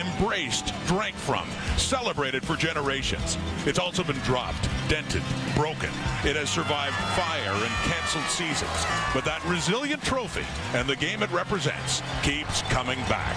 embraced, 0.00 0.72
drank 0.86 1.14
from, 1.14 1.46
celebrated 1.76 2.44
for 2.44 2.56
generations. 2.56 3.36
It's 3.66 3.78
also 3.78 4.02
been 4.02 4.18
dropped, 4.18 4.68
dented, 4.88 5.22
broken. 5.54 5.90
It 6.24 6.36
has 6.36 6.50
survived 6.50 6.94
fire 7.14 7.52
and 7.52 7.74
canceled 7.84 8.24
seasons. 8.24 8.86
But 9.14 9.24
that 9.24 9.44
resilient 9.44 10.02
trophy 10.02 10.44
and 10.74 10.88
the 10.88 10.96
game 10.96 11.22
it 11.22 11.30
represents 11.30 12.02
keeps 12.22 12.62
coming 12.62 12.98
back. 13.08 13.36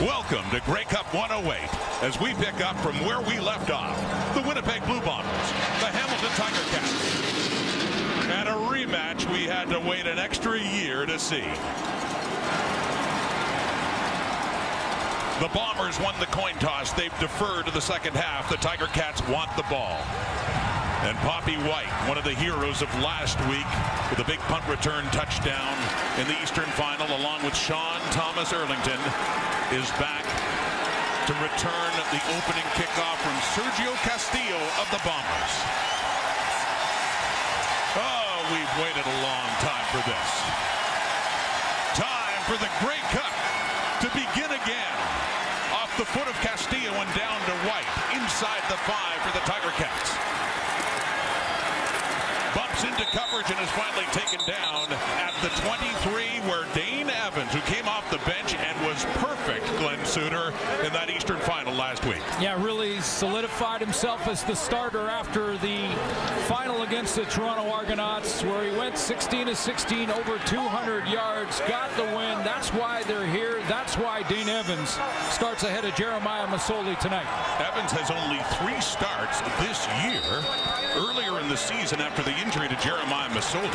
Welcome 0.00 0.48
to 0.50 0.60
Grey 0.60 0.84
Cup 0.84 1.12
108 1.14 1.58
as 2.02 2.20
we 2.20 2.34
pick 2.34 2.60
up 2.64 2.76
from 2.80 2.94
where 3.04 3.20
we 3.20 3.38
left 3.38 3.70
off. 3.70 3.96
The 4.34 4.42
Winnipeg 4.42 4.84
Blue 4.86 5.00
Bombers, 5.00 5.48
the 5.80 5.90
Hamilton 5.92 6.30
Tiger 6.36 6.64
Cats, 6.70 7.30
and 8.30 8.48
a 8.48 8.52
rematch 8.52 9.30
we 9.32 9.44
had 9.44 9.68
to 9.68 9.78
wait 9.80 10.06
an 10.06 10.18
extra 10.18 10.58
year 10.58 11.06
to 11.06 11.18
see. 11.18 11.44
The 15.40 15.48
Bombers 15.56 15.98
won 15.98 16.12
the 16.20 16.28
coin 16.28 16.52
toss. 16.60 16.92
They've 16.92 17.16
deferred 17.16 17.64
to 17.64 17.72
the 17.72 17.80
second 17.80 18.12
half. 18.12 18.52
The 18.52 18.60
Tiger 18.60 18.92
Cats 18.92 19.24
want 19.24 19.48
the 19.56 19.64
ball. 19.72 19.96
And 21.00 21.16
Papi 21.24 21.56
White, 21.64 21.88
one 22.04 22.20
of 22.20 22.28
the 22.28 22.36
heroes 22.36 22.84
of 22.84 22.92
last 23.00 23.40
week, 23.48 23.64
with 24.12 24.20
a 24.20 24.28
big 24.28 24.36
punt 24.52 24.60
return 24.68 25.08
touchdown 25.16 25.72
in 26.20 26.28
the 26.28 26.36
Eastern 26.44 26.68
Final, 26.76 27.08
along 27.16 27.40
with 27.40 27.56
Sean 27.56 28.04
Thomas 28.12 28.52
Erlington, 28.52 29.00
is 29.72 29.88
back 29.96 30.28
to 31.24 31.32
return 31.40 31.92
the 32.12 32.20
opening 32.36 32.68
kickoff 32.76 33.16
from 33.24 33.32
Sergio 33.56 33.96
Castillo 34.04 34.60
of 34.76 34.92
the 34.92 35.00
Bombers. 35.08 35.54
Oh, 37.96 38.44
we've 38.52 38.74
waited 38.84 39.08
a 39.08 39.16
long 39.24 39.48
time 39.64 39.88
for 39.88 40.04
this. 40.04 40.30
Time 41.96 42.40
for 42.44 42.60
the 42.60 42.68
Grey 42.84 43.00
Cup 43.08 43.32
to 44.04 44.08
begin 44.12 44.52
again 44.52 44.99
the 46.00 46.06
foot 46.06 46.28
of 46.28 46.34
Castillo 46.40 46.96
and 46.96 47.14
down 47.14 47.36
to 47.44 47.52
White. 47.68 47.84
Inside 48.16 48.64
the 48.72 48.80
five 48.88 49.20
for 49.20 49.36
the 49.36 49.44
Tiger 49.44 49.68
Cats. 49.76 50.16
Bumps 52.56 52.84
into 52.84 53.04
coverage 53.12 53.50
and 53.50 53.60
is 53.60 53.68
finally 53.76 54.06
taken 54.16 54.40
down 54.48 54.88
at 55.20 55.34
the 55.42 55.50
23 55.60 56.40
where 56.48 56.64
Dane 56.72 57.10
Evans, 57.10 57.52
who 57.52 57.60
came 57.68 57.86
off 57.86 58.10
the 58.10 58.16
bench 58.24 58.54
and 58.54 58.86
was 58.86 59.04
perfect, 59.20 59.66
Glenn 59.76 60.02
Suitor, 60.06 60.54
in 60.82 60.90
that 60.94 61.10
Eastern 61.10 61.38
final 61.40 61.74
last 61.74 62.06
week. 62.06 62.22
Yeah, 62.40 62.56
really 62.64 62.69
solidified 63.20 63.82
himself 63.82 64.26
as 64.28 64.42
the 64.44 64.56
starter 64.56 65.06
after 65.10 65.52
the 65.58 65.92
final 66.48 66.80
against 66.88 67.16
the 67.16 67.24
Toronto 67.26 67.68
Argonauts 67.68 68.42
where 68.44 68.64
he 68.64 68.74
went 68.78 68.96
16 68.96 69.44
to 69.44 69.54
16 69.54 70.08
over 70.08 70.38
200 70.48 71.06
yards, 71.06 71.60
got 71.68 71.94
the 72.00 72.04
win. 72.16 72.40
That's 72.48 72.72
why 72.72 73.02
they're 73.02 73.26
here. 73.26 73.60
That's 73.68 73.98
why 73.98 74.22
Dean 74.22 74.48
Evans 74.48 74.96
starts 75.28 75.64
ahead 75.64 75.84
of 75.84 75.94
Jeremiah 75.96 76.46
Masoli 76.46 76.98
tonight. 76.98 77.28
Evans 77.60 77.92
has 77.92 78.08
only 78.08 78.40
three 78.56 78.80
starts 78.80 79.44
this 79.60 79.84
year. 80.00 80.24
Earlier 80.96 81.44
in 81.44 81.48
the 81.52 81.60
season 81.60 82.00
after 82.00 82.24
the 82.24 82.32
injury 82.40 82.72
to 82.72 82.76
Jeremiah 82.80 83.28
Masoli, 83.36 83.68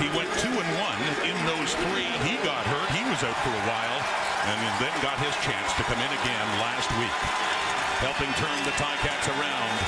he 0.00 0.08
went 0.16 0.32
two 0.40 0.48
and 0.48 0.70
one 0.80 1.00
in 1.28 1.36
those 1.44 1.76
three. 1.92 2.08
He 2.24 2.40
got 2.40 2.64
hurt. 2.64 2.88
He 2.96 3.04
was 3.04 3.20
out 3.20 3.36
for 3.44 3.52
a 3.52 3.64
while 3.68 4.00
and 4.48 4.56
then 4.80 4.96
got 5.04 5.20
his 5.20 5.36
chance 5.44 5.76
to 5.76 5.84
come 5.84 6.00
in 6.00 6.12
again 6.24 6.46
last 6.56 6.88
week. 6.96 7.61
Helping 8.02 8.34
turn 8.34 8.58
the 8.66 8.74
Ticats 8.74 9.30
around 9.38 9.78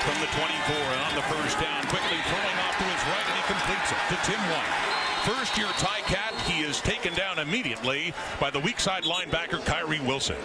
from 0.00 0.16
the 0.18 0.26
24 0.32 0.76
and 0.80 1.00
on 1.04 1.14
the 1.14 1.22
first 1.28 1.60
down, 1.60 1.82
quickly 1.92 2.16
throwing 2.32 2.58
off 2.64 2.76
to 2.78 2.84
his 2.84 3.02
right, 3.12 3.26
and 3.28 3.36
he 3.36 3.44
completes 3.52 3.92
it 3.92 4.00
to 4.08 4.16
Tim 4.24 4.40
White. 4.48 4.90
First 5.28 5.58
year 5.58 5.66
Ticat, 5.76 6.40
he 6.50 6.62
is 6.62 6.80
taken 6.80 7.12
down 7.12 7.38
immediately 7.38 8.14
by 8.40 8.48
the 8.48 8.60
weak 8.60 8.80
side 8.80 9.04
linebacker 9.04 9.62
Kyrie 9.66 10.00
Wilson. 10.00 10.38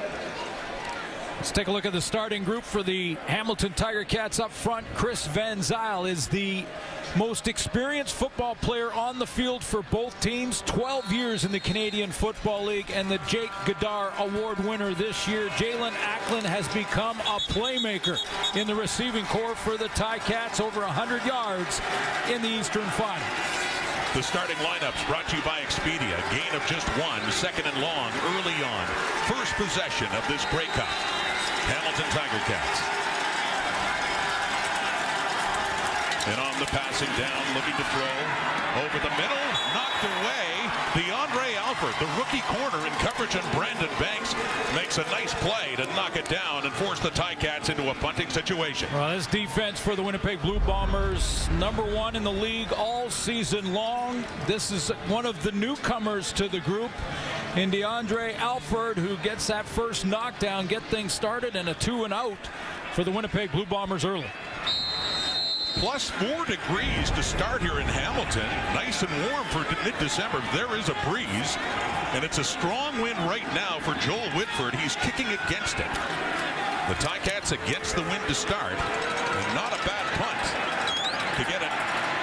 Let's 1.37 1.51
take 1.51 1.67
a 1.67 1.71
look 1.71 1.85
at 1.85 1.93
the 1.93 2.01
starting 2.01 2.43
group 2.43 2.63
for 2.63 2.83
the 2.83 3.15
Hamilton 3.27 3.71
Tiger 3.73 4.03
Cats 4.03 4.39
up 4.39 4.51
front. 4.51 4.85
Chris 4.95 5.25
Van 5.27 5.59
Zyl 5.59 6.05
is 6.05 6.27
the 6.27 6.65
most 7.15 7.47
experienced 7.47 8.13
football 8.13 8.55
player 8.55 8.91
on 8.93 9.19
the 9.19 9.25
field 9.25 9.63
for 9.63 9.81
both 9.83 10.19
teams. 10.19 10.61
12 10.65 11.11
years 11.11 11.45
in 11.45 11.51
the 11.51 11.59
Canadian 11.59 12.11
Football 12.11 12.65
League 12.65 12.91
and 12.93 13.09
the 13.09 13.19
Jake 13.27 13.51
Gaudaur 13.65 14.11
Award 14.19 14.59
winner 14.65 14.93
this 14.93 15.27
year. 15.27 15.47
Jaelon 15.49 15.91
Acklin 15.91 16.43
has 16.43 16.67
become 16.69 17.19
a 17.21 17.39
playmaker 17.51 18.19
in 18.55 18.67
the 18.67 18.75
receiving 18.75 19.25
corps 19.25 19.55
for 19.55 19.77
the 19.77 19.89
Ticats. 19.89 20.59
Over 20.59 20.81
100 20.81 21.25
yards 21.25 21.81
in 22.31 22.41
the 22.41 22.49
Eastern 22.49 22.85
Final. 22.91 23.27
The 24.13 24.23
starting 24.23 24.55
lineups 24.57 25.05
brought 25.07 25.27
to 25.29 25.35
you 25.35 25.43
by 25.43 25.59
Expedia. 25.59 26.15
Gain 26.31 26.55
of 26.55 26.65
just 26.67 26.87
one, 26.99 27.19
second 27.31 27.65
and 27.67 27.81
long, 27.81 28.11
early 28.35 28.55
on. 28.63 28.85
First 29.27 29.53
possession 29.55 30.07
of 30.15 30.25
this 30.27 30.45
Grey 30.51 30.67
Cup. 30.71 30.87
Hamilton 31.67 32.07
Tiger 32.11 32.39
Cats. 32.47 33.14
And 36.27 36.39
on 36.41 36.59
the 36.59 36.65
passing 36.65 37.09
down, 37.21 37.43
looking 37.53 37.75
to 37.75 37.83
throw. 37.93 38.15
Over 38.81 38.97
the 38.97 39.13
middle, 39.15 39.45
knocked 39.73 40.03
away. 40.03 40.55
DeAndre 40.95 41.55
Alford, 41.57 41.93
the 41.99 42.11
rookie 42.17 42.41
corner 42.47 42.85
in 42.85 42.91
coverage, 42.93 43.35
and 43.35 43.51
Brandon 43.53 43.89
Banks 43.99 44.33
makes 44.73 44.97
a 44.97 45.03
nice 45.11 45.33
play 45.35 45.75
to 45.75 45.85
knock 45.95 46.15
it 46.15 46.27
down 46.27 46.63
and 46.63 46.73
force 46.73 46.99
the 46.99 47.09
Ticats 47.11 47.69
into 47.69 47.89
a 47.91 47.93
punting 47.95 48.29
situation. 48.29 48.89
Well, 48.91 49.15
this 49.15 49.27
defense 49.27 49.79
for 49.79 49.95
the 49.95 50.01
Winnipeg 50.01 50.41
Blue 50.41 50.59
Bombers, 50.61 51.47
number 51.51 51.83
one 51.83 52.15
in 52.15 52.23
the 52.23 52.31
league 52.31 52.73
all 52.73 53.09
season 53.09 53.73
long. 53.73 54.23
This 54.47 54.71
is 54.71 54.89
one 55.07 55.25
of 55.25 55.41
the 55.43 55.51
newcomers 55.51 56.33
to 56.33 56.47
the 56.47 56.59
group 56.61 56.91
in 57.55 57.69
DeAndre 57.69 58.35
Alford, 58.39 58.97
who 58.97 59.15
gets 59.17 59.47
that 59.47 59.65
first 59.65 60.05
knockdown, 60.05 60.65
get 60.67 60.81
things 60.83 61.13
started, 61.13 61.55
and 61.55 61.69
a 61.69 61.75
two 61.75 62.03
and 62.03 62.13
out 62.13 62.49
for 62.93 63.03
the 63.03 63.11
Winnipeg 63.11 63.51
Blue 63.51 63.65
Bombers 63.65 64.03
early. 64.03 64.27
Plus 65.75 66.09
four 66.09 66.45
degrees 66.45 67.11
to 67.11 67.21
start 67.21 67.61
here 67.61 67.79
in 67.79 67.85
Hamilton. 67.85 68.47
Nice 68.73 69.03
and 69.03 69.11
warm 69.27 69.45
for 69.51 69.67
mid-December. 69.83 70.41
There 70.53 70.73
is 70.77 70.87
a 70.87 70.95
breeze, 71.03 71.57
and 72.15 72.23
it's 72.23 72.37
a 72.37 72.43
strong 72.43 73.01
wind 73.01 73.19
right 73.27 73.45
now 73.53 73.79
for 73.79 73.93
Joel 73.99 74.29
Whitford. 74.31 74.73
He's 74.75 74.95
kicking 74.95 75.27
against 75.27 75.79
it. 75.79 75.91
The 76.87 76.95
Ticats 77.03 77.51
against 77.51 77.95
the 77.95 78.03
wind 78.03 78.23
to 78.27 78.33
start, 78.33 78.71
and 78.71 79.47
not 79.53 79.75
a 79.75 79.81
bad 79.83 80.05
punt 80.15 80.43
to 81.35 81.43
get 81.51 81.59
it 81.59 81.73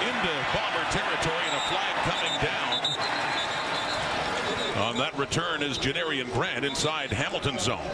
into 0.01 0.31
Bomber 0.57 0.85
territory 0.89 1.45
and 1.45 1.53
a 1.53 1.63
flag 1.69 1.93
coming 2.09 2.33
down. 2.41 2.73
On 4.89 4.97
that 4.97 5.15
return 5.15 5.61
is 5.61 5.77
Janarion 5.77 6.33
Grant 6.33 6.65
inside 6.65 7.11
Hamilton 7.11 7.59
zone. 7.59 7.85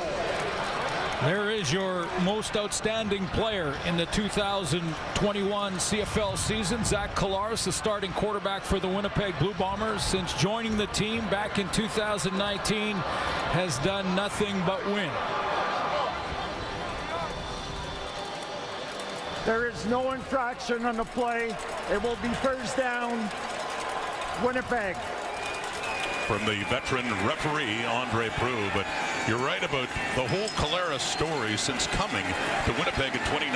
There 1.23 1.51
is 1.51 1.73
your 1.73 2.07
most 2.21 2.55
outstanding 2.55 3.27
player 3.27 3.77
in 3.85 3.97
the 3.97 4.05
2021 4.05 5.73
CFL 5.73 6.37
season. 6.37 6.85
Zach 6.85 7.13
Collaros, 7.13 7.65
the 7.65 7.73
starting 7.73 8.13
quarterback 8.13 8.61
for 8.61 8.79
the 8.79 8.87
Winnipeg 8.87 9.37
Blue 9.37 9.53
Bombers 9.55 10.01
since 10.01 10.31
joining 10.35 10.77
the 10.77 10.87
team 10.87 11.27
back 11.27 11.59
in 11.59 11.67
2019, 11.71 12.95
has 12.95 13.77
done 13.79 14.15
nothing 14.15 14.57
but 14.65 14.85
win. 14.85 15.11
There 19.45 19.67
is 19.67 19.85
no 19.87 20.13
infraction 20.13 20.85
on 20.85 20.95
the 20.95 21.03
play. 21.03 21.53
It 21.91 22.01
will 22.01 22.17
be 22.23 22.29
first 22.35 22.77
down, 22.77 23.29
Winnipeg 24.41 24.95
from 26.29 26.45
the 26.45 26.61
veteran 26.69 27.09
referee, 27.25 27.81
Andre 27.89 28.29
Proulx. 28.37 28.69
But 28.77 28.85
you're 29.25 29.41
right 29.41 29.65
about 29.65 29.89
the 30.13 30.29
whole 30.29 30.45
Collaros 30.61 31.01
story 31.01 31.57
since 31.57 31.89
coming 31.97 32.21
to 32.69 32.71
Winnipeg 32.77 33.17
in 33.17 33.23
2019. 33.33 33.49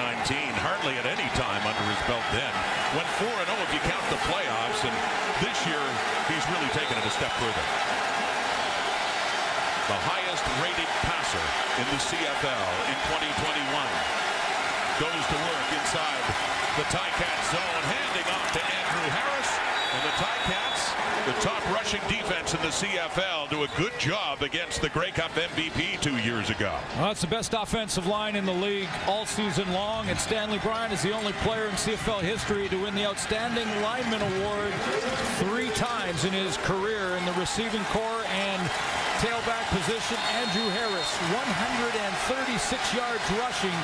Hardly 0.58 0.98
at 0.98 1.06
any 1.06 1.30
time 1.38 1.62
under 1.70 1.86
his 1.86 2.02
belt 2.10 2.26
then. 2.34 2.50
Went 2.98 3.06
4-0 3.22 3.30
if 3.30 3.70
you 3.78 3.82
count 3.86 4.02
the 4.10 4.18
playoffs. 4.26 4.82
And 4.90 4.96
this 5.38 5.54
year, 5.70 5.86
he's 6.26 6.42
really 6.50 6.66
taken 6.74 6.98
it 6.98 7.06
a 7.06 7.14
step 7.14 7.30
further. 7.38 7.66
The 9.94 10.00
highest 10.10 10.42
rated 10.58 10.90
passer 11.06 11.46
in 11.78 11.86
the 11.94 12.02
CFL 12.02 12.70
in 12.90 12.98
2021 13.06 13.70
goes 14.98 15.24
to 15.30 15.38
work 15.46 15.68
inside 15.78 16.26
the 16.82 16.90
Ticat 16.90 17.38
zone, 17.54 17.84
handing 17.86 18.28
off 18.34 18.50
to 18.58 18.62
Andrew 18.66 19.10
Harris, 19.14 19.52
and 19.94 20.02
the 20.10 20.16
Ticats 20.18 20.84
the 21.26 21.32
top 21.40 21.64
rushing 21.72 22.02
defense 22.10 22.54
in 22.54 22.62
the 22.62 22.63
CFL 22.74 23.54
do 23.54 23.62
a 23.62 23.70
good 23.78 23.94
job 24.00 24.42
against 24.42 24.82
the 24.82 24.90
Grey 24.90 25.12
Cup 25.12 25.30
MVP 25.38 26.02
two 26.02 26.18
years 26.18 26.50
ago. 26.50 26.74
Well, 26.98 27.14
that's 27.14 27.22
the 27.22 27.30
best 27.30 27.54
offensive 27.54 28.08
line 28.08 28.36
in 28.36 28.50
the 28.50 28.58
league 28.66 28.90
all 29.06 29.28
season 29.28 29.72
long, 29.74 30.10
and 30.10 30.18
Stanley 30.18 30.58
Bryant 30.58 30.92
is 30.92 31.04
the 31.06 31.14
only 31.14 31.34
player 31.46 31.70
in 31.70 31.78
CFL 31.78 32.26
history 32.26 32.68
to 32.70 32.82
win 32.82 32.96
the 32.98 33.06
Outstanding 33.06 33.70
Lineman 33.86 34.26
Award 34.26 34.74
three 35.38 35.70
times 35.78 36.26
in 36.26 36.34
his 36.34 36.58
career 36.66 37.14
in 37.14 37.24
the 37.30 37.34
receiving 37.38 37.86
corps 37.94 38.26
and 38.34 38.60
tailback 39.22 39.70
position. 39.70 40.18
Andrew 40.42 40.66
Harris, 40.74 41.14
136 41.30 42.58
yards 42.98 43.22
rushing 43.38 43.78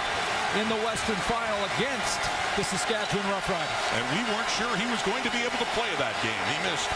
in 0.57 0.65
the 0.65 0.81
Western 0.81 1.21
Final 1.30 1.62
against 1.77 2.18
the 2.57 2.65
Saskatchewan 2.65 3.21
Roughriders. 3.30 3.85
And 3.94 4.03
we 4.18 4.25
weren't 4.33 4.50
sure 4.57 4.74
he 4.81 4.89
was 4.89 5.00
going 5.06 5.21
to 5.21 5.30
be 5.30 5.45
able 5.45 5.62
to 5.62 5.69
play 5.77 5.94
that 6.01 6.18
game. 6.25 6.42
He 6.50 6.57
missed 6.65 6.89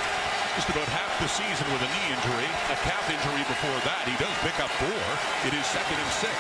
Just 0.54 0.70
about 0.70 0.86
half 0.94 1.10
the 1.18 1.26
season 1.26 1.66
with 1.74 1.82
a 1.82 1.90
knee 1.90 2.14
injury, 2.14 2.50
a 2.70 2.78
calf 2.86 3.10
injury 3.10 3.42
before 3.50 3.74
that. 3.90 4.06
He 4.06 4.14
does 4.22 4.34
pick 4.46 4.54
up 4.62 4.70
four. 4.78 5.04
It 5.50 5.54
is 5.58 5.66
second 5.66 5.98
and 5.98 6.12
six. 6.22 6.34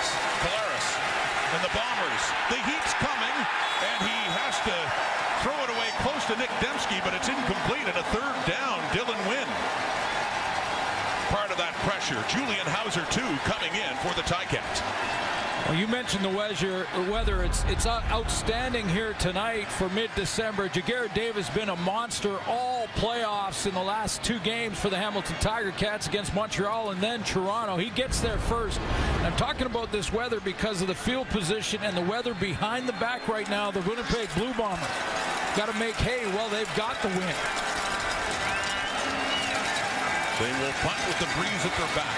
Collaros 0.45 0.87
and 1.57 1.61
the 1.65 1.73
Bombers. 1.73 2.23
The 2.53 2.61
heat's 2.61 2.93
coming, 3.01 3.35
and 3.81 3.97
he 4.05 4.19
has 4.37 4.57
to 4.69 4.75
throw 5.41 5.57
it 5.65 5.69
away 5.73 5.89
close 6.05 6.25
to 6.29 6.37
Nick 6.37 6.53
Demski, 6.61 7.01
but 7.01 7.13
it's 7.17 7.29
incomplete. 7.29 7.85
And 7.89 7.97
a 7.97 8.05
third 8.13 8.37
down, 8.45 8.81
Dylan 8.93 9.17
Wynn. 9.25 9.49
Part 11.29 11.49
of 11.49 11.57
that 11.57 11.73
pressure. 11.85 12.21
Julian 12.29 12.65
Howsare, 12.69 13.09
too, 13.09 13.25
coming 13.49 13.73
in 13.73 13.93
for 14.05 14.13
the 14.13 14.25
Ticats. 14.29 14.81
Well, 15.65 15.75
you 15.75 15.87
mentioned 15.87 16.25
the 16.25 16.29
weather. 16.29 16.85
weather. 17.09 17.43
It's 17.43 17.63
it's 17.65 17.85
outstanding 17.87 18.87
here 18.89 19.13
tonight 19.13 19.67
for 19.67 19.87
mid-December. 19.89 20.69
Ja'Gared 20.69 21.13
Davis 21.13 21.49
been 21.49 21.69
a 21.69 21.75
monster 21.77 22.37
all 22.47 22.72
playoffs 22.95 23.65
in 23.67 23.73
the 23.73 23.81
last 23.81 24.23
two 24.23 24.39
games 24.39 24.79
for 24.79 24.89
the 24.89 24.97
Hamilton 24.97 25.35
Tiger 25.39 25.71
Cats 25.71 26.07
against 26.07 26.33
Montreal 26.33 26.91
and 26.91 27.01
then 27.01 27.23
Toronto. 27.23 27.77
He 27.77 27.89
gets 27.89 28.19
there 28.19 28.37
first. 28.37 28.79
I'm 29.21 29.35
talking 29.35 29.65
about 29.65 29.91
this 29.91 30.11
weather 30.11 30.39
because 30.39 30.81
of 30.81 30.87
the 30.87 30.95
field 30.95 31.27
position 31.29 31.81
and 31.83 31.95
the 31.95 32.05
weather 32.09 32.33
behind 32.33 32.87
the 32.87 32.93
back 32.93 33.27
right 33.27 33.49
now. 33.49 33.71
The 33.71 33.81
Winnipeg 33.81 34.29
Blue 34.35 34.53
Bomber 34.53 34.87
got 35.55 35.69
to 35.69 35.77
make 35.79 35.95
hay. 35.95 36.25
Well, 36.33 36.49
they've 36.49 36.69
got 36.75 37.01
the 37.01 37.09
win. 37.09 37.35
They 40.41 40.51
will 40.59 40.73
punt 40.81 40.99
with 41.07 41.19
the 41.19 41.29
breeze 41.37 41.63
at 41.65 41.73
their 41.77 41.93
back. 41.95 42.17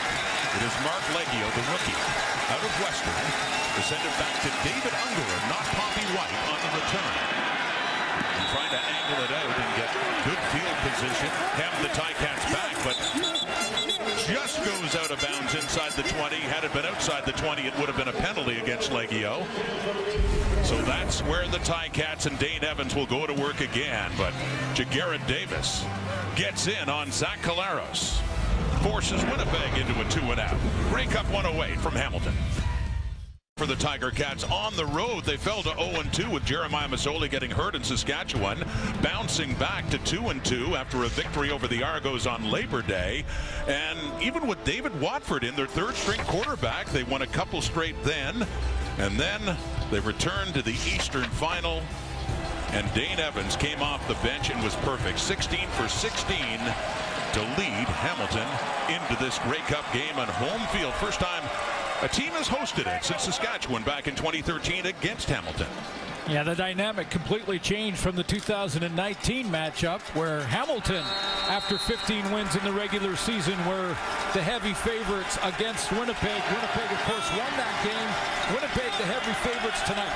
It 0.55 0.63
is 0.63 0.75
Marc 0.87 1.03
Liegghio, 1.11 1.47
the 1.51 1.65
rookie 1.71 1.99
out 2.47 2.63
of 2.63 2.71
Western 2.79 3.55
to 3.75 3.81
send 3.83 4.01
it 4.05 4.15
back 4.17 4.31
to 4.43 4.49
David 4.63 4.93
Ungerer, 4.93 5.49
not 5.49 5.65
Papi 5.75 6.05
White 6.15 6.31
on 6.47 6.59
the 6.63 6.71
return. 6.79 7.44
Trying 8.65 8.81
to 8.81 8.87
angle 8.87 9.23
it 9.23 9.31
out 9.31 9.59
and 9.59 9.75
get 9.77 9.89
good 10.25 10.41
field 10.49 10.77
position. 10.89 11.27
Have 11.53 11.81
the 11.83 11.89
Ticats 11.89 12.51
back, 12.51 12.73
but 12.83 12.97
just 14.25 14.57
goes 14.65 14.95
out 14.95 15.11
of 15.11 15.21
bounds 15.21 15.53
inside 15.53 15.91
the 15.91 16.01
20. 16.01 16.35
Had 16.37 16.63
it 16.63 16.73
been 16.73 16.85
outside 16.85 17.25
the 17.25 17.31
20, 17.33 17.61
it 17.61 17.77
would 17.77 17.87
have 17.89 17.97
been 17.97 18.07
a 18.07 18.19
penalty 18.23 18.57
against 18.57 18.89
Liegghio. 18.89 19.45
So 20.65 20.81
that's 20.81 21.21
where 21.23 21.47
the 21.47 21.59
Ticats 21.59 22.25
and 22.25 22.39
Dane 22.39 22.63
Evans 22.63 22.95
will 22.95 23.05
go 23.05 23.27
to 23.27 23.33
work 23.33 23.61
again. 23.61 24.11
But 24.17 24.33
Ja'Gared 24.73 25.27
Davis 25.27 25.85
gets 26.35 26.65
in 26.65 26.89
on 26.89 27.11
Zach 27.11 27.39
Collaros 27.43 28.19
forces 28.81 29.23
Winnipeg 29.25 29.77
into 29.77 29.99
a 30.01 30.09
two 30.09 30.21
and 30.31 30.39
out. 30.39 30.57
Grey 30.89 31.05
Cup 31.05 31.29
108 31.29 31.79
from 31.79 31.93
Hamilton. 31.93 32.33
For 33.57 33.65
the 33.65 33.75
Tiger 33.77 34.11
Cats 34.11 34.43
on 34.43 34.75
the 34.75 34.85
road, 34.85 35.23
they 35.23 35.37
fell 35.37 35.63
to 35.63 35.69
0-2 35.69 36.29
with 36.29 36.43
Jeremiah 36.43 36.89
Masoli 36.89 37.31
getting 37.31 37.49
hurt 37.49 37.73
in 37.73 37.85
Saskatchewan, 37.85 38.61
bouncing 39.01 39.53
back 39.53 39.89
to 39.91 39.97
2-2 39.99 40.75
after 40.75 41.05
a 41.05 41.07
victory 41.07 41.51
over 41.51 41.65
the 41.65 41.81
Argos 41.81 42.27
on 42.27 42.51
Labor 42.51 42.81
Day. 42.81 43.23
And 43.65 43.97
even 44.21 44.45
with 44.45 44.61
David 44.65 44.99
Watford 44.99 45.45
in 45.45 45.55
their 45.55 45.67
third-string 45.67 46.19
quarterback, 46.25 46.87
they 46.87 47.05
won 47.05 47.21
a 47.21 47.27
couple 47.27 47.61
straight 47.61 47.95
then. 48.03 48.45
And 48.97 49.17
then 49.17 49.57
they 49.89 50.01
returned 50.01 50.53
to 50.55 50.61
the 50.61 50.73
Eastern 50.73 51.23
Final. 51.23 51.81
And 52.73 52.93
Dane 52.93 53.19
Evans 53.19 53.55
came 53.55 53.81
off 53.81 54.05
the 54.09 54.15
bench 54.15 54.49
and 54.49 54.61
was 54.65 54.75
perfect. 54.75 55.17
16 55.17 55.65
for 55.69 55.87
16 55.87 56.35
to 56.35 57.41
lead 57.57 57.87
Hamilton 57.87 58.49
into 58.93 59.23
this 59.23 59.39
Grey 59.39 59.59
Cup 59.59 59.85
game 59.93 60.19
on 60.19 60.27
home 60.27 60.67
field. 60.77 60.93
First 60.95 61.21
time 61.21 61.43
a 62.01 62.07
team 62.07 62.31
has 62.33 62.47
hosted 62.47 62.87
it 62.87 63.03
since 63.03 63.23
Saskatchewan 63.23 63.83
back 63.83 64.07
in 64.07 64.15
2013 64.15 64.85
against 64.85 65.29
Hamilton. 65.29 65.67
Yeah, 66.27 66.43
the 66.43 66.55
dynamic 66.55 67.09
completely 67.11 67.59
changed 67.59 67.99
from 67.99 68.15
the 68.15 68.23
2019 68.23 69.45
matchup 69.47 70.01
where 70.17 70.41
Hamilton, 70.45 71.03
after 71.47 71.77
15 71.77 72.31
wins 72.31 72.55
in 72.55 72.63
the 72.63 72.73
regular 72.73 73.15
season, 73.15 73.53
were 73.67 73.95
the 74.33 74.41
heavy 74.41 74.73
favorites 74.73 75.37
against 75.43 75.91
Winnipeg. 75.91 76.41
Winnipeg, 76.49 76.89
of 76.91 77.01
course, 77.05 77.29
won 77.29 77.51
that 77.61 77.75
game. 77.85 78.09
Winnipeg, 78.55 78.91
the 78.97 79.05
heavy 79.05 79.33
favorites 79.45 79.81
tonight. 79.85 80.15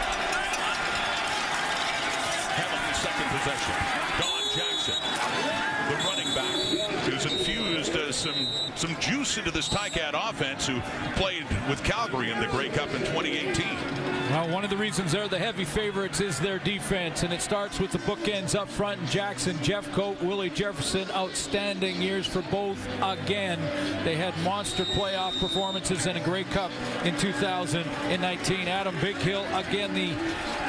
Hamilton's 2.57 2.97
second 2.97 3.29
possession. 3.37 3.75
Don 4.17 4.43
Jackson 4.57 5.69
the 5.89 5.95
running 6.05 6.31
back, 6.35 6.53
who's 7.01 7.25
infused 7.25 7.95
uh, 7.95 8.08
some 8.19 8.47
some 8.75 8.99
juice 8.99 9.37
into 9.37 9.49
this 9.49 9.69
Ticat 9.69 10.13
offense, 10.13 10.67
who 10.67 10.81
played 11.13 11.43
with 11.69 11.81
Calgary 11.85 12.31
in 12.31 12.39
the 12.41 12.47
Grey 12.47 12.67
Cup 12.67 12.89
in 12.89 12.99
2018. 12.99 13.98
Well, 14.29 14.47
one 14.49 14.63
of 14.63 14.69
the 14.69 14.77
reasons 14.77 15.11
they're 15.11 15.27
the 15.27 15.39
heavy 15.39 15.65
favorites 15.65 16.21
is 16.21 16.39
their 16.39 16.59
defense, 16.59 17.23
and 17.23 17.33
it 17.33 17.41
starts 17.41 17.79
with 17.79 17.91
the 17.91 17.97
bookends 17.97 18.53
up 18.53 18.69
front. 18.69 19.03
Jackson, 19.09 19.57
Jeffcoat, 19.57 20.21
Willie 20.21 20.51
Jefferson, 20.51 21.09
outstanding 21.15 21.99
years 21.99 22.27
for 22.27 22.43
both. 22.43 22.77
Again, 23.01 23.59
they 24.05 24.15
had 24.15 24.37
monster 24.43 24.83
playoff 24.85 25.39
performances 25.39 26.05
and 26.05 26.15
a 26.15 26.21
Grey 26.21 26.43
Cup 26.43 26.69
in 27.05 27.17
2019. 27.17 28.67
Adam 28.67 28.93
Bighill, 28.97 29.45
again, 29.67 29.95
the 29.95 30.13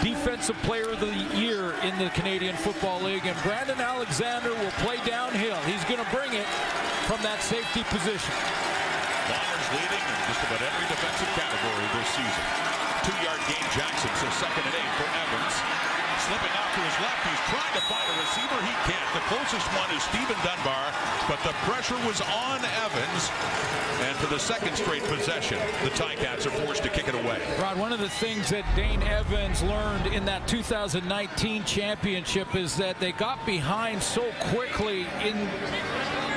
defensive 0.03 0.57
player 0.63 0.89
of 0.89 1.01
the 1.01 1.13
year 1.37 1.75
in 1.83 1.99
the 1.99 2.09
Canadian 2.15 2.57
Football 2.57 3.03
League, 3.03 3.27
and 3.27 3.37
Brandon 3.43 3.79
Alexander 3.79 4.55
will 4.55 4.73
play 4.81 4.97
downhill. 5.05 5.57
He's 5.69 5.85
going 5.85 6.03
to 6.03 6.11
bring 6.11 6.33
it 6.33 6.47
from 7.05 7.21
that 7.21 7.43
safety 7.43 7.83
position. 7.93 8.33
Bombers 9.29 9.69
leading 9.77 10.01
in 10.01 10.19
just 10.33 10.41
about 10.49 10.65
every 10.65 10.87
defensive 10.89 11.29
category 11.37 12.01
this 12.01 12.09
season. 12.17 12.80
Jackson, 13.71 14.11
so 14.19 14.27
second 14.43 14.67
and 14.67 14.75
eight 14.75 14.93
for 14.99 15.07
Evans. 15.07 15.55
Slipping 16.27 16.51
out 16.59 16.75
to 16.75 16.81
his 16.83 16.97
left, 17.01 17.23
he's 17.23 17.45
trying 17.55 17.75
to 17.75 17.81
find 17.87 18.03
a 18.03 18.17
receiver. 18.19 18.59
He 18.67 18.75
can't. 18.91 19.15
The 19.15 19.23
closest 19.31 19.67
one 19.79 19.89
is 19.95 20.03
Stephen 20.03 20.37
Dunbar, 20.43 20.93
but 21.29 21.39
the 21.45 21.55
pressure 21.65 21.95
was 22.05 22.21
on 22.21 22.59
Evans. 22.83 23.31
And 24.03 24.17
for 24.19 24.27
the 24.27 24.41
second 24.41 24.75
straight 24.75 25.05
possession, 25.05 25.59
the 25.85 25.91
Ticats 25.91 26.47
are 26.47 26.67
forced 26.67 26.83
to 26.83 26.89
kick 26.89 27.07
it 27.07 27.15
away. 27.15 27.41
Rod, 27.61 27.79
one 27.79 27.93
of 27.93 28.01
the 28.01 28.09
things 28.09 28.51
that 28.51 28.65
Dane 28.75 29.03
Evans 29.05 29.63
learned 29.63 30.09
in 30.09 30.25
that 30.25 30.49
2019 30.49 31.65
championship 31.65 32.55
is 32.57 32.77
that 32.77 32.99
they 32.99 33.13
got 33.13 33.47
behind 33.47 34.03
so 34.03 34.33
quickly 34.41 35.07
in 35.23 35.49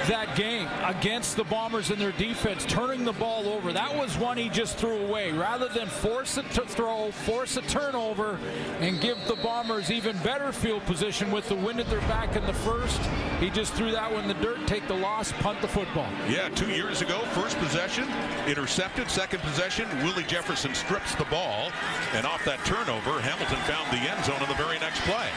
that 0.08 0.36
game 0.36 0.68
against 0.84 1.36
the 1.36 1.44
Bombers 1.46 1.90
and 1.90 2.00
their 2.00 2.12
defense, 2.14 2.66
turning 2.66 3.06
the 3.06 3.14
ball 3.14 3.48
over. 3.48 3.72
That 3.72 3.96
was 3.96 4.18
one 4.18 4.38
he 4.38 4.50
just 4.50 4.78
threw 4.78 5.06
away. 5.06 5.32
Rather 5.32 5.68
than 5.70 5.88
force 5.88 6.36
to 6.36 6.42
throw, 6.44 7.12
force 7.12 7.58
a 7.58 7.62
turnover, 7.64 8.38
and 8.80 9.00
give 9.00 9.18
the 9.28 9.36
Bombers 9.36 9.92
even 9.92 10.18
better 10.20 10.52
field 10.52 10.84
position 10.86 11.32
with 11.32 11.48
the 11.48 11.56
wind 11.56 11.80
at 11.80 11.90
their 11.90 12.02
back 12.02 12.36
in 12.36 12.46
the 12.46 12.54
first, 12.54 13.00
he 13.40 13.50
just 13.50 13.74
threw 13.74 13.92
that 13.92 14.12
one 14.12 14.24
in 14.24 14.28
the 14.28 14.44
dirt, 14.44 14.66
take 14.68 14.88
the 14.88 14.94
loss, 14.94 15.32
punt 15.34 15.62
the 15.62 15.68
football. 15.68 16.10
Yeah, 16.28 16.50
two 16.50 16.72
years 16.72 17.02
ago, 17.02 17.20
first 17.32 17.58
possession, 17.58 18.08
intercepted. 18.48 19.10
Second 19.10 19.42
possession, 19.42 19.88
Willie 20.04 20.24
Jefferson 20.24 20.74
strips 20.74 21.16
the 21.16 21.26
ball, 21.26 21.72
and 22.14 22.26
off 22.26 22.44
that 22.46 22.64
turnover, 22.66 23.22
Hamilton 23.22 23.60
found 23.60 23.90
the 23.92 24.10
end 24.10 24.24
zone 24.26 24.42
on 24.42 24.50
the 24.50 24.56
very 24.56 24.80
next 24.80 25.02
play. 25.02 25.30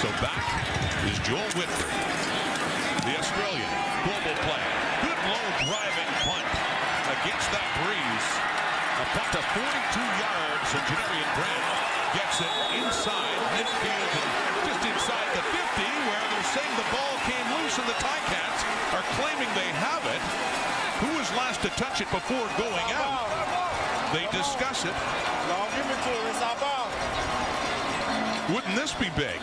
So 0.00 0.08
back 0.22 0.42
is 1.06 1.18
Joel 1.20 1.42
Whitford 1.58 2.28
the 3.08 3.16
Australian. 3.16 3.72
Global 4.04 4.36
play. 4.44 4.64
Good 5.00 5.20
low 5.32 5.46
driving 5.64 6.12
punt 6.28 6.50
against 7.08 7.48
that 7.56 7.68
breeze. 7.80 8.28
A 9.00 9.06
punt 9.16 9.32
of 9.32 9.44
42 9.56 9.64
yards, 10.68 10.74
and 10.74 10.96
Janarion 10.96 11.30
Grant 11.34 11.64
gets 12.14 12.40
it 12.40 12.52
inside 12.76 13.38
midfield 13.56 14.12
and 14.12 14.28
just 14.66 14.84
inside 14.84 15.28
the 15.32 15.42
50, 15.42 15.82
where 16.08 16.24
they're 16.28 16.50
saying 16.52 16.72
the 16.76 16.90
ball 16.92 17.14
came 17.24 17.46
loose, 17.56 17.78
and 17.78 17.88
the 17.88 17.98
Ticats 18.00 18.60
are 18.92 19.04
claiming 19.16 19.48
they 19.54 19.70
have 19.80 20.04
it. 20.04 20.22
Who 21.00 21.16
was 21.16 21.30
last 21.36 21.62
to 21.62 21.68
touch 21.80 22.00
it 22.00 22.10
before 22.10 22.48
going 22.58 22.88
out? 22.92 23.28
They 24.12 24.26
discuss 24.36 24.84
it. 24.84 24.94
Wouldn't 28.52 28.74
this 28.74 28.94
be 28.94 29.08
big? 29.16 29.40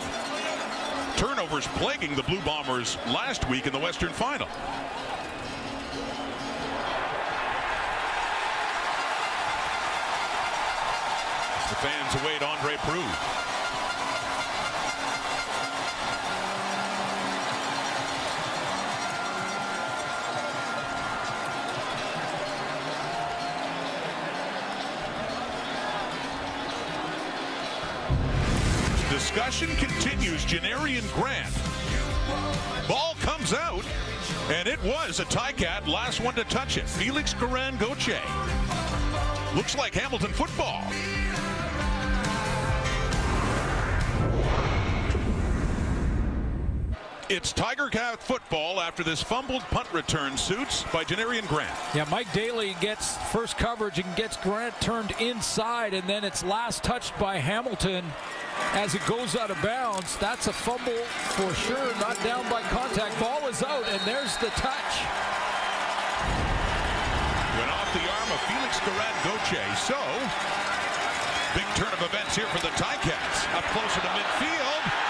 turnovers 1.16 1.66
plaguing 1.78 2.14
the 2.14 2.22
Blue 2.24 2.40
Bombers 2.42 2.98
last 3.06 3.48
week 3.48 3.66
in 3.66 3.72
the 3.72 3.78
Western 3.78 4.12
Final. 4.12 4.48
The 11.68 11.74
fans 11.76 12.22
await 12.22 12.42
Andre 12.42 12.76
Proulx. 12.76 13.46
discussion 29.36 29.68
continues. 29.76 30.44
Janarion 30.44 31.02
Grant. 31.14 31.52
Ball 32.88 33.14
comes 33.20 33.52
out, 33.52 33.84
and 34.50 34.66
it 34.66 34.82
was 34.82 35.20
a 35.20 35.24
Ticat. 35.24 35.86
Last 35.86 36.20
one 36.20 36.34
to 36.36 36.44
touch 36.44 36.76
it. 36.76 36.88
Felix 36.88 37.34
Coran 37.34 37.76
Goche. 37.76 38.20
Looks 39.54 39.76
like 39.76 39.94
Hamilton 39.94 40.32
football. 40.32 40.82
It's 47.28 47.52
Tiger 47.52 47.88
Cat 47.88 48.22
football 48.22 48.80
after 48.80 49.02
this 49.02 49.20
fumbled 49.20 49.62
punt 49.62 49.92
return 49.92 50.36
suits 50.36 50.84
by 50.92 51.02
Janarion 51.02 51.48
Grant. 51.48 51.76
Yeah, 51.92 52.06
Mike 52.08 52.32
Daly 52.32 52.76
gets 52.80 53.16
first 53.32 53.58
coverage 53.58 53.98
and 53.98 54.06
gets 54.14 54.36
Grant 54.36 54.80
turned 54.80 55.10
inside, 55.18 55.92
and 55.92 56.08
then 56.08 56.22
it's 56.22 56.44
last 56.44 56.84
touched 56.84 57.18
by 57.18 57.38
Hamilton 57.38 58.04
as 58.74 58.94
it 58.94 59.04
goes 59.06 59.34
out 59.34 59.50
of 59.50 59.60
bounds. 59.60 60.16
That's 60.18 60.46
a 60.46 60.52
fumble 60.52 61.02
for 61.34 61.52
sure, 61.66 61.94
not 61.98 62.14
down 62.22 62.48
by 62.48 62.62
contact. 62.70 63.18
Ball 63.18 63.48
is 63.48 63.60
out, 63.60 63.82
and 63.88 64.00
there's 64.06 64.36
the 64.36 64.54
touch. 64.54 64.92
Went 67.58 67.74
off 67.74 67.90
the 67.90 68.06
arm 68.06 68.30
of 68.30 68.40
Felix 68.46 68.78
Garad 68.86 69.16
Goche. 69.26 69.66
So, 69.82 69.98
big 71.58 71.66
turn 71.74 71.90
of 71.90 72.06
events 72.06 72.36
here 72.36 72.46
for 72.54 72.62
the 72.62 72.70
Ticats. 72.78 73.52
Up 73.58 73.64
closer 73.74 74.00
to 74.00 74.14
midfield. 74.14 75.05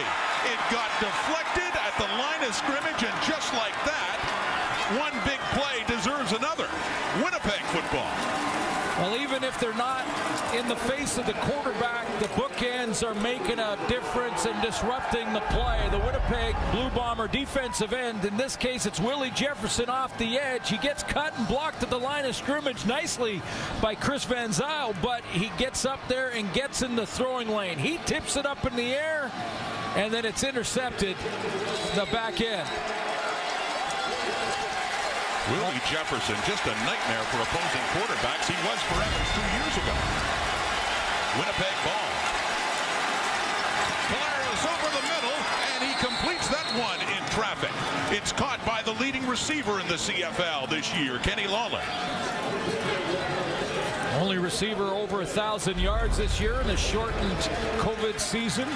It 0.00 0.58
got 0.70 0.88
deflected 1.00 1.72
at 1.76 1.92
the 1.98 2.08
line 2.16 2.42
of 2.48 2.54
scrimmage, 2.54 3.02
and 3.04 3.14
just 3.28 3.52
like 3.52 3.76
that, 3.84 4.16
one 4.98 5.12
big 5.28 5.38
play 5.52 5.84
deserves 5.86 6.32
another. 6.32 6.66
Winnipeg 7.22 7.60
football. 7.68 8.08
Well, 8.98 9.16
even 9.16 9.42
if 9.42 9.58
they're 9.58 9.74
not 9.74 10.06
in 10.54 10.68
the 10.68 10.76
face 10.76 11.18
of 11.18 11.26
the 11.26 11.32
quarterback, 11.32 12.06
the 12.20 12.28
bookends 12.28 13.02
are 13.06 13.14
making 13.16 13.58
a 13.58 13.78
difference 13.88 14.44
and 14.44 14.60
disrupting 14.62 15.32
the 15.32 15.40
play. 15.40 15.88
The 15.90 15.98
Winnipeg 15.98 16.54
Blue 16.70 16.90
Bomber 16.90 17.26
defensive 17.26 17.92
end, 17.92 18.24
in 18.24 18.36
this 18.36 18.54
case, 18.54 18.86
it's 18.86 19.00
Willie 19.00 19.30
Jefferson 19.30 19.88
off 19.88 20.16
the 20.18 20.38
edge. 20.38 20.68
He 20.68 20.78
gets 20.78 21.02
cut 21.02 21.36
and 21.38 21.48
blocked 21.48 21.82
at 21.82 21.90
the 21.90 21.98
line 21.98 22.24
of 22.26 22.36
scrimmage 22.36 22.84
nicely 22.86 23.42
by 23.80 23.94
Chris 23.94 24.24
Van 24.24 24.52
Zyl, 24.52 24.94
but 25.02 25.22
he 25.24 25.50
gets 25.58 25.84
up 25.84 26.00
there 26.08 26.28
and 26.30 26.52
gets 26.52 26.82
in 26.82 26.94
the 26.94 27.06
throwing 27.06 27.48
lane. 27.48 27.78
He 27.78 27.98
tips 28.04 28.36
it 28.36 28.46
up 28.46 28.64
in 28.66 28.76
the 28.76 28.94
air, 28.94 29.30
and 29.96 30.12
then 30.12 30.24
it's 30.24 30.42
intercepted 30.42 31.16
the 31.94 32.06
back 32.12 32.40
end. 32.40 32.68
Willie 35.50 35.82
Jefferson, 35.90 36.36
just 36.46 36.64
a 36.64 36.74
nightmare 36.86 37.24
for 37.28 37.42
opposing 37.42 37.84
quarterbacks. 37.92 38.46
He 38.48 38.56
was 38.64 38.78
for 38.88 38.96
Evans 39.02 39.30
two 39.34 39.48
years 39.58 39.74
ago. 39.76 39.94
Winnipeg 41.36 41.76
ball. 41.84 42.08
Collaros 44.08 44.62
over 44.64 44.88
the 44.96 45.04
middle, 45.12 45.38
and 45.74 45.84
he 45.84 45.92
completes 46.04 46.48
that 46.48 46.64
one 46.78 47.00
in 47.10 47.22
traffic. 47.30 47.72
It's 48.16 48.32
caught 48.32 48.64
by 48.64 48.82
the 48.82 48.92
leading 48.92 49.26
receiver 49.26 49.80
in 49.80 49.88
the 49.88 49.94
CFL 49.94 50.70
this 50.70 50.94
year, 50.96 51.18
Kenny 51.18 51.46
Lawler. 51.46 51.82
Only 54.20 54.38
receiver 54.38 54.84
over 54.84 55.22
a 55.22 55.26
thousand 55.26 55.80
yards 55.80 56.18
this 56.18 56.40
year 56.40 56.60
in 56.60 56.70
a 56.70 56.76
shortened 56.76 57.38
COVID 57.78 58.20
season. 58.20 58.68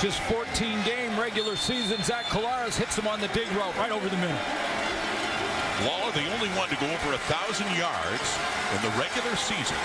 Just 0.00 0.20
14 0.28 0.44
game 0.84 1.18
regular 1.18 1.56
season. 1.56 1.96
Zach 2.04 2.28
Collaros 2.28 2.76
hits 2.76 2.98
him 2.98 3.08
on 3.08 3.16
the 3.18 3.32
dig 3.32 3.48
route 3.56 3.72
right 3.80 3.90
over 3.90 4.08
the 4.12 4.20
middle. 4.20 4.36
Lawler, 5.88 6.12
the 6.12 6.28
only 6.36 6.52
one 6.52 6.68
to 6.68 6.76
go 6.76 6.84
over 6.84 7.16
a 7.16 7.22
thousand 7.32 7.64
yards 7.72 8.28
in 8.76 8.80
the 8.84 8.92
regular 9.00 9.32
season. 9.40 9.80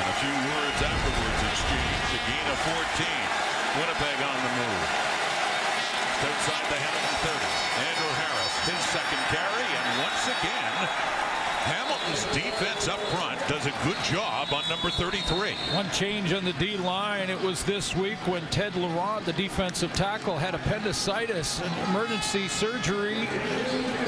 And 0.00 0.04
a 0.08 0.16
few 0.16 0.32
words 0.32 0.78
afterwards 0.80 1.40
exchanged. 1.44 2.08
A 2.16 2.20
gain 2.24 2.46
of 2.48 2.58
14. 2.72 3.48
Winnipeg 3.84 4.18
on 4.24 4.38
the 4.40 4.52
move. 4.56 4.84
Outside 6.24 6.66
the 6.72 6.80
Hamilton 6.80 7.16
30. 7.28 7.68
Andrew 7.84 8.12
Harris, 8.16 8.54
his 8.64 8.80
second 8.96 9.22
carry, 9.28 9.68
and 9.76 9.86
once 10.08 10.24
again, 10.24 11.17
Hamilton's 11.68 12.24
defense 12.34 12.88
up 12.88 12.98
front 13.12 13.38
does 13.46 13.66
a 13.66 13.74
good 13.84 14.02
job 14.04 14.48
on 14.54 14.66
number 14.70 14.88
33. 14.88 15.52
One 15.76 15.90
change 15.90 16.32
on 16.32 16.42
the 16.42 16.54
D 16.54 16.78
line. 16.78 17.28
It 17.28 17.40
was 17.42 17.62
this 17.62 17.94
week 17.94 18.16
when 18.26 18.40
Ted 18.46 18.74
Laurent, 18.74 19.24
the 19.26 19.34
defensive 19.34 19.92
tackle, 19.92 20.38
had 20.38 20.54
appendicitis 20.54 21.60
and 21.60 21.90
emergency 21.90 22.48
surgery 22.48 23.28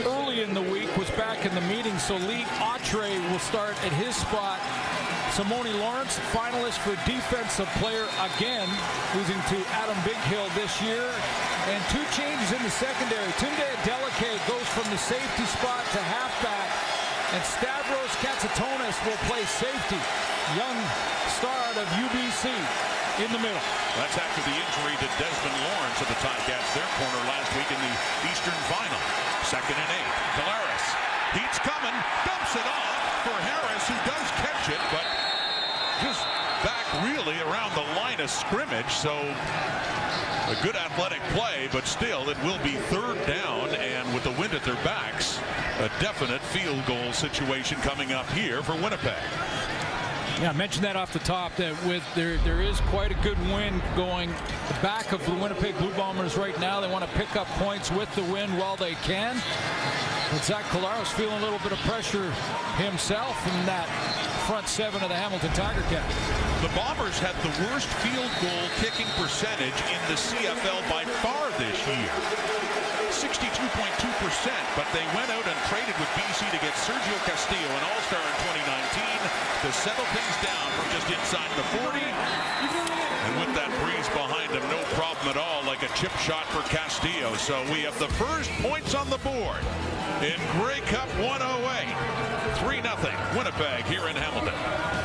early 0.07 0.41
in 0.41 0.55
the 0.55 0.63
week, 0.63 0.89
was 0.97 1.11
back 1.11 1.45
in 1.45 1.55
the 1.55 1.61
meeting. 1.69 1.99
So 1.99 2.17
Lee 2.17 2.47
Autre 2.61 3.21
will 3.31 3.39
start 3.39 3.77
at 3.85 3.93
his 3.93 4.17
spot. 4.17 4.59
Simoni 5.37 5.77
Lawrence, 5.79 6.19
finalist 6.33 6.81
for 6.81 6.97
Defensive 7.05 7.69
Player 7.77 8.09
again, 8.35 8.69
losing 9.15 9.39
to 9.53 9.59
Adam 9.85 9.97
Big 10.05 10.19
Hill 10.33 10.49
this 10.57 10.81
year. 10.81 11.05
And 11.69 11.85
two 11.93 12.03
changes 12.17 12.53
in 12.57 12.63
the 12.65 12.71
secondary. 12.71 13.31
Tunde 13.37 13.69
Adeleke 13.85 14.49
goes 14.49 14.67
from 14.73 14.91
the 14.91 14.99
safety 14.99 15.45
spot 15.45 15.85
to 15.93 15.99
halfback. 16.01 17.00
And 17.31 17.45
Stavros 17.47 18.15
Katsantonis 18.19 18.99
will 19.07 19.21
play 19.31 19.47
safety. 19.47 20.03
Young 20.59 20.79
star 21.39 21.55
out 21.71 21.79
of 21.79 21.87
UBC 21.95 22.51
in 23.23 23.31
the 23.31 23.39
middle. 23.39 23.67
That's 23.95 24.19
after 24.19 24.43
the 24.43 24.57
injury 24.57 24.99
to 24.99 25.07
Desmond 25.15 25.57
Lawrence 25.63 25.99
of 26.03 26.09
the 26.11 26.19
Ticats, 26.19 26.71
their 26.75 26.91
corner 26.99 27.23
last 27.31 27.47
week 27.55 27.71
in 27.71 27.79
the 27.79 27.95
Eastern 28.27 28.59
Final. 28.67 29.01
Second 29.47 29.79
and 29.79 29.91
eight. 29.95 30.11
Collaros. 30.43 30.85
Heat's 31.39 31.63
coming. 31.63 31.95
Dumps 32.27 32.59
it 32.59 32.67
off 32.67 32.99
for 33.23 33.37
Harris, 33.47 33.85
who 33.87 33.99
does 34.09 34.27
catch 34.43 34.67
it, 34.75 34.83
but 34.91 35.07
just 36.03 36.25
back 36.67 36.83
really 37.05 37.39
around 37.47 37.71
the 37.77 37.87
line 37.95 38.21
of 38.21 38.31
scrimmage. 38.31 38.91
So 38.91 39.13
a 40.49 40.57
good 40.63 40.75
athletic 40.75 41.21
play, 41.37 41.69
but 41.71 41.87
still 41.87 42.29
it 42.31 42.43
will 42.43 42.59
be 42.65 42.75
third 42.89 43.21
down 43.27 43.60
with 44.25 44.35
the 44.35 44.41
wind 44.41 44.53
at 44.55 44.63
their 44.65 44.83
backs, 44.85 45.39
a 45.79 45.89
definite 46.01 46.41
field 46.43 46.85
goal 46.87 47.13
situation 47.13 47.79
coming 47.81 48.13
up 48.13 48.29
here 48.31 48.63
for 48.63 48.75
Winnipeg. 48.75 49.23
Yeah, 50.41 50.51
I 50.51 50.53
mentioned 50.53 50.85
that 50.85 50.97
off 50.97 51.13
the 51.13 51.21
top 51.21 51.55
that 51.57 51.73
with 51.87 52.03
there 52.15 52.37
there 52.39 52.61
is 52.61 52.81
quite 52.93 53.11
a 53.11 53.23
good 53.23 53.39
wind 53.49 53.83
going 53.97 54.31
the 54.69 54.79
back 54.83 55.13
of 55.13 55.25
the 55.25 55.35
Winnipeg 55.35 55.77
Blue 55.79 55.93
Bombers 55.95 56.37
right 56.37 56.59
now. 56.61 56.81
They 56.81 56.91
want 56.91 57.05
to 57.05 57.11
pick 57.17 57.35
up 57.37 57.47
points 57.59 57.91
with 57.91 58.13
the 58.15 58.25
wind 58.25 58.57
while 58.59 58.77
they 58.77 58.95
can. 59.07 59.41
But 60.31 60.45
Zach 60.45 60.65
Collaros 60.67 61.09
feeling 61.13 61.39
a 61.39 61.43
little 61.43 61.59
bit 61.61 61.73
of 61.73 61.79
pressure 61.81 62.31
himself 62.77 63.41
from 63.43 63.67
that 63.67 63.89
front 64.47 64.69
seven 64.69 65.03
of 65.03 65.09
the 65.09 65.17
Hamilton 65.17 65.53
Tiger 65.53 65.83
Cats. 65.89 66.13
The 66.61 66.73
Bombers 66.77 67.19
had 67.19 67.37
the 67.41 67.53
worst 67.69 67.89
field 68.05 68.33
goal 68.41 68.69
kicking 68.81 69.09
percentage 69.17 69.81
in 69.89 70.01
the 70.09 70.17
CFL 70.17 70.89
by 70.91 71.05
far 71.25 71.51
this 71.57 71.77
year. 71.87 72.11
62.2%, 73.11 74.00
but 74.77 74.87
they 74.95 75.03
went 75.11 75.27
out 75.31 75.43
and 75.43 75.59
traded 75.67 75.95
with 75.99 76.07
BC 76.15 76.47
to 76.55 76.61
get 76.63 76.71
Sergio 76.87 77.19
Castillo, 77.27 77.67
an 77.67 77.83
All-Star 77.83 78.23
in 78.23 78.37
2019, 78.63 79.03
to 79.67 79.69
settle 79.75 80.07
things 80.15 80.37
down 80.39 80.67
from 80.79 80.87
just 80.95 81.11
inside 81.11 81.51
the 81.59 81.67
40. 81.83 81.99
And 81.99 83.33
with 83.43 83.53
that 83.59 83.75
breeze 83.83 84.07
behind 84.15 84.55
him, 84.55 84.63
no 84.71 84.79
problem 84.95 85.29
at 85.29 85.37
all, 85.37 85.65
like 85.67 85.83
a 85.83 85.91
chip 85.99 86.15
shot 86.23 86.47
for 86.55 86.63
Castillo. 86.71 87.35
So 87.35 87.61
we 87.75 87.83
have 87.83 87.99
the 87.99 88.09
first 88.23 88.51
points 88.63 88.95
on 88.95 89.11
the 89.11 89.19
board 89.19 89.67
in 90.23 90.39
Grey 90.63 90.81
Cup 90.87 91.09
108. 91.19 91.91
3-0 92.63 93.37
Winnipeg 93.37 93.85
here 93.87 94.07
in 94.09 94.15
Hamilton. 94.15 95.00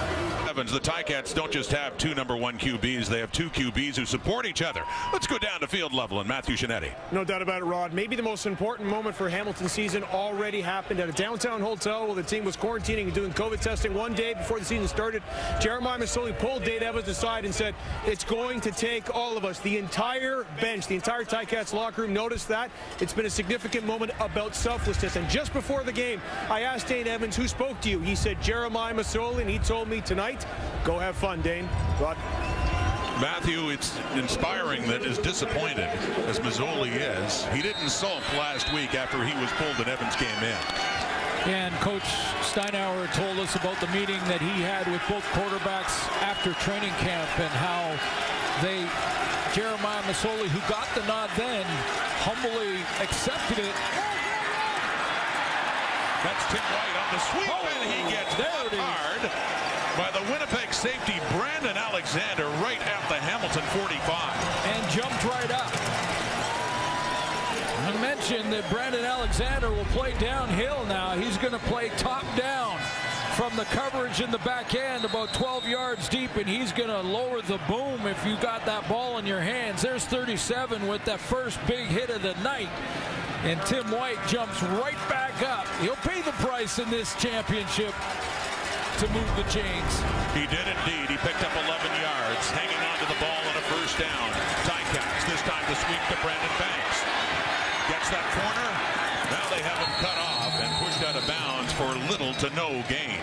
Evans, 0.56 0.72
the 0.72 0.80
Ticats 0.80 1.36
don't 1.36 1.52
just 1.52 1.70
have 1.70 1.98
two 1.98 2.16
number 2.16 2.38
one 2.38 2.58
QBs, 2.58 3.08
they 3.08 3.20
have 3.20 3.30
two 3.34 3.50
QBs 3.50 3.98
who 3.98 4.06
support 4.06 4.46
each 4.46 4.62
other. 4.62 4.84
Let's 5.12 5.28
go 5.28 5.38
down 5.38 5.60
to 5.60 5.68
field 5.68 5.92
level 5.92 6.22
and 6.22 6.30
Matthew 6.30 6.56
Scianitti. 6.56 6.94
No 7.12 7.26
doubt 7.26 7.42
about 7.42 7.62
it, 7.62 7.66
Rod. 7.66 7.92
Maybe 7.92 8.16
the 8.16 8.24
most 8.24 8.46
important 8.46 8.88
moment 8.88 9.18
for 9.18 9.28
Hamilton 9.28 9.68
season 9.68 10.06
already 10.06 10.62
happened 10.62 11.02
at 11.02 11.10
a 11.10 11.12
downtown 11.12 11.60
hotel 11.60 12.06
while 12.06 12.16
the 12.16 12.24
team 12.24 12.46
was 12.46 12.56
quarantining 12.56 13.04
and 13.04 13.14
doing 13.14 13.34
COVID 13.34 13.60
testing 13.60 13.94
one 13.94 14.14
day 14.14 14.34
before 14.34 14.58
the 14.58 14.64
season 14.64 14.88
started. 14.88 15.22
Jeremiah 15.60 16.00
Masoli 16.00 16.40
pulled 16.40 16.64
Dave 16.64 16.84
Evans 16.84 17.10
aside 17.10 17.44
and 17.44 17.54
said, 17.54 17.76
it's 18.06 18.24
going 18.24 18.62
to 18.62 18.72
take 18.72 19.14
all 19.14 19.36
of 19.36 19.44
us, 19.44 19.60
the 19.60 19.78
entire 19.78 20.46
bench, 20.62 20.88
the 20.88 20.96
entire 20.96 21.26
Ticats 21.26 21.74
locker 21.74 22.04
room 22.04 22.14
noticed 22.14 22.48
that. 22.48 22.72
It's 23.02 23.12
been 23.12 23.26
a 23.26 23.30
significant 23.30 23.86
moment 23.86 24.14
about 24.22 24.56
selflessness. 24.56 25.18
And 25.18 25.30
just 25.30 25.52
before 25.52 25.84
the 25.84 25.92
game, 25.92 26.22
I 26.50 26.62
asked 26.62 26.88
Dane 26.88 27.08
Evans, 27.08 27.36
who 27.36 27.46
spoke 27.50 27.82
to 27.82 27.90
you? 27.90 28.00
He 28.00 28.16
said, 28.16 28.42
Jeremiah 28.42 28.94
Masoli, 28.94 29.42
and 29.42 29.50
he 29.50 29.60
told 29.60 29.90
me 29.90 30.00
tonight, 30.00 30.45
Go 30.84 31.00
have 31.00 31.16
fun, 31.16 31.42
Dane. 31.42 31.68
Rod. 32.00 32.18
Matthew, 33.22 33.70
it's 33.70 33.98
inspiring 34.14 34.86
that 34.88 35.02
as 35.08 35.18
disappointed 35.18 35.88
as 36.28 36.38
Masoli 36.40 36.92
is, 37.00 37.46
he 37.56 37.62
didn't 37.62 37.88
sulk 37.88 38.22
last 38.36 38.72
week 38.74 38.94
after 38.94 39.24
he 39.24 39.32
was 39.40 39.50
pulled 39.56 39.80
and 39.80 39.88
Evans 39.88 40.16
came 40.20 40.44
in. 40.44 40.60
And 41.48 41.74
Coach 41.80 42.04
Steinauer 42.44 43.08
told 43.16 43.40
us 43.40 43.56
about 43.56 43.80
the 43.80 43.88
meeting 43.96 44.20
that 44.28 44.42
he 44.42 44.62
had 44.62 44.86
with 44.92 45.00
both 45.08 45.24
quarterbacks 45.32 45.96
after 46.22 46.52
training 46.60 46.92
camp 47.00 47.32
and 47.40 47.54
how 47.56 47.96
they, 48.60 48.84
Jeremiah 49.56 50.04
Masoli, 50.12 50.52
who 50.52 50.60
got 50.68 50.92
the 50.92 51.06
nod 51.08 51.32
then, 51.40 51.64
humbly 52.20 52.84
accepted 53.00 53.64
it. 53.64 53.78
That's 56.20 56.46
Tim 56.52 56.66
White 56.68 56.98
on 57.00 57.08
the 57.16 57.22
sweep, 57.32 57.48
oh, 57.48 57.64
and 57.64 57.90
he 57.90 58.02
gets 58.12 58.36
there 58.36 58.82
hard 58.82 59.24
by 59.98 60.12
the 60.12 60.22
Winnipeg 60.32 60.74
safety, 60.74 61.14
Brandon 61.32 61.78
Alexander, 61.78 62.46
right 62.60 62.80
at 62.82 63.08
the 63.08 63.16
Hamilton 63.16 63.64
45. 63.80 64.76
And 64.76 64.92
jumped 64.92 65.24
right 65.24 65.52
up. 65.52 65.72
I 67.86 68.02
mentioned 68.02 68.52
that 68.52 68.70
Brandon 68.70 69.06
Alexander 69.06 69.70
will 69.72 69.86
play 69.86 70.14
downhill 70.20 70.86
now. 70.88 71.16
He's 71.16 71.38
going 71.38 71.54
to 71.54 71.60
play 71.60 71.90
top 71.98 72.26
down 72.36 72.78
from 73.36 73.56
the 73.56 73.64
coverage 73.66 74.20
in 74.20 74.32
the 74.32 74.40
back 74.40 74.76
end 74.76 75.06
about 75.06 75.34
12 75.34 75.68
yards 75.68 76.10
deep, 76.10 76.36
and 76.36 76.48
he's 76.48 76.74
going 76.74 76.90
to 76.90 77.02
lower 77.02 77.42
the 77.42 77.60
boom 77.68 78.06
if 78.06 78.26
you 78.26 78.36
got 78.38 78.66
that 78.66 78.88
ball 78.90 79.18
in 79.18 79.26
your 79.26 79.42
hands. 79.42 79.82
There's 79.82 80.04
37 80.04 80.88
with 80.88 81.06
that 81.06 81.20
first 81.20 81.60
big 81.68 81.88
hit 81.88 82.10
of 82.10 82.22
the 82.22 82.34
night. 82.44 82.70
And 83.44 83.62
Tim 83.62 83.90
White 83.92 84.20
jumps 84.28 84.62
right 84.64 84.98
back 85.08 85.42
up. 85.44 85.68
He'll 85.80 85.96
pay 85.98 86.22
the 86.22 86.32
price 86.32 86.80
in 86.80 86.90
this 86.90 87.16
championship 87.16 87.94
to 88.98 89.08
move 89.12 89.28
the 89.36 89.44
chains. 89.52 89.92
He 90.32 90.48
did 90.48 90.64
indeed. 90.72 91.12
He 91.12 91.18
picked 91.20 91.44
up 91.44 91.52
11 91.52 91.68
yards, 92.00 92.48
hanging 92.56 92.80
on 92.80 92.96
to 93.04 93.08
the 93.12 93.20
ball 93.20 93.44
on 93.44 93.56
a 93.60 93.66
first 93.68 94.00
down. 94.00 94.32
Ticats, 94.64 95.24
this 95.28 95.42
time 95.44 95.64
the 95.68 95.76
sweep 95.76 96.00
to 96.08 96.16
Brandon 96.24 96.56
Banks. 96.56 97.04
Gets 97.92 98.08
that 98.16 98.24
corner. 98.32 98.72
Now 99.36 99.46
they 99.52 99.60
have 99.68 99.80
him 99.84 99.92
cut 100.00 100.16
off 100.16 100.56
and 100.64 100.72
pushed 100.80 101.04
out 101.04 101.16
of 101.20 101.28
bounds 101.28 101.74
for 101.74 101.92
little 102.08 102.34
to 102.40 102.48
no 102.56 102.72
gain. 102.88 103.20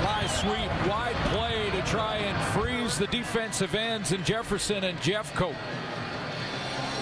Fly 0.00 0.26
sweep, 0.40 0.72
wide 0.88 1.16
play 1.36 1.68
to 1.70 1.82
try 1.82 2.16
and 2.16 2.36
freeze 2.54 2.96
the 2.96 3.08
defensive 3.08 3.74
ends 3.74 4.12
in 4.12 4.24
Jefferson 4.24 4.84
and 4.84 4.98
Jeffcoat. 5.00 5.56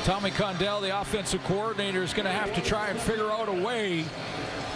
Tommy 0.02 0.32
Condell, 0.32 0.80
the 0.80 1.00
offensive 1.00 1.44
coordinator, 1.44 2.02
is 2.02 2.14
going 2.14 2.26
to 2.26 2.32
have 2.32 2.52
to 2.54 2.60
try 2.62 2.88
and 2.88 2.98
figure 2.98 3.30
out 3.30 3.48
a 3.48 3.52
way 3.52 4.04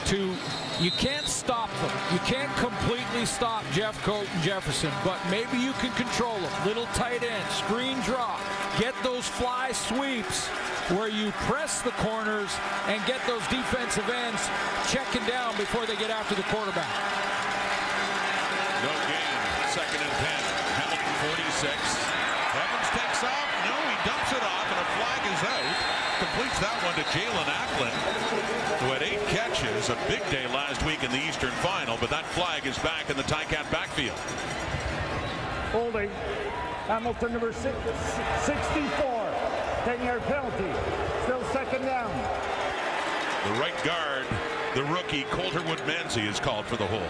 to 0.06 0.34
you 0.80 0.90
can't 0.90 1.26
stop 1.26 1.70
them. 1.80 1.94
You 2.12 2.18
can't 2.26 2.50
completely 2.56 3.24
stop 3.26 3.62
Jeffcoat 3.70 4.26
and 4.34 4.42
Jefferson, 4.42 4.90
but 5.04 5.18
maybe 5.30 5.56
you 5.56 5.72
can 5.78 5.92
control 5.94 6.34
them. 6.38 6.52
Little 6.66 6.86
tight 6.98 7.22
end, 7.22 7.46
screen 7.50 8.00
drop, 8.00 8.40
get 8.78 8.94
those 9.02 9.26
fly 9.26 9.70
sweeps 9.72 10.48
where 10.92 11.08
you 11.08 11.30
press 11.46 11.80
the 11.82 11.94
corners 12.02 12.50
and 12.88 12.98
get 13.06 13.22
those 13.26 13.46
defensive 13.48 14.08
ends 14.10 14.42
checking 14.90 15.24
down 15.26 15.56
before 15.56 15.86
they 15.86 15.96
get 15.96 16.10
after 16.10 16.34
the 16.34 16.44
quarterback. 16.50 16.90
No 18.82 18.92
gain. 19.08 19.34
Second 19.70 20.02
and 20.02 20.16
10. 20.20 20.28
Hamilton 20.84 21.14
46. 21.32 21.70
Evans 21.70 22.90
takes 22.98 23.22
off. 23.24 23.48
No, 23.64 23.76
he 23.78 23.96
dumps 24.04 24.30
it 24.34 24.44
off, 24.44 24.66
and 24.68 24.80
a 24.82 24.88
flag 24.98 25.22
is 25.32 25.42
out. 25.48 25.64
Completes 26.54 26.60
that 26.60 26.84
one 26.84 26.94
to 26.94 27.04
Jaelon 27.10 27.48
Acklin, 27.50 27.90
who 28.78 28.92
had 28.92 29.02
eight 29.02 29.20
catches. 29.26 29.88
A 29.88 29.96
big 30.08 30.20
day 30.30 30.46
last 30.54 30.84
week 30.84 31.02
in 31.02 31.10
the 31.10 31.18
Eastern 31.18 31.50
Final, 31.50 31.96
but 32.00 32.10
that 32.10 32.24
flag 32.26 32.66
is 32.66 32.78
back 32.78 33.10
in 33.10 33.16
the 33.16 33.22
Ticat 33.24 33.68
backfield. 33.70 34.18
Holding. 35.72 36.10
Hamilton 36.86 37.32
number 37.32 37.52
six, 37.52 37.76
64. 38.42 39.34
10-yard 39.84 40.22
penalty. 40.22 40.70
Still 41.24 41.42
second 41.52 41.82
down. 41.82 42.12
The 43.48 43.60
right 43.60 43.84
guard, 43.84 44.26
the 44.74 44.84
rookie 44.84 45.24
Coulter 45.30 45.60
Woodmansey, 45.60 46.28
is 46.28 46.38
called 46.38 46.66
for 46.66 46.76
the 46.76 46.86
hold. 46.86 47.02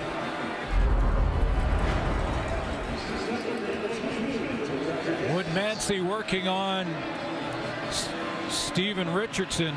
Woodmansey 5.37 6.07
working 6.07 6.49
on 6.49 6.87
S 8.47 8.55
Steven 8.55 9.13
Richardson 9.13 9.75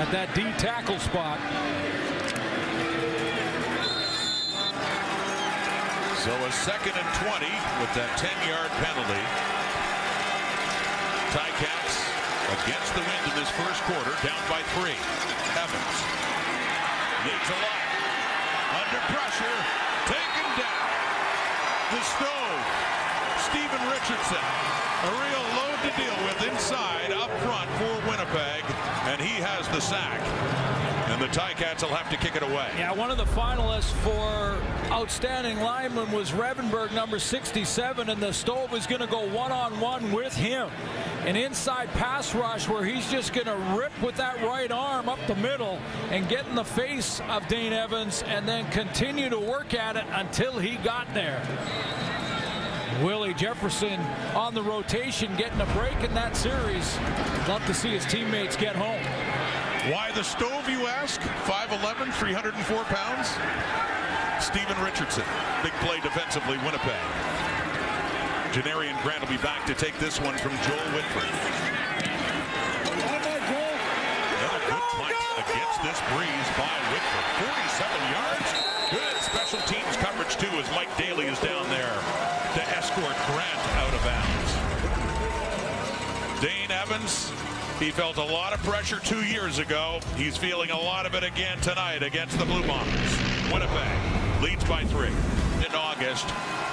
at 0.00 0.10
that 0.12 0.32
D 0.34 0.42
tackle 0.56 0.98
spot. 0.98 1.38
So 6.20 6.32
a 6.32 6.52
second 6.52 6.96
and 7.00 7.10
20 7.24 7.48
with 7.80 7.92
that 7.96 8.12
10-yard 8.20 8.68
penalty. 8.84 9.24
Ticats 11.32 11.96
against 12.60 12.92
the 12.92 13.00
wind 13.00 13.24
in 13.24 13.34
this 13.40 13.48
first 13.56 13.80
quarter, 13.88 14.12
down 14.20 14.40
by 14.52 14.60
three. 14.76 15.00
Evans 15.56 15.96
needs 17.24 17.48
a 17.48 17.58
lot. 17.60 17.84
Under 18.84 19.00
pressure, 19.12 19.56
taken 20.08 20.48
down. 20.60 20.88
The 21.92 22.02
stove, 22.04 22.89
Steven 23.50 23.82
Richardson. 23.90 24.38
A 25.02 25.10
real 25.10 25.42
load 25.58 25.78
to 25.82 25.90
deal 25.96 26.14
with 26.24 26.52
inside, 26.52 27.10
up 27.10 27.30
front 27.40 27.68
for 27.70 28.08
Winnipeg, 28.08 28.62
and 29.06 29.20
he 29.20 29.42
has 29.42 29.66
the 29.68 29.80
sack. 29.80 30.20
And 31.10 31.20
the 31.20 31.26
Ticats 31.26 31.82
will 31.82 31.96
have 31.96 32.08
to 32.10 32.16
kick 32.16 32.36
it 32.36 32.44
away. 32.44 32.68
Yeah, 32.78 32.92
one 32.92 33.10
of 33.10 33.16
the 33.16 33.24
finalists 33.24 33.90
for 34.04 34.62
outstanding 34.92 35.58
lineman 35.58 36.12
was 36.12 36.30
Revenberg, 36.30 36.92
number 36.94 37.18
67, 37.18 38.08
and 38.08 38.22
the 38.22 38.32
Stove 38.32 38.72
is 38.72 38.86
going 38.86 39.00
to 39.00 39.08
go 39.08 39.26
one-on-one 39.26 40.02
-on 40.02 40.10
-one 40.10 40.14
with 40.14 40.36
him. 40.36 40.70
An 41.26 41.34
inside 41.34 41.88
pass 41.94 42.32
rush 42.36 42.68
where 42.68 42.84
he's 42.84 43.10
just 43.10 43.32
going 43.32 43.48
to 43.48 43.58
rip 43.76 43.92
with 44.00 44.14
that 44.16 44.40
right 44.44 44.70
arm 44.70 45.08
up 45.08 45.18
the 45.26 45.34
middle 45.34 45.80
and 46.12 46.28
get 46.28 46.46
in 46.46 46.54
the 46.54 46.64
face 46.64 47.20
of 47.28 47.48
Dane 47.48 47.72
Evans 47.72 48.22
and 48.28 48.46
then 48.48 48.70
continue 48.70 49.28
to 49.28 49.40
work 49.40 49.74
at 49.74 49.96
it 49.96 50.04
until 50.12 50.56
he 50.60 50.76
got 50.76 51.12
there. 51.14 51.42
Willie 52.98 53.34
Jefferson 53.34 53.98
on 54.34 54.52
the 54.52 54.62
rotation, 54.62 55.34
getting 55.36 55.60
a 55.60 55.66
break 55.72 56.02
in 56.04 56.12
that 56.14 56.36
series. 56.36 56.98
Love 57.48 57.64
to 57.66 57.72
see 57.72 57.90
his 57.90 58.04
teammates 58.04 58.56
get 58.56 58.76
home. 58.76 59.00
Why 59.90 60.10
the 60.12 60.22
stove, 60.22 60.68
you 60.68 60.86
ask? 60.86 61.20
5'11", 61.48 62.12
304 62.12 62.84
pounds? 62.84 63.28
Steven 64.44 64.76
Richardson. 64.84 65.24
Big 65.62 65.72
play 65.80 66.00
defensively, 66.00 66.58
Winnipeg. 66.58 67.00
Janarion 68.52 69.00
Grant 69.02 69.22
will 69.22 69.30
be 69.30 69.40
back 69.40 69.64
to 69.66 69.74
take 69.74 69.96
this 69.98 70.20
one 70.20 70.36
from 70.36 70.52
Joel 70.66 70.90
Whitford. 70.92 71.30
Another 72.92 73.40
good 74.68 74.86
punt 74.98 75.16
against 75.40 75.80
this 75.80 76.00
breeze 76.12 76.48
by 76.58 76.76
Whitford. 76.92 77.26
47 77.48 77.88
yards. 78.12 78.50
Good 78.90 79.16
special 79.22 79.60
teams 79.70 79.96
coverage, 79.96 80.36
too, 80.36 80.50
as 80.58 80.68
Mike 80.74 80.94
Daly 80.98 81.26
is 81.26 81.38
down 81.38 81.68
there 81.70 81.99
He 86.90 87.92
felt 87.92 88.16
a 88.16 88.24
lot 88.24 88.52
of 88.52 88.58
pressure 88.64 88.98
two 88.98 89.22
years 89.24 89.60
ago. 89.60 90.00
He's 90.16 90.36
feeling 90.36 90.70
a 90.72 90.76
lot 90.76 91.06
of 91.06 91.14
it 91.14 91.22
again 91.22 91.56
tonight 91.60 92.02
against 92.02 92.36
the 92.36 92.44
Blue 92.44 92.66
Bombers. 92.66 93.16
Winnipeg 93.52 94.42
leads 94.42 94.64
by 94.64 94.82
three 94.82 95.14
in 95.64 95.72
August. 95.72 96.26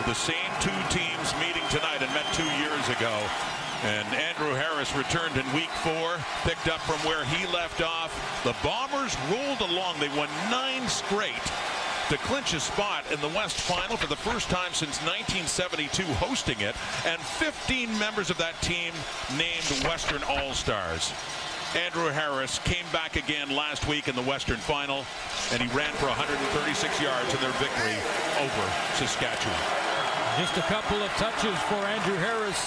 The 0.08 0.16
same 0.16 0.50
two 0.60 0.74
teams 0.90 1.34
meeting 1.38 1.62
tonight 1.70 2.02
and 2.02 2.12
met 2.18 2.26
two 2.34 2.50
years 2.58 2.90
ago. 2.98 3.14
And 3.84 4.08
Andrew 4.16 4.56
Harris 4.58 4.90
returned 4.96 5.38
in 5.38 5.46
week 5.54 5.70
four, 5.86 6.18
picked 6.42 6.68
up 6.68 6.82
from 6.82 6.98
where 7.06 7.24
he 7.26 7.46
left 7.54 7.84
off. 7.84 8.10
The 8.44 8.56
Bombers 8.64 9.16
rolled 9.30 9.62
along. 9.62 10.00
They 10.00 10.10
won 10.18 10.30
nine 10.50 10.88
straight 10.88 11.46
to 12.10 12.18
clinch 12.20 12.54
a 12.54 12.60
spot 12.60 13.04
in 13.12 13.20
the 13.20 13.28
West 13.36 13.60
Final 13.60 13.98
for 13.98 14.08
the 14.08 14.16
first 14.16 14.50
time 14.50 14.72
since 14.72 14.96
1972 15.04 16.04
hosting 16.24 16.56
it, 16.62 16.74
and 17.06 17.20
15 17.20 17.92
members 18.00 18.30
of 18.30 18.38
that 18.38 18.56
team 18.62 18.94
named 19.36 19.68
Western 19.84 20.24
All-Stars. 20.24 21.12
Andrew 21.76 22.08
Harris 22.08 22.60
came 22.64 22.86
back 22.94 23.18
again 23.18 23.52
last 23.52 23.88
week 23.92 24.08
in 24.08 24.16
the 24.16 24.24
Western 24.24 24.56
Final, 24.56 25.04
and 25.52 25.60
he 25.60 25.68
ran 25.76 25.92
for 26.00 26.08
136 26.08 26.40
yards 27.04 27.28
in 27.34 27.42
their 27.44 27.52
victory 27.60 28.00
over 28.40 28.64
Saskatchewan. 28.96 29.60
Just 30.40 30.56
a 30.56 30.64
couple 30.72 31.04
of 31.04 31.12
touches 31.20 31.60
for 31.68 31.82
Andrew 31.92 32.16
Harris 32.24 32.60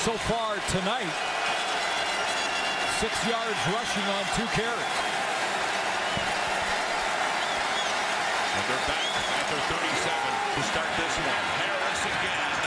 so 0.00 0.16
far 0.24 0.56
tonight. 0.72 1.12
Six 2.96 3.12
yards 3.28 3.60
rushing 3.76 4.08
on 4.08 4.24
two 4.40 4.48
carries. 4.56 5.19
And 8.60 8.68
they're 8.68 8.88
back 8.92 9.08
at 9.40 9.46
their 9.48 9.64
37 9.72 10.20
to 10.52 10.62
start 10.68 10.90
this 11.00 11.16
one. 11.24 11.44
Harris 11.64 12.02
again. 12.12 12.60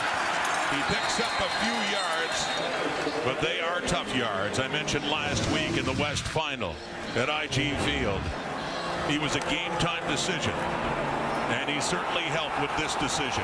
He 0.73 0.81
picks 0.89 1.19
up 1.21 1.37
a 1.37 1.49
few 1.61 1.77
yards, 1.93 3.23
but 3.23 3.39
they 3.41 3.59
are 3.61 3.79
tough 3.81 4.15
yards. 4.15 4.57
I 4.57 4.67
mentioned 4.69 5.07
last 5.07 5.47
week 5.51 5.77
in 5.77 5.85
the 5.85 6.01
West 6.01 6.23
Final 6.23 6.73
at 7.15 7.29
IG 7.29 7.77
Field. 7.85 8.21
He 9.07 9.19
was 9.19 9.35
a 9.35 9.39
game-time 9.41 10.09
decision, 10.09 10.53
and 11.53 11.69
he 11.69 11.79
certainly 11.79 12.23
helped 12.23 12.59
with 12.59 12.75
this 12.75 12.95
decision 12.95 13.43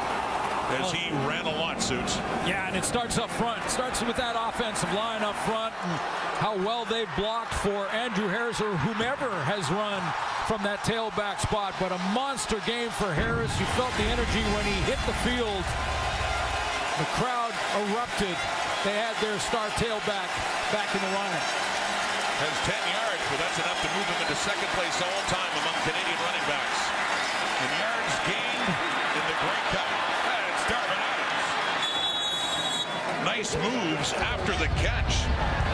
as 0.77 0.91
he 0.93 1.09
ran 1.25 1.45
a 1.45 1.55
lot, 1.57 1.81
Suits. 1.81 2.17
Yeah, 2.45 2.67
and 2.67 2.75
it 2.75 2.85
starts 2.85 3.17
up 3.17 3.29
front. 3.29 3.63
It 3.65 3.71
starts 3.71 4.01
with 4.05 4.17
that 4.17 4.37
offensive 4.37 4.91
line 4.93 5.25
up 5.25 5.35
front 5.49 5.73
and 5.81 5.93
how 6.37 6.53
well 6.61 6.85
they've 6.85 7.09
blocked 7.17 7.53
for 7.65 7.89
Andrew 7.89 8.29
Harris 8.29 8.61
or 8.61 8.69
whomever 8.85 9.29
has 9.49 9.65
run 9.73 9.99
from 10.45 10.61
that 10.61 10.85
tailback 10.85 11.41
spot. 11.41 11.73
But 11.81 11.89
a 11.91 12.01
monster 12.13 12.61
game 12.69 12.93
for 12.93 13.09
Harris. 13.09 13.49
You 13.57 13.65
felt 13.73 13.89
the 13.97 14.05
energy 14.13 14.45
when 14.53 14.65
he 14.69 14.77
hit 14.85 15.01
the 15.09 15.17
field. 15.25 15.65
The 17.01 17.09
crowd 17.17 17.53
erupted. 17.89 18.37
They 18.85 18.95
had 18.95 19.17
their 19.19 19.35
star 19.41 19.67
tailback 19.81 20.29
back 20.69 20.89
in 20.93 21.01
the 21.01 21.11
lineup. 21.17 21.47
Has 22.39 22.55
10 22.63 22.71
yards, 22.71 23.23
but 23.27 23.37
that's 23.41 23.59
enough 23.59 23.79
to 23.83 23.89
move 23.97 24.07
him 24.07 24.19
into 24.23 24.37
second 24.39 24.69
place 24.77 24.95
all 25.01 25.21
time 25.27 25.53
among 25.65 25.75
Canadian 25.83 26.19
running 26.23 26.45
backs. 26.47 26.79
And 27.59 27.69
yards 27.75 28.15
gained 28.23 28.69
in 29.17 29.23
the 29.27 29.37
Grey 29.43 29.63
Cup. 29.75 30.09
Nice 33.55 33.71
moves 33.71 34.13
after 34.13 34.51
the 34.53 34.67
catch. 34.79 35.15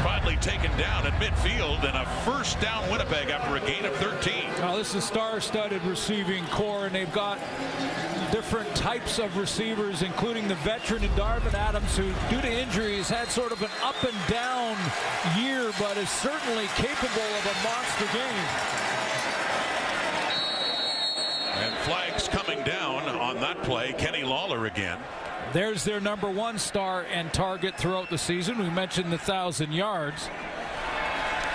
Finally 0.04 0.38
taken 0.38 0.72
down 0.78 1.06
at 1.08 1.14
midfield 1.14 1.84
and 1.84 1.98
a 1.98 2.06
first 2.24 2.60
down 2.60 2.90
Winnipeg 2.90 3.30
after 3.30 3.56
a 3.56 3.60
gain 3.60 3.86
of 3.86 3.94
13. 3.96 4.46
Well, 4.60 4.78
this 4.78 4.94
is 4.96 5.04
star-studded 5.04 5.82
receiving 5.84 6.46
core, 6.48 6.86
and 6.86 6.96
they've 6.96 7.12
got 7.12 7.40
different 8.32 8.74
types 8.76 9.20
of 9.20 9.36
receivers, 9.38 10.02
including 10.04 10.48
the 10.48 10.56
veteran 10.56 11.04
and 11.04 11.14
Darvin 11.14 11.54
Adams, 11.54 11.98
who, 11.98 12.12
due 12.30 12.42
to 12.42 12.52
injuries 12.52 13.10
had 13.10 13.28
sort 13.30 13.52
of 13.52 13.62
an 13.62 13.72
up 13.84 14.02
and 14.04 14.28
down 14.30 14.78
year, 15.38 15.72
but 15.80 15.98
is 15.98 16.10
certainly 16.10 16.68
capable 16.76 17.30
of 17.38 17.46
a 17.46 17.64
monster 17.64 18.06
game. 18.14 18.46
And 21.58 21.76
flags 21.86 22.28
coming 22.28 22.64
down 22.64 23.08
on 23.10 23.40
that 23.40 23.64
play. 23.64 23.94
Kenny 23.94 24.24
Lawler 24.24 24.66
again. 24.66 25.00
There's 25.54 25.84
their 25.84 26.00
number 26.00 26.30
one 26.30 26.60
star 26.60 27.06
and 27.12 27.32
target 27.34 27.78
throughout 27.78 28.10
the 28.10 28.18
season. 28.18 28.58
We 28.58 28.70
mentioned 28.70 29.12
the 29.12 29.18
thousand 29.18 29.72
yards. 29.72 30.30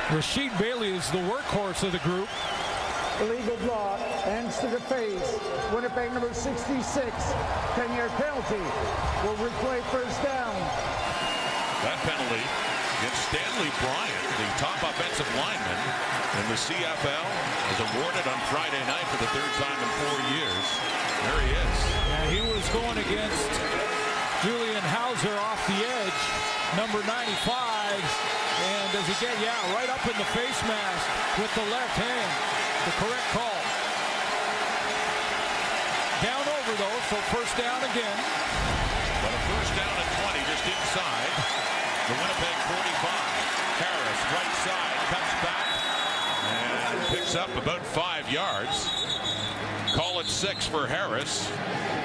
Rasheed 0.08 0.58
Bailey 0.58 0.94
is 0.94 1.10
the 1.10 1.18
workhorse 1.18 1.82
of 1.84 1.92
the 1.92 1.98
group. 1.98 2.28
Illegal 3.20 3.56
block, 3.58 4.00
ends 4.26 4.58
to 4.60 4.66
the 4.68 4.80
face. 4.80 5.38
Winnipeg 5.74 6.12
number 6.12 6.32
66, 6.32 6.82
10-yard 7.74 8.10
penalty. 8.12 8.64
Will 9.24 9.36
replay 9.36 9.82
first 9.90 10.22
down. 10.22 10.54
That 11.82 11.98
penalty 12.02 12.69
against 13.00 13.32
Stanley 13.32 13.72
Bryant, 13.80 14.26
the 14.36 14.48
top 14.60 14.76
offensive 14.84 15.24
lineman 15.40 15.80
in 16.36 16.44
the 16.52 16.58
CFL, 16.60 17.28
was 17.72 17.80
awarded 17.88 18.28
on 18.28 18.36
Friday 18.52 18.80
night 18.84 19.08
for 19.08 19.16
the 19.24 19.30
third 19.32 19.52
time 19.56 19.78
in 19.80 19.90
four 20.04 20.18
years. 20.36 20.64
There 21.24 21.40
he 21.40 21.50
is. 21.56 21.76
Yeah, 21.80 22.26
he 22.28 22.40
was 22.44 22.60
going 22.76 23.00
against 23.00 23.48
Julian 24.44 24.84
Howsare 24.84 25.40
off 25.40 25.64
the 25.64 25.80
edge, 25.80 26.20
number 26.76 27.00
95. 27.08 27.40
And 27.40 28.86
does 28.92 29.08
he 29.08 29.16
get, 29.16 29.32
yeah, 29.40 29.56
right 29.72 29.88
up 29.88 30.04
in 30.04 30.16
the 30.20 30.28
face 30.36 30.60
mask 30.68 31.04
with 31.40 31.52
the 31.56 31.64
left 31.72 31.96
hand. 31.96 32.32
The 32.84 32.94
correct 33.00 33.28
call. 33.32 33.60
Down 36.20 36.44
over, 36.44 36.72
though, 36.76 37.00
so 37.08 37.16
first 37.32 37.56
down 37.56 37.80
again. 37.80 38.18
But 39.24 39.32
a 39.32 39.40
first 39.56 39.72
down 39.72 39.88
at 39.88 40.08
20 40.20 40.52
just 40.52 40.68
inside 40.68 41.60
the 42.10 42.18
Winnipeg 42.18 42.58
45. 42.66 43.86
Harris, 43.86 44.20
right 44.34 44.54
side, 44.66 44.98
cuts 45.14 45.34
back 45.46 45.68
and 46.42 46.98
picks 47.30 47.36
up 47.36 47.62
about 47.62 47.86
five 47.86 48.28
yards. 48.32 48.90
Call 49.94 50.18
it 50.18 50.26
six 50.26 50.66
for 50.66 50.88
Harris 50.88 51.48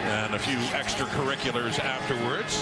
and 0.06 0.36
a 0.36 0.40
few 0.40 0.58
extracurriculars 0.78 1.80
afterwards. 1.80 2.62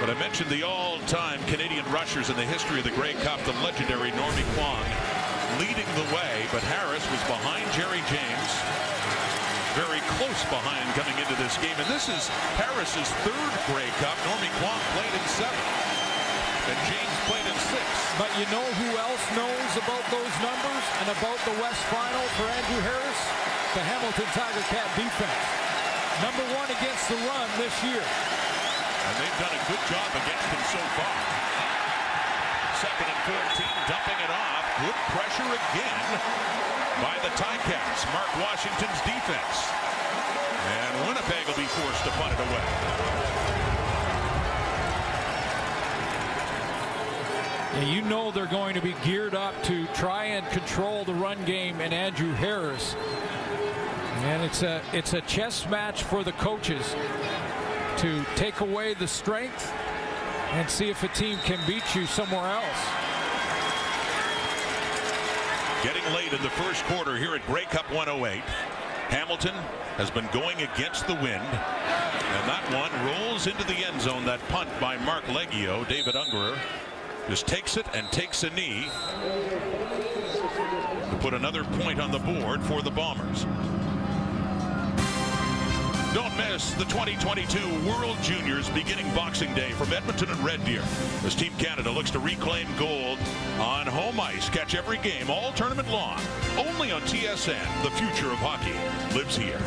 But 0.00 0.10
I 0.10 0.18
mentioned 0.18 0.50
the 0.50 0.64
all-time 0.64 1.38
Canadian 1.46 1.86
rushers 1.92 2.28
in 2.28 2.34
the 2.34 2.42
history 2.44 2.78
of 2.78 2.84
the 2.84 2.90
Grey 2.98 3.14
Cup, 3.22 3.38
the 3.44 3.54
legendary 3.62 4.10
Normie 4.10 4.46
Kwong 4.58 4.82
leading 5.62 5.86
the 5.94 6.10
way, 6.10 6.50
but 6.50 6.62
Harris 6.66 7.06
was 7.14 7.22
behind 7.30 7.70
Gerry 7.70 8.02
James, 8.10 8.50
very 9.78 10.02
close 10.18 10.42
behind 10.50 10.82
coming 10.98 11.14
into 11.22 11.38
this 11.38 11.54
game. 11.62 11.78
And 11.78 11.86
this 11.86 12.10
is 12.10 12.26
Harris's 12.58 13.06
third 13.22 13.52
Grey 13.70 13.90
Cup. 14.02 14.18
Normie 14.26 14.50
Kwong 14.58 14.82
played 14.98 15.14
in 15.14 15.22
seven, 15.30 15.93
and 16.64 16.78
James 16.88 17.16
played 17.28 17.44
in 17.44 17.56
six. 17.68 17.84
But 18.16 18.32
you 18.40 18.48
know 18.48 18.64
who 18.80 18.88
else 18.96 19.24
knows 19.36 19.70
about 19.76 20.04
those 20.08 20.34
numbers 20.40 20.84
and 21.04 21.12
about 21.12 21.36
the 21.44 21.54
West 21.60 21.82
Final 21.92 22.24
for 22.40 22.48
Andrew 22.48 22.80
Harris? 22.80 23.20
The 23.76 23.84
Hamilton 23.84 24.28
Tiger 24.32 24.64
Cat 24.72 24.88
defense. 24.96 25.44
Number 26.24 26.44
one 26.56 26.68
against 26.72 27.10
the 27.10 27.18
run 27.26 27.48
this 27.60 27.74
year. 27.84 28.00
And 28.00 29.14
they've 29.20 29.40
done 29.42 29.52
a 29.52 29.62
good 29.68 29.82
job 29.92 30.08
against 30.14 30.48
him 30.48 30.62
so 30.72 30.80
far. 30.96 31.16
Second 32.80 33.12
and 33.12 33.22
14, 33.60 33.68
dumping 33.90 34.20
it 34.24 34.32
off. 34.32 34.64
Good 34.80 35.00
pressure 35.12 35.50
again 35.52 36.06
by 37.04 37.16
the 37.20 37.32
Ticats. 37.36 38.08
Mark 38.16 38.30
Washington's 38.40 39.00
defense. 39.04 39.56
And 40.64 40.92
Winnipeg 41.04 41.44
will 41.44 41.60
be 41.60 41.68
forced 41.76 42.04
to 42.08 42.10
punt 42.16 42.32
it 42.32 42.40
away. 42.40 43.23
And 47.74 47.88
you 47.88 48.02
know 48.02 48.30
they're 48.30 48.46
going 48.46 48.74
to 48.74 48.80
be 48.80 48.94
geared 49.04 49.34
up 49.34 49.60
to 49.64 49.86
try 49.88 50.26
and 50.26 50.46
control 50.50 51.04
the 51.04 51.14
run 51.14 51.44
game 51.44 51.80
and 51.80 51.92
Andrew 51.92 52.32
Harris. 52.32 52.94
And 54.24 54.42
it's 54.42 54.62
a 54.62 54.80
it's 54.92 55.12
a 55.12 55.20
chess 55.22 55.68
match 55.68 56.04
for 56.04 56.22
the 56.22 56.32
coaches 56.32 56.94
to 57.98 58.24
take 58.36 58.60
away 58.60 58.94
the 58.94 59.08
strength 59.08 59.72
and 60.52 60.70
see 60.70 60.88
if 60.88 61.02
a 61.02 61.08
team 61.08 61.36
can 61.38 61.58
beat 61.66 61.94
you 61.96 62.06
somewhere 62.06 62.48
else. 62.48 62.86
Getting 65.82 66.04
late 66.14 66.32
in 66.32 66.40
the 66.42 66.50
first 66.50 66.84
quarter 66.84 67.16
here 67.16 67.34
at 67.34 67.44
Grey 67.46 67.64
Cup 67.64 67.90
108. 67.92 68.40
Hamilton 69.08 69.54
has 69.96 70.10
been 70.10 70.28
going 70.32 70.62
against 70.62 71.06
the 71.06 71.14
wind. 71.14 71.44
And 71.44 72.48
that 72.48 72.64
one 72.72 72.90
rolls 73.04 73.46
into 73.46 73.64
the 73.66 73.84
end 73.84 74.00
zone. 74.00 74.24
That 74.24 74.40
punt 74.48 74.70
by 74.80 74.96
Marc 74.98 75.24
Liegghio. 75.24 75.86
David 75.88 76.14
Ungerer 76.14 76.56
just 77.28 77.46
takes 77.46 77.76
it 77.76 77.86
and 77.94 78.10
takes 78.12 78.42
a 78.42 78.50
knee 78.50 78.86
to 81.10 81.18
put 81.20 81.34
another 81.34 81.64
point 81.64 82.00
on 82.00 82.10
the 82.10 82.18
board 82.18 82.62
for 82.62 82.82
the 82.82 82.90
Bombers. 82.90 83.46
Don't 86.14 86.36
miss 86.36 86.72
the 86.74 86.84
2022 86.84 87.88
World 87.88 88.16
Juniors 88.22 88.68
beginning 88.70 89.12
Boxing 89.14 89.52
Day 89.54 89.72
from 89.72 89.92
Edmonton 89.92 90.30
and 90.30 90.38
Red 90.44 90.64
Deer 90.64 90.84
as 91.24 91.34
Team 91.34 91.52
Canada 91.58 91.90
looks 91.90 92.10
to 92.12 92.20
reclaim 92.20 92.68
gold 92.78 93.18
on 93.58 93.86
home 93.86 94.20
ice. 94.20 94.48
Catch 94.48 94.76
every 94.76 94.98
game 94.98 95.28
all 95.28 95.52
tournament 95.52 95.90
long. 95.90 96.20
Only 96.56 96.92
on 96.92 97.02
TSN. 97.02 97.82
The 97.82 97.90
future 97.90 98.30
of 98.30 98.38
hockey 98.38 98.74
lives 99.16 99.36
here. 99.36 99.58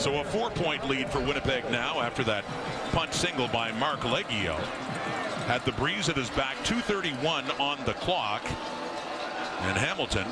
So 0.00 0.18
a 0.18 0.24
four-point 0.24 0.88
lead 0.88 1.10
for 1.10 1.20
Winnipeg 1.20 1.70
now 1.70 2.00
after 2.00 2.24
that 2.24 2.42
punt 2.90 3.12
single 3.12 3.48
by 3.48 3.70
Marc 3.72 4.00
Liegghio. 4.00 4.56
Had 5.44 5.62
the 5.66 5.72
breeze 5.72 6.08
at 6.08 6.16
his 6.16 6.30
back, 6.30 6.56
231 6.64 7.50
on 7.60 7.76
the 7.84 7.92
clock. 7.92 8.42
And 9.60 9.76
Hamilton 9.76 10.24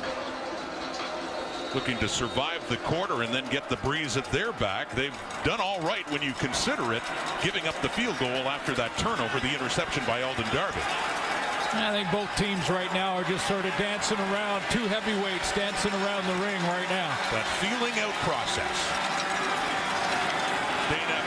looking 1.75 1.99
to 1.99 2.09
survive 2.09 2.67
the 2.67 2.77
quarter 2.77 3.21
and 3.21 3.31
then 3.31 3.45
get 3.51 3.69
the 3.69 3.75
breeze 3.77 4.17
at 4.17 4.25
their 4.31 4.53
back. 4.53 4.89
They've 4.95 5.15
done 5.43 5.61
all 5.61 5.79
right 5.81 6.09
when 6.09 6.23
you 6.23 6.33
consider 6.33 6.91
it, 6.93 7.03
giving 7.43 7.67
up 7.67 7.79
the 7.83 7.89
field 7.89 8.17
goal 8.17 8.49
after 8.49 8.73
that 8.73 8.97
turnover, 8.97 9.39
the 9.39 9.53
interception 9.53 10.03
by 10.07 10.23
Alden 10.23 10.49
Darby. 10.51 10.81
I 11.77 11.91
think 11.93 12.09
both 12.11 12.35
teams 12.37 12.67
right 12.71 12.91
now 12.91 13.13
are 13.13 13.23
just 13.25 13.47
sort 13.47 13.65
of 13.65 13.77
dancing 13.77 14.17
around, 14.17 14.63
two 14.71 14.87
heavyweights 14.89 15.53
dancing 15.53 15.93
around 15.93 16.25
the 16.25 16.41
ring 16.43 16.57
right 16.63 16.89
now. 16.89 17.13
That 17.29 17.45
feeling 17.61 17.93
out 18.01 18.17
process. 18.25 19.28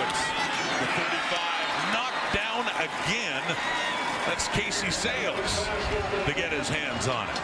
The 0.08 0.86
35, 0.86 1.92
knocked 1.92 2.34
down 2.34 2.66
again. 2.76 3.42
That's 4.26 4.48
Casey 4.48 4.90
Sayles 4.90 5.66
to 6.26 6.32
get 6.34 6.52
his 6.52 6.68
hands 6.68 7.08
on 7.08 7.28
it. 7.28 7.40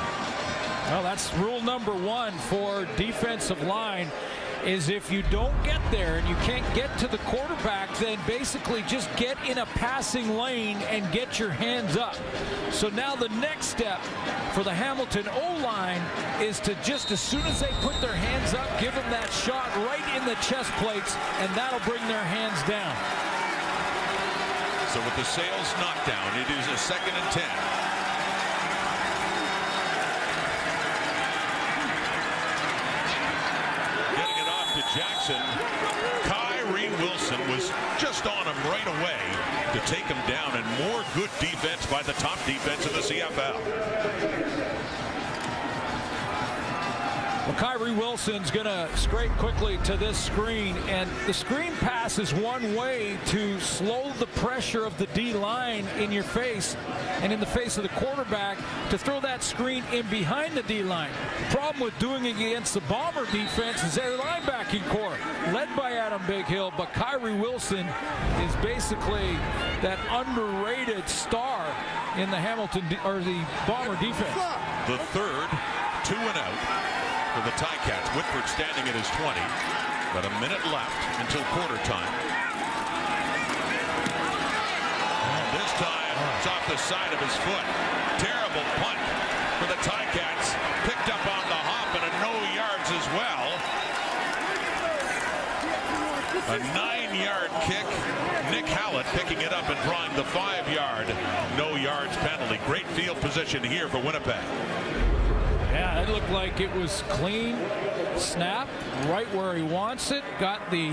Well, 0.91 1.03
that's 1.03 1.33
rule 1.35 1.61
number 1.63 1.93
one 1.93 2.33
for 2.33 2.87
defensive 2.97 3.63
line 3.63 4.11
is 4.65 4.89
if 4.89 5.11
you 5.11 5.23
don't 5.31 5.55
get 5.65 5.81
there 5.91 6.17
and 6.17 6.29
you 6.29 6.35
can't 6.37 6.65
get 6.75 6.97
to 6.99 7.07
the 7.07 7.19
quarterback, 7.19 7.95
then 7.99 8.19
basically 8.27 8.83
just 8.83 9.09
get 9.17 9.37
in 9.49 9.59
a 9.59 9.67
passing 9.67 10.37
lane 10.37 10.77
and 10.89 11.11
get 11.13 11.39
your 11.39 11.51
hands 11.51 11.97
up. 11.97 12.17
So 12.71 12.89
now 12.89 13.17
the 13.17 13.29
next 13.41 13.67
step 13.67 14.01
for 14.53 14.63
the 14.63 14.73
Hamilton 14.73 15.29
O-line 15.29 16.03
is 16.43 16.61
to 16.61 16.75
just 16.83 17.11
as 17.11 17.21
soon 17.21 17.43
as 17.43 17.61
they 17.61 17.71
put 17.81 18.01
their 18.01 18.15
hands 18.15 18.55
up, 18.55 18.69
give 18.81 18.95
them 18.95 19.11
that 19.11 19.31
shot 19.33 19.69
right 19.89 20.05
in 20.17 20.27
the 20.27 20.35
chest 20.37 20.71
plates, 20.83 21.17
and 21.41 21.55
that'll 21.55 21.81
bring 21.81 22.07
their 22.09 22.25
hands 22.25 22.61
down. 22.69 22.95
So 24.93 25.01
with 25.05 25.17
the 25.17 25.25
Sayles 25.25 25.73
knockdown, 25.81 26.39
it 26.41 26.49
is 26.59 26.67
a 26.69 26.77
second 26.77 27.15
and 27.15 27.31
10. 27.33 28.08
Jackson. 35.29 36.31
Kyrie 36.31 36.89
Wilson 37.03 37.41
was 37.51 37.71
just 37.99 38.27
on 38.27 38.47
him 38.47 38.57
right 38.71 38.87
away 38.87 39.19
to 39.73 39.81
take 39.87 40.05
him 40.05 40.17
down 40.27 40.57
and 40.57 40.67
more 40.89 41.05
good 41.15 41.31
defense 41.39 41.85
by 41.87 42.03
the 42.03 42.15
top 42.15 42.39
defense 42.47 42.87
in 42.87 42.93
the 42.93 43.01
CFL. 43.01 44.48
Well, 47.49 47.57
Kyrie 47.57 47.95
Wilson's 47.95 48.51
going 48.51 48.67
to 48.67 48.95
scrape 48.95 49.31
quickly 49.39 49.79
to 49.85 49.97
this 49.97 50.19
screen, 50.19 50.77
and 50.87 51.09
the 51.27 51.33
screen 51.33 51.73
pass 51.77 52.19
is 52.19 52.35
one 52.35 52.75
way 52.75 53.17
to 53.29 53.59
slow 53.59 54.13
the 54.19 54.27
pressure 54.27 54.85
of 54.85 54.99
the 54.99 55.07
D 55.15 55.33
line 55.33 55.87
in 55.99 56.13
your 56.13 56.25
face 56.25 56.77
and 57.23 57.33
in 57.33 57.41
the 57.41 57.47
face 57.47 57.79
of 57.79 57.85
the 57.85 57.89
quarterback 57.89 58.59
to 58.91 58.99
throw 58.99 59.19
that 59.21 59.43
screen 59.43 59.83
in 59.95 60.07
behind 60.11 60.59
the 60.59 60.63
D 60.65 60.83
line. 60.83 61.11
Problem 61.49 61.85
with 61.85 61.99
doing 61.99 62.27
it 62.27 62.37
against 62.37 62.75
the 62.75 62.83
Bomber 62.83 63.25
defense 63.33 63.83
is 63.83 63.95
their 63.95 64.19
linebacking 64.19 64.87
core, 64.91 65.17
led 65.51 65.75
by 65.75 65.93
Adam 65.93 66.21
Bighill, 66.25 66.77
but 66.77 66.93
Kyrie 66.93 67.35
Wilson 67.35 67.87
is 68.43 68.55
basically 68.57 69.33
that 69.81 69.99
underrated 70.11 71.09
star 71.09 71.65
in 72.19 72.31
the 72.31 72.37
Hamilton 72.37 72.85
or 73.07 73.21
the 73.21 73.43
Bomber 73.67 73.99
defense. 74.05 74.35
The 74.87 74.99
third, 74.99 75.49
two 76.05 76.15
and 76.15 76.37
out 76.37 77.08
for 77.35 77.43
the 77.45 77.53
Ticats. 77.61 78.09
Whitford 78.17 78.49
standing 78.49 78.89
at 78.89 78.95
his 78.97 79.09
20. 79.21 79.37
But 80.15 80.25
a 80.25 80.33
minute 80.41 80.65
left 80.73 80.97
until 81.21 81.45
quarter 81.53 81.77
time. 81.85 82.09
And 85.29 85.47
this 85.53 85.73
time, 85.77 86.17
it's 86.39 86.49
off 86.49 86.65
the 86.69 86.81
side 86.81 87.13
of 87.13 87.21
his 87.21 87.35
foot. 87.45 87.67
Terrible 88.17 88.65
punt 88.81 89.01
for 89.61 89.69
the 89.69 89.79
Ticats. 89.85 90.57
Picked 90.89 91.09
up 91.13 91.21
on 91.29 91.45
the 91.53 91.61
hop 91.69 91.93
and 92.01 92.05
a 92.09 92.13
no 92.25 92.33
yards 92.57 92.89
as 92.97 93.07
well. 93.13 93.49
A 96.49 96.59
nine-yard 96.73 97.51
kick. 97.69 97.85
Nick 98.51 98.65
Hallett 98.65 99.07
picking 99.13 99.41
it 99.43 99.53
up 99.53 99.69
and 99.69 99.79
drawing 99.85 100.15
the 100.17 100.25
five-yard 100.25 101.09
no 101.59 101.77
yards 101.77 102.17
penalty. 102.19 102.59
Great 102.65 102.87
field 102.89 103.21
position 103.21 103.63
here 103.63 103.89
for 103.89 103.99
Winnipeg. 103.99 105.18
Yeah, 105.79 106.03
it 106.03 106.09
looked 106.09 106.31
like 106.31 106.59
it 106.59 106.75
was 106.75 107.05
clean, 107.09 107.57
snap, 108.17 108.67
right 109.07 109.33
where 109.33 109.55
he 109.55 109.63
wants 109.63 110.11
it. 110.11 110.25
Got 110.41 110.73
the 110.73 110.91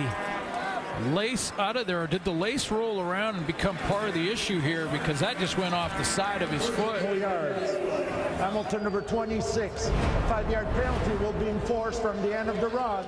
lace 1.10 1.52
out 1.58 1.76
of 1.76 1.88
there. 1.88 2.06
Did 2.06 2.24
the 2.24 2.32
lace 2.32 2.70
roll 2.70 3.02
around 3.02 3.38
and 3.38 3.48
become 3.48 3.78
part 3.90 4.08
of 4.08 4.14
the 4.14 4.30
issue 4.30 4.60
here? 4.60 4.86
Because 4.90 5.20
that 5.22 5.40
just 5.40 5.58
went 5.58 5.74
off 5.74 5.98
the 5.98 6.06
side 6.06 6.44
of 6.44 6.52
his 6.52 6.68
foot. 6.68 7.02
Yards. 7.18 7.72
Hamilton 8.38 8.84
number 8.84 9.02
26. 9.02 9.88
A 9.88 9.92
five-yard 10.30 10.68
penalty 10.74 11.16
will 11.24 11.34
be 11.34 11.48
enforced 11.48 12.04
from 12.04 12.22
the 12.22 12.38
end 12.38 12.48
of 12.48 12.62
the 12.62 12.68
run. 12.68 13.04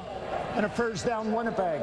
And 0.56 0.66
a 0.66 0.70
first 0.70 1.06
down 1.06 1.32
Winnipeg. 1.32 1.82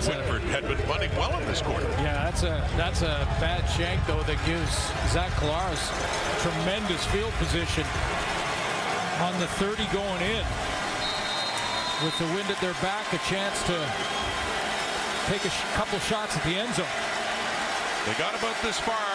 That's 0.00 0.16
Whitford 0.16 0.48
had 0.48 0.64
been 0.64 0.80
punting 0.88 1.12
well 1.12 1.36
in 1.36 1.44
this 1.44 1.60
quarter. 1.60 1.84
Yeah, 2.00 2.24
that's 2.24 2.40
a 2.40 2.64
that's 2.80 3.04
a 3.04 3.20
bad 3.36 3.68
shank 3.68 4.00
though 4.08 4.24
that 4.24 4.40
gives 4.48 4.72
Zach 5.12 5.28
Collaros 5.36 5.76
tremendous 6.40 7.04
field 7.12 7.28
position 7.36 7.84
on 9.20 9.36
the 9.44 9.48
30 9.60 9.84
going 9.92 10.24
in. 10.24 10.40
With 12.00 12.16
the 12.16 12.24
wind 12.32 12.48
at 12.48 12.56
their 12.64 12.72
back, 12.80 13.04
a 13.12 13.20
chance 13.28 13.60
to 13.68 13.76
take 15.28 15.44
a 15.44 15.52
sh 15.52 15.60
couple 15.76 16.00
shots 16.08 16.32
at 16.32 16.48
the 16.48 16.56
end 16.56 16.72
zone. 16.72 16.96
They 18.08 18.16
got 18.16 18.32
about 18.32 18.56
this 18.64 18.80
far 18.80 19.12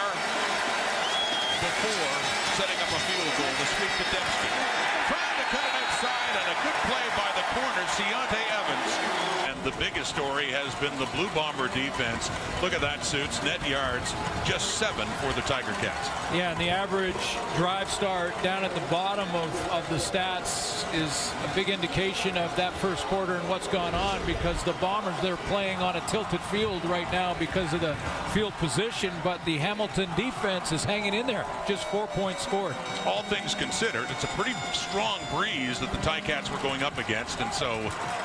before 1.66 2.14
setting 2.62 2.78
up 2.78 2.90
a 2.94 3.00
field 3.10 3.32
goal 3.34 3.54
to 3.58 3.66
sweep 3.74 3.90
Potemski. 3.98 4.50
Trying 5.10 5.34
to 5.34 5.46
cut 5.50 5.66
it 5.66 5.74
outside 5.82 6.30
and 6.30 6.46
a 6.46 6.56
good 6.62 6.78
play 6.86 7.06
by 7.18 7.30
the 7.34 7.44
corner, 7.58 7.82
Ciante 7.98 8.38
Evans 8.54 9.35
the 9.66 9.72
biggest 9.80 10.14
story 10.14 10.46
has 10.52 10.72
been 10.76 10.96
the 10.96 11.10
Blue 11.16 11.28
Bomber 11.34 11.66
defense. 11.74 12.30
Look 12.62 12.72
at 12.72 12.80
that, 12.82 13.04
Suits. 13.04 13.42
Net 13.42 13.58
yards, 13.68 14.14
just 14.44 14.76
seven 14.78 15.08
for 15.18 15.32
the 15.32 15.40
Tiger 15.40 15.72
Cats. 15.82 16.08
Yeah, 16.32 16.52
and 16.52 16.60
the 16.60 16.70
average 16.70 17.36
drive 17.56 17.90
start 17.90 18.40
down 18.44 18.62
at 18.62 18.72
the 18.76 18.80
bottom 18.82 19.28
of, 19.34 19.68
of 19.72 19.88
the 19.90 19.96
stats 19.96 20.86
is 20.94 21.34
a 21.50 21.52
big 21.56 21.68
indication 21.68 22.38
of 22.38 22.54
that 22.54 22.74
first 22.74 23.02
quarter 23.06 23.34
and 23.34 23.48
what's 23.48 23.66
gone 23.66 23.92
on 23.92 24.24
because 24.24 24.62
the 24.62 24.72
Bombers, 24.74 25.20
they're 25.20 25.36
playing 25.48 25.78
on 25.78 25.96
a 25.96 26.00
tilted 26.02 26.40
field 26.42 26.84
right 26.84 27.10
now 27.10 27.34
because 27.34 27.72
of 27.72 27.80
the 27.80 27.96
field 28.32 28.52
position, 28.54 29.12
but 29.24 29.44
the 29.46 29.56
Hamilton 29.56 30.08
defense 30.16 30.70
is 30.70 30.84
hanging 30.84 31.14
in 31.14 31.26
there. 31.26 31.44
Just 31.66 31.88
four 31.88 32.06
points 32.06 32.42
scored. 32.42 32.76
All 33.04 33.22
things 33.22 33.56
considered, 33.56 34.06
it's 34.10 34.22
a 34.22 34.28
pretty 34.28 34.54
strong 34.72 35.18
breeze 35.34 35.80
that 35.80 35.90
the 35.90 35.98
Ticats 35.98 36.52
were 36.52 36.62
going 36.62 36.84
up 36.84 36.98
against, 36.98 37.40
and 37.40 37.52
so 37.52 37.80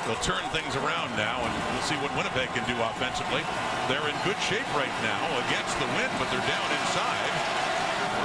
they'll 0.06 0.14
turn 0.22 0.44
things 0.50 0.76
around 0.76 1.10
now 1.16 1.31
now, 1.32 1.40
and 1.48 1.52
we'll 1.72 1.88
see 1.88 1.96
what 2.04 2.12
Winnipeg 2.12 2.52
can 2.52 2.60
do 2.68 2.76
offensively. 2.92 3.40
They're 3.88 4.04
in 4.04 4.16
good 4.28 4.36
shape 4.44 4.68
right 4.76 4.92
now 5.00 5.24
against 5.48 5.72
the 5.80 5.88
wind, 5.96 6.12
but 6.20 6.28
they're 6.28 6.44
down 6.44 6.68
inside, 6.76 7.32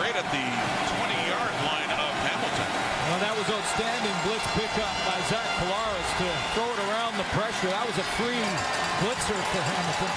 right 0.04 0.12
at 0.12 0.28
the 0.28 0.48
20-yard 0.92 1.56
line 1.64 1.92
of 1.96 2.12
Hamilton. 2.28 2.70
Well, 3.08 3.22
that 3.24 3.32
was 3.40 3.48
outstanding 3.48 4.12
blitz 4.28 4.44
pickup 4.60 4.92
by 5.08 5.16
Zach 5.32 5.48
Collaros 5.64 6.10
to 6.20 6.28
throw 6.52 6.68
it 6.68 6.80
around 6.92 7.16
the 7.16 7.28
pressure. 7.32 7.72
That 7.72 7.88
was 7.88 7.96
a 7.96 8.08
free 8.20 8.44
blitzer 9.00 9.40
for 9.56 9.64
Hamilton. 9.64 10.12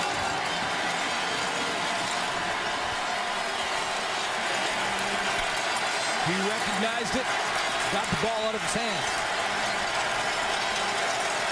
He 6.26 6.34
recognized 6.42 7.14
it, 7.14 7.26
got 7.94 8.06
the 8.10 8.18
ball 8.26 8.50
out 8.50 8.54
of 8.58 8.62
his 8.66 8.74
hands. 8.74 9.29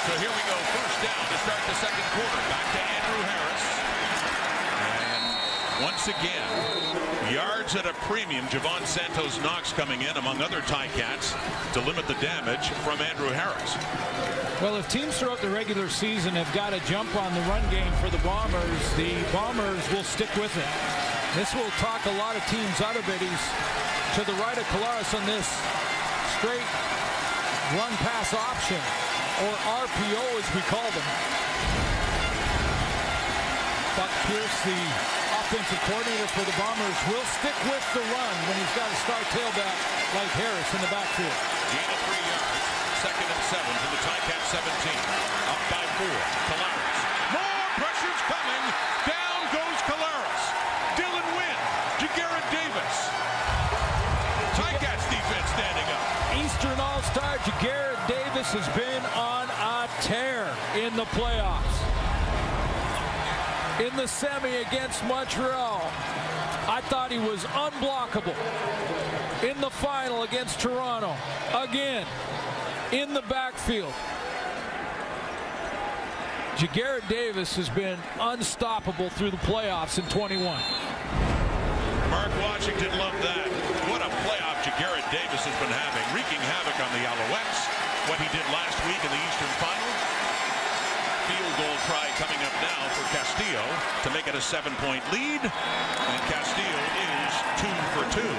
So 0.08 0.16
here 0.16 0.32
we 0.32 0.44
go, 0.48 0.56
first 0.72 1.04
down 1.04 1.20
to 1.28 1.36
start 1.44 1.60
the 1.68 1.76
second 1.84 2.08
quarter. 2.16 2.40
Back 2.48 2.64
to 2.72 2.80
Andrew 2.80 3.22
Harris. 3.28 3.64
And 4.88 5.84
once 5.84 6.08
again, 6.08 6.48
yards 7.30 7.76
at 7.76 7.84
a 7.84 7.92
premium. 8.08 8.48
Jovan 8.48 8.86
Santos 8.86 9.36
Knox 9.42 9.74
coming 9.74 10.00
in, 10.00 10.16
among 10.16 10.40
other 10.40 10.62
tie 10.62 10.88
cats, 10.96 11.34
to 11.74 11.80
limit 11.84 12.08
the 12.08 12.16
damage 12.24 12.70
from 12.88 12.98
Andrew 13.04 13.28
Harris. 13.28 13.76
Well, 14.62 14.76
if 14.76 14.88
teams 14.88 15.18
throughout 15.18 15.42
the 15.42 15.50
regular 15.50 15.90
season 15.90 16.32
have 16.40 16.48
got 16.56 16.70
to 16.70 16.80
jump 16.88 17.14
on 17.14 17.34
the 17.34 17.42
run 17.42 17.68
game 17.68 17.92
for 18.00 18.08
the 18.08 18.16
Bombers, 18.24 18.80
the 18.96 19.12
Bombers 19.30 19.84
will 19.92 20.08
stick 20.08 20.32
with 20.40 20.56
it. 20.56 20.72
This 21.36 21.52
will 21.52 21.68
talk 21.84 22.00
a 22.06 22.16
lot 22.16 22.34
of 22.34 22.40
teams 22.48 22.80
out 22.80 22.96
of 22.96 23.04
it. 23.12 23.20
He's 23.20 23.44
to 24.16 24.24
the 24.24 24.40
right 24.40 24.56
of 24.56 24.64
Collaros 24.72 25.12
on 25.12 25.26
this 25.28 25.44
straight 26.40 26.64
run 27.76 27.92
pass 28.00 28.32
option 28.32 28.80
or 29.38 29.54
RPO 29.86 30.24
as 30.34 30.46
we 30.50 30.62
call 30.66 30.88
them. 30.90 31.08
Buck 33.94 34.10
Pierce, 34.26 34.58
the 34.66 34.78
offensive 35.42 35.78
coordinator 35.86 36.26
for 36.34 36.42
the 36.42 36.54
Bombers, 36.58 36.98
will 37.06 37.22
stick 37.38 37.54
with 37.70 37.86
the 37.94 38.02
run 38.02 38.34
when 38.50 38.56
he's 38.58 38.74
got 38.74 38.90
a 38.90 38.98
star 39.06 39.22
tailback 39.30 39.78
like 40.18 40.30
Harris 40.38 40.70
in 40.74 40.80
the 40.82 40.90
backfield. 40.90 41.38
Gain 41.70 41.86
of 41.86 42.00
three 42.06 42.24
yards, 42.26 42.62
second 43.02 43.26
and 43.30 43.44
seven 43.46 43.72
to 43.78 43.88
the 43.94 44.00
Ticat 44.02 44.42
17. 44.54 44.66
Up 45.54 45.62
by 45.70 45.84
four, 46.02 46.18
Collaros. 46.50 46.98
More 47.38 47.66
pressure's 47.78 48.22
coming. 48.26 48.64
Down 49.06 49.40
goes 49.54 49.78
Collaros. 49.86 50.44
Dylan 50.98 51.28
Wynn, 51.38 51.58
Ja'Gared 52.02 52.46
Davis. 52.50 52.96
Ticats 54.58 55.06
defense 55.14 55.48
standing 55.54 55.88
up. 55.94 56.02
Eastern 56.42 56.78
All-Star 56.82 57.38
Ja'Gared 57.46 57.87
Davis 58.38 58.52
has 58.52 58.76
been 58.76 59.02
on 59.16 59.48
a 59.50 59.88
tear 60.00 60.46
in 60.76 60.94
the 60.94 61.06
playoffs. 61.06 61.74
In 63.84 63.96
the 63.96 64.06
semi 64.06 64.62
against 64.62 65.04
Montreal, 65.06 65.82
I 66.70 66.80
thought 66.86 67.10
he 67.10 67.18
was 67.18 67.42
unblockable. 67.46 68.36
In 69.42 69.60
the 69.60 69.70
final 69.70 70.22
against 70.22 70.60
Toronto, 70.60 71.16
again, 71.52 72.06
in 72.92 73.12
the 73.12 73.22
backfield. 73.22 73.92
Ja'Gared 76.54 77.08
Davis 77.08 77.56
has 77.56 77.68
been 77.68 77.98
unstoppable 78.20 79.10
through 79.10 79.32
the 79.32 79.38
playoffs 79.38 79.98
in 79.98 80.04
21. 80.08 80.44
Mark 82.08 82.30
Washington 82.40 82.96
loved 82.98 83.18
that. 83.18 83.48
What 83.90 84.00
a 84.00 84.10
playoff 84.22 84.62
Ja'Gared 84.62 85.10
Davis 85.10 85.42
has 85.42 85.58
been 85.58 85.74
having, 85.74 86.14
wreaking 86.14 86.38
havoc 86.38 86.78
on 86.78 86.92
the 86.92 87.04
Alouettes 87.04 87.57
what 88.08 88.18
he 88.18 88.28
did 88.32 88.44
last 88.48 88.80
week 88.88 88.96
in 89.04 89.10
the 89.12 89.20
Eastern 89.28 89.52
Final. 89.60 89.92
Field 91.28 91.54
goal 91.60 91.76
try 91.84 92.08
coming 92.16 92.40
up 92.40 92.56
now 92.64 92.88
for 92.96 93.04
Castillo 93.14 93.62
to 94.02 94.10
make 94.16 94.26
it 94.26 94.34
a 94.34 94.40
seven-point 94.40 95.04
lead. 95.12 95.42
And 95.44 96.22
Castillo 96.32 96.80
is 97.04 97.32
two 97.60 97.76
for 97.92 98.04
two. 98.16 98.34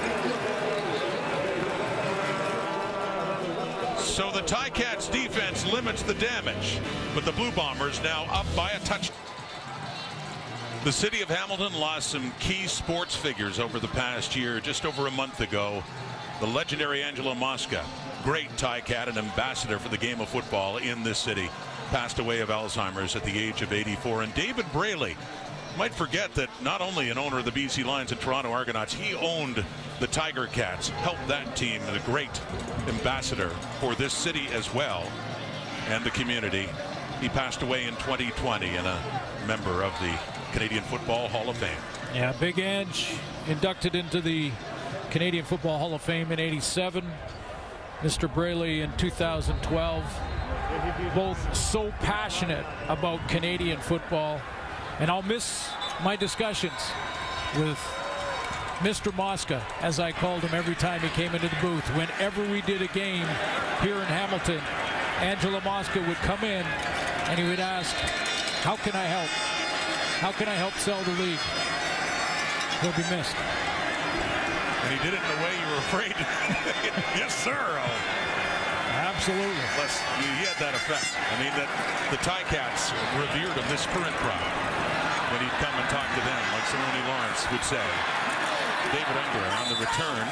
So 4.01 4.31
the 4.31 4.41
Ticats 4.41 5.11
defense 5.11 5.71
limits 5.71 6.01
the 6.01 6.15
damage, 6.15 6.79
but 7.13 7.23
the 7.23 7.31
Blue 7.33 7.51
Bombers 7.51 8.01
now 8.01 8.25
up 8.31 8.47
by 8.55 8.71
a 8.71 8.79
touch. 8.79 9.11
The 10.83 10.91
city 10.91 11.21
of 11.21 11.29
Hamilton 11.29 11.79
lost 11.79 12.09
some 12.09 12.31
key 12.39 12.65
sports 12.65 13.15
figures 13.15 13.59
over 13.59 13.77
the 13.79 13.87
past 13.89 14.35
year. 14.35 14.59
Just 14.59 14.83
over 14.83 15.05
a 15.05 15.11
month 15.11 15.41
ago, 15.41 15.83
the 16.39 16.47
legendary 16.47 17.03
Angelo 17.03 17.35
Mosca 17.35 17.85
great 18.23 18.49
Ticat, 18.57 19.07
an 19.07 19.17
ambassador 19.17 19.79
for 19.79 19.89
the 19.89 19.97
game 19.97 20.21
of 20.21 20.29
football 20.29 20.77
in 20.77 21.03
this 21.03 21.19
city, 21.19 21.49
passed 21.89 22.19
away 22.19 22.39
of 22.39 22.49
Alzheimer's 22.49 23.15
at 23.15 23.23
the 23.23 23.37
age 23.37 23.61
of 23.61 23.73
84. 23.73 24.23
And 24.23 24.33
David 24.33 24.65
Braley, 24.71 25.15
might 25.77 25.93
forget 25.93 26.33
that 26.35 26.49
not 26.61 26.81
only 26.81 27.09
an 27.09 27.17
owner 27.17 27.39
of 27.39 27.45
the 27.45 27.51
BC 27.51 27.85
Lions 27.85 28.11
and 28.11 28.19
Toronto 28.19 28.51
Argonauts, 28.51 28.93
he 28.93 29.15
owned 29.15 29.63
the 29.99 30.07
Tiger 30.07 30.47
Cats, 30.47 30.89
helped 30.89 31.25
that 31.27 31.55
team, 31.55 31.81
and 31.83 31.95
a 31.95 32.01
great 32.01 32.41
ambassador 32.87 33.49
for 33.79 33.95
this 33.95 34.11
city 34.13 34.47
as 34.51 34.73
well 34.73 35.09
and 35.87 36.03
the 36.03 36.11
community. 36.11 36.67
He 37.21 37.29
passed 37.29 37.61
away 37.61 37.85
in 37.85 37.95
2020 37.95 38.75
and 38.75 38.87
a 38.87 39.01
member 39.47 39.83
of 39.83 39.93
the 39.99 40.13
Canadian 40.51 40.83
Football 40.83 41.27
Hall 41.29 41.49
of 41.49 41.57
Fame. 41.57 41.77
Yeah, 42.13 42.33
Big 42.39 42.59
Ange 42.59 43.15
inducted 43.47 43.95
into 43.95 44.21
the 44.21 44.51
Canadian 45.11 45.45
Football 45.45 45.77
Hall 45.79 45.93
of 45.93 46.01
Fame 46.01 46.31
in 46.31 46.39
87. 46.39 47.05
Mr. 48.01 48.33
Braley 48.33 48.81
in 48.81 48.91
2012. 48.97 50.03
Both 51.13 51.55
so 51.55 51.91
passionate 51.99 52.65
about 52.87 53.27
Canadian 53.27 53.79
football. 53.79 54.39
And 54.99 55.09
I'll 55.09 55.21
miss 55.21 55.69
my 56.03 56.15
discussions 56.15 56.91
with 57.57 57.77
Mr. 58.79 59.13
Mosca, 59.15 59.61
as 59.81 59.99
I 59.99 60.13
called 60.13 60.41
him 60.43 60.53
every 60.53 60.75
time 60.75 61.01
he 61.01 61.09
came 61.09 61.35
into 61.35 61.49
the 61.49 61.57
booth. 61.61 61.85
Whenever 61.95 62.41
we 62.49 62.61
did 62.61 62.81
a 62.81 62.87
game 62.87 63.27
here 63.81 63.95
in 63.95 64.05
Hamilton, 64.05 64.61
Angelo 65.19 65.59
Mosca 65.61 65.99
would 66.01 66.17
come 66.17 66.43
in 66.45 66.65
and 67.27 67.37
he 67.37 67.45
would 67.49 67.59
ask, 67.59 67.93
how 68.63 68.77
can 68.77 68.95
I 68.95 69.03
help? 69.03 69.29
How 70.21 70.31
can 70.31 70.47
I 70.47 70.55
help 70.55 70.73
sell 70.75 71.01
the 71.03 71.11
league? 71.11 71.39
He'll 72.81 72.91
be 72.91 73.15
missed. 73.15 73.68
And 74.89 74.97
he 74.97 75.05
did 75.05 75.13
it 75.13 75.21
in 75.21 75.31
a 75.37 75.41
way 75.45 75.53
you 75.53 75.67
were 75.69 75.81
afraid. 75.85 76.17
yes, 77.21 77.29
sir. 77.37 77.61
Absolutely. 79.05 79.61
Plus, 79.77 80.01
he 80.17 80.25
had 80.41 80.57
that 80.57 80.73
effect. 80.73 81.13
I 81.13 81.37
mean, 81.37 81.53
that 81.61 81.69
the 82.09 82.17
Ticats 82.25 82.89
revered 83.21 83.53
him, 83.53 83.67
this 83.69 83.85
current 83.93 84.17
crowd, 84.17 84.49
when 85.29 85.45
he'd 85.45 85.57
come 85.61 85.77
and 85.77 85.85
talk 85.93 86.09
to 86.17 86.23
them, 86.25 86.41
like 86.57 86.65
Simoni 86.73 87.05
Lawrence 87.05 87.45
would 87.53 87.61
say. 87.61 87.85
David 88.89 89.13
Unger 89.13 89.45
on 89.61 89.69
the 89.69 89.77
return 89.77 90.25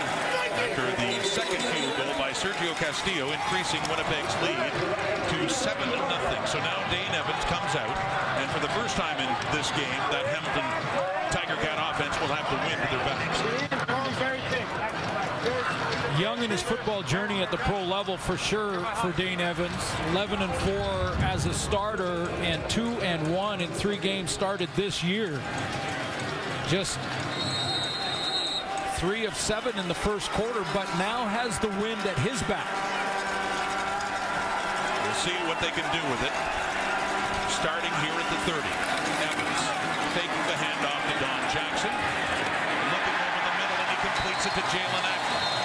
after 0.57 0.89
the 1.05 1.21
second 1.21 1.61
field 1.69 1.93
goal 1.93 2.17
by 2.17 2.33
Sergio 2.33 2.73
Castillo, 2.81 3.29
increasing 3.29 3.77
Winnipeg's 3.85 4.33
lead 4.41 4.73
to 5.29 5.37
7 5.45 5.85
to 5.85 6.01
nothing. 6.09 6.41
So 6.49 6.57
now 6.65 6.81
Dane 6.89 7.13
Evans 7.13 7.45
comes 7.45 7.77
out, 7.77 7.93
and 8.41 8.49
for 8.49 8.57
the 8.57 8.73
first 8.73 8.97
time 8.97 9.21
in 9.21 9.29
this 9.53 9.69
game, 9.77 10.01
that 10.09 10.25
Hamilton 10.33 10.65
Tiger 11.29 11.61
Cat 11.61 11.77
offense 11.77 12.17
will 12.17 12.33
have 12.33 12.49
the 12.49 12.57
win 12.65 12.81
at 12.81 12.89
their 12.89 13.05
backs. 13.05 13.86
Young 16.19 16.41
in 16.41 16.49
his 16.49 16.63
football 16.63 17.03
journey 17.03 17.43
at 17.43 17.51
the 17.51 17.57
pro 17.57 17.83
level 17.83 18.17
for 18.17 18.37
sure 18.37 18.79
for 19.01 19.11
Dane 19.11 19.39
Evans. 19.39 19.93
11 20.09 20.41
and 20.41 20.51
4 20.51 20.73
as 21.21 21.45
a 21.45 21.53
starter 21.53 22.27
and 22.41 22.57
2 22.71 22.81
and 23.05 23.21
1 23.35 23.61
in 23.61 23.69
three 23.69 23.97
games 23.97 24.31
started 24.31 24.67
this 24.75 25.03
year. 25.03 25.39
Just 26.69 26.97
three 28.97 29.25
of 29.25 29.35
seven 29.37 29.77
in 29.77 29.87
the 29.87 29.93
first 29.93 30.31
quarter, 30.31 30.65
but 30.73 30.89
now 30.97 31.29
has 31.29 31.59
the 31.59 31.69
wind 31.85 32.01
at 32.01 32.17
his 32.25 32.41
back. 32.49 32.65
We'll 35.05 35.21
see 35.21 35.37
what 35.45 35.61
they 35.61 35.69
can 35.69 35.85
do 35.93 36.01
with 36.09 36.21
it. 36.25 36.33
Starting 37.61 37.93
here 38.01 38.17
at 38.17 38.29
the 38.33 38.41
30. 38.49 38.65
Evans 39.21 39.61
taking 40.17 40.43
the 40.49 40.57
handoff 40.57 40.97
to 40.97 41.15
Don 41.21 41.41
Jackson. 41.53 41.93
Looking 42.89 43.17
over 43.21 43.41
the 43.45 43.53
middle, 43.53 43.77
and 43.85 43.89
he 43.93 43.97
completes 44.01 44.43
it 44.49 44.53
to 44.57 44.63
Jaelon 44.73 45.05
Acklin. 45.13 45.56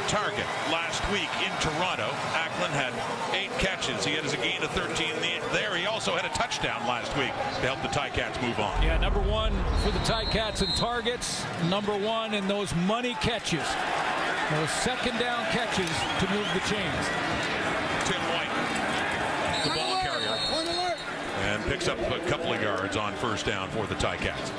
Favored 0.00 0.08
target 0.08 0.46
last 0.70 1.02
week 1.10 1.28
in 1.42 1.50
Toronto. 1.60 2.08
Acklin 2.32 2.70
had 2.70 2.92
eight 3.34 3.50
catches. 3.58 4.04
He 4.04 4.12
had 4.12 4.24
a 4.24 4.36
gain 4.36 4.62
of 4.62 4.70
13 4.70 5.14
there. 5.52 5.76
He 5.76 5.86
also 5.86 6.14
had 6.14 6.24
a 6.24 6.34
touchdown 6.34 6.86
last 6.86 7.14
week 7.16 7.32
to 7.60 7.66
help 7.66 7.82
the 7.82 7.88
Ticats 7.88 8.40
move 8.42 8.58
on. 8.58 8.82
Yeah, 8.82 8.98
number 8.98 9.20
one 9.20 9.52
for 9.82 9.90
the 9.90 9.98
Ticats 10.00 10.62
in 10.62 10.72
targets. 10.74 11.44
Number 11.68 11.96
one 11.96 12.34
in 12.34 12.46
those 12.48 12.74
money 12.86 13.14
catches. 13.14 13.66
Those 14.50 14.70
second 14.70 15.18
down 15.18 15.44
catches 15.46 15.90
to 16.20 16.30
move 16.34 16.46
the 16.54 16.60
chains. 16.68 17.06
Tim 18.06 18.20
White, 18.32 18.50
the 19.64 19.70
ball 19.70 20.00
carrier, 20.00 20.36
and 21.42 21.62
picks 21.64 21.88
up 21.88 21.98
a 21.98 22.18
couple 22.28 22.52
of 22.52 22.62
yards 22.62 22.96
on 22.96 23.14
first 23.14 23.46
down 23.46 23.68
for 23.70 23.86
the 23.86 23.94
Ticats. 23.96 24.52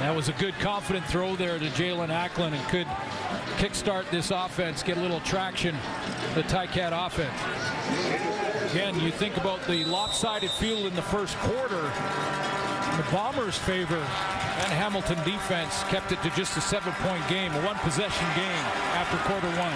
That 0.00 0.14
was 0.14 0.28
a 0.28 0.32
good 0.32 0.54
confident 0.58 1.06
throw 1.06 1.36
there 1.36 1.58
to 1.58 1.66
Jaelon 1.66 2.08
Acklin 2.08 2.52
and 2.52 2.68
could 2.68 2.86
kickstart 3.58 4.10
this 4.10 4.30
offense, 4.30 4.82
get 4.82 4.96
a 4.96 5.00
little 5.00 5.20
traction, 5.20 5.76
the 6.34 6.42
Ticat 6.42 6.92
offense. 6.92 7.40
Again, 8.72 8.98
you 9.00 9.10
think 9.10 9.36
about 9.36 9.62
the 9.66 9.84
lopsided 9.84 10.50
field 10.50 10.86
in 10.86 10.94
the 10.94 11.02
first 11.02 11.36
quarter. 11.38 11.82
The 12.96 13.06
Bombers' 13.10 13.58
favor 13.58 13.98
and 13.98 14.72
Hamilton 14.72 15.18
defense 15.24 15.82
kept 15.84 16.12
it 16.12 16.22
to 16.22 16.30
just 16.30 16.56
a 16.56 16.60
seven-point 16.60 17.26
game, 17.28 17.52
a 17.52 17.60
one-possession 17.66 18.26
game 18.36 18.64
after 18.94 19.16
quarter 19.26 19.48
one. 19.58 19.74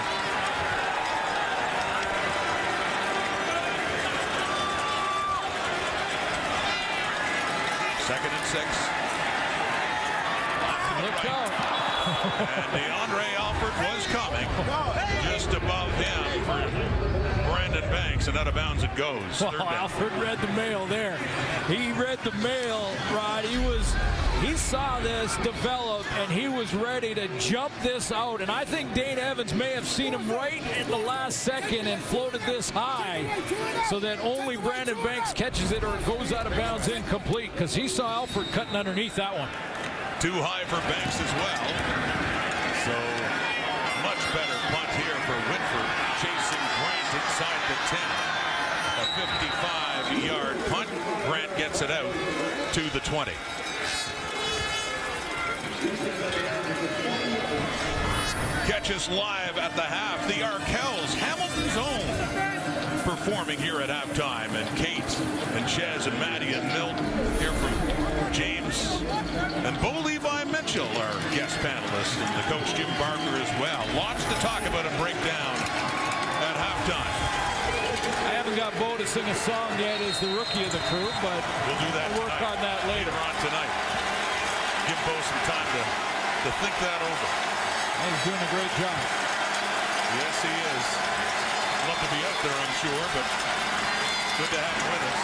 Second 8.07 8.33
and 8.33 8.47
six. 8.47 8.99
Look 11.03 11.25
out. 11.27 11.68
And 12.25 12.73
DeAndre 12.73 13.35
Alford 13.39 13.75
was 13.87 14.07
coming 14.09 14.49
just 15.23 15.53
above 15.53 15.91
him 15.93 16.43
for 16.45 17.49
Brandon 17.49 17.89
Banks, 17.91 18.27
and 18.27 18.37
out 18.37 18.49
of 18.49 18.55
bounds 18.55 18.83
it 18.83 18.95
goes. 18.97 19.23
Oh, 19.41 19.67
Alford 19.69 20.13
read 20.15 20.39
the 20.41 20.49
mail 20.49 20.87
there. 20.87 21.17
He 21.69 21.93
read 21.93 22.19
the 22.25 22.33
mail, 22.33 22.93
Rod. 23.13 23.45
He 23.45 23.59
was 23.65 23.95
he 24.41 24.55
saw 24.55 25.01
this 25.01 25.37
develop 25.39 26.07
and 26.13 26.31
he 26.31 26.49
was 26.49 26.73
ready 26.73 27.13
to 27.15 27.27
jump 27.39 27.73
this 27.83 28.13
out. 28.13 28.41
And 28.41 28.51
I 28.51 28.65
think 28.65 28.95
Dane 28.95 29.19
Evans 29.19 29.53
may 29.53 29.73
have 29.73 29.87
seen 29.87 30.15
him 30.15 30.31
right 30.31 30.63
in 30.77 30.89
the 30.89 30.97
last 30.97 31.41
second 31.41 31.89
and 31.89 32.01
floated 32.03 32.41
this 32.43 32.71
high 32.71 33.27
so 33.89 33.99
that 33.99 34.21
only 34.21 34.57
Brandon 34.57 34.97
Banks 35.03 35.33
catches 35.33 35.73
it 35.73 35.83
or 35.83 35.97
it 35.97 36.07
goes 36.07 36.33
out 36.33 36.47
of 36.47 36.53
bounds 36.53 36.87
incomplete 36.87 37.51
because 37.53 37.75
he 37.75 37.89
saw 37.89 38.21
Alford 38.21 38.47
cutting 38.53 38.77
underneath 38.77 39.17
that 39.17 39.35
one. 39.37 39.49
Too 40.21 40.35
high 40.43 40.67
for 40.67 40.83
Banks 40.91 41.15
as 41.23 41.31
well. 41.39 41.63
So 42.83 42.91
much 44.03 44.19
better 44.35 44.59
punt 44.75 44.91
here 44.99 45.15
for 45.31 45.39
Whitford, 45.47 45.91
chasing 46.19 46.59
Grant 46.83 47.07
inside 47.23 47.63
the 47.71 47.79
10. 47.87 48.03
A 48.99 49.07
55-yard 49.15 50.59
punt. 50.75 50.91
Grant 51.31 51.55
gets 51.57 51.83
it 51.83 51.93
out 51.93 52.11
to 52.75 52.83
the 52.91 52.99
20. 53.07 53.31
Catch 58.67 58.91
us 58.91 59.09
live 59.09 59.57
at 59.57 59.77
the 59.77 59.83
half. 59.83 60.27
The 60.27 60.43
Arkells, 60.43 61.15
Hamilton's 61.15 61.77
own, 61.79 62.03
performing 63.05 63.61
here 63.61 63.81
at 63.81 63.89
halftime. 63.89 64.51
And 64.51 64.77
and 69.67 69.75
Bo 69.83 69.91
Levi 70.07 70.45
Mitchell, 70.45 70.87
our 71.03 71.17
guest 71.35 71.59
panelists, 71.59 72.15
and 72.23 72.31
the 72.39 72.47
coach 72.47 72.69
Jim 72.79 72.91
Barker 72.99 73.35
as 73.43 73.51
well. 73.59 73.83
Lots 73.99 74.23
to 74.23 74.37
talk 74.39 74.63
about 74.69 74.87
and 74.87 74.95
break 75.01 75.19
down 75.27 75.55
at 76.47 76.55
halftime. 76.55 77.15
I 78.29 78.33
haven't 78.39 78.55
got 78.55 78.71
Bo 78.79 78.95
to 78.97 79.07
sing 79.07 79.27
a 79.27 79.39
song 79.43 79.75
yet 79.81 79.99
as 80.07 80.21
the 80.21 80.31
rookie 80.39 80.63
of 80.63 80.71
the 80.71 80.83
crew, 80.87 81.11
but 81.25 81.43
we'll 81.67 81.81
do 81.83 81.91
that. 81.99 82.07
We'll 82.15 82.31
work 82.31 82.39
tonight. 82.39 82.55
on 82.55 82.59
that 82.63 82.81
later. 82.87 83.11
later 83.11 83.17
on 83.19 83.35
tonight. 83.43 83.73
Give 84.87 85.01
Bo 85.03 85.15
some 85.17 85.43
time 85.51 85.69
to, 85.75 85.83
to 86.47 86.51
think 86.63 86.75
that 86.79 87.01
over. 87.03 87.29
He's 87.99 88.23
doing 88.31 88.43
a 88.43 88.51
great 88.55 88.73
job. 88.79 88.99
Yes, 90.23 90.35
he 90.39 90.55
is. 90.55 90.87
Love 91.91 91.99
to 91.99 92.11
be 92.15 92.21
out 92.23 92.39
there, 92.47 92.57
I'm 92.57 92.75
sure, 92.79 93.05
but 93.13 93.27
good 94.39 94.51
to 94.55 94.61
have 94.63 94.77
him 94.77 94.87
with 94.93 95.03
us. 95.03 95.23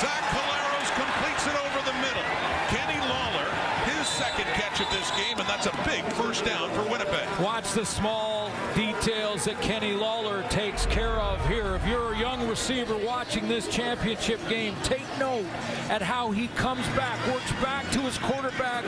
Zach 0.00 0.24
Collaros 0.32 0.90
completes 0.96 1.44
it 1.44 1.56
over 1.60 1.80
the 1.86 1.96
middle. 2.00 2.26
His 2.72 2.79
second 4.20 4.44
catch 4.52 4.80
of 4.80 4.90
this 4.90 5.10
game, 5.12 5.38
and 5.38 5.48
that's 5.48 5.64
a 5.64 5.72
big 5.86 6.04
first 6.12 6.44
down 6.44 6.68
for 6.72 6.82
Winnipeg. 6.82 7.26
Watch 7.40 7.72
the 7.72 7.86
small 7.86 8.50
details 8.74 9.46
that 9.46 9.58
Kenny 9.62 9.94
Lawler 9.94 10.42
takes 10.50 10.84
care 10.84 11.18
of 11.18 11.40
here. 11.48 11.74
If 11.76 11.86
you're 11.86 12.12
a 12.12 12.18
young 12.18 12.46
receiver 12.46 12.98
watching 12.98 13.48
this 13.48 13.66
championship 13.66 14.38
game, 14.46 14.74
take 14.82 15.06
note 15.18 15.46
at 15.88 16.02
how 16.02 16.32
he 16.32 16.48
comes 16.48 16.86
back, 16.88 17.16
works 17.32 17.50
back 17.62 17.90
to 17.92 18.00
his 18.00 18.18
quarterback 18.18 18.84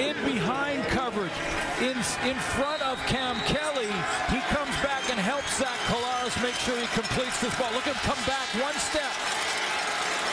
in 0.00 0.16
behind 0.24 0.82
coverage, 0.84 1.36
in, 1.80 1.98
in 2.24 2.36
front 2.56 2.80
of 2.80 2.96
Cam 3.12 3.36
Kelly. 3.44 3.92
He 4.32 4.40
comes 4.48 4.74
back 4.80 5.04
and 5.10 5.20
helps 5.20 5.58
Zach 5.58 5.76
Collaros 5.84 6.42
make 6.42 6.54
sure 6.54 6.80
he 6.80 6.86
completes 6.98 7.42
this 7.42 7.54
ball. 7.58 7.70
Look 7.72 7.86
at 7.86 7.94
him 7.94 8.14
come 8.14 8.24
back 8.24 8.48
one 8.64 8.74
step 8.76 9.12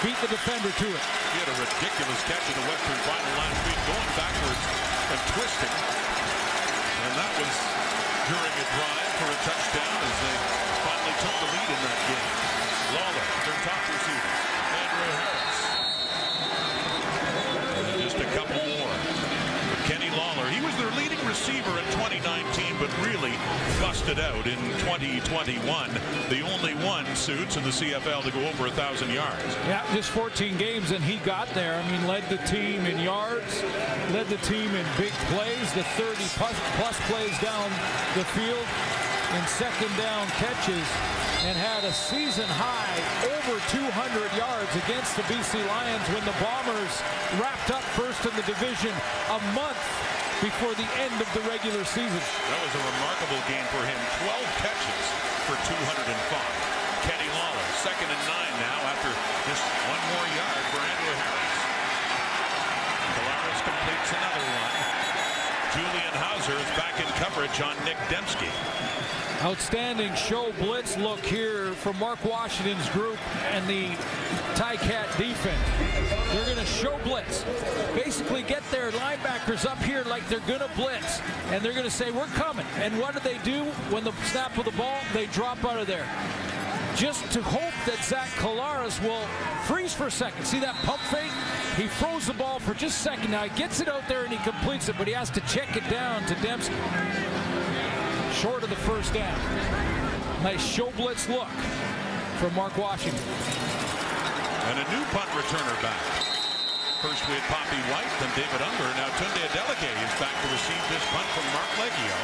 beat 0.04 0.20
the 0.20 0.28
defender 0.28 0.68
to 0.68 0.88
it. 0.92 1.04
He 1.32 1.38
had 1.40 1.48
a 1.48 1.58
ridiculous 1.64 2.20
catch 2.28 2.44
in 2.52 2.56
the 2.60 2.68
Western 2.68 3.00
Final 3.08 3.34
last 3.40 3.56
week, 3.64 3.80
going 3.88 4.12
backwards 4.20 4.64
and 5.16 5.20
twisting. 5.32 5.76
And 7.08 7.12
that 7.16 7.32
was 7.40 7.56
during 8.28 8.52
a 8.52 8.68
drive 8.68 9.12
for 9.16 9.28
a 9.32 9.38
touchdown 9.48 9.96
as 10.04 10.16
they 10.28 10.43
out 24.04 24.48
in 24.48 24.60
2021. 24.84 25.90
The 26.28 26.42
only 26.42 26.76
one 26.84 27.06
suits 27.16 27.56
in 27.56 27.64
the 27.64 27.70
CFL 27.70 28.24
to 28.24 28.32
go 28.32 28.46
over 28.50 28.68
a 28.68 28.72
thousand 28.72 29.12
yards. 29.12 29.56
Yeah, 29.66 29.82
just 29.96 30.10
14 30.10 30.58
games 30.58 30.92
and 30.92 31.02
he 31.02 31.18
got 31.24 31.48
there. 31.56 31.76
I 31.76 31.90
mean, 31.90 32.06
led 32.06 32.28
the 32.28 32.38
team 32.44 32.86
in 32.86 33.00
yards, 33.00 33.64
led 34.12 34.28
the 34.28 34.38
team 34.44 34.76
in 34.76 34.86
big 34.98 35.14
plays, 35.32 35.74
the 35.74 35.84
30 35.96 36.20
plus, 36.36 36.54
plus 36.76 37.00
plays 37.08 37.40
down 37.40 37.70
the 38.16 38.26
field 38.36 38.68
in 39.40 39.48
second 39.48 39.90
down 39.96 40.28
catches 40.36 40.88
and 41.48 41.56
had 41.58 41.86
a 41.86 41.94
season 41.94 42.46
high 42.46 43.00
over 43.24 43.56
200 43.72 43.88
yards 44.36 44.76
against 44.84 45.16
the 45.16 45.24
BC 45.32 45.64
Lions 45.64 46.04
when 46.12 46.24
the 46.28 46.36
Bombers 46.44 46.92
wrapped 47.40 47.72
up 47.72 47.82
first 47.96 48.20
in 48.28 48.36
the 48.36 48.44
division 48.44 48.92
a 49.32 49.40
month 49.56 50.13
before 50.44 50.76
the 50.76 50.90
end 51.00 51.16
of 51.24 51.30
the 51.32 51.40
regular 51.48 51.88
season. 51.88 52.20
That 52.20 52.60
was 52.60 52.76
a 52.76 52.84
remarkable 52.84 53.40
game 53.48 53.64
for 53.72 53.80
him. 53.88 53.96
12 54.28 54.44
catches 54.60 55.04
for 55.48 55.56
205. 55.72 56.04
Kenny 57.08 57.32
Lawler, 57.32 57.68
second 57.80 58.12
and 58.12 58.24
nine 58.28 58.54
now 58.60 58.80
after 58.92 59.08
just 59.48 59.64
one 59.88 60.04
more 60.12 60.28
yard 60.36 60.64
for 60.76 60.84
Andrew 60.84 61.16
Harris. 61.16 61.56
Collaros 63.16 63.62
completes 63.64 64.10
another 64.20 64.44
one. 64.44 64.76
Julian 65.80 66.14
Howsare 66.20 66.60
is 66.60 66.72
back 66.76 67.00
in 67.00 67.08
coverage 67.16 67.64
on 67.64 67.80
Nick 67.88 67.98
Demski. 68.12 68.52
Outstanding 69.48 70.14
show 70.16 70.52
blitz 70.60 70.98
look 70.98 71.24
here 71.24 71.72
from 71.80 71.98
Mark 72.00 72.20
Washington's 72.26 72.90
group 72.90 73.18
and 73.48 73.66
the 73.66 73.96
Ticat 74.60 75.08
defense. 75.18 76.23
They're 76.34 76.46
going 76.46 76.58
to 76.58 76.66
show 76.66 76.98
blitz. 77.06 77.46
Basically 77.94 78.44
get 78.44 78.62
their 78.72 78.92
linebackers 78.92 79.66
up 79.66 79.78
here 79.84 80.04
like 80.04 80.28
they're 80.28 80.40
going 80.42 80.60
to 80.60 80.70
blitz. 80.76 81.22
And 81.52 81.64
they're 81.64 81.72
going 81.72 81.86
to 81.86 81.92
say, 81.92 82.12
we're 82.12 82.26
coming. 82.28 82.66
And 82.80 83.00
what 83.00 83.14
do 83.14 83.22
they 83.22 83.38
do 83.44 83.64
when 83.90 84.04
the 84.04 84.12
snap 84.26 84.58
of 84.58 84.66
the 84.66 84.72
ball? 84.72 85.00
They 85.14 85.28
drop 85.28 85.64
out 85.64 85.80
of 85.80 85.88
there. 85.88 86.06
Just 86.96 87.32
to 87.32 87.42
hope 87.42 87.74
that 87.86 88.04
Zach 88.04 88.28
Collaros 88.32 89.02
will 89.02 89.26
freeze 89.66 89.94
for 89.94 90.08
a 90.08 90.12
second. 90.12 90.46
See 90.46 90.60
that 90.60 90.76
pump 90.84 91.00
fake? 91.04 91.32
He 91.78 91.88
froze 91.88 92.28
the 92.28 92.34
ball 92.34 92.60
for 92.60 92.74
just 92.74 93.00
a 93.00 93.04
second. 93.04 93.32
Now 93.32 93.44
he 93.44 93.58
gets 93.58 93.80
it 93.80 93.88
out 93.88 94.08
there 94.10 94.26
and 94.26 94.34
he 94.34 94.38
completes 94.44 94.90
it, 94.90 94.96
but 94.98 95.08
he 95.08 95.14
has 95.14 95.30
to 95.32 95.40
check 95.42 95.76
it 95.78 95.90
down 95.90 96.26
to 96.26 96.36
Demski 96.36 96.74
short 98.44 98.62
of 98.62 98.70
the 98.70 98.76
first 98.76 99.14
down. 99.14 99.40
Nice 100.44 100.66
show 100.66 100.92
blitz 100.98 101.30
look 101.30 101.48
from 102.40 102.54
Mark 102.56 102.78
Washington. 102.78 103.24
And 104.66 104.80
a 104.80 104.92
new 104.92 105.06
punt 105.06 105.30
returner 105.30 105.82
back. 105.82 106.23
First 107.04 107.28
we 107.28 107.36
had 107.36 107.44
Papi 107.52 107.76
White, 107.92 108.08
then 108.24 108.32
David 108.32 108.64
Unger. 108.64 108.88
Now 108.96 109.12
Tunde 109.20 109.36
Adeleke 109.36 109.92
is 109.92 110.14
back 110.24 110.32
to 110.32 110.48
receive 110.56 110.80
this 110.88 111.04
punt 111.12 111.28
from 111.36 111.44
Marc 111.52 111.68
Liegghio. 111.76 112.20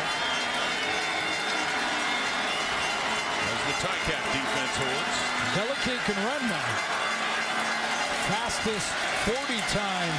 As 3.44 3.60
the 3.68 3.76
Ticat 3.84 4.24
defense 4.32 4.76
holds. 4.80 5.16
Adeleke 5.52 6.00
can 6.08 6.16
run 6.24 6.44
now. 6.48 6.72
Fastest 8.32 8.88
40 9.28 9.60
time 9.76 10.16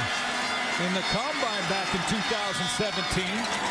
in 0.85 0.93
the 0.93 1.05
combine 1.09 1.65
back 1.65 1.89
in 1.97 2.01
2017. 2.13 2.61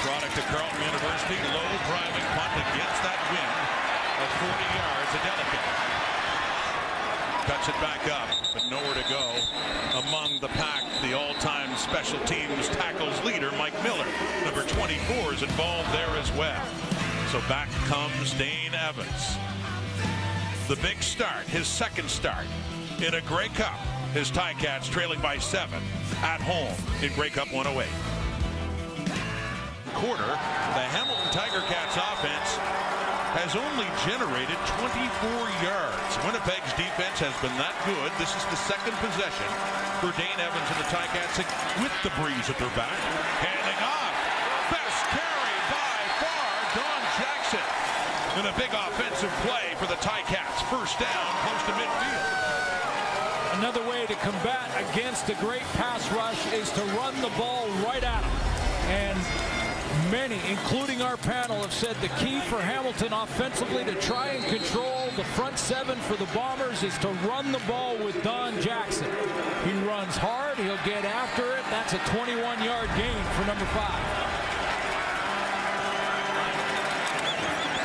Product 0.02 0.34
of 0.42 0.46
Carleton 0.50 0.82
University, 0.90 1.38
low 1.54 1.70
driving 1.86 2.26
punt 2.34 2.54
against 2.66 2.98
that 3.06 3.20
wind 3.30 3.58
of 4.26 4.28
40 4.42 4.58
yards. 4.74 5.10
Adeleke 5.22 5.90
cuts 7.50 7.68
it 7.68 7.74
back 7.80 8.06
up, 8.06 8.28
but 8.54 8.62
nowhere 8.70 8.94
to 8.94 9.06
go. 9.10 9.34
Among 10.06 10.38
the 10.38 10.48
pack, 10.54 10.79
the 11.10 11.18
all-time 11.18 11.76
special 11.76 12.20
teams 12.20 12.68
tackles 12.68 13.20
leader, 13.24 13.50
Mike 13.58 13.74
Miller. 13.82 14.06
Number 14.44 14.62
24 14.62 15.34
is 15.34 15.42
involved 15.42 15.92
there 15.92 16.08
as 16.10 16.30
well. 16.34 16.64
So 17.32 17.40
back 17.48 17.68
comes 17.88 18.32
Dane 18.34 18.74
Evans. 18.74 19.36
The 20.68 20.76
big 20.76 21.02
start, 21.02 21.46
his 21.46 21.66
second 21.66 22.08
start 22.08 22.46
in 23.04 23.14
a 23.14 23.20
Grey 23.22 23.48
Cup. 23.48 23.74
His 24.14 24.30
Ticats 24.30 24.88
trailing 24.88 25.20
by 25.20 25.38
seven 25.38 25.82
at 26.22 26.40
home 26.40 26.76
in 27.02 27.12
Grey 27.14 27.30
Cup 27.30 27.52
108. 27.52 27.88
Quarter, 29.94 30.22
the 30.22 30.86
Hamilton 30.94 31.32
Tiger 31.32 31.62
Cats 31.66 31.96
offense 31.96 32.99
has 33.40 33.56
only 33.56 33.88
generated 34.04 34.60
24 34.76 35.00
yards. 35.64 36.12
Winnipeg's 36.28 36.76
defense 36.76 37.24
has 37.24 37.32
been 37.40 37.56
that 37.56 37.72
good. 37.88 38.12
This 38.20 38.28
is 38.36 38.44
the 38.52 38.60
second 38.68 38.92
possession 39.00 39.48
for 40.04 40.12
Dane 40.20 40.36
Evans 40.36 40.68
and 40.68 40.76
the 40.76 40.88
Ticats 40.92 41.40
with 41.80 41.94
the 42.04 42.12
breeze 42.20 42.52
at 42.52 42.60
their 42.60 42.68
back. 42.76 42.92
Handing 43.40 43.80
off. 43.80 44.12
Best 44.68 45.02
carry 45.16 45.56
by 45.72 45.96
far, 46.20 46.52
Don 46.76 47.00
Jackson. 47.16 47.64
And 48.36 48.44
a 48.44 48.54
big 48.60 48.76
offensive 48.76 49.32
play 49.40 49.72
for 49.80 49.88
the 49.88 49.96
Ticats. 50.04 50.60
First 50.68 51.00
down, 51.00 51.28
close 51.40 51.64
to 51.64 51.72
midfield. 51.80 52.28
Another 53.56 53.80
way 53.88 54.04
to 54.04 54.16
combat 54.20 54.68
against 54.92 55.32
a 55.32 55.36
great 55.40 55.64
pass 55.80 56.04
rush 56.12 56.40
is 56.52 56.68
to 56.76 56.84
run 56.92 57.16
the 57.24 57.32
ball 57.40 57.72
right 57.88 58.04
at 58.04 58.20
them. 58.20 58.36
And 58.92 59.16
many, 60.10 60.40
including 60.48 61.02
our 61.02 61.16
panel, 61.16 61.60
have 61.60 61.72
said 61.72 61.96
the 62.00 62.08
key 62.18 62.40
for 62.40 62.60
Hamilton 62.60 63.12
offensively 63.12 63.84
to 63.84 63.94
try 63.94 64.28
and 64.28 64.44
control 64.44 65.08
the 65.16 65.24
front 65.24 65.58
seven 65.58 65.98
for 65.98 66.16
the 66.16 66.26
Bombers 66.34 66.82
is 66.82 66.96
to 66.98 67.08
run 67.26 67.52
the 67.52 67.60
ball 67.68 67.96
with 67.98 68.20
Don 68.22 68.60
Jackson. 68.60 69.10
He 69.64 69.72
runs 69.86 70.16
hard. 70.16 70.56
He'll 70.58 70.80
get 70.84 71.04
after 71.04 71.44
it. 71.56 71.62
That's 71.70 71.92
a 71.92 71.98
21-yard 72.10 72.90
gain 72.96 73.24
for 73.36 73.46
number 73.46 73.66
five. 73.76 74.00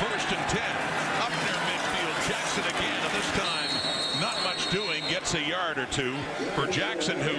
First 0.01 0.31
and 0.33 0.45
10. 0.49 0.61
Up 1.21 1.31
near 1.31 1.59
midfield. 1.69 2.15
Jackson 2.27 2.63
again, 2.63 3.01
and 3.05 3.13
this 3.13 3.31
time 3.37 4.21
not 4.21 4.37
much 4.43 4.69
doing. 4.71 5.03
Gets 5.09 5.33
a 5.33 5.41
yard 5.41 5.77
or 5.77 5.85
two 5.87 6.15
for 6.55 6.67
Jackson, 6.67 7.19
who 7.19 7.35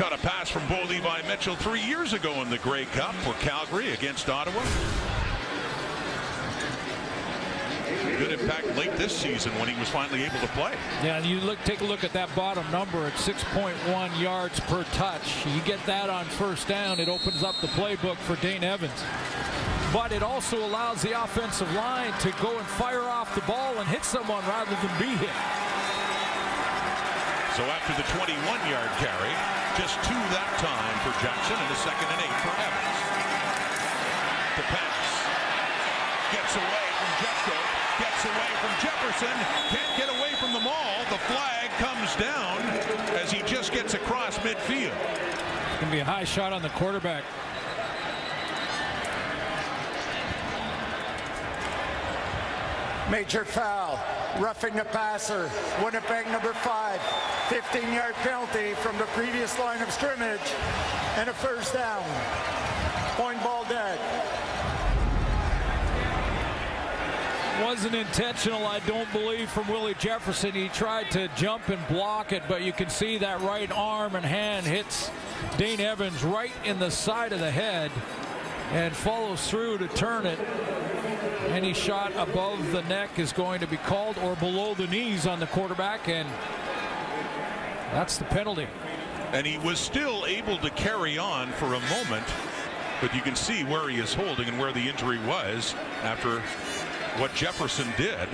caught 0.00 0.12
a 0.14 0.26
pass 0.26 0.48
from 0.48 0.66
Bo 0.66 0.82
Levi 0.88 1.20
Mitchell 1.28 1.54
three 1.56 1.82
years 1.82 2.14
ago 2.14 2.40
in 2.40 2.48
the 2.48 2.56
Grey 2.56 2.86
Cup 2.86 3.14
for 3.16 3.34
Calgary 3.34 3.92
against 3.92 4.30
Ottawa. 4.30 4.62
Good 8.16 8.40
impact 8.40 8.74
late 8.78 8.96
this 8.96 9.14
season 9.14 9.52
when 9.58 9.68
he 9.68 9.78
was 9.78 9.90
finally 9.90 10.22
able 10.22 10.40
to 10.40 10.46
play. 10.48 10.72
Yeah, 11.02 11.18
you 11.18 11.38
look, 11.40 11.62
take 11.64 11.82
a 11.82 11.84
look 11.84 12.02
at 12.02 12.14
that 12.14 12.34
bottom 12.34 12.64
number 12.72 13.04
at 13.04 13.12
6.1 13.12 14.18
yards 14.18 14.58
per 14.60 14.84
touch. 14.84 15.44
You 15.44 15.60
get 15.66 15.84
that 15.84 16.08
on 16.08 16.24
first 16.24 16.66
down, 16.66 16.98
it 16.98 17.10
opens 17.10 17.42
up 17.42 17.60
the 17.60 17.66
playbook 17.66 18.16
for 18.16 18.36
Dane 18.36 18.64
Evans. 18.64 19.04
But 19.92 20.12
it 20.12 20.22
also 20.22 20.64
allows 20.64 21.02
the 21.02 21.22
offensive 21.22 21.70
line 21.74 22.18
to 22.20 22.30
go 22.40 22.56
and 22.56 22.66
fire 22.66 23.02
off 23.02 23.34
the 23.34 23.42
ball 23.42 23.76
and 23.76 23.86
hit 23.86 24.06
someone 24.06 24.42
rather 24.46 24.74
than 24.76 24.98
be 24.98 25.14
hit. 25.16 25.28
So 27.60 27.66
after 27.68 27.92
the 27.92 28.08
21-yard 28.16 28.88
carry, 29.04 29.32
just 29.76 29.92
two 30.08 30.16
that 30.32 30.48
time 30.64 30.96
for 31.04 31.12
Jackson 31.20 31.60
and 31.60 31.68
a 31.68 31.76
second 31.84 32.08
and 32.08 32.20
eight 32.24 32.38
for 32.40 32.56
Evans. 32.56 32.98
The 34.56 34.64
pass. 34.64 35.08
Gets 36.32 36.56
away 36.56 36.86
from 36.96 37.10
Jeffco. 37.20 37.56
Gets 38.00 38.22
away 38.32 38.50
from 38.64 38.72
Jefferson. 38.80 39.36
Can't 39.76 39.92
get 40.00 40.08
away 40.08 40.32
from 40.40 40.56
them 40.56 40.64
all. 40.64 41.04
The 41.12 41.20
flag 41.28 41.68
comes 41.76 42.08
down 42.16 42.64
as 43.20 43.30
he 43.30 43.42
just 43.44 43.72
gets 43.76 43.92
across 43.92 44.38
midfield. 44.38 44.96
It's 44.96 45.84
going 45.84 45.92
to 45.92 45.92
be 45.92 45.98
a 46.00 46.04
high 46.04 46.24
shot 46.24 46.54
on 46.54 46.62
the 46.62 46.72
quarterback. 46.80 47.24
Major 53.10 53.44
foul, 53.44 53.98
roughing 54.38 54.76
the 54.76 54.84
passer, 54.84 55.50
Winnipeg 55.82 56.26
number 56.28 56.52
five, 56.52 57.00
15-yard 57.48 58.14
penalty 58.22 58.74
from 58.74 58.96
the 58.98 59.04
previous 59.06 59.58
line 59.58 59.82
of 59.82 59.90
scrimmage, 59.90 60.40
and 61.16 61.28
a 61.28 61.32
first 61.32 61.74
down. 61.74 62.04
Point 63.16 63.42
ball 63.42 63.64
dead. 63.68 63.98
Wasn't 67.64 67.96
intentional, 67.96 68.64
I 68.64 68.78
don't 68.86 69.10
believe, 69.12 69.50
from 69.50 69.66
Willie 69.66 69.94
Jefferson. 69.94 70.52
He 70.52 70.68
tried 70.68 71.10
to 71.10 71.28
jump 71.36 71.68
and 71.68 71.84
block 71.88 72.32
it, 72.32 72.44
but 72.48 72.62
you 72.62 72.72
can 72.72 72.88
see 72.88 73.18
that 73.18 73.40
right 73.40 73.70
arm 73.72 74.14
and 74.14 74.24
hand 74.24 74.66
hits 74.66 75.10
Dane 75.58 75.80
Evans 75.80 76.22
right 76.22 76.52
in 76.64 76.78
the 76.78 76.90
side 76.90 77.32
of 77.32 77.40
the 77.40 77.50
head 77.50 77.90
and 78.72 78.94
follows 78.94 79.48
through 79.50 79.78
to 79.78 79.88
turn 79.88 80.26
it. 80.26 80.38
Any 81.48 81.74
shot 81.74 82.12
above 82.16 82.70
the 82.70 82.82
neck 82.82 83.18
is 83.18 83.32
going 83.32 83.60
to 83.60 83.66
be 83.66 83.76
called 83.76 84.16
or 84.18 84.36
below 84.36 84.74
the 84.74 84.86
knees 84.86 85.26
on 85.26 85.40
the 85.40 85.46
quarterback, 85.48 86.08
and 86.08 86.28
that's 87.92 88.18
the 88.18 88.24
penalty. 88.26 88.68
And 89.32 89.46
he 89.46 89.58
was 89.58 89.78
still 89.78 90.24
able 90.26 90.58
to 90.58 90.70
carry 90.70 91.18
on 91.18 91.50
for 91.52 91.66
a 91.74 91.80
moment, 91.80 92.26
but 93.00 93.14
you 93.14 93.20
can 93.20 93.34
see 93.34 93.64
where 93.64 93.88
he 93.88 93.98
is 93.98 94.14
holding 94.14 94.48
and 94.48 94.58
where 94.58 94.72
the 94.72 94.88
injury 94.88 95.18
was 95.26 95.74
after 96.02 96.40
what 97.20 97.34
Jefferson 97.34 97.88
did. 97.96 98.28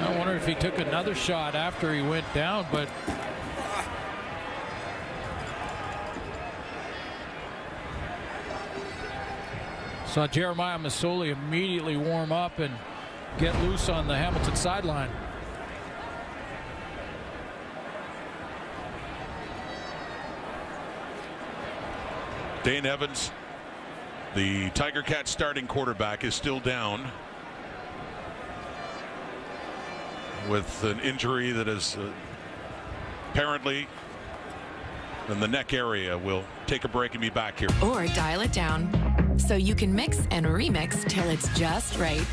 I 0.00 0.18
wonder 0.18 0.34
if 0.34 0.46
he 0.46 0.54
took 0.54 0.78
another 0.78 1.14
shot 1.14 1.54
after 1.54 1.94
he 1.94 2.02
went 2.02 2.26
down, 2.34 2.66
but 2.70 2.88
saw 10.12 10.26
Jeremiah 10.26 10.78
Masoli 10.78 11.32
immediately 11.32 11.96
warm 11.96 12.32
up 12.32 12.58
and 12.58 12.74
get 13.38 13.58
loose 13.62 13.88
on 13.88 14.06
the 14.06 14.14
Hamilton 14.14 14.54
sideline. 14.54 15.08
Dane 22.62 22.84
Evans, 22.84 23.30
the 24.34 24.68
Tiger 24.70 25.00
Cat 25.00 25.26
starting 25.26 25.66
quarterback, 25.66 26.24
is 26.24 26.34
still 26.34 26.60
down 26.60 27.10
with 30.50 30.84
an 30.84 31.00
injury 31.00 31.52
that 31.52 31.68
is 31.68 31.96
uh, 31.96 32.12
apparently 33.30 33.88
in 35.28 35.40
the 35.40 35.48
neck 35.48 35.72
area. 35.72 36.16
We'll 36.16 36.44
take 36.66 36.84
a 36.84 36.88
break 36.88 37.12
and 37.12 37.20
be 37.20 37.30
back 37.30 37.58
here. 37.58 37.68
Or 37.82 38.06
dial 38.08 38.40
it 38.40 38.52
down 38.52 39.38
so 39.38 39.54
you 39.54 39.74
can 39.74 39.94
mix 39.94 40.26
and 40.30 40.46
remix 40.46 41.08
till 41.08 41.28
it's 41.28 41.48
just 41.58 41.98
right. 41.98 42.24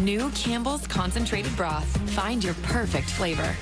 New 0.00 0.30
Campbell's 0.30 0.86
Concentrated 0.86 1.54
Broth. 1.56 1.86
Find 2.10 2.42
your 2.42 2.54
perfect 2.62 3.08
flavor. 3.10 3.54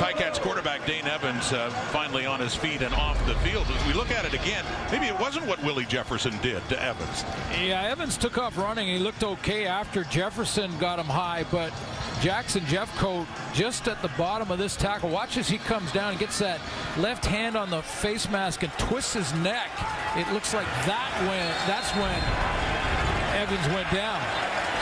Ticats 0.00 0.40
quarterback 0.40 0.86
Dane 0.86 1.06
Evans 1.06 1.52
uh, 1.52 1.68
finally 1.92 2.24
on 2.24 2.40
his 2.40 2.54
feet 2.54 2.80
and 2.80 2.94
off 2.94 3.18
the 3.26 3.34
field. 3.36 3.66
As 3.68 3.86
we 3.86 3.92
look 3.92 4.10
at 4.10 4.24
it 4.24 4.32
again, 4.32 4.64
maybe 4.90 5.04
it 5.04 5.20
wasn't 5.20 5.46
what 5.46 5.62
Willie 5.62 5.84
Jefferson 5.84 6.32
did 6.40 6.66
to 6.70 6.82
Evans. 6.82 7.22
Yeah, 7.62 7.82
Evans 7.82 8.16
took 8.16 8.38
off 8.38 8.56
running. 8.56 8.88
He 8.88 8.98
looked 8.98 9.22
okay 9.22 9.66
after 9.66 10.04
Jefferson 10.04 10.70
got 10.78 10.98
him 10.98 11.04
high, 11.04 11.44
but 11.50 11.70
Jackson 12.20 12.60
Jeffcoat 12.64 13.26
just 13.54 13.88
at 13.88 14.02
the 14.02 14.10
bottom 14.18 14.50
of 14.50 14.58
this 14.58 14.76
tackle. 14.76 15.08
Watch 15.08 15.38
as 15.38 15.48
he 15.48 15.56
comes 15.56 15.90
down 15.90 16.10
and 16.10 16.18
gets 16.20 16.38
that 16.38 16.60
left 16.98 17.24
hand 17.24 17.56
on 17.56 17.70
the 17.70 17.80
face 17.80 18.28
mask 18.28 18.62
and 18.62 18.70
twists 18.76 19.14
his 19.14 19.32
neck. 19.40 19.70
It 20.16 20.30
looks 20.34 20.52
like 20.52 20.68
that 20.84 21.08
when 21.24 21.48
that's 21.64 21.88
when 21.96 22.20
Evans 23.40 23.64
went 23.72 23.88
down. 23.88 24.20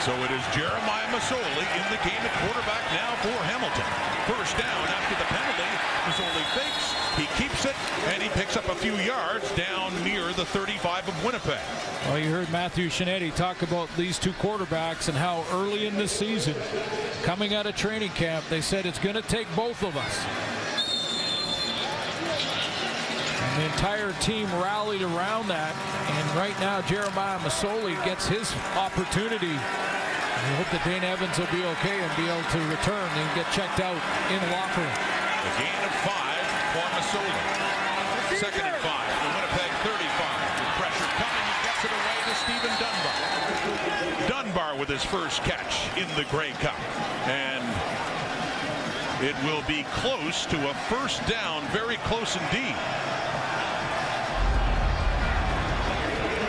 So 0.03 0.11
it 0.19 0.31
is 0.35 0.43
Jeremiah 0.51 1.07
Masoli 1.15 1.63
in 1.79 1.87
the 1.87 2.01
game 2.03 2.19
at 2.19 2.33
quarterback 2.43 2.83
now 2.91 3.15
for 3.23 3.37
Hamilton. 3.47 3.87
First 4.27 4.59
down 4.59 4.83
after 4.91 5.15
the 5.15 5.27
penalty. 5.31 5.71
Masoli 6.11 6.43
fakes. 6.59 7.08
He 7.19 7.25
keeps 7.35 7.65
it, 7.65 7.75
and 8.07 8.23
he 8.23 8.29
picks 8.29 8.55
up 8.55 8.69
a 8.69 8.75
few 8.75 8.95
yards 8.95 9.53
down 9.53 9.91
near 10.05 10.31
the 10.31 10.45
35 10.45 11.09
of 11.09 11.25
Winnipeg. 11.25 11.59
Well, 12.05 12.17
you 12.17 12.31
heard 12.31 12.49
Matthew 12.49 12.87
Scianitti 12.87 13.35
talk 13.35 13.61
about 13.61 13.93
these 13.97 14.17
two 14.17 14.31
quarterbacks 14.31 15.09
and 15.09 15.17
how 15.17 15.43
early 15.51 15.85
in 15.85 15.97
the 15.97 16.07
season, 16.07 16.55
coming 17.23 17.53
out 17.53 17.65
of 17.65 17.75
training 17.75 18.11
camp, 18.11 18.45
they 18.47 18.61
said 18.61 18.85
it's 18.85 18.99
going 18.99 19.17
to 19.17 19.21
take 19.21 19.53
both 19.53 19.83
of 19.83 19.97
us. 19.97 20.25
And 23.43 23.61
the 23.61 23.65
entire 23.65 24.13
team 24.21 24.45
rallied 24.53 25.01
around 25.01 25.49
that. 25.49 25.75
And 26.07 26.37
right 26.37 26.57
now, 26.61 26.79
Jeremiah 26.83 27.39
Masoli 27.39 28.01
gets 28.05 28.27
his 28.29 28.55
opportunity. 28.77 29.47
We 29.51 30.55
hope 30.55 30.71
that 30.71 30.83
Dane 30.85 31.03
Evans 31.03 31.37
will 31.37 31.51
be 31.51 31.65
okay 31.65 31.99
and 31.99 32.15
be 32.15 32.31
able 32.31 32.47
to 32.47 32.59
return 32.71 33.09
and 33.11 33.35
get 33.35 33.51
checked 33.51 33.81
out 33.81 33.99
in 34.31 34.39
the 34.39 34.55
locker 34.55 34.79
room. 34.79 35.78
A 36.69 36.71
Masoli. 36.71 38.37
Second 38.37 38.61
and 38.61 38.75
five. 38.77 39.09
The 39.23 39.29
Winnipeg 39.33 39.71
35. 39.81 40.29
With 40.59 40.69
pressure 40.77 41.09
coming, 41.17 41.45
he 41.49 41.57
gets 41.65 41.81
it 41.83 41.89
away 41.89 42.17
to 42.29 42.35
Stephen 42.45 42.73
Dunbar. 42.77 44.27
Dunbar 44.29 44.75
with 44.77 44.87
his 44.87 45.03
first 45.03 45.43
catch 45.43 45.89
in 45.97 46.07
the 46.15 46.25
Grey 46.25 46.51
Cup. 46.61 46.77
And 47.27 47.65
it 49.25 49.35
will 49.43 49.63
be 49.67 49.83
close 49.95 50.45
to 50.45 50.69
a 50.69 50.73
first 50.89 51.25
down, 51.25 51.65
very 51.69 51.97
close 52.05 52.35
indeed. 52.35 52.75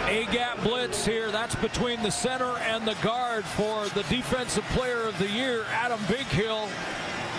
A-gap 0.07 0.61
blitz 0.63 1.07
here. 1.07 1.31
That's 1.31 1.55
between 1.55 2.03
the 2.03 2.11
center 2.11 2.59
and 2.59 2.87
the 2.87 2.97
guard 2.97 3.47
for 3.47 3.89
the 3.89 4.03
defensive 4.11 4.65
player 4.75 5.05
of 5.05 5.19
the 5.19 5.29
year, 5.29 5.65
Adam 5.71 6.01
Bighill, 6.01 6.69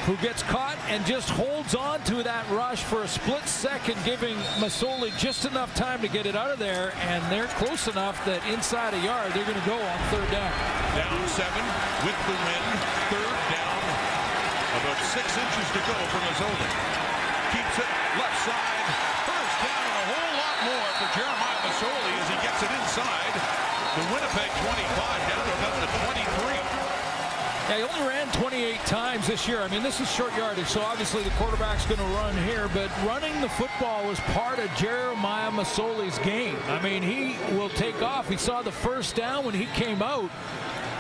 who 0.06 0.18
gets 0.18 0.42
caught 0.44 0.78
and 0.90 1.06
just 1.06 1.30
holds 1.30 1.76
on 1.76 2.02
to 2.10 2.24
that 2.24 2.50
rush 2.50 2.82
for 2.84 3.04
a 3.04 3.08
split 3.08 3.46
second, 3.46 3.98
giving 4.04 4.36
Masoli 4.58 5.14
just 5.18 5.46
enough 5.46 5.74
time 5.76 6.02
to 6.02 6.10
get 6.10 6.26
it 6.26 6.36
out 6.36 6.50
of 6.50 6.58
there. 6.58 6.94
And 7.06 7.22
they're 7.32 7.52
close 7.62 7.88
enough 7.88 8.18
that 8.26 8.42
inside 8.50 8.98
a 8.98 9.02
yard, 9.06 9.30
they're 9.38 9.46
going 9.46 9.62
to 9.62 9.70
go 9.70 9.78
on 9.78 9.98
third 10.10 10.26
down. 10.34 10.50
Down 10.98 11.22
seven 11.30 11.66
with 12.02 12.18
the 12.26 12.34
win. 12.34 12.66
Third 13.14 13.40
down. 13.54 13.82
About 14.82 15.00
six 15.14 15.28
inches 15.38 15.68
to 15.78 15.82
go 15.86 15.98
for 16.10 16.22
Masoli. 16.26 16.70
Keeps 17.54 17.76
it 17.78 17.92
left 18.18 18.40
side. 18.42 18.88
First 19.30 19.56
down 19.62 19.84
and 19.86 19.98
a 20.02 20.06
whole 20.18 20.34
lot 20.34 20.58
more 20.66 20.90
for 20.98 21.08
Jeremiah 21.14 21.62
Masoli 21.62 22.14
as 22.18 22.28
he 22.32 22.38
gets 22.42 22.60
it 22.66 22.72
inside 22.74 23.62
the 23.92 24.08
Winnipeg 24.08 24.48
25 24.48 25.30
down 25.30 25.44
to 25.46 25.54
about 25.62 25.76
the 25.84 25.90
23. 26.10 26.82
Yeah, 27.68 27.76
he 27.76 27.84
only 27.84 28.08
ran 28.08 28.28
28 28.52 28.80
times 28.82 29.28
this 29.28 29.48
year. 29.48 29.62
I 29.62 29.70
mean, 29.70 29.82
this 29.82 30.02
is 30.02 30.12
short 30.12 30.36
yardage, 30.36 30.68
so 30.68 30.82
obviously 30.82 31.24
the 31.24 31.30
quarterback's 31.32 31.86
going 31.86 32.00
to 32.00 32.16
run 32.16 32.36
here, 32.44 32.70
but 32.74 32.92
running 33.08 33.40
the 33.40 33.48
football 33.48 34.06
was 34.06 34.20
part 34.36 34.60
of 34.60 34.70
Jeremiah 34.76 35.50
Masoli's 35.50 36.20
game. 36.20 36.58
I 36.68 36.82
mean, 36.82 37.02
he 37.02 37.38
will 37.56 37.70
take 37.70 38.02
off. 38.02 38.28
He 38.28 38.36
saw 38.36 38.62
the 38.62 38.72
first 38.72 39.16
down 39.16 39.46
when 39.46 39.56
he 39.56 39.68
came 39.68 40.02
out. 40.02 40.30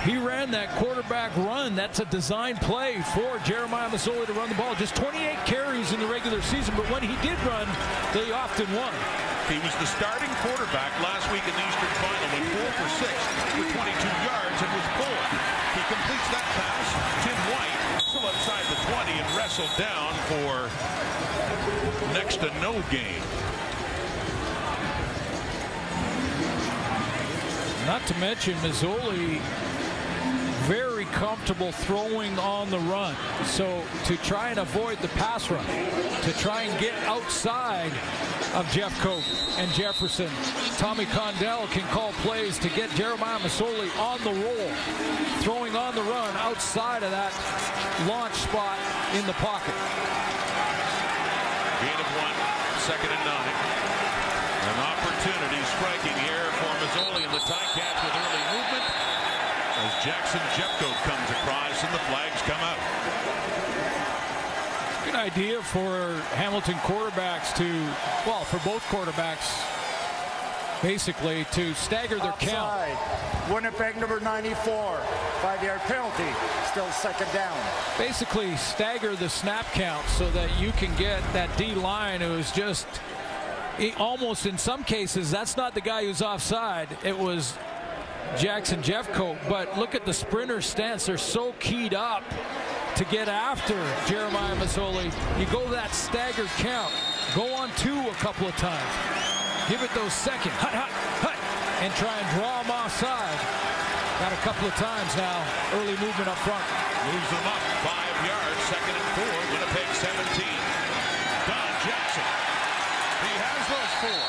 He 0.05 0.15
ran 0.15 0.49
that 0.51 0.69
quarterback 0.79 1.35
run. 1.35 1.75
That's 1.75 1.99
a 1.99 2.05
design 2.05 2.55
play 2.55 3.03
for 3.13 3.37
Jeremiah 3.43 3.89
Masoli 3.89 4.25
to 4.27 4.33
run 4.33 4.47
the 4.47 4.55
ball. 4.55 4.73
Just 4.75 4.95
28 4.95 5.35
carries 5.45 5.91
in 5.91 5.99
the 5.99 6.07
regular 6.07 6.41
season, 6.41 6.73
but 6.77 6.89
when 6.89 7.03
he 7.03 7.19
did 7.19 7.35
run, 7.43 7.67
they 8.13 8.31
often 8.31 8.71
won. 8.71 8.93
He 9.51 9.59
was 9.59 9.75
the 9.83 9.91
starting 9.91 10.31
quarterback 10.39 10.95
last 11.03 11.27
week 11.35 11.43
in 11.43 11.51
the 11.51 11.65
Eastern 11.67 11.93
Final, 11.99 12.27
went 12.31 12.47
four 12.55 12.71
for 12.79 12.89
six 13.03 13.11
for 13.51 13.65
22 13.75 14.07
yards 14.23 14.57
and 14.63 14.71
was 14.71 14.87
pulled. 14.95 15.61
He 15.75 15.83
completes 15.87 16.27
that 16.31 16.47
pass. 16.55 16.87
Tim 17.23 17.39
White 17.47 17.71
still 18.07 18.27
outside 18.27 18.65
the 18.67 18.79
20 19.61 19.67
and 19.67 19.69
wrestled 19.69 19.77
down 19.77 20.13
for 20.27 20.69
next 22.13 22.37
to 22.37 22.47
no 22.61 22.73
game. 22.89 23.21
Not 27.85 28.05
to 28.07 28.17
mention 28.19 28.53
Masoli 28.55 29.39
very 30.67 31.00
comfortable 31.11 31.71
throwing 31.71 32.37
on 32.39 32.69
the 32.69 32.79
run. 32.79 33.15
So 33.45 33.83
to 34.05 34.17
try 34.17 34.49
and 34.49 34.59
avoid 34.59 34.97
the 34.99 35.07
pass 35.09 35.49
rush, 35.49 35.65
to 36.23 36.33
try 36.39 36.63
and 36.63 36.79
get 36.79 36.93
outside 37.03 37.91
of 38.53 38.69
Jeff 38.71 38.91
Jeffcoat 38.91 39.23
and 39.57 39.71
Jefferson, 39.71 40.29
Tommy 40.77 41.05
Condell 41.05 41.67
can 41.67 41.87
call 41.93 42.11
plays 42.25 42.57
to 42.59 42.69
get 42.69 42.89
Jeremiah 42.91 43.39
Masoli 43.39 43.87
on 43.99 44.19
the 44.23 44.33
roll, 44.33 44.69
throwing 45.41 45.75
on 45.75 45.95
the 45.95 46.03
run 46.03 46.35
outside 46.37 47.03
of 47.03 47.11
that 47.11 47.31
launch 48.07 48.33
spot 48.35 48.77
in 49.15 49.23
the 49.25 49.37
pocket. 49.37 49.77
Gain 51.79 51.97
of 51.97 52.09
one, 52.19 52.35
second 52.83 53.11
and 53.13 53.23
nine. 53.23 53.55
An 54.61 54.79
opportunity 54.81 55.61
striking 55.77 56.17
here 56.25 56.47
for 56.59 56.71
Masoli 56.83 57.23
and 57.25 57.33
the 57.33 57.43
Ticats 57.45 57.99
with 58.01 58.15
early 58.17 58.43
movement 58.53 58.85
as 59.81 60.05
Jackson 60.05 60.41
Jeffcoat 60.53 60.97
comes 61.07 61.29
across 61.41 61.83
and 61.83 61.93
the 61.93 62.03
flags 62.05 62.41
come 62.45 62.61
out. 62.61 62.81
Good 65.05 65.10
idea 65.21 65.61
for 65.61 66.15
Hamilton 66.33 66.73
quarterbacks 66.75 67.55
to, 67.55 67.63
well, 68.27 68.43
for 68.43 68.57
both 68.67 68.81
quarterbacks, 68.85 69.61
basically, 70.81 71.45
to 71.51 71.75
stagger 71.75 72.17
their 72.17 72.31
count. 72.33 72.89
Winnipeg 73.51 73.97
number 73.97 74.19
94. 74.19 74.97
Five-yard 75.41 75.81
penalty. 75.81 76.25
Still 76.71 76.89
second 76.89 77.31
down. 77.33 77.55
Basically, 77.99 78.55
stagger 78.57 79.15
the 79.15 79.29
snap 79.29 79.65
count 79.73 80.07
so 80.07 80.29
that 80.31 80.59
you 80.59 80.71
can 80.71 80.95
get 80.97 81.21
that 81.33 81.55
D 81.55 81.75
line 81.75 82.21
who 82.21 82.33
is 82.33 82.51
just 82.51 82.87
almost 83.97 84.47
in 84.47 84.57
some 84.57 84.83
cases, 84.83 85.29
that's 85.29 85.55
not 85.55 85.75
the 85.75 85.81
guy 85.81 86.03
who's 86.03 86.23
offside. 86.23 86.89
It 87.03 87.17
was 87.17 87.57
Jackson 88.37 88.81
Jeffcoat. 88.81 89.37
But 89.47 89.77
look 89.77 89.93
at 89.93 90.05
the 90.05 90.13
sprinter 90.13 90.61
stance. 90.61 91.05
They're 91.05 91.17
so 91.17 91.53
keyed 91.59 91.93
up 91.93 92.23
to 92.95 93.05
get 93.05 93.27
after 93.27 93.75
Jeremiah 94.07 94.55
Masoli. 94.55 95.11
You 95.39 95.45
go 95.47 95.67
that 95.69 95.93
staggered 95.93 96.49
count. 96.57 96.91
Go 97.35 97.53
on 97.53 97.69
two 97.77 97.97
a 98.09 98.15
couple 98.19 98.47
of 98.47 98.55
times. 98.57 98.91
Give 99.69 99.81
it 99.81 99.91
those 99.95 100.13
seconds. 100.13 100.53
Hut, 100.59 100.73
hut, 100.75 100.91
hut. 101.23 101.37
And 101.81 101.93
try 101.95 102.11
and 102.13 102.27
draw 102.35 102.61
them 102.61 102.71
offside. 102.71 103.39
Got 104.21 104.33
a 104.37 104.41
couple 104.45 104.67
of 104.67 104.75
times 104.77 105.15
now. 105.17 105.41
Early 105.73 105.97
movement 105.97 106.29
up 106.29 106.37
front. 106.45 106.61
Moves 107.09 107.29
them 107.33 107.47
up 107.49 107.61
five 107.81 108.17
yards, 108.21 108.59
second 108.69 108.93
and 108.93 109.09
four, 109.17 109.33
Winnipeg 109.49 109.89
17. 109.97 110.45
Don 111.49 111.71
Jackson. 111.81 112.27
He 113.25 113.33
has 113.41 113.61
those 113.65 113.93
four. 114.05 114.21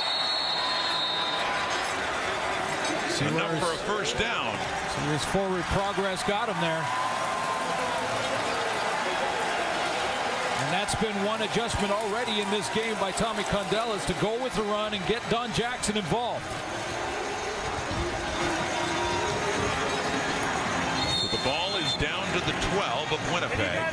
See 3.13 3.29
Enough 3.29 3.53
his, 3.53 3.61
for 3.61 3.73
a 3.77 3.81
first 3.85 4.17
down. 4.17 4.57
see 4.97 5.13
his 5.13 5.25
forward 5.29 5.61
progress 5.77 6.25
got 6.25 6.49
him 6.49 6.57
there. 6.65 6.81
And 10.62 10.62
that's 10.73 10.95
been 10.97 11.13
one 11.29 11.43
adjustment 11.43 11.93
already 11.93 12.41
in 12.41 12.49
this 12.49 12.73
game 12.73 12.97
by 12.97 13.13
Tommy 13.13 13.45
Condell 13.45 13.93
is 13.93 14.05
to 14.07 14.15
go 14.25 14.43
with 14.43 14.57
the 14.57 14.63
run 14.73 14.95
and 14.95 15.05
get 15.05 15.21
Don 15.29 15.53
Jackson 15.53 15.99
involved. 15.99 16.49
So 21.21 21.29
the 21.29 21.43
ball 21.45 21.77
is 21.77 21.93
down 22.01 22.25
to 22.33 22.41
the 22.49 22.57
12 22.73 23.13
of 23.13 23.21
Winnipeg. 23.37 23.85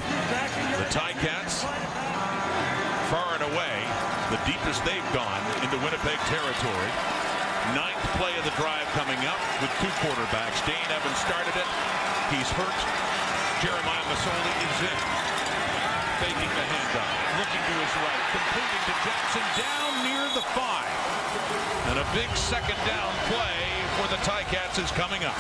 The 0.80 0.88
Ticats 0.88 1.68
far 3.12 3.36
and 3.36 3.44
away 3.44 3.76
the 4.32 4.40
deepest 4.48 4.80
they've 4.86 5.12
gone 5.12 5.44
into 5.60 5.76
Winnipeg 5.84 6.16
territory. 6.32 6.92
Ninth 7.76 8.08
play 8.16 8.32
of 8.40 8.48
the 8.48 8.56
drive 8.56 8.88
coming 8.96 9.20
up 9.28 9.42
with 9.60 9.74
two 9.84 9.92
quarterbacks. 10.00 10.64
Dane 10.64 10.90
Evans 10.96 11.20
started 11.20 11.60
it. 11.60 11.68
He's 12.32 12.48
hurt. 12.56 12.80
Jeremiah 13.60 14.06
Masoli 14.08 14.54
is 14.64 14.80
in. 14.88 15.39
Faking 16.20 16.36
the 16.36 16.66
handoff. 16.68 17.16
Looking 17.40 17.64
to 17.64 17.74
his 17.80 17.94
right. 18.04 18.24
Completing 18.36 18.84
to 18.88 18.96
Jackson 19.08 19.46
down 19.56 19.92
near 20.04 20.26
the 20.36 20.44
five. 20.52 20.92
And 21.88 22.00
a 22.00 22.08
big 22.14 22.30
second 22.36 22.78
down 22.86 23.14
play 23.32 23.64
for 23.96 24.08
the 24.10 24.20
Ticats 24.28 24.84
is 24.84 24.92
coming 24.92 25.24
up. 25.24 25.36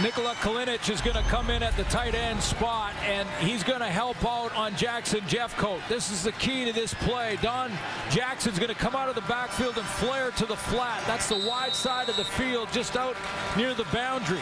Nikola 0.00 0.34
Kalinic 0.36 0.88
is 0.88 1.00
going 1.00 1.16
to 1.16 1.22
come 1.30 1.50
in 1.50 1.62
at 1.62 1.76
the 1.76 1.84
tight 1.84 2.14
end 2.14 2.42
spot, 2.42 2.92
and 3.04 3.28
he's 3.40 3.62
going 3.62 3.80
to 3.80 3.86
help 3.86 4.16
out 4.24 4.54
on 4.56 4.74
Jackson 4.74 5.20
Jeffcoat. 5.22 5.80
This 5.88 6.10
is 6.10 6.22
the 6.22 6.32
key 6.32 6.64
to 6.64 6.72
this 6.72 6.94
play. 6.94 7.38
Don 7.42 7.70
Jackson's 8.10 8.58
going 8.58 8.70
to 8.70 8.74
come 8.74 8.96
out 8.96 9.08
of 9.08 9.14
the 9.14 9.20
backfield 9.22 9.76
and 9.76 9.86
flare 9.86 10.30
to 10.32 10.46
the 10.46 10.56
flat. 10.56 11.02
That's 11.06 11.28
the 11.28 11.46
wide 11.46 11.74
side 11.74 12.08
of 12.08 12.16
the 12.16 12.24
field, 12.24 12.68
just 12.72 12.96
out 12.96 13.16
near 13.56 13.74
the 13.74 13.86
boundary. 13.92 14.40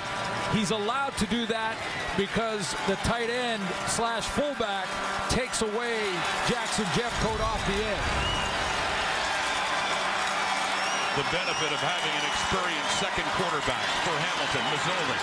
He's 0.53 0.71
allowed 0.71 1.17
to 1.19 1.27
do 1.27 1.47
that 1.47 1.77
because 2.17 2.73
the 2.87 2.97
tight 3.07 3.31
end 3.31 3.63
slash 3.87 4.27
fullback 4.27 4.89
takes 5.31 5.63
away 5.63 6.01
Jackson 6.49 6.85
Jeffcoat 6.97 7.41
off 7.41 7.65
the 7.67 7.85
end 7.85 8.41
the 11.19 11.37
benefit 11.37 11.75
of 11.75 11.83
having 11.83 12.15
an 12.17 12.25
experienced 12.31 13.03
second 13.03 13.27
quarterback 13.35 13.83
for 14.07 14.15
Hamilton, 14.15 14.63
Masoli. 14.71 15.21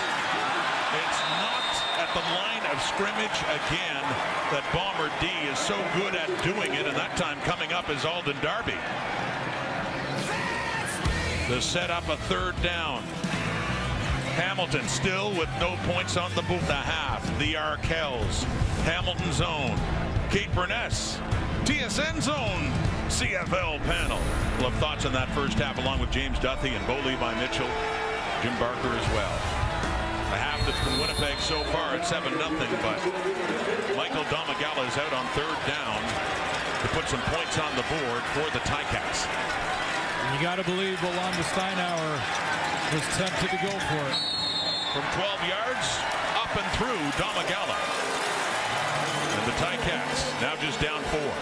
It's 1.00 1.22
not 1.40 1.58
at 1.98 2.12
the 2.14 2.22
line 2.36 2.66
of 2.70 2.78
scrimmage 2.84 3.40
again 3.50 4.04
that 4.52 4.68
Bomber 4.76 5.10
D 5.22 5.28
is 5.48 5.58
so 5.58 5.80
good 5.96 6.14
at 6.14 6.28
doing 6.44 6.74
it, 6.74 6.86
and 6.86 6.96
that 6.98 7.16
time 7.16 7.40
coming 7.42 7.72
up 7.72 7.90
is 7.90 8.04
Alden 8.04 8.36
Darby. 8.42 8.76
The 11.48 11.62
set 11.62 11.90
up 11.90 12.08
a 12.10 12.18
third 12.28 12.62
down. 12.62 13.02
Hamilton 14.38 14.88
still 14.88 15.32
with 15.32 15.50
no 15.60 15.76
points 15.92 16.16
on 16.16 16.30
the 16.36 16.44
boot. 16.44 16.62
The 16.68 16.78
half. 16.78 17.26
The 17.40 17.56
Arkells. 17.56 18.44
Hamilton 18.86 19.34
zone. 19.34 19.74
Kate 20.30 20.52
Beirness. 20.52 21.18
TSN 21.66 22.22
zone. 22.22 22.70
CFL 23.10 23.82
panel. 23.90 24.22
We'll 24.62 24.70
have 24.70 24.80
thoughts 24.80 25.06
on 25.10 25.14
that 25.14 25.26
first 25.34 25.58
half 25.58 25.80
along 25.80 25.98
with 25.98 26.12
James 26.12 26.38
Duthie 26.38 26.78
and 26.78 26.86
Bo 26.86 27.02
Levi 27.02 27.34
Mitchell, 27.42 27.72
Jim 28.46 28.54
Barker 28.62 28.94
as 28.94 29.08
well. 29.18 29.34
A 30.30 30.38
half 30.38 30.62
that's 30.70 30.78
been 30.86 31.02
Winnipeg 31.02 31.40
so 31.42 31.64
far 31.74 31.98
at 31.98 32.06
7 32.06 32.30
nothing, 32.38 32.70
but 32.86 33.02
Michael 33.98 34.22
Domagala 34.30 34.86
is 34.86 34.98
out 35.02 35.14
on 35.18 35.26
third 35.34 35.58
down 35.66 35.98
to 36.84 36.88
put 36.94 37.10
some 37.10 37.24
points 37.34 37.58
on 37.58 37.74
the 37.74 37.86
board 37.90 38.22
for 38.38 38.46
the 38.54 38.62
Ticats. 38.70 39.26
You 40.30 40.38
got 40.44 40.62
to 40.62 40.66
believe 40.68 41.02
Orlondo 41.02 41.42
Steinauer 41.56 42.67
was 42.94 43.04
tempted 43.18 43.50
to 43.50 43.58
go 43.58 43.72
for 43.72 44.04
it. 44.08 44.18
From 44.94 45.04
12 45.14 45.50
yards, 45.50 45.88
up 46.36 46.56
and 46.56 46.66
through 46.78 46.98
Domagala. 47.22 47.76
And 49.36 49.46
the 49.46 49.56
Ticats 49.58 50.42
now 50.42 50.56
just 50.56 50.80
down 50.80 51.04
four. 51.04 51.34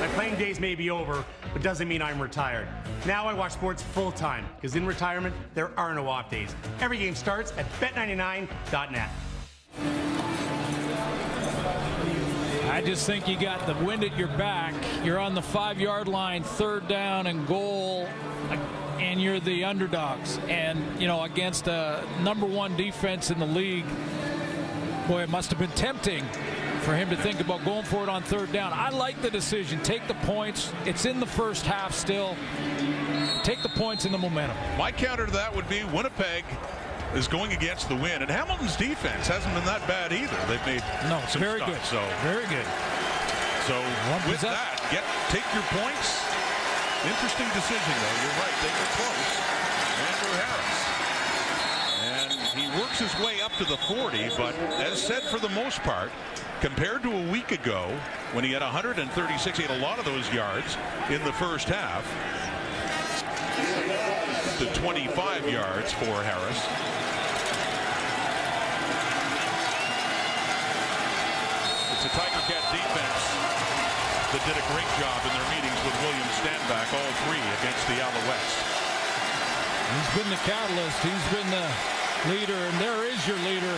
My 0.00 0.08
playing 0.14 0.36
days 0.36 0.58
may 0.58 0.74
be 0.74 0.90
over, 0.90 1.24
but 1.52 1.62
doesn't 1.62 1.86
mean 1.86 2.02
I'm 2.02 2.20
retired. 2.20 2.66
Now 3.06 3.26
I 3.26 3.32
watch 3.32 3.52
sports 3.52 3.80
full 3.80 4.10
time, 4.10 4.44
because 4.56 4.74
in 4.74 4.84
retirement, 4.84 5.36
there 5.54 5.70
are 5.78 5.94
no 5.94 6.08
off 6.08 6.30
days. 6.30 6.54
Every 6.80 6.98
game 6.98 7.14
starts 7.14 7.52
at 7.56 7.70
bet99.net. 7.74 9.08
I 12.70 12.82
just 12.82 13.06
think 13.06 13.28
you 13.28 13.38
got 13.38 13.66
the 13.66 13.74
wind 13.84 14.02
at 14.02 14.16
your 14.16 14.28
back. 14.28 14.74
You're 15.04 15.18
on 15.18 15.34
the 15.34 15.42
five 15.42 15.78
yard 15.78 16.08
line, 16.08 16.42
third 16.42 16.88
down 16.88 17.28
and 17.28 17.46
goal, 17.46 18.08
and 19.00 19.20
you're 19.20 19.40
the 19.40 19.64
underdogs. 19.64 20.38
And, 20.48 21.00
you 21.00 21.06
know, 21.06 21.22
against 21.22 21.66
a 21.66 22.04
number 22.22 22.46
one 22.46 22.76
defense 22.76 23.30
in 23.30 23.38
the 23.38 23.46
league, 23.46 23.86
boy, 25.08 25.22
it 25.22 25.30
must 25.30 25.50
have 25.50 25.58
been 25.58 25.70
tempting 25.70 26.24
for 26.82 26.94
him 26.94 27.10
to 27.10 27.16
think 27.16 27.40
about 27.40 27.64
going 27.64 27.84
for 27.84 28.02
it 28.02 28.08
on 28.08 28.22
third 28.22 28.52
down. 28.52 28.72
I 28.72 28.90
like 28.90 29.20
the 29.22 29.30
decision. 29.30 29.82
Take 29.82 30.06
the 30.06 30.14
points. 30.14 30.72
It's 30.84 31.04
in 31.04 31.18
the 31.18 31.26
first 31.26 31.66
half 31.66 31.94
still. 31.94 32.36
Take 33.42 33.62
the 33.62 33.68
points 33.70 34.04
and 34.04 34.14
the 34.14 34.18
momentum. 34.18 34.56
My 34.78 34.92
counter 34.92 35.26
to 35.26 35.32
that 35.32 35.54
would 35.54 35.68
be 35.68 35.82
Winnipeg 35.84 36.44
is 37.14 37.26
going 37.26 37.52
against 37.52 37.88
the 37.88 37.96
wind, 37.96 38.22
and 38.22 38.30
Hamilton's 38.30 38.76
defense 38.76 39.26
hasn't 39.26 39.52
been 39.54 39.64
that 39.64 39.86
bad 39.88 40.12
either. 40.12 40.36
They've 40.46 40.64
made 40.64 40.84
no, 41.08 41.20
some 41.28 41.40
very 41.40 41.58
good. 41.60 41.80
So 41.82 42.00
very 42.22 42.46
good. 42.46 42.66
So 43.66 43.76
with 44.28 44.40
that, 44.42 44.80
get 44.90 45.04
take 45.28 45.44
your 45.52 45.64
points. 45.70 46.39
Interesting 47.06 47.48
decision 47.54 47.94
though. 47.96 48.16
You're 48.20 48.36
right. 48.36 48.56
They 48.60 48.68
were 48.76 48.90
close. 49.00 49.32
Andrew 50.04 50.34
Harris. 50.36 50.80
And 52.04 52.30
he 52.60 52.68
works 52.78 52.98
his 52.98 53.14
way 53.24 53.40
up 53.40 53.52
to 53.52 53.64
the 53.64 53.78
40, 53.78 54.28
but 54.36 54.54
as 54.84 55.00
said 55.00 55.22
for 55.22 55.38
the 55.38 55.48
most 55.48 55.80
part, 55.80 56.10
compared 56.60 57.02
to 57.02 57.10
a 57.10 57.32
week 57.32 57.52
ago 57.52 57.88
when 58.32 58.44
he 58.44 58.52
had 58.52 58.60
136. 58.60 59.56
He 59.56 59.64
had 59.64 59.78
a 59.78 59.82
lot 59.82 59.98
of 59.98 60.04
those 60.04 60.30
yards 60.30 60.76
in 61.08 61.24
the 61.24 61.32
first 61.32 61.68
half. 61.68 62.04
To 64.58 64.66
25 64.78 65.48
yards 65.48 65.92
for 65.94 66.22
Harris. 66.22 66.60
It's 71.96 72.04
a 72.04 72.08
Tiger 72.18 72.40
Cat 72.46 72.62
defense 72.72 73.59
that 74.30 74.42
did 74.46 74.54
a 74.54 74.66
great 74.70 74.86
job 75.02 75.18
in 75.26 75.32
their 75.34 75.48
meetings 75.50 75.80
with 75.82 75.96
William 76.06 76.30
Stanback, 76.38 76.86
all 76.94 77.12
three 77.26 77.42
against 77.58 77.82
the 77.90 77.98
Alouettes. 77.98 78.54
He's 79.90 80.10
been 80.14 80.30
the 80.30 80.42
catalyst. 80.46 80.98
He's 81.02 81.26
been 81.34 81.50
the 81.50 81.66
leader, 82.30 82.54
and 82.54 82.76
there 82.78 83.02
is 83.10 83.18
your 83.26 83.38
leader 83.42 83.74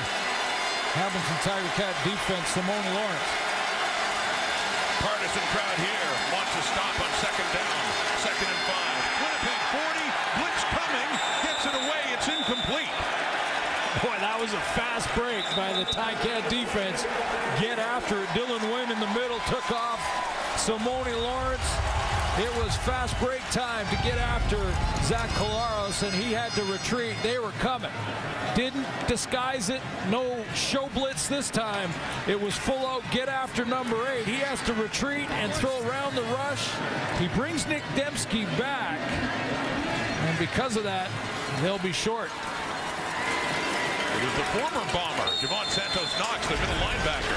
Hamilton 0.93 1.39
Tiger 1.41 1.73
Cat 1.73 1.97
defense, 2.05 2.45
Simoni 2.53 2.93
Lawrence. 2.93 3.31
Partisan 5.01 5.47
crowd 5.57 5.79
here 5.81 6.13
wants 6.37 6.53
to 6.53 6.63
stop 6.69 6.95
on 7.01 7.11
second 7.25 7.49
down. 7.57 7.85
Second 8.21 8.45
and 8.53 8.63
five. 8.69 9.01
Winnipeg 9.25 9.61
40. 9.73 10.05
Blitz 10.37 10.63
coming. 10.69 11.11
Gets 11.49 11.65
it 11.65 11.75
away. 11.81 12.03
It's 12.13 12.29
incomplete. 12.29 12.93
Boy, 14.05 14.17
that 14.21 14.37
was 14.37 14.53
a 14.53 14.61
fast 14.77 15.09
break 15.17 15.49
by 15.57 15.73
the 15.73 15.89
Ticat 15.89 16.45
defense. 16.53 17.09
Get 17.57 17.81
after 17.81 18.21
it. 18.21 18.29
Dylan 18.37 18.61
Wynn 18.69 18.93
in 18.93 19.01
the 19.01 19.13
middle 19.17 19.41
took 19.49 19.65
off. 19.73 19.92
Simoni 20.63 21.13
Lawrence 21.23 22.03
it 22.39 22.49
was 22.57 22.75
fast 22.77 23.19
break 23.21 23.43
time 23.51 23.85
to 23.89 23.97
get 23.97 24.17
after 24.17 24.57
Zach 25.05 25.29
Collaros, 25.37 26.03
and 26.03 26.15
he 26.15 26.33
had 26.33 26.51
to 26.53 26.65
retreat. 26.65 27.15
They 27.23 27.39
were 27.39 27.51
coming. 27.61 27.91
Didn't 28.55 28.87
disguise 29.07 29.69
it. 29.69 29.83
No 30.09 30.43
show 30.55 30.89
blitz 30.95 31.29
this 31.29 31.51
time. 31.51 31.91
It 32.27 32.41
was 32.41 32.57
full 32.57 32.87
out 32.87 33.03
get 33.11 33.29
after 33.29 33.67
number 33.67 34.09
eight. 34.09 34.25
He 34.25 34.37
has 34.37 34.63
to 34.63 34.73
retreat 34.73 35.29
and 35.33 35.53
throw 35.53 35.77
around 35.87 36.15
the 36.15 36.23
rush. 36.33 36.71
He 37.19 37.29
brings 37.37 37.67
Nick 37.67 37.83
Demski 37.97 38.47
back. 38.57 38.99
And 40.25 40.39
because 40.39 40.79
of 40.79 40.85
that, 40.85 41.11
they'll 41.61 41.85
be 41.85 41.93
short. 41.93 42.31
It 44.17 44.25
was 44.25 44.37
the 44.41 44.49
former 44.57 44.87
bomber, 44.95 45.29
Jovan 45.37 45.69
Santos 45.69 46.17
Knox, 46.19 46.47
the 46.47 46.57
middle 46.57 46.81
linebacker, 46.81 47.37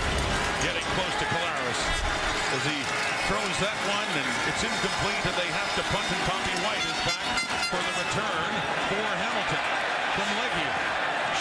getting 0.63 0.87
close 0.95 1.15
to 1.19 1.25
Collaros 1.25 2.15
as 2.55 2.63
he 2.63 3.04
throws 3.25 3.57
that 3.57 3.79
one, 3.89 4.09
and 4.21 4.29
it's 4.45 4.61
incomplete, 4.61 5.23
and 5.25 5.33
they 5.33 5.49
have 5.49 5.71
to 5.73 5.83
punt, 5.89 6.05
and 6.13 6.21
Tommy 6.29 6.55
White 6.61 6.85
is 6.85 6.99
back 7.09 7.25
for 7.73 7.81
the 7.81 7.93
return 8.05 8.51
for 8.85 9.01
Hamilton 9.01 9.65
from 10.13 10.27
Liegghio. 10.37 10.73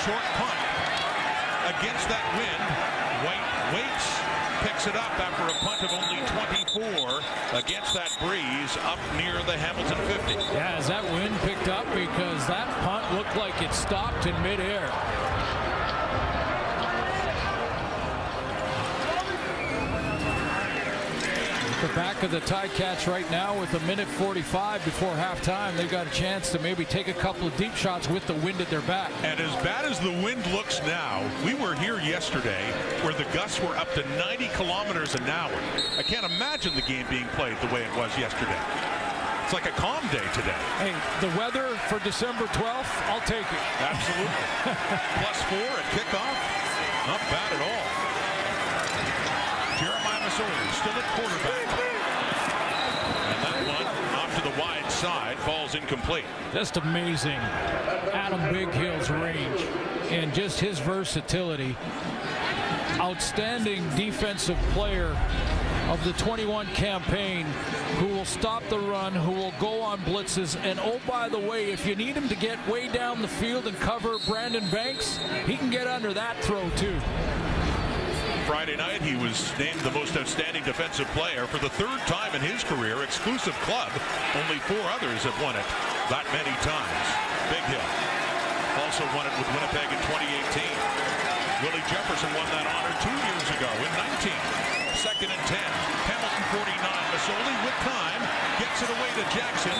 Short 0.08 0.26
punt 0.40 0.60
against 1.76 2.08
that 2.08 2.24
wind. 2.40 2.64
White 3.28 3.48
waits, 3.76 4.06
picks 4.64 4.86
it 4.88 4.96
up 4.96 5.12
after 5.20 5.44
a 5.44 5.56
punt 5.60 5.84
of 5.84 5.92
only 5.92 6.24
24 6.72 7.20
against 7.52 7.92
that 7.92 8.08
breeze 8.20 8.76
up 8.88 9.00
near 9.20 9.44
the 9.44 9.56
Hamilton 9.56 10.00
50. 10.08 10.40
Yeah, 10.56 10.80
as 10.80 10.88
that 10.88 11.04
wind 11.12 11.36
picked 11.44 11.68
up 11.68 11.84
because 11.92 12.46
that 12.48 12.68
punt 12.80 13.04
looked 13.12 13.36
like 13.36 13.60
it 13.60 13.72
stopped 13.72 14.24
in 14.24 14.36
midair. 14.40 14.88
Back 21.94 22.24
of 22.24 22.32
the 22.32 22.40
Ticats 22.40 23.06
right 23.06 23.28
now 23.30 23.58
with 23.58 23.72
a 23.74 23.80
minute 23.86 24.08
45 24.08 24.84
before 24.84 25.14
halftime. 25.14 25.76
They've 25.76 25.90
got 25.90 26.08
a 26.08 26.10
chance 26.10 26.50
to 26.50 26.58
maybe 26.58 26.84
take 26.84 27.06
a 27.06 27.14
couple 27.14 27.46
of 27.46 27.56
deep 27.56 27.74
shots 27.74 28.08
with 28.08 28.26
the 28.26 28.34
wind 28.34 28.60
at 28.60 28.68
their 28.68 28.80
back. 28.82 29.12
And 29.22 29.38
as 29.38 29.54
bad 29.62 29.84
as 29.84 30.00
the 30.00 30.10
wind 30.10 30.44
looks 30.52 30.80
now, 30.82 31.24
we 31.44 31.54
were 31.54 31.74
here 31.74 32.00
yesterday 32.00 32.72
where 33.02 33.14
the 33.14 33.24
gusts 33.32 33.60
were 33.60 33.76
up 33.76 33.92
to 33.94 34.02
90 34.18 34.48
kilometers 34.48 35.14
an 35.14 35.22
hour. 35.24 35.54
I 35.96 36.02
can't 36.02 36.26
imagine 36.26 36.74
the 36.74 36.82
game 36.82 37.06
being 37.08 37.28
played 37.38 37.56
the 37.60 37.72
way 37.72 37.84
it 37.84 37.96
was 37.96 38.16
yesterday. 38.18 38.58
It's 39.44 39.52
like 39.52 39.66
a 39.66 39.76
calm 39.76 40.02
day 40.08 40.24
today. 40.34 40.58
Hey, 40.82 40.94
the 41.20 41.28
weather 41.38 41.76
for 41.86 42.00
December 42.00 42.46
12th, 42.46 42.90
I'll 43.12 43.20
take 43.20 43.46
it. 43.46 43.64
Absolutely. 43.78 44.34
Plus 45.22 45.42
four 45.46 45.70
at 45.78 45.86
kickoff. 45.94 46.38
Not 47.06 47.20
bad 47.30 47.52
at 47.52 47.62
all. 47.62 47.84
Jeremiah 49.78 50.20
Masoli 50.24 50.72
still 50.72 50.92
at 50.92 51.04
quarterback. 51.18 51.66
And 53.26 53.42
that 53.42 53.58
one 53.68 53.86
off 54.16 54.34
to 54.36 54.42
the 54.48 54.60
wide 54.60 54.90
side 54.90 55.36
falls 55.40 55.73
incomplete. 55.84 56.24
Just 56.54 56.78
amazing. 56.78 57.36
Adam 58.12 58.40
Bighill's 58.40 59.10
range 59.10 59.60
and 60.10 60.32
just 60.32 60.58
his 60.58 60.78
versatility. 60.78 61.76
Outstanding 62.98 63.86
defensive 63.90 64.56
player 64.72 65.14
of 65.90 66.02
the 66.04 66.14
21 66.14 66.66
campaign 66.68 67.44
who 67.98 68.06
will 68.06 68.24
stop 68.24 68.66
the 68.70 68.78
run, 68.78 69.12
who 69.12 69.32
will 69.32 69.52
go 69.60 69.82
on 69.82 69.98
blitzes. 70.00 70.56
And 70.64 70.80
oh, 70.80 71.00
by 71.06 71.28
the 71.28 71.38
way, 71.38 71.70
if 71.70 71.86
you 71.86 71.94
need 71.96 72.16
him 72.16 72.30
to 72.30 72.36
get 72.36 72.66
way 72.66 72.88
down 72.88 73.20
the 73.20 73.28
field 73.28 73.66
and 73.66 73.76
cover 73.80 74.16
Brandon 74.26 74.66
Banks, 74.70 75.18
he 75.44 75.58
can 75.58 75.68
get 75.68 75.86
under 75.86 76.14
that 76.14 76.42
throw 76.42 76.70
too. 76.70 76.98
Friday 78.44 78.76
night, 78.76 79.00
he 79.00 79.16
was 79.16 79.56
named 79.58 79.80
the 79.80 79.90
most 79.90 80.16
outstanding 80.20 80.62
defensive 80.64 81.08
player 81.16 81.46
for 81.46 81.56
the 81.64 81.72
third 81.80 81.96
time 82.04 82.36
in 82.36 82.42
his 82.44 82.60
career. 82.62 83.02
Exclusive 83.02 83.56
club. 83.64 83.88
Only 84.36 84.60
four 84.68 84.84
others 84.92 85.24
have 85.24 85.32
won 85.40 85.56
it 85.56 85.64
that 86.12 86.28
many 86.28 86.52
times. 86.60 87.06
Bighill 87.48 87.80
also 88.84 89.08
won 89.16 89.24
it 89.24 89.32
with 89.40 89.48
Winnipeg 89.48 89.88
in 89.88 89.96
2018. 90.12 90.60
Willie 91.64 91.88
Jefferson 91.88 92.28
won 92.36 92.44
that 92.52 92.68
honor 92.68 92.92
two 93.00 93.16
years 93.16 93.48
ago 93.56 93.70
in 93.80 93.90
19. 94.20 94.28
Second 94.92 95.32
and 95.32 95.44
10. 95.48 95.56
Hamilton 96.04 96.44
49. 96.52 96.84
Masoli 97.16 97.56
with 97.64 97.78
time 97.80 98.20
gets 98.60 98.84
it 98.84 98.92
away 98.92 99.08
to 99.16 99.24
Jackson. 99.32 99.78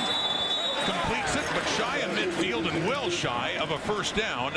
Completes 0.89 1.37
it, 1.37 1.45
but 1.53 1.69
shy 1.77 2.01
of 2.01 2.17
midfield 2.17 2.65
and 2.65 2.89
well 2.89 3.11
shy 3.13 3.61
of 3.61 3.73
a 3.73 3.79
first 3.79 4.17
down 4.17 4.57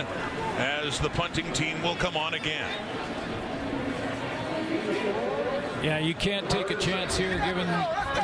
as 0.55 0.95
the 0.99 1.09
punting 1.11 1.51
team 1.51 1.83
will 1.83 1.99
come 1.99 2.15
on 2.15 2.35
again. 2.35 2.71
Yeah, 5.83 5.99
you 5.99 6.13
can't 6.13 6.49
take 6.49 6.71
a 6.71 6.75
chance 6.75 7.15
here 7.15 7.37
given 7.45 7.67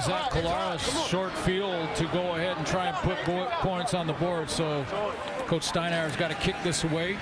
Zach 0.02 0.32
Collaros' 0.32 1.08
short 1.10 1.32
field 1.32 1.96
to 1.96 2.06
go 2.06 2.36
ahead 2.36 2.58
and 2.58 2.66
try 2.66 2.88
and 2.88 2.98
put 2.98 3.18
points 3.60 3.94
on 3.94 4.08
the 4.08 4.14
board. 4.14 4.50
So 4.50 4.84
Coach 5.48 5.64
Steinauer's 5.64 6.16
got 6.16 6.30
to 6.30 6.36
kick 6.36 6.56
this 6.64 6.84
away. 6.84 7.18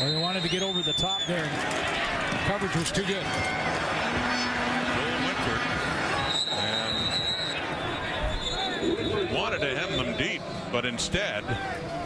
Well, 0.00 0.12
they 0.12 0.20
wanted 0.20 0.42
to 0.42 0.48
get 0.48 0.62
over 0.62 0.82
the 0.82 0.92
top 0.92 1.20
there. 1.26 1.48
Coverage 2.46 2.76
was 2.76 2.92
too 2.92 3.04
good. 3.04 3.24
wanted 9.32 9.58
to 9.60 9.78
hem 9.78 9.96
them 9.96 10.16
deep, 10.16 10.42
but 10.70 10.84
instead 10.84 11.42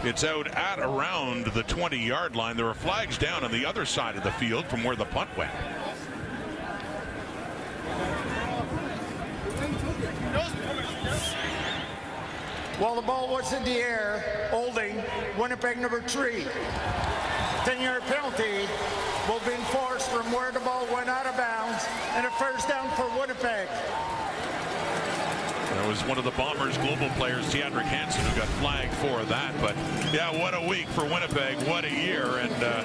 it's 0.09 0.24
out 0.24 0.48
at 0.56 0.78
around 0.78 1.44
the 1.48 1.62
20-yard 1.64 2.34
line. 2.34 2.56
There 2.56 2.66
are 2.66 2.74
flags 2.74 3.18
down 3.18 3.44
on 3.44 3.52
the 3.52 3.66
other 3.66 3.84
side 3.84 4.16
of 4.16 4.22
the 4.22 4.30
field 4.32 4.64
from 4.64 4.82
where 4.82 4.96
the 4.96 5.04
punt 5.04 5.28
went. 5.36 5.50
While 12.78 12.94
the 12.94 13.02
ball 13.02 13.28
was 13.28 13.52
in 13.52 13.62
the 13.64 13.76
air, 13.82 14.48
holding 14.50 15.02
Winnipeg 15.38 15.78
number 15.78 16.00
three. 16.00 16.46
10-yard 17.64 18.02
penalty 18.04 18.66
will 19.28 19.40
be 19.40 19.52
enforced 19.52 20.09
from 20.11 20.32
where 20.32 20.52
the 20.52 20.61
ball 20.61 20.86
went 20.86 21.11
out 21.11 21.26
of 21.26 21.36
bounds 21.36 21.84
and 22.14 22.26
a 22.26 22.30
first 22.30 22.66
down 22.66 22.88
for 22.96 23.06
Winnipeg. 23.20 23.68
Was 25.89 26.05
one 26.05 26.18
of 26.18 26.28
the 26.28 26.36
Bombers' 26.36 26.76
global 26.84 27.09
players, 27.16 27.49
Teodric 27.49 27.89
Hansen, 27.89 28.20
who 28.20 28.36
got 28.36 28.45
flagged 28.61 28.93
for 29.01 29.24
that. 29.32 29.57
But 29.57 29.72
yeah, 30.12 30.28
what 30.28 30.53
a 30.53 30.61
week 30.61 30.84
for 30.93 31.09
Winnipeg. 31.09 31.57
What 31.64 31.89
a 31.89 31.91
year. 31.91 32.45
And 32.45 32.53
uh, 32.61 32.84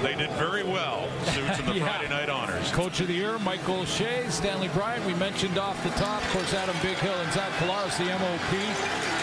they 0.00 0.16
did 0.16 0.32
very 0.40 0.64
well. 0.64 1.12
Suits 1.28 1.60
in 1.60 1.66
the 1.68 1.74
yeah. 1.76 1.84
Friday 1.84 2.08
night 2.08 2.32
honors. 2.32 2.72
Coach 2.72 3.04
of 3.04 3.12
the 3.12 3.20
year, 3.20 3.36
Mike 3.44 3.68
O'Shea, 3.68 4.24
Stanley 4.32 4.72
Bryant. 4.72 5.04
We 5.04 5.12
mentioned 5.20 5.60
off 5.60 5.76
the 5.84 5.92
top, 6.00 6.24
of 6.24 6.30
course, 6.32 6.54
Adam 6.56 6.74
Bighill 6.80 7.12
and 7.20 7.30
Zach 7.36 7.52
Collaros, 7.60 7.92
the 8.00 8.08
MOP. 8.08 8.52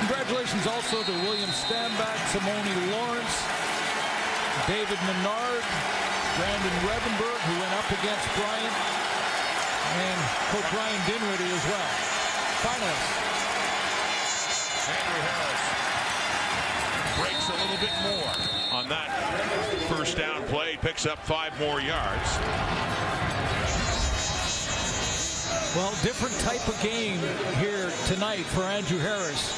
Congratulations 0.05 0.69
also 0.69 1.01
to 1.01 1.13
William 1.25 1.49
Stanback, 1.49 2.21
Simoni 2.29 2.77
Lawrence, 2.93 3.41
David 4.69 5.01
Menard, 5.01 5.65
Brandon 6.37 6.77
Revenberg, 6.85 7.41
who 7.41 7.55
went 7.57 7.73
up 7.73 7.89
against 7.89 8.29
Bryant, 8.37 8.75
and 9.97 10.19
Coach 10.53 10.69
Ryan 10.77 11.01
Dinwiddie 11.09 11.57
as 11.57 11.65
well 11.73 12.06
finalist. 12.63 13.27
Andrew 14.89 15.21
Harris 15.27 15.63
breaks 17.19 17.49
a 17.49 17.57
little 17.61 17.77
bit 17.77 17.93
more 18.03 18.33
on 18.77 18.89
that 18.89 19.09
first 19.89 20.17
down 20.17 20.43
play, 20.45 20.77
picks 20.81 21.05
up 21.05 21.19
five 21.19 21.57
more 21.59 21.81
yards. 21.81 22.37
Well, 25.75 25.91
different 26.01 26.33
type 26.39 26.67
of 26.67 26.81
game 26.81 27.19
here 27.59 27.91
tonight 28.07 28.45
for 28.45 28.63
Andrew 28.63 28.97
Harris. 28.97 29.53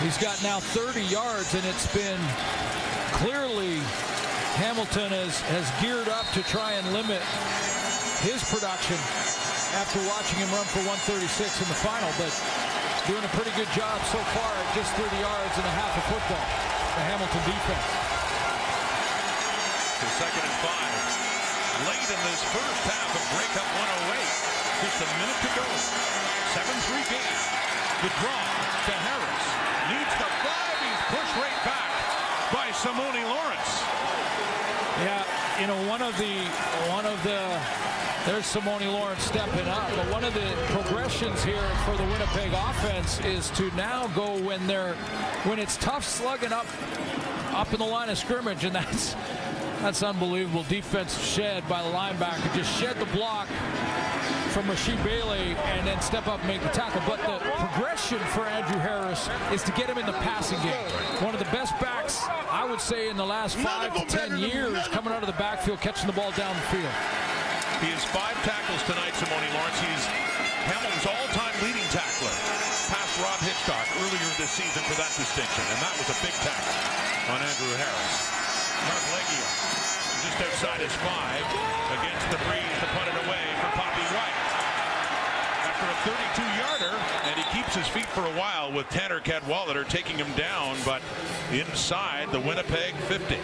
He's 0.00 0.18
got 0.18 0.40
now 0.42 0.60
30 0.60 1.02
yards, 1.02 1.54
and 1.54 1.64
it's 1.66 1.92
been 1.92 2.20
clearly 3.18 3.78
Hamilton 4.54 5.10
has, 5.10 5.40
has 5.42 5.82
geared 5.82 6.08
up 6.08 6.26
to 6.34 6.42
try 6.44 6.72
and 6.72 6.92
limit 6.92 7.22
his 8.22 8.42
production 8.48 8.96
after 9.72 10.00
watching 10.04 10.36
him 10.36 10.52
run 10.52 10.68
for 10.68 10.84
136 10.84 11.24
in 11.24 11.68
the 11.68 11.78
final, 11.80 12.08
but 12.20 12.28
doing 13.08 13.24
a 13.24 13.32
pretty 13.32 13.52
good 13.56 13.68
job 13.72 13.96
so 14.12 14.20
far 14.36 14.52
at 14.52 14.68
just 14.76 14.92
30 15.00 15.08
yards 15.16 15.54
and 15.56 15.64
a 15.64 15.74
half 15.80 15.92
of 15.96 16.04
football, 16.12 16.46
the 16.96 17.04
Hamilton 17.08 17.42
defense. 17.48 17.88
So 19.96 20.06
second 20.20 20.44
and 20.44 20.58
five. 20.60 20.92
Late 21.88 22.04
in 22.04 22.20
this 22.28 22.42
first 22.52 22.82
half 22.84 23.10
of 23.16 23.22
Grey 23.32 23.48
Cup 23.56 23.66
108. 24.12 24.22
Just 24.86 24.98
a 25.02 25.08
minute 25.18 25.40
to 25.40 25.50
go. 25.56 25.66
7-3 26.52 27.10
game. 27.10 27.38
The 28.04 28.12
draw 28.20 28.44
to 28.86 28.94
Harris. 29.08 29.44
Needs 29.88 30.14
the 30.20 30.30
five. 30.46 30.76
He's 30.78 31.02
pushed 31.10 31.34
right 31.40 31.58
back 31.64 31.90
by 32.52 32.70
Simoni 32.76 33.24
Lawrence. 33.24 33.81
You 35.62 35.68
know, 35.68 35.88
one 35.88 36.02
of 36.02 36.18
the 36.18 36.34
one 36.90 37.06
of 37.06 37.22
the 37.22 37.38
there's 38.26 38.42
Simoni 38.52 38.92
Lawrence 38.92 39.22
stepping 39.22 39.68
up. 39.68 39.88
But 39.94 40.10
one 40.10 40.24
of 40.24 40.34
the 40.34 40.52
progressions 40.74 41.44
here 41.44 41.62
for 41.84 41.96
the 41.96 42.02
Winnipeg 42.02 42.52
offense 42.52 43.20
is 43.20 43.48
to 43.50 43.70
now 43.76 44.08
go 44.08 44.36
when 44.40 44.66
they're 44.66 44.94
when 45.44 45.60
it's 45.60 45.76
tough 45.76 46.04
slugging 46.04 46.52
up 46.52 46.66
up 47.54 47.72
in 47.72 47.78
the 47.78 47.84
line 47.84 48.08
of 48.08 48.18
scrimmage, 48.18 48.64
and 48.64 48.74
that's 48.74 49.14
that's 49.82 50.02
unbelievable 50.04 50.62
defensive 50.68 51.20
shed 51.20 51.66
by 51.68 51.82
the 51.82 51.90
linebacker. 51.90 52.54
Just 52.54 52.70
shed 52.78 52.94
the 53.02 53.10
block 53.10 53.48
from 54.54 54.70
Rasheed 54.70 55.02
Bailey 55.02 55.58
and 55.74 55.82
then 55.84 56.00
step 56.00 56.28
up 56.28 56.38
and 56.38 56.48
make 56.48 56.62
the 56.62 56.70
tackle. 56.70 57.02
But 57.02 57.18
the 57.26 57.42
progression 57.58 58.22
for 58.30 58.46
Andrew 58.46 58.78
Harris 58.78 59.28
is 59.50 59.62
to 59.64 59.72
get 59.72 59.90
him 59.90 59.98
in 59.98 60.06
the 60.06 60.14
passing 60.22 60.62
game. 60.62 60.86
One 61.18 61.34
of 61.34 61.42
the 61.42 61.50
best 61.50 61.74
backs, 61.80 62.22
I 62.46 62.64
would 62.64 62.80
say, 62.80 63.10
in 63.10 63.16
the 63.16 63.26
last 63.26 63.56
five 63.58 63.92
to 63.98 64.06
ten 64.06 64.38
years, 64.38 64.78
coming 64.94 65.12
out 65.12 65.26
of 65.26 65.26
the 65.26 65.40
backfield, 65.40 65.80
catching 65.80 66.06
the 66.06 66.14
ball 66.14 66.30
down 66.38 66.54
the 66.54 66.68
field. 66.70 66.94
He 67.82 67.90
has 67.90 68.06
five 68.14 68.38
tackles 68.46 68.78
tonight, 68.86 69.10
Simoni 69.18 69.50
Lawrence. 69.50 69.80
He's 69.82 70.06
Hamilton's 70.70 71.10
all-time 71.10 71.56
leading 71.66 71.82
tackler. 71.90 72.30
Past 72.86 73.18
Rob 73.18 73.40
Hitchcock 73.42 73.82
earlier 73.98 74.30
this 74.38 74.54
season 74.54 74.86
for 74.86 74.94
that 74.94 75.10
distinction, 75.18 75.64
and 75.74 75.78
that 75.82 75.90
was 75.98 76.06
a 76.06 76.18
big 76.22 76.36
tackle 76.46 77.34
on 77.34 77.42
Andrew 77.42 77.74
Harris. 77.74 78.30
Marc 78.82 79.02
Liegghio 79.14 79.61
just 80.22 80.40
outside 80.40 80.80
his 80.80 80.92
five 81.02 81.42
against 81.98 82.30
the 82.30 82.38
breeze 82.46 82.76
to 82.78 82.86
put 82.94 83.08
it 83.10 83.26
away 83.26 83.42
for 83.58 83.66
Papi 83.74 84.06
White. 84.14 84.38
After 85.66 85.86
a 85.90 86.14
32-yarder, 86.14 86.96
and 87.24 87.34
he 87.36 87.56
keeps 87.56 87.74
his 87.74 87.88
feet 87.88 88.06
for 88.06 88.20
a 88.20 88.38
while 88.38 88.70
with 88.72 88.88
Tanner 88.88 89.18
Cadwallender 89.18 89.88
taking 89.88 90.16
him 90.16 90.32
down, 90.36 90.76
but 90.84 91.02
inside 91.50 92.30
the 92.30 92.38
Winnipeg 92.38 92.94
50. 92.94 93.36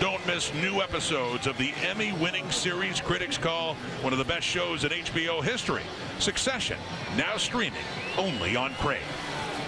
Don't 0.00 0.26
miss 0.26 0.52
new 0.54 0.80
episodes 0.80 1.46
of 1.46 1.58
the 1.58 1.74
Emmy-winning 1.82 2.50
series 2.50 2.98
critics 2.98 3.36
call 3.36 3.74
one 4.00 4.14
of 4.14 4.18
the 4.18 4.24
best 4.24 4.46
shows 4.46 4.84
in 4.84 4.90
HBO 4.90 5.44
history, 5.44 5.82
Succession, 6.18 6.78
now 7.14 7.36
streaming 7.36 7.84
only 8.16 8.56
on 8.56 8.72
Crave. 8.74 9.02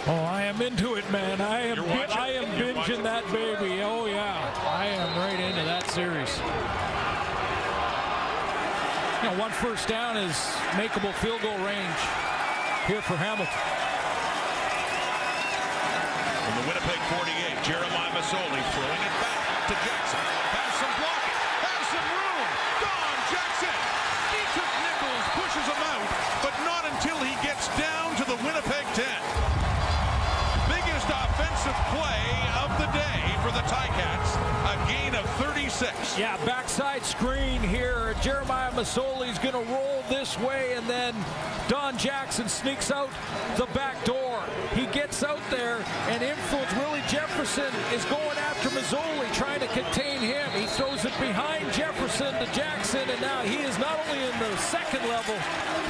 Oh, 0.06 0.20
I 0.20 0.42
am 0.42 0.60
into 0.60 0.96
it, 0.96 1.10
man. 1.10 1.40
I 1.40 1.62
am 1.62 1.80
I 1.80 2.28
am 2.36 2.44
binging 2.60 3.02
that 3.04 3.24
baby. 3.32 3.80
Oh 3.80 4.04
yeah, 4.04 4.52
I 4.68 4.84
am 4.84 5.16
right 5.16 5.40
into 5.40 5.64
that 5.64 5.88
series. 5.88 6.28
You 9.24 9.32
know, 9.32 9.40
one 9.40 9.50
first 9.50 9.88
down 9.88 10.18
is 10.18 10.36
makeable 10.76 11.14
field 11.24 11.40
goal 11.40 11.56
range 11.64 12.00
here 12.84 13.00
for 13.00 13.16
Hamilton. 13.16 13.48
From 16.44 16.54
the 16.60 16.68
Winnipeg 16.68 17.00
48, 17.16 17.64
Jeremiah 17.64 18.12
Masoli 18.12 18.60
36. 35.84 36.18
Yeah, 36.18 36.36
backside 36.44 37.04
screen 37.04 37.60
here. 37.60 38.14
Jeremiah 38.22 38.70
Masoli's 38.72 39.38
going 39.38 39.52
to 39.52 39.72
roll 39.72 40.02
this 40.08 40.38
way, 40.38 40.74
and 40.74 40.86
then 40.88 41.14
Don 41.68 41.98
Jackson 41.98 42.48
sneaks 42.48 42.90
out 42.90 43.10
the 43.56 43.66
back 43.74 44.02
door. 44.04 44.42
He 44.74 44.86
gets 44.86 45.22
out 45.22 45.40
there 45.50 45.84
and 46.08 46.22
influence. 46.22 46.72
Willie 46.76 47.02
Jefferson 47.08 47.72
is 47.92 48.04
going 48.06 48.38
after 48.38 48.68
Masoli, 48.70 49.32
trying 49.34 49.60
to 49.60 49.68
contain 49.68 50.20
him. 50.20 50.48
He 50.52 50.66
throws 50.66 51.04
it 51.04 51.12
behind 51.20 51.72
Jefferson 51.72 52.32
to 52.34 52.46
Jackson, 52.52 53.08
and 53.08 53.20
now 53.20 53.42
he 53.42 53.56
is 53.56 53.78
not 53.78 53.98
only 54.06 54.22
in 54.24 54.38
the 54.38 54.56
second 54.56 55.06
level, 55.08 55.36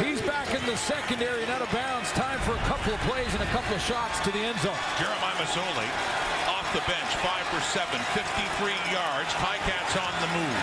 he's 0.02 0.20
back 0.22 0.52
in 0.54 0.64
the 0.66 0.76
secondary 0.76 1.42
and 1.42 1.52
out 1.52 1.62
of 1.62 1.70
bounds. 1.70 2.10
Time 2.12 2.38
for 2.40 2.52
a 2.52 2.64
couple 2.66 2.92
of 2.92 3.00
plays 3.00 3.32
and 3.34 3.42
a 3.42 3.50
couple 3.54 3.74
of 3.74 3.82
shots 3.82 4.20
to 4.20 4.30
the 4.32 4.38
end 4.38 4.58
zone. 4.60 4.76
Jeremiah 4.98 5.34
Masoli 5.38 6.34
the 6.74 6.80
bench, 6.90 7.14
5 7.22 7.46
for 7.54 7.62
7, 7.70 7.86
53 8.18 8.74
yards. 8.90 9.30
Ticats 9.38 9.94
on 9.94 10.10
the 10.18 10.26
move 10.34 10.62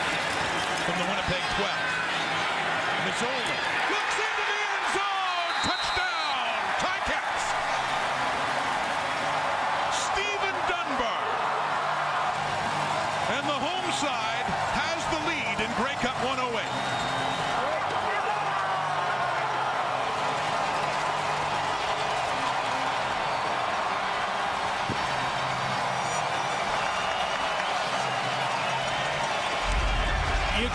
from 0.84 1.00
the 1.00 1.08
Winnipeg 1.08 1.40
12. 1.56 1.72
Masoli 3.08 4.11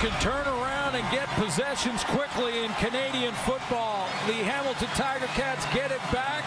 can 0.01 0.13
turn 0.21 0.47
around 0.47 0.95
and 0.95 1.05
get 1.11 1.27
possessions 1.41 2.05
quickly 2.05 2.65
in 2.65 2.71
Canadian 2.75 3.33
football. 3.49 4.05
The 4.27 4.45
Hamilton 4.45 4.89
Tiger 4.93 5.27
Cats 5.33 5.65
get 5.73 5.91
it 5.91 6.01
back. 6.13 6.45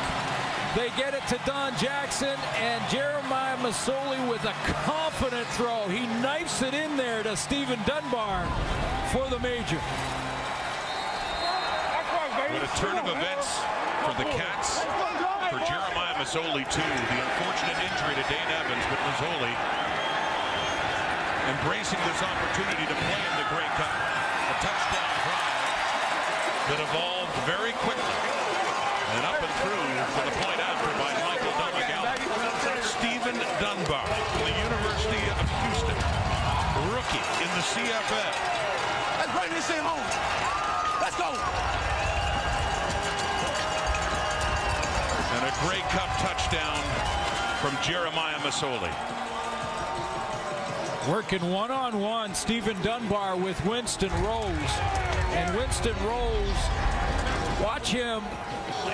They 0.77 0.89
get 1.01 1.15
it 1.15 1.25
to 1.33 1.39
Don 1.49 1.75
Jackson 1.77 2.37
and 2.61 2.77
Jeremiah 2.91 3.57
Masoli 3.57 4.21
with 4.29 4.43
a 4.45 4.53
confident 4.85 5.47
throw. 5.57 5.87
He 5.89 6.05
knifes 6.21 6.61
it 6.61 6.75
in 6.75 6.95
there 6.95 7.23
to 7.23 7.35
Stephen 7.35 7.79
Dunbar 7.87 8.45
for 9.09 9.25
the 9.29 9.39
major. 9.39 9.81
What 12.53 12.63
a 12.63 12.73
turn 12.77 12.97
of 13.01 13.09
events 13.09 13.49
for 14.05 14.13
the 14.13 14.29
Cats. 14.37 14.85
For 15.49 15.61
Jeremiah 15.65 16.13
Masoli, 16.21 16.69
too. 16.69 16.85
The 16.85 17.17
unfortunate 17.17 17.81
injury 17.81 18.13
to 18.13 18.25
Dane 18.29 18.51
Evans, 18.61 18.85
but 18.93 18.99
Masoli 19.09 19.88
embracing 21.49 21.97
this 22.05 22.21
opportunity 22.21 22.85
to 22.85 22.93
play 22.93 23.21
in 23.25 23.33
the 23.41 23.47
Grey 23.49 23.65
Cup. 23.73 23.89
A 23.89 24.55
touchdown 24.61 25.13
drive 25.25 25.65
that 26.69 26.77
evolved 26.77 27.33
very 27.49 27.73
quickly. 27.81 28.17
And 29.17 29.25
up 29.25 29.41
and 29.41 29.53
through 29.65 29.89
for 30.13 30.23
the 30.29 30.35
point 30.45 30.61
after 30.61 30.85
by 31.01 31.09
Michael 31.25 31.49
Domagala. 31.57 32.13
Stephen 32.85 33.37
Dunbar 33.57 34.05
from 34.05 34.45
the 34.45 34.57
University 34.61 35.25
of 35.41 35.45
Houston. 35.65 35.97
Rookie 36.93 37.25
in 37.41 37.49
the 37.57 37.65
CFL. 37.65 38.33
Let's 39.17 39.33
bring 39.33 39.49
this 39.49 39.65
thing 39.65 39.81
home. 39.81 40.05
Let's 41.01 41.17
go. 41.17 41.33
And 45.33 45.49
a 45.49 45.53
Grey 45.65 45.81
Cup 45.89 46.13
touchdown 46.21 46.77
from 47.57 47.73
Jeremiah 47.81 48.37
Masoli. 48.45 49.18
Working 51.07 51.49
one-on-one, 51.49 52.35
Stephen 52.35 52.75
Dunbar 52.81 53.37
with 53.37 53.63
Winston 53.65 54.11
Rose. 54.21 54.51
And 55.31 55.55
Winston 55.55 55.95
Rose, 56.05 56.57
watch 57.63 57.89
him 57.89 58.21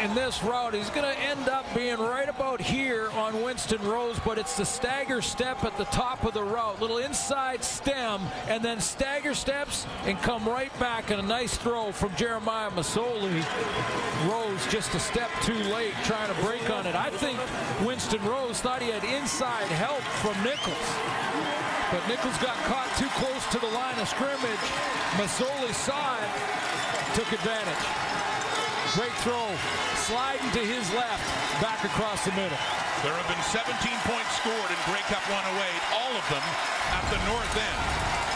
in 0.02 0.14
this 0.16 0.44
route. 0.44 0.74
He's 0.74 0.90
going 0.90 1.12
to 1.12 1.20
end 1.20 1.48
up 1.50 1.66
being 1.76 1.98
right 1.98 2.30
about 2.30 2.62
here 2.62 3.10
on 3.12 3.42
Winston 3.44 3.82
Rose, 3.84 4.20
but 4.26 4.38
it's 4.38 4.58
the 4.58 4.66
stagger 4.66 5.22
step 5.22 5.64
at 5.64 5.78
the 5.78 5.86
top 5.86 6.24
of 6.24 6.34
the 6.34 6.44
route. 6.44 6.82
Little 6.82 6.98
inside 7.00 7.64
stem, 7.64 8.22
and 8.48 8.64
then 8.64 8.80
stagger 8.80 9.34
steps 9.34 9.86
and 10.06 10.18
come 10.20 10.48
right 10.48 10.78
back. 10.80 11.12
And 11.12 11.20
a 11.20 11.26
nice 11.26 11.58
throw 11.58 11.92
from 11.92 12.16
Jeremiah 12.16 12.70
Masoli. 12.72 13.44
Rose 14.30 14.66
just 14.68 14.94
a 14.96 15.00
step 15.00 15.30
too 15.44 15.54
late 15.74 15.94
trying 16.04 16.34
to 16.34 16.42
break 16.42 16.70
on 16.70 16.86
it. 16.86 16.96
I 16.96 17.10
think 17.10 17.40
Winston 17.86 18.24
Rose 18.26 18.62
thought 18.62 18.82
he 18.82 18.90
had 18.90 19.04
inside 19.04 19.68
help 19.68 20.02
from 20.22 20.36
Nichols. 20.44 20.76
But 21.92 22.08
Nichols 22.08 22.38
got 22.40 22.56
caught 22.66 22.92
too 22.98 23.10
close 23.20 23.46
to 23.52 23.60
the 23.60 23.68
line 23.68 24.00
of 24.00 24.08
scrimmage. 24.10 24.66
Masoli 25.18 25.74
saw 25.74 26.18
it, 26.18 27.16
took 27.16 27.32
advantage. 27.32 28.15
Great 28.96 29.12
throw, 29.28 29.52
sliding 30.08 30.50
to 30.52 30.60
his 30.60 30.88
left, 30.94 31.20
back 31.60 31.84
across 31.84 32.24
the 32.24 32.32
middle. 32.32 32.58
There 33.04 33.12
have 33.12 33.28
been 33.28 33.44
17 33.52 33.76
points 34.08 34.32
scored 34.40 34.72
in 34.72 34.80
Grey 34.88 35.04
Cup 35.12 35.20
108, 35.28 35.52
all 36.00 36.16
of 36.16 36.24
them 36.32 36.40
at 36.96 37.04
the 37.12 37.20
north 37.28 37.56
end. 37.60 37.82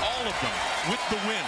All 0.04 0.28
of 0.28 0.36
them 0.44 0.52
with 0.92 1.00
the 1.08 1.20
win. 1.24 1.46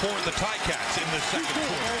For 0.00 0.16
the 0.24 0.32
Ticats 0.32 0.96
in 0.96 1.08
the 1.12 1.20
second 1.28 1.60
quarter. 1.60 2.00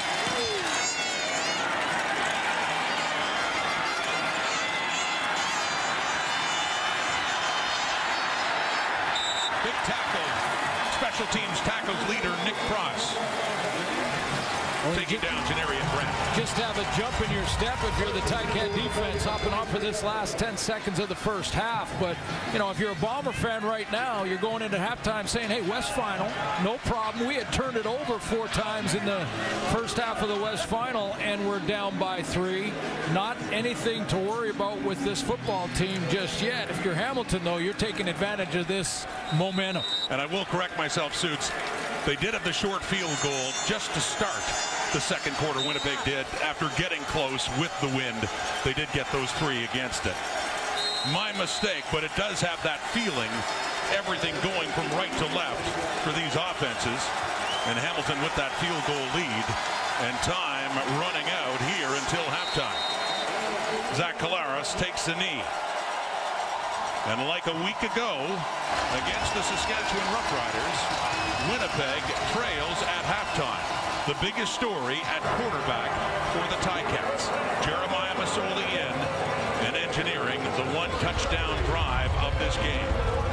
Big. 9.64 10.03
Special 11.14 11.32
teams 11.32 11.60
tackles 11.60 12.08
leader 12.08 12.34
Nick 12.44 12.58
Cross. 12.66 13.14
Taking 14.96 15.20
down 15.20 15.46
Just 16.54 16.76
have 16.76 16.78
a 16.78 16.96
jump 16.96 17.20
in 17.28 17.34
your 17.34 17.44
step 17.46 17.76
if 17.82 17.98
you're 17.98 18.12
the 18.12 18.20
Ticat 18.20 18.72
defense 18.76 19.24
hopping 19.24 19.52
off 19.52 19.68
for 19.72 19.80
this 19.80 20.04
last 20.04 20.38
10 20.38 20.56
seconds 20.56 21.00
of 21.00 21.08
the 21.08 21.14
first 21.14 21.52
half. 21.52 21.92
But, 21.98 22.16
you 22.52 22.60
know, 22.60 22.70
if 22.70 22.78
you're 22.78 22.92
a 22.92 22.96
Bomber 22.96 23.32
fan 23.32 23.64
right 23.64 23.90
now, 23.90 24.22
you're 24.22 24.38
going 24.38 24.62
into 24.62 24.76
halftime 24.76 25.26
saying, 25.26 25.48
hey, 25.48 25.62
West 25.62 25.94
Final, 25.94 26.30
no 26.62 26.78
problem. 26.84 27.26
We 27.26 27.34
had 27.34 27.52
turned 27.52 27.76
it 27.76 27.86
over 27.86 28.20
four 28.20 28.46
times 28.48 28.94
in 28.94 29.04
the 29.04 29.26
first 29.72 29.96
half 29.96 30.22
of 30.22 30.28
the 30.28 30.40
West 30.40 30.66
Final, 30.66 31.14
and 31.14 31.44
we're 31.48 31.58
down 31.60 31.98
by 31.98 32.22
three. 32.22 32.72
Not 33.12 33.36
anything 33.50 34.06
to 34.06 34.16
worry 34.16 34.50
about 34.50 34.80
with 34.82 35.02
this 35.02 35.20
football 35.20 35.66
team 35.74 36.00
just 36.08 36.40
yet. 36.40 36.70
If 36.70 36.84
you're 36.84 36.94
Hamilton, 36.94 37.42
though, 37.42 37.58
you're 37.58 37.74
taking 37.74 38.06
advantage 38.06 38.54
of 38.54 38.68
this 38.68 39.08
momentum. 39.34 39.82
And 40.08 40.20
I 40.20 40.26
will 40.26 40.44
correct 40.44 40.78
myself, 40.78 41.16
Suits. 41.16 41.50
They 42.06 42.14
did 42.14 42.32
have 42.34 42.44
the 42.44 42.52
short 42.52 42.84
field 42.84 43.16
goal 43.24 43.50
just 43.66 43.92
to 43.94 44.00
start 44.00 44.73
the 44.94 45.02
second 45.02 45.34
quarter. 45.42 45.58
Winnipeg 45.66 45.98
did 46.06 46.22
after 46.46 46.70
getting 46.78 47.02
close 47.10 47.50
with 47.58 47.74
the 47.82 47.90
wind. 47.98 48.30
They 48.62 48.70
did 48.78 48.86
get 48.94 49.10
those 49.10 49.26
three 49.42 49.66
against 49.66 50.06
it. 50.06 50.14
My 51.10 51.34
mistake, 51.34 51.82
but 51.90 52.06
it 52.06 52.14
does 52.14 52.38
have 52.38 52.62
that 52.62 52.78
feeling. 52.94 53.28
Everything 53.90 54.38
going 54.46 54.70
from 54.70 54.86
right 54.94 55.10
to 55.18 55.26
left 55.34 55.66
for 56.06 56.14
these 56.14 56.30
offenses. 56.38 57.02
And 57.66 57.74
Hamilton 57.74 58.22
with 58.22 58.38
that 58.38 58.54
field 58.62 58.78
goal 58.86 59.02
lead. 59.18 59.46
And 60.06 60.14
time 60.22 60.70
running 61.02 61.26
out 61.42 61.58
here 61.74 61.90
until 61.98 62.22
halftime. 62.30 62.78
Zach 63.98 64.14
Collaros 64.22 64.78
takes 64.78 65.10
the 65.10 65.18
knee. 65.18 65.42
And 67.10 67.26
like 67.26 67.50
a 67.50 67.56
week 67.66 67.82
ago 67.82 68.14
against 68.94 69.34
the 69.34 69.42
Saskatchewan 69.42 70.06
Roughriders, 70.14 70.78
Winnipeg 71.50 72.02
trails 72.30 72.78
at 72.86 73.02
halftime. 73.10 73.63
The 74.06 74.14
biggest 74.20 74.52
story 74.52 74.98
at 75.06 75.22
quarterback 75.22 75.88
for 76.34 76.44
the 76.50 76.60
Ticats. 76.60 77.24
Jeremiah 77.64 78.14
Masoli 78.16 78.68
in 78.68 78.94
and 79.64 79.76
engineering 79.76 80.40
the 80.42 80.76
one 80.76 80.90
touchdown 81.00 81.56
drive 81.64 82.12
of 82.16 82.38
this 82.38 82.54
game. 82.58 83.24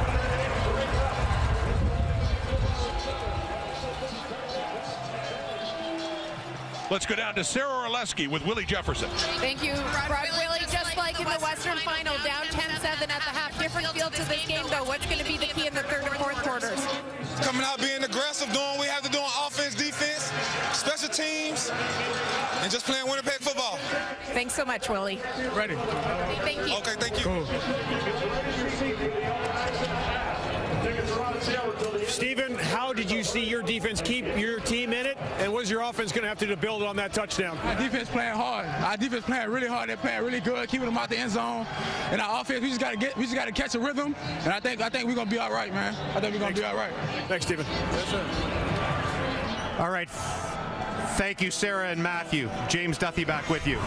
Let's 6.90 7.06
go 7.06 7.16
down 7.16 7.34
to 7.36 7.44
Sara 7.44 7.88
Orlesky 7.88 8.28
with 8.28 8.44
Willie 8.44 8.64
Jefferson. 8.64 9.08
Thank 9.40 9.64
you, 9.64 9.72
Rod 9.72 10.28
Willie. 10.36 10.60
Just 10.70 10.96
like 10.96 11.18
in 11.18 11.24
the 11.24 11.40
Western 11.40 11.78
Final, 11.78 12.16
down 12.24 12.44
10-7 12.46 12.84
at 12.84 13.08
the 13.08 13.32
half. 13.32 13.58
Different 13.58 13.88
feel 13.88 14.10
to 14.10 14.28
this 14.28 14.46
game, 14.46 14.66
though. 14.68 14.84
What's 14.84 15.06
going 15.06 15.18
to 15.18 15.24
be 15.24 15.38
the 15.38 15.46
key 15.46 15.66
in 15.66 15.74
the 15.74 15.84
third 15.84 16.04
and 16.04 16.14
fourth 16.16 16.42
quarters? 16.42 16.86
Coming 17.40 17.62
out, 17.62 17.78
being 17.80 18.04
aggressive, 18.04 18.52
doing 18.52 18.64
what 18.76 18.80
we 18.80 18.86
have 18.86 19.02
to 19.02 19.10
do 19.10 19.18
on 19.18 19.46
offense, 19.46 19.74
defense, 19.74 19.74
special 19.74 19.81
teams, 21.12 21.70
and 22.60 22.70
just 22.70 22.86
playing 22.86 23.06
Winnipeg 23.06 23.40
football. 23.40 23.78
Thanks 24.32 24.54
so 24.54 24.64
much, 24.64 24.88
Willie. 24.88 25.20
Ready. 25.54 25.76
Thank 26.42 26.66
you. 26.66 26.76
Okay, 26.76 26.94
thank 26.98 27.24
you. 27.24 27.46
Steven, 32.06 32.54
how 32.56 32.92
did 32.92 33.10
you 33.10 33.24
see 33.24 33.42
your 33.42 33.62
defense 33.62 34.00
keep 34.00 34.24
your 34.36 34.60
team 34.60 34.92
in 34.92 35.06
it? 35.06 35.16
And 35.38 35.52
what 35.52 35.64
is 35.64 35.70
your 35.70 35.80
offense 35.80 36.12
going 36.12 36.22
to 36.22 36.28
have 36.28 36.38
to 36.38 36.46
do 36.46 36.54
to 36.54 36.60
build 36.60 36.82
on 36.82 36.94
that 36.96 37.12
touchdown? 37.12 37.58
Our 37.58 37.74
defense 37.76 38.08
playing 38.08 38.34
hard. 38.34 38.66
Our 38.66 38.96
defense 38.96 39.24
playing 39.24 39.48
really 39.48 39.66
hard. 39.66 39.88
They're 39.88 39.96
playing 39.96 40.22
really 40.22 40.40
good, 40.40 40.68
keeping 40.68 40.86
them 40.86 40.98
out 40.98 41.08
the 41.08 41.18
end 41.18 41.32
zone. 41.32 41.66
And 42.10 42.20
our 42.20 42.40
offense, 42.40 42.60
we 42.60 42.68
just 42.68 42.80
got 42.80 42.90
to 42.90 42.96
get, 42.96 43.16
we 43.16 43.24
just 43.24 43.34
got 43.34 43.46
to 43.46 43.52
catch 43.52 43.74
a 43.74 43.80
rhythm. 43.80 44.14
And 44.44 44.52
I 44.52 44.60
think, 44.60 44.80
I 44.80 44.88
think 44.88 45.08
we're 45.08 45.14
gonna 45.14 45.30
be 45.30 45.38
all 45.38 45.52
right, 45.52 45.72
man. 45.72 45.94
I 46.14 46.20
think 46.20 46.34
we're 46.34 46.40
gonna 46.40 46.54
be 46.54 46.64
all 46.64 46.76
right. 46.76 46.92
Thanks, 47.28 47.46
Steven. 47.46 47.66
All 49.78 49.90
right. 49.90 50.08
Thank 51.16 51.42
you, 51.42 51.50
Sarah 51.50 51.88
and 51.88 52.02
Matthew. 52.02 52.48
James 52.68 52.98
Duthie 52.98 53.26
back 53.26 53.48
with 53.48 53.66
you. 53.66 53.78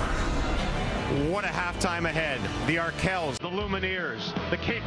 What 1.29 1.45
a 1.45 1.49
halftime 1.49 2.05
ahead. 2.09 2.41
The 2.67 2.77
Arkells, 2.77 3.37
the 3.37 3.49
Lumineers, 3.49 4.33
the 4.49 4.57
Cape 4.57 4.83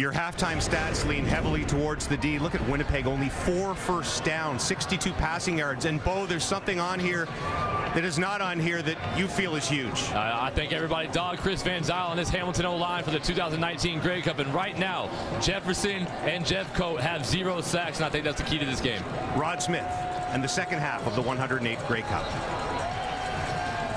Your 0.00 0.14
halftime 0.14 0.66
stats 0.66 1.06
lean 1.06 1.26
heavily 1.26 1.62
towards 1.62 2.06
the 2.06 2.16
D. 2.16 2.38
Look 2.38 2.54
at 2.54 2.66
Winnipeg, 2.66 3.06
only 3.06 3.28
four 3.28 3.74
first 3.74 4.24
down, 4.24 4.58
62 4.58 5.12
passing 5.12 5.58
yards. 5.58 5.84
And 5.84 6.02
Bo, 6.02 6.24
there's 6.24 6.42
something 6.42 6.80
on 6.80 6.98
here 6.98 7.26
that 7.26 8.02
is 8.02 8.18
not 8.18 8.40
on 8.40 8.58
here 8.58 8.80
that 8.80 8.96
you 9.18 9.28
feel 9.28 9.56
is 9.56 9.68
huge. 9.68 10.10
Uh, 10.12 10.38
I 10.40 10.52
think 10.54 10.72
everybody 10.72 11.08
dog 11.08 11.36
Chris 11.36 11.62
Van 11.62 11.82
Zyl 11.82 12.12
and 12.12 12.18
this 12.18 12.30
Hamilton 12.30 12.64
O-line 12.64 13.04
for 13.04 13.10
the 13.10 13.20
2019 13.20 14.00
Grey 14.00 14.22
Cup. 14.22 14.38
And 14.38 14.54
right 14.54 14.78
now, 14.78 15.10
Jefferson 15.38 16.06
and 16.24 16.46
Jeffcoat 16.46 17.00
have 17.00 17.26
zero 17.26 17.60
sacks, 17.60 17.98
and 17.98 18.06
I 18.06 18.08
think 18.08 18.24
that's 18.24 18.40
the 18.40 18.48
key 18.48 18.58
to 18.58 18.64
this 18.64 18.80
game. 18.80 19.02
Rod 19.36 19.62
Smith 19.62 19.84
and 20.30 20.42
the 20.42 20.48
second 20.48 20.78
half 20.78 21.06
of 21.06 21.14
the 21.14 21.22
108th 21.22 21.86
Grey 21.86 22.00
Cup. 22.00 22.24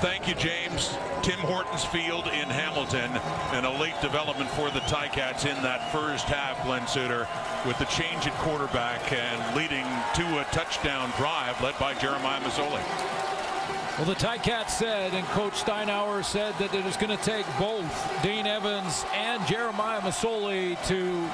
Thank 0.00 0.28
you, 0.28 0.34
James. 0.34 0.96
Tim 1.22 1.38
Hortons 1.38 1.84
Field 1.84 2.26
in 2.26 2.48
Hamilton, 2.50 3.10
and 3.52 3.64
a 3.64 3.70
late 3.70 3.98
development 4.02 4.50
for 4.50 4.70
the 4.70 4.80
Ticats 4.80 5.46
in 5.46 5.62
that 5.62 5.90
first 5.92 6.26
half, 6.26 6.62
Glen 6.64 6.86
Suitor, 6.86 7.26
with 7.66 7.78
the 7.78 7.86
change 7.86 8.26
at 8.26 8.34
quarterback 8.34 9.12
and 9.12 9.56
leading 9.56 9.86
to 10.14 10.40
a 10.40 10.44
touchdown 10.52 11.10
drive 11.16 11.60
led 11.62 11.78
by 11.78 11.94
Jeremiah 11.94 12.40
Masoli. 12.40 12.82
Well, 13.96 14.06
the 14.06 14.14
Ticats 14.14 14.70
said, 14.70 15.14
and 15.14 15.24
Coach 15.28 15.54
Steinauer 15.54 16.24
said 16.24 16.54
that 16.58 16.74
it 16.74 16.84
is 16.84 16.96
going 16.96 17.16
to 17.16 17.24
take 17.24 17.46
both 17.58 18.22
Dane 18.22 18.46
Evans 18.46 19.06
and 19.14 19.46
Jeremiah 19.46 20.00
Masoli 20.00 20.76
to 20.88 21.26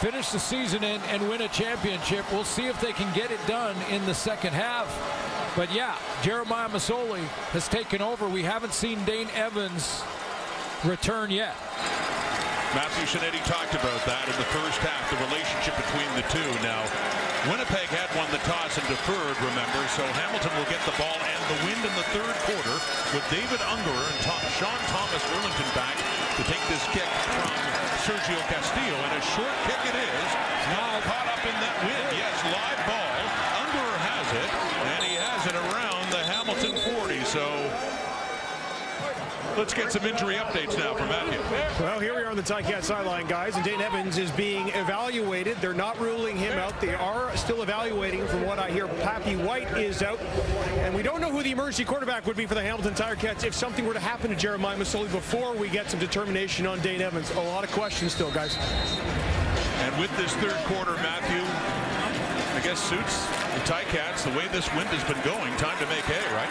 finish 0.00 0.30
the 0.30 0.40
season 0.40 0.82
and 0.82 1.28
win 1.28 1.42
a 1.42 1.48
championship. 1.48 2.24
We'll 2.32 2.44
see 2.44 2.66
if 2.66 2.80
they 2.80 2.92
can 2.92 3.14
get 3.14 3.30
it 3.30 3.38
done 3.46 3.76
in 3.90 4.04
the 4.06 4.14
second 4.14 4.54
half. 4.54 4.88
But 5.54 5.72
yeah, 5.74 5.96
Jeremiah 6.22 6.68
Masoli 6.68 7.22
has 7.52 7.68
taken 7.68 8.00
over. 8.00 8.28
We 8.28 8.42
haven't 8.42 8.72
seen 8.72 9.04
Dane 9.04 9.28
Evans 9.34 10.02
return 10.84 11.30
yet. 11.30 11.54
Matthew 12.72 13.04
Scianitti 13.04 13.44
talked 13.44 13.76
about 13.76 14.00
that 14.08 14.24
in 14.32 14.36
the 14.40 14.48
first 14.48 14.80
half, 14.80 15.04
the 15.12 15.20
relationship 15.28 15.76
between 15.76 16.08
the 16.16 16.24
two. 16.32 16.48
Now, 16.64 16.80
Winnipeg 17.52 17.84
had 17.92 18.08
won 18.16 18.24
the 18.32 18.40
toss 18.48 18.80
and 18.80 18.86
deferred, 18.88 19.36
remember, 19.44 19.84
so 19.92 20.00
Hamilton 20.16 20.48
will 20.56 20.64
get 20.72 20.80
the 20.88 20.96
ball 20.96 21.20
and 21.20 21.42
the 21.52 21.58
wind 21.68 21.84
in 21.84 21.92
the 22.00 22.08
third 22.16 22.32
quarter 22.48 22.76
with 23.12 23.20
David 23.28 23.60
Ungerer 23.60 24.06
and 24.08 24.20
Tom, 24.24 24.40
Sean 24.56 24.80
Thomas 24.88 25.20
Erlington 25.36 25.68
back 25.76 26.00
to 26.40 26.42
take 26.48 26.64
this 26.72 26.80
kick 26.96 27.04
from 27.36 27.52
Sergio 28.08 28.40
Castillo. 28.48 28.96
And 29.04 29.20
a 29.20 29.22
short 29.36 29.56
kick 29.68 29.82
it 29.92 29.96
is. 30.00 30.28
Now 30.72 30.96
caught 31.04 31.28
up 31.28 31.44
in 31.44 31.56
that 31.60 31.76
wind. 31.84 32.08
Yes, 32.16 32.40
live 32.48 32.80
ball. 32.88 33.12
Ungerer 33.68 33.98
has 34.00 34.28
it, 34.32 34.50
and 34.96 35.00
he 35.04 35.20
has 35.20 35.44
it 35.44 35.56
around 35.60 35.82
the 36.70 36.76
40. 36.76 37.24
So 37.24 37.70
let's 39.56 39.74
get 39.74 39.90
some 39.92 40.04
injury 40.04 40.36
updates 40.36 40.78
now 40.78 40.94
from 40.94 41.08
Matthew. 41.08 41.40
Well, 41.84 41.98
here 41.98 42.14
we 42.14 42.22
are 42.22 42.30
on 42.30 42.36
the 42.36 42.42
Ticat 42.42 42.82
sideline, 42.82 43.26
guys, 43.26 43.56
and 43.56 43.64
Dane 43.64 43.80
Evans 43.80 44.16
is 44.16 44.30
being 44.30 44.68
evaluated. 44.68 45.56
They're 45.58 45.74
not 45.74 45.98
ruling 46.00 46.36
him 46.36 46.58
out. 46.58 46.80
They 46.80 46.94
are 46.94 47.36
still 47.36 47.62
evaluating, 47.62 48.26
from 48.28 48.46
what 48.46 48.58
I 48.58 48.70
hear. 48.70 48.86
Papi 48.86 49.42
White 49.44 49.76
is 49.76 50.02
out, 50.02 50.20
and 50.78 50.94
we 50.94 51.02
don't 51.02 51.20
know 51.20 51.30
who 51.30 51.42
the 51.42 51.50
emergency 51.50 51.84
quarterback 51.84 52.26
would 52.26 52.36
be 52.36 52.46
for 52.46 52.54
the 52.54 52.62
Hamilton 52.62 52.94
Tiger 52.94 53.16
Cats 53.16 53.44
if 53.44 53.54
something 53.54 53.84
were 53.86 53.94
to 53.94 54.00
happen 54.00 54.30
to 54.30 54.36
Jeremiah 54.36 54.76
Masoli 54.76 55.10
before 55.10 55.54
we 55.54 55.68
get 55.68 55.90
some 55.90 56.00
determination 56.00 56.66
on 56.66 56.80
Dane 56.80 57.02
Evans. 57.02 57.30
A 57.32 57.40
lot 57.40 57.64
of 57.64 57.72
questions 57.72 58.12
still, 58.12 58.30
guys. 58.30 58.56
And 59.80 60.00
with 60.00 60.16
this 60.16 60.32
third 60.36 60.56
quarter, 60.64 60.92
Matthew, 61.02 61.42
I 62.56 62.60
guess 62.64 62.78
suits 62.78 63.26
Ticats 63.62 64.26
the 64.26 64.34
way 64.34 64.48
this 64.48 64.66
wind 64.74 64.90
has 64.90 65.04
been 65.06 65.20
going. 65.22 65.54
Time 65.54 65.78
to 65.78 65.86
make 65.86 66.02
hay, 66.10 66.22
right? 66.34 66.50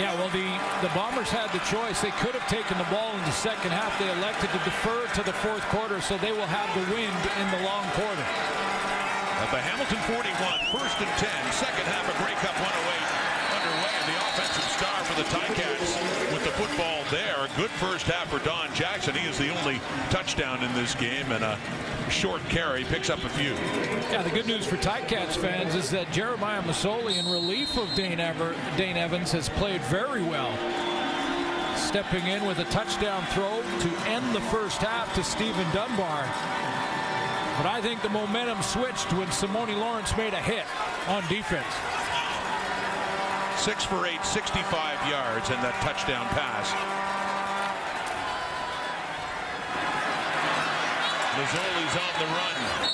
Yeah, 0.00 0.16
well, 0.16 0.32
the, 0.32 0.48
the 0.80 0.88
Bombers 0.96 1.28
had 1.28 1.52
the 1.52 1.60
choice. 1.68 2.00
They 2.00 2.14
could 2.22 2.32
have 2.32 2.46
taken 2.48 2.78
the 2.80 2.88
ball 2.88 3.12
in 3.12 3.22
the 3.28 3.36
second 3.36 3.76
half. 3.76 3.92
They 4.00 4.08
elected 4.08 4.48
to 4.56 4.60
defer 4.64 5.04
to 5.18 5.22
the 5.26 5.36
fourth 5.44 5.60
quarter, 5.68 6.00
so 6.00 6.16
they 6.16 6.32
will 6.32 6.48
have 6.48 6.70
the 6.72 6.86
wind 6.88 7.20
in 7.36 7.46
the 7.52 7.60
long 7.68 7.84
quarter. 7.92 8.24
At 9.44 9.52
the 9.52 9.60
Hamilton 9.60 10.00
41, 10.08 10.32
first 10.72 10.96
and 11.00 11.12
10, 11.20 11.28
second 11.52 11.84
half 11.84 12.08
of 12.08 12.16
Grey 12.22 12.36
Cup 12.40 12.56
108 12.56 12.70
underway. 13.60 13.92
And 14.00 14.06
the 14.08 14.18
offensive 14.32 14.68
star 14.80 14.98
for 15.04 15.16
the 15.20 15.26
Ticats 15.28 15.92
with 16.32 16.44
the 16.44 16.54
football 16.56 17.04
there. 17.12 17.48
Good 17.70 17.88
first 17.88 18.06
half 18.06 18.28
for 18.28 18.44
Don 18.44 18.72
Jackson. 18.74 19.14
He 19.14 19.28
is 19.28 19.38
the 19.38 19.48
only 19.50 19.80
touchdown 20.10 20.62
in 20.62 20.72
this 20.74 20.94
game 20.94 21.30
and 21.32 21.44
a 21.44 21.58
short 22.10 22.42
carry 22.48 22.84
picks 22.84 23.10
up 23.10 23.22
a 23.24 23.28
few. 23.28 23.52
Yeah, 24.10 24.22
the 24.22 24.30
good 24.30 24.46
news 24.46 24.66
for 24.66 24.76
Ticats 24.76 25.36
fans 25.36 25.74
is 25.74 25.90
that 25.90 26.10
Jeremiah 26.12 26.62
Masoli 26.62 27.18
in 27.18 27.26
relief 27.30 27.76
of 27.76 27.92
Dane, 27.94 28.20
Ever, 28.20 28.54
Dane 28.76 28.96
Evans 28.96 29.32
has 29.32 29.48
played 29.48 29.80
very 29.82 30.22
well. 30.22 30.52
Stepping 31.76 32.26
in 32.26 32.44
with 32.46 32.58
a 32.58 32.64
touchdown 32.64 33.24
throw 33.26 33.62
to 33.62 34.08
end 34.08 34.34
the 34.34 34.40
first 34.42 34.78
half 34.78 35.14
to 35.14 35.24
Stephen 35.24 35.66
Dunbar. 35.72 36.22
But 37.56 37.66
I 37.66 37.80
think 37.82 38.02
the 38.02 38.08
momentum 38.08 38.62
switched 38.62 39.12
when 39.12 39.28
Simoni 39.28 39.78
Lawrence 39.78 40.16
made 40.16 40.34
a 40.34 40.40
hit 40.40 40.64
on 41.08 41.22
defense. 41.28 41.66
Six 43.60 43.84
for 43.84 44.06
eight, 44.06 44.24
65 44.24 45.10
yards, 45.10 45.50
and 45.50 45.62
that 45.62 45.74
touchdown 45.82 46.26
pass. 46.28 46.99
Masoli's 51.40 51.96
on 51.96 52.20
the 52.20 52.26
run. 52.26 52.90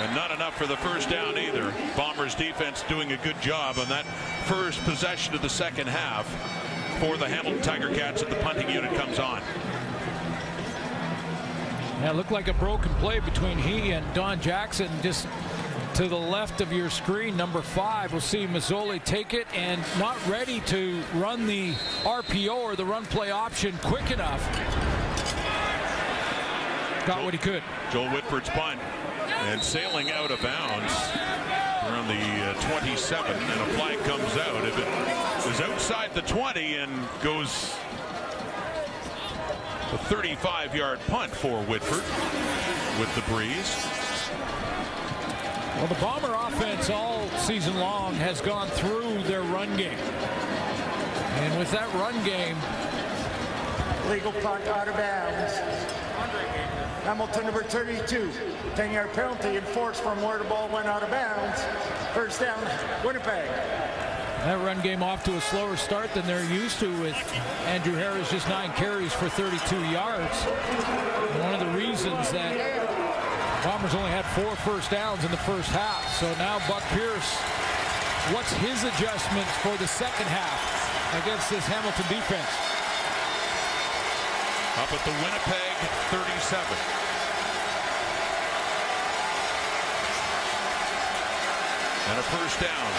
And 0.00 0.14
not 0.14 0.30
enough 0.30 0.54
for 0.54 0.66
the 0.66 0.76
first 0.76 1.08
down 1.08 1.38
either. 1.38 1.72
Bombers 1.96 2.34
defense 2.34 2.84
doing 2.88 3.12
a 3.12 3.16
good 3.16 3.40
job 3.40 3.78
on 3.78 3.88
that 3.88 4.04
first 4.44 4.78
possession 4.84 5.34
of 5.34 5.40
the 5.40 5.48
second 5.48 5.86
half 5.86 6.26
for 7.00 7.16
the 7.16 7.26
Hamilton 7.26 7.62
Tiger 7.62 7.88
Cats 7.94 8.20
and 8.20 8.30
the 8.30 8.36
punting 8.36 8.68
unit 8.68 8.94
comes 8.96 9.18
on. 9.18 9.40
Yeah, 12.02 12.12
looked 12.12 12.32
like 12.32 12.48
a 12.48 12.54
broken 12.54 12.92
play 12.96 13.20
between 13.20 13.56
he 13.56 13.92
and 13.92 14.04
Don 14.12 14.38
Jackson 14.38 14.90
just 15.02 15.26
to 15.94 16.06
the 16.06 16.18
left 16.18 16.60
of 16.60 16.70
your 16.70 16.90
screen, 16.90 17.34
number 17.34 17.62
five. 17.62 18.12
We'll 18.12 18.20
see 18.20 18.46
Masoli 18.46 19.02
take 19.04 19.32
it 19.32 19.46
and 19.54 19.82
not 19.98 20.18
ready 20.28 20.60
to 20.66 21.02
run 21.14 21.46
the 21.46 21.72
RPO 22.04 22.54
or 22.54 22.76
the 22.76 22.84
run 22.84 23.06
play 23.06 23.30
option 23.30 23.74
quick 23.82 24.10
enough. 24.10 25.07
Got 27.08 27.16
Joel, 27.16 27.24
what 27.24 27.32
he 27.32 27.38
could. 27.38 27.62
Joel 27.90 28.10
Whitford's 28.10 28.50
punt 28.50 28.78
and 29.48 29.62
sailing 29.62 30.10
out 30.10 30.30
of 30.30 30.42
bounds 30.42 30.92
around 31.86 32.06
the 32.06 32.20
uh, 32.44 32.78
27 32.78 33.34
and 33.34 33.60
a 33.62 33.64
flag 33.76 33.98
comes 34.00 34.36
out. 34.36 34.62
If 34.66 34.78
it 34.78 35.50
is 35.50 35.60
outside 35.62 36.12
the 36.12 36.20
20 36.20 36.74
and 36.74 36.92
goes 37.22 37.74
A 39.90 39.96
35 39.96 40.74
yard 40.76 41.00
punt 41.06 41.30
for 41.32 41.62
Whitford 41.62 42.04
with 43.00 43.14
the 43.14 43.22
breeze. 43.32 43.86
Well, 45.76 45.86
the 45.86 45.94
Bomber 45.94 46.34
offense 46.34 46.90
all 46.90 47.26
season 47.38 47.78
long 47.78 48.12
has 48.16 48.42
gone 48.42 48.68
through 48.68 49.22
their 49.22 49.40
run 49.40 49.74
game. 49.78 49.98
And 51.38 51.58
with 51.58 51.70
that 51.70 51.90
run 51.94 52.22
game, 52.22 52.58
Legal 54.10 54.32
punt 54.32 54.66
out 54.68 54.88
of 54.88 54.94
bounds. 54.94 56.67
Hamilton 57.08 57.44
number 57.44 57.62
32. 57.62 58.30
10 58.76 58.92
yard 58.92 59.10
penalty 59.14 59.56
enforced 59.56 60.02
from 60.02 60.20
where 60.20 60.36
the 60.36 60.44
ball 60.44 60.68
went 60.68 60.84
out 60.84 61.02
of 61.02 61.10
bounds. 61.10 61.64
First 62.12 62.38
down, 62.38 62.60
Winnipeg. 63.02 63.48
that 64.44 64.60
run 64.62 64.78
game 64.82 65.02
off 65.02 65.24
to 65.24 65.34
a 65.34 65.40
slower 65.40 65.74
start 65.76 66.12
than 66.12 66.26
they're 66.26 66.44
used 66.52 66.78
to 66.80 66.92
with 67.00 67.16
Andrew 67.64 67.94
Harris 67.94 68.30
just 68.30 68.46
nine 68.50 68.70
carries 68.72 69.14
for 69.14 69.30
32 69.30 69.80
yards. 69.88 70.36
One 71.40 71.54
of 71.54 71.60
the 71.60 71.72
reasons 71.72 72.30
that 72.32 72.52
Bombers 73.64 73.94
only 73.94 74.10
had 74.10 74.26
four 74.36 74.54
first 74.56 74.90
downs 74.90 75.24
in 75.24 75.30
the 75.30 75.38
first 75.48 75.70
half. 75.70 76.04
So 76.20 76.28
now 76.34 76.58
Buck 76.68 76.82
Pierce, 76.92 77.36
what's 78.36 78.52
his 78.60 78.84
adjustments 78.84 79.56
for 79.64 79.74
the 79.78 79.88
second 79.88 80.26
half 80.26 81.24
against 81.24 81.48
this 81.48 81.64
Hamilton 81.64 82.04
defense? 82.14 82.77
Up 84.78 84.92
at 84.92 85.04
the 85.04 85.10
Winnipeg 85.10 85.74
37. 86.14 86.62
And 92.06 92.18
a 92.18 92.22
first 92.22 92.60
down. 92.60 92.90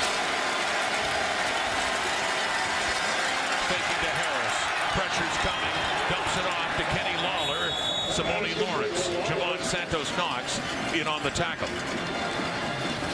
Faking 3.72 4.00
to 4.04 4.12
Harris. 4.12 4.58
Pressure's 4.92 5.38
coming. 5.40 5.76
Dumps 6.12 6.36
it 6.36 6.48
off 6.52 6.76
to 6.76 6.84
Kenny 6.92 7.16
Lawler. 7.24 7.72
Simoni 8.12 8.60
Lawrence. 8.60 9.08
Jovan 9.30 9.64
Santos 9.64 10.12
Knox 10.18 10.60
in 10.94 11.08
on 11.08 11.24
the 11.24 11.32
tackle. 11.32 11.70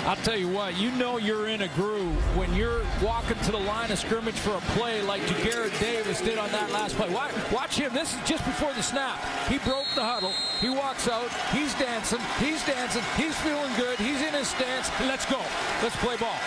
I'll 0.05 0.15
tell 0.21 0.37
you 0.37 0.47
what, 0.47 0.77
you 0.77 0.91
know 0.91 1.17
you're 1.17 1.49
in 1.49 1.63
a 1.63 1.67
groove 1.69 2.13
when 2.37 2.53
you're 2.53 2.85
walking 3.01 3.41
to 3.41 3.51
the 3.51 3.57
line 3.57 3.89
of 3.89 3.97
scrimmage 3.97 4.37
for 4.37 4.53
a 4.53 4.61
play 4.77 5.01
like 5.01 5.23
Ja'Gared 5.23 5.73
Davis 5.79 6.21
did 6.21 6.37
on 6.37 6.51
that 6.51 6.69
last 6.69 6.93
play. 6.95 7.09
Watch, 7.09 7.33
watch 7.51 7.73
him. 7.73 7.91
This 7.91 8.13
is 8.13 8.21
just 8.21 8.45
before 8.45 8.71
the 8.77 8.83
snap. 8.83 9.17
He 9.49 9.57
broke 9.65 9.89
the 9.95 10.05
huddle. 10.05 10.31
He 10.61 10.69
walks 10.69 11.09
out. 11.09 11.33
He's 11.49 11.73
dancing. 11.81 12.21
He's 12.37 12.61
dancing. 12.69 13.01
He's 13.17 13.33
feeling 13.41 13.73
good. 13.81 13.97
He's 13.97 14.21
in 14.21 14.37
his 14.37 14.45
stance. 14.45 14.93
Let's 15.09 15.25
go. 15.25 15.41
Let's 15.81 15.97
play 15.97 16.21
ball. 16.21 16.37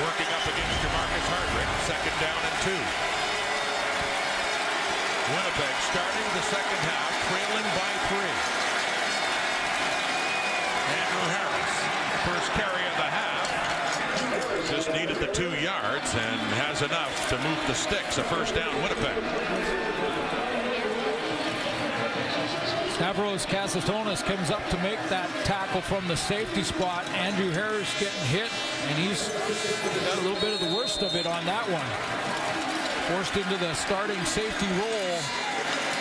Working 0.00 0.30
up 0.32 0.44
against 0.48 0.76
Jermarcus 0.80 1.26
Hardrick. 1.36 1.68
Second 1.84 2.16
down 2.16 2.40
and 2.48 2.56
two. 2.64 2.82
Winnipeg 5.36 5.76
starting 5.92 6.28
the 6.32 6.44
second 6.48 6.80
half, 6.80 7.12
trailing 7.28 7.68
by 7.76 7.92
three. 8.08 8.65
Andrew 11.16 11.32
Harris, 11.32 11.72
first 12.28 12.52
carry 12.52 12.84
of 12.84 12.96
the 12.96 13.08
half. 13.08 14.68
Just 14.68 14.92
needed 14.92 15.16
the 15.16 15.32
two 15.32 15.50
yards 15.62 16.12
and 16.14 16.40
has 16.60 16.82
enough 16.82 17.28
to 17.30 17.38
move 17.38 17.58
the 17.66 17.74
sticks. 17.74 18.18
A 18.18 18.24
first 18.24 18.54
down, 18.54 18.74
Winnipeg. 18.82 19.16
Stavros 22.92 23.46
Katsantonis 23.46 24.22
comes 24.24 24.50
up 24.50 24.66
to 24.68 24.76
make 24.78 25.00
that 25.08 25.30
tackle 25.44 25.80
from 25.80 26.06
the 26.06 26.16
safety 26.16 26.62
spot. 26.62 27.08
Andrew 27.10 27.50
Harris 27.50 27.88
getting 27.98 28.24
hit, 28.26 28.50
and 28.88 28.98
he's 28.98 29.28
got 30.06 30.18
a 30.18 30.20
little 30.20 30.40
bit 30.40 30.52
of 30.52 30.60
the 30.60 30.74
worst 30.74 31.02
of 31.02 31.14
it 31.14 31.26
on 31.26 31.44
that 31.46 31.64
one. 31.70 31.88
Forced 33.08 33.36
into 33.36 33.56
the 33.56 33.72
starting 33.74 34.22
safety 34.24 34.66
role. 34.76 35.20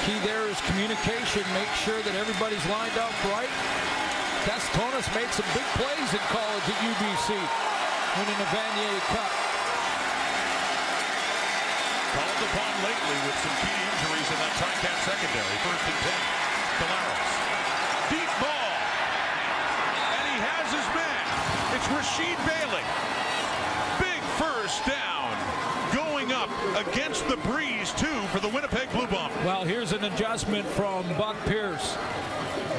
Key 0.04 0.20
there 0.28 0.48
is 0.50 0.60
communication. 0.62 1.44
Make 1.54 1.72
sure 1.84 2.02
that 2.02 2.16
everybody's 2.16 2.66
lined 2.68 2.98
up 2.98 3.14
right. 3.32 3.95
Katsantonis 4.46 5.10
made 5.18 5.32
some 5.34 5.50
big 5.58 5.66
plays 5.74 6.12
in 6.14 6.22
college 6.30 6.66
at 6.70 6.78
UBC, 6.78 7.34
winning 7.34 8.38
the 8.38 8.50
Vanier 8.54 9.02
Cup. 9.10 9.34
Called 12.14 12.42
upon 12.46 12.74
lately 12.86 13.18
with 13.26 13.38
some 13.42 13.56
key 13.66 13.74
injuries 13.74 14.30
in 14.30 14.38
that 14.38 14.54
Ticat 14.62 14.98
secondary. 15.02 15.58
First 15.66 15.86
and 15.90 15.98
10. 15.98 16.14
Collaros. 16.78 17.32
Deep 18.14 18.32
ball. 18.38 18.74
And 20.14 20.26
he 20.30 20.38
has 20.38 20.68
his 20.78 20.88
man. 20.94 21.26
It's 21.74 21.88
Rasheed 21.90 22.38
Bailey. 22.46 22.86
Big 23.98 24.22
first 24.38 24.86
down. 24.86 25.45
Up 26.46 26.88
against 26.88 27.28
the 27.28 27.38
breeze, 27.38 27.92
too, 27.94 28.22
for 28.32 28.40
the 28.40 28.50
Winnipeg 28.50 28.92
Blue 28.92 29.08
Bombers. 29.08 29.44
Well, 29.44 29.64
here's 29.64 29.94
an 29.94 30.04
adjustment 30.04 30.68
from 30.68 31.08
Buck 31.18 31.36
Pierce 31.46 31.98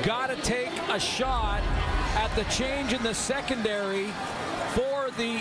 got 0.03 0.29
to 0.29 0.37
take 0.43 0.71
a 0.91 1.01
shot 1.01 1.62
at 2.14 2.31
the 2.37 2.45
change 2.45 2.93
in 2.93 3.03
the 3.03 3.14
secondary 3.14 4.07
for 4.75 5.11
the 5.17 5.39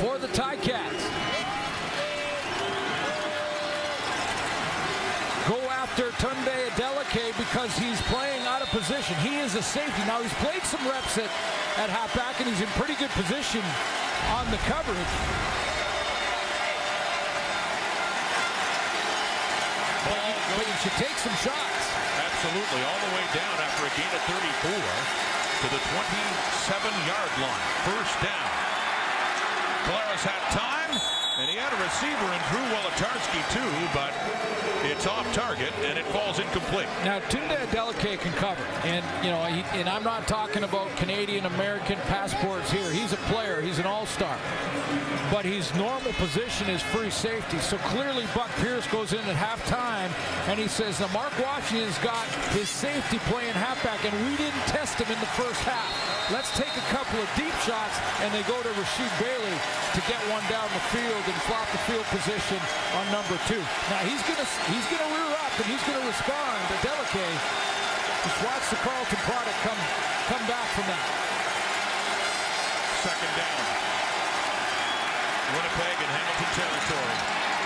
for 0.00 0.18
the 0.18 0.28
Ticats. 0.28 1.02
Go 5.48 5.60
after 5.70 6.10
Tunde 6.12 6.70
Adeleke 6.70 7.36
because 7.38 7.76
he's 7.76 8.00
playing 8.02 8.42
out 8.46 8.62
of 8.62 8.68
position. 8.68 9.14
He 9.16 9.36
is 9.38 9.54
a 9.54 9.62
safety. 9.62 10.02
Now 10.06 10.22
he's 10.22 10.32
played 10.34 10.62
some 10.62 10.86
reps 10.88 11.18
at, 11.18 11.30
at 11.78 11.90
halfback 11.90 12.40
and 12.40 12.48
he's 12.48 12.60
in 12.60 12.68
pretty 12.80 12.94
good 12.94 13.10
position 13.10 13.62
on 14.34 14.50
the 14.50 14.58
coverage. 14.68 15.65
But 20.56 20.64
you, 20.64 20.76
should 20.80 20.96
take 20.96 21.16
some 21.20 21.36
shots. 21.44 21.84
Absolutely, 22.16 22.80
all 22.88 23.00
the 23.04 23.12
way 23.12 23.24
down 23.36 23.56
after 23.60 23.84
a 23.84 23.92
gain 23.92 24.08
of 24.08 24.24
34 24.24 24.72
to 24.72 25.66
the 25.68 25.80
27-yard 25.92 27.32
line. 27.44 27.64
First 27.84 28.16
down. 28.24 28.48
Collaros 29.84 30.24
had 30.24 30.40
time, 30.50 31.00
and 31.38 31.48
he 31.48 31.56
had 31.56 31.72
a 31.72 31.80
receiver 31.84 32.26
in 32.32 32.40
Drew 32.50 32.64
Wolitarsky 32.74 33.42
too, 33.52 33.70
but 33.92 34.12
it's 34.90 35.06
off 35.06 35.30
target 35.32 35.72
and 35.84 35.98
it 35.98 36.04
falls 36.06 36.38
incomplete. 36.38 36.88
Now 37.04 37.20
Tunde 37.20 37.56
Adeleke 37.56 38.18
can 38.18 38.32
cover, 38.32 38.64
and 38.84 39.04
you 39.24 39.30
know, 39.30 39.44
he, 39.44 39.62
and 39.78 39.88
I'm 39.88 40.02
not 40.02 40.26
talking 40.26 40.64
about 40.64 40.88
Canadian 40.96 41.46
American 41.46 41.98
passports 42.08 42.70
here. 42.72 42.90
He's 42.90 43.12
a 43.12 43.20
player. 43.28 43.60
He's 43.60 43.78
an 43.78 43.86
all-star, 43.86 44.36
but 45.30 45.44
his 45.44 45.74
normal 45.74 46.12
position 46.14 46.68
is 46.70 46.82
free 46.82 47.10
safety. 47.10 47.58
So 47.58 47.76
clearly, 47.90 48.26
Buck 48.34 48.50
Pierce 48.62 48.86
goes 48.86 49.12
in 49.12 49.20
at 49.26 49.36
halftime, 49.36 50.10
and 50.48 50.58
he 50.58 50.68
says, 50.68 51.00
"Now 51.00 51.08
Mark 51.12 51.32
Washington's 51.38 51.98
got 51.98 52.26
his 52.54 52.68
safety 52.68 53.18
playing 53.30 53.54
halfback, 53.54 54.04
and 54.04 54.14
we 54.26 54.36
didn't 54.36 54.66
test 54.66 54.98
him 54.98 55.10
in 55.10 55.18
the 55.20 55.32
first 55.34 55.60
half. 55.62 55.90
Let's 56.30 56.50
take 56.56 56.70
a 56.76 56.86
couple 56.94 57.18
of 57.18 57.28
deep 57.34 57.54
shots." 57.66 57.96
And 58.22 58.32
they 58.34 58.42
go 58.44 58.58
to 58.62 58.70
Rasheed 58.78 59.12
Bailey 59.18 59.56
to 59.94 60.00
get 60.06 60.20
one 60.30 60.44
down 60.48 60.68
the 60.74 60.84
field 60.94 61.22
and 61.26 61.36
flop 61.48 61.66
the 61.72 61.82
field 61.90 62.06
position 62.12 62.60
on 62.98 63.04
number 63.10 63.38
two. 63.50 63.62
Now 63.90 64.02
he's 64.06 64.22
gonna 64.22 64.46
he's 64.70 64.86
gonna 64.92 65.10
rear 65.10 65.32
up 65.42 65.52
and 65.58 65.66
he's 65.66 65.82
gonna 65.82 66.06
respond. 66.06 66.58
to 66.70 66.74
Adeleke, 66.86 67.28
just 68.24 68.38
watch 68.42 68.64
the 68.70 68.76
Carleton 68.76 69.20
product 69.26 69.58
come 69.62 69.80
come 70.30 70.44
back 70.46 70.66
from 70.74 70.86
that. 70.86 71.04
Second 73.02 73.32
down. 73.36 73.65
Winnipeg 75.54 75.96
and 76.02 76.10
Hamilton 76.10 76.50
territory. 76.58 77.16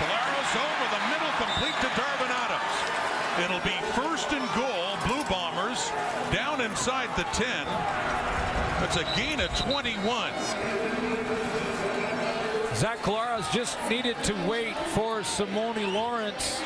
Collaros 0.00 0.52
over 0.60 0.86
the 0.92 1.02
middle, 1.08 1.32
complete 1.40 1.76
to 1.80 1.88
Darvin 1.96 2.28
Adams. 2.28 2.76
It'll 3.40 3.64
be 3.64 3.78
first 3.96 4.32
and 4.32 4.44
goal. 4.54 4.96
Blue 5.06 5.24
Bombers 5.30 5.90
down 6.32 6.60
inside 6.60 7.08
the 7.16 7.24
10. 7.32 7.46
That's 8.80 8.96
a 8.96 9.04
gain 9.16 9.40
of 9.40 9.48
21. 9.58 10.32
Zach 12.74 12.98
Collaros 12.98 13.50
just 13.52 13.78
needed 13.88 14.16
to 14.24 14.34
wait 14.46 14.76
for 14.94 15.20
Simoni 15.20 15.90
Lawrence 15.90 16.60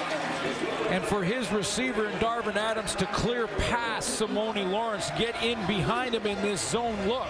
and 0.91 1.03
for 1.05 1.24
his 1.24 1.51
receiver 1.53 2.07
and 2.07 2.20
Darvin 2.20 2.57
Adams 2.57 2.95
to 2.97 3.07
clear 3.07 3.47
past 3.47 4.20
Simoni 4.20 4.69
Lawrence, 4.69 5.11
get 5.19 5.41
in 5.43 5.65
behind 5.66 6.15
him 6.15 6.27
in 6.27 6.41
this 6.43 6.61
zone 6.61 7.09
look. 7.09 7.28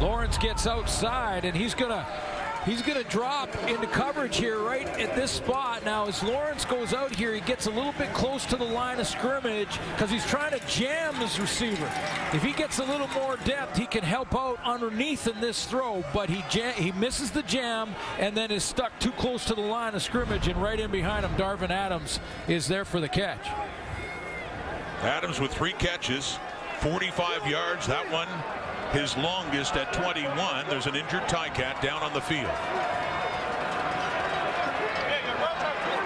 Lawrence 0.00 0.38
gets 0.38 0.66
outside 0.66 1.44
and 1.44 1.56
he's 1.56 1.74
gonna 1.74 2.06
He's 2.68 2.82
going 2.82 3.02
to 3.02 3.08
drop 3.08 3.48
into 3.66 3.86
coverage 3.86 4.36
here 4.36 4.58
right 4.58 4.86
at 4.86 5.14
this 5.14 5.30
spot. 5.30 5.86
Now, 5.86 6.06
as 6.06 6.22
Lawrence 6.22 6.66
goes 6.66 6.92
out 6.92 7.14
here, 7.14 7.32
he 7.32 7.40
gets 7.40 7.66
a 7.66 7.70
little 7.70 7.94
bit 7.96 8.12
close 8.12 8.44
to 8.46 8.56
the 8.56 8.64
line 8.64 9.00
of 9.00 9.06
scrimmage 9.06 9.78
because 9.92 10.10
he's 10.10 10.26
trying 10.26 10.50
to 10.50 10.66
jam 10.66 11.14
his 11.14 11.40
receiver. 11.40 11.90
If 12.34 12.42
he 12.42 12.52
gets 12.52 12.78
a 12.78 12.84
little 12.84 13.08
more 13.08 13.38
depth, 13.44 13.78
he 13.78 13.86
can 13.86 14.02
help 14.02 14.34
out 14.34 14.58
underneath 14.64 15.26
in 15.26 15.40
this 15.40 15.64
throw, 15.64 16.04
but 16.12 16.28
he 16.28 16.42
he 16.72 16.92
misses 16.92 17.30
the 17.30 17.42
jam 17.44 17.94
and 18.18 18.36
then 18.36 18.50
is 18.50 18.64
stuck 18.64 18.98
too 18.98 19.12
close 19.12 19.46
to 19.46 19.54
the 19.54 19.62
line 19.62 19.94
of 19.94 20.02
scrimmage, 20.02 20.48
and 20.48 20.60
right 20.60 20.78
in 20.78 20.90
behind 20.90 21.24
him, 21.24 21.34
Darvin 21.36 21.70
Adams 21.70 22.20
is 22.48 22.68
there 22.68 22.84
for 22.84 23.00
the 23.00 23.08
catch. 23.08 23.46
Adams 25.00 25.40
with 25.40 25.54
three 25.54 25.72
catches, 25.72 26.38
45 26.80 27.46
yards. 27.46 27.86
That 27.86 28.10
one 28.12 28.28
his 28.92 29.16
longest 29.16 29.76
at 29.76 29.92
21. 29.92 30.66
There's 30.68 30.86
an 30.86 30.96
injured 30.96 31.28
Ticat 31.28 31.80
down 31.82 32.02
on 32.02 32.12
the 32.12 32.20
field. 32.20 32.50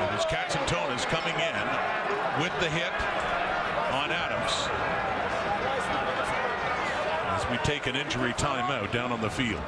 And 0.00 0.10
As 0.10 0.24
Katsantonis 0.26 1.04
coming 1.06 1.34
in 1.34 1.54
with 2.42 2.52
the 2.60 2.68
hit 2.68 2.92
on 3.92 4.10
Adams. 4.10 4.68
As 7.30 7.50
we 7.50 7.56
take 7.58 7.86
an 7.86 7.96
injury 7.96 8.32
timeout 8.32 8.92
down 8.92 9.12
on 9.12 9.20
the 9.20 9.30
field. 9.30 9.62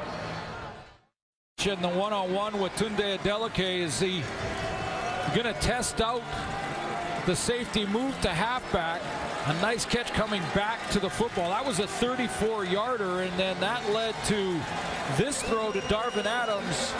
In 1.65 1.81
the 1.81 1.89
one-on-one 1.89 2.61
with 2.61 2.73
Tunde 2.73 3.19
Adeleke 3.19 3.79
is 3.79 3.99
he 3.99 4.23
going 5.35 5.53
to 5.53 5.59
test 5.61 6.01
out 6.03 6.23
the 7.27 7.35
safety 7.35 7.87
move 7.87 8.15
to 8.21 8.29
halfback. 8.29 9.01
A 9.47 9.53
nice 9.61 9.85
catch 9.85 10.09
coming 10.15 10.41
back 10.55 10.81
to 10.93 10.99
the 10.99 11.11
football. 11.11 11.51
That 11.51 11.67
was 11.67 11.79
a 11.79 11.87
34 11.87 12.65
yarder 12.65 13.21
and 13.21 13.33
then 13.37 13.61
that 13.61 13.85
led 13.93 14.17
to 14.33 14.57
this 15.21 15.43
throw 15.43 15.69
to 15.69 15.85
Darvin 15.93 16.25
Adams 16.25 16.97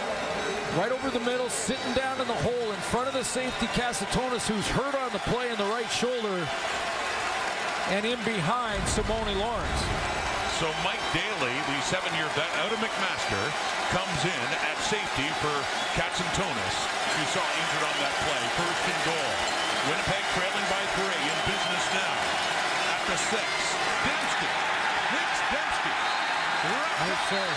right 0.77 0.93
over 0.93 1.09
the 1.09 1.25
middle 1.25 1.49
sitting 1.49 1.95
down 1.97 2.21
in 2.21 2.29
the 2.29 2.41
hole 2.45 2.69
in 2.69 2.81
front 2.93 3.09
of 3.09 3.15
the 3.15 3.25
safety 3.25 3.65
Katsantonis 3.73 4.45
who's 4.45 4.69
hurt 4.69 4.93
on 4.93 5.09
the 5.17 5.25
play 5.33 5.49
in 5.49 5.57
the 5.57 5.71
right 5.73 5.89
shoulder 5.89 6.45
and 7.97 8.05
in 8.05 8.21
behind 8.29 8.83
Simoni 8.93 9.41
Lawrence. 9.41 9.81
So 10.61 10.69
Mike 10.85 11.01
Daly, 11.17 11.57
the 11.65 11.81
seven-year 11.89 12.29
vet 12.37 12.53
out 12.61 12.69
of 12.69 12.77
McMaster, 12.77 13.45
comes 13.89 14.21
in 14.21 14.49
at 14.69 14.77
safety 14.85 15.33
for 15.41 15.57
Katsantonis. 15.97 16.77
You 17.17 17.25
saw 17.33 17.41
injured 17.41 17.89
on 17.89 17.97
that 18.05 18.15
play. 18.21 18.43
First 18.61 18.85
and 18.85 19.01
goal. 19.09 19.64
Winnipeg 19.85 20.25
trailing 20.33 20.67
by 20.73 20.81
three 20.97 21.23
in 21.29 21.39
business 21.45 21.85
now. 21.93 22.15
After 22.97 23.17
six. 23.21 23.45
Demski. 24.01 24.49
Nick 25.13 25.31
Demski. 25.53 25.93
No, 27.05 27.13
sir. 27.29 27.49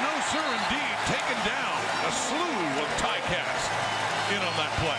No, 0.00 0.12
sir, 0.32 0.46
indeed. 0.48 0.96
Taken 1.12 1.38
down. 1.44 1.76
A 2.08 2.12
slew 2.24 2.56
of 2.80 2.88
Ticats 2.96 3.64
in 4.32 4.40
on 4.40 4.54
that 4.56 4.72
play. 4.80 4.96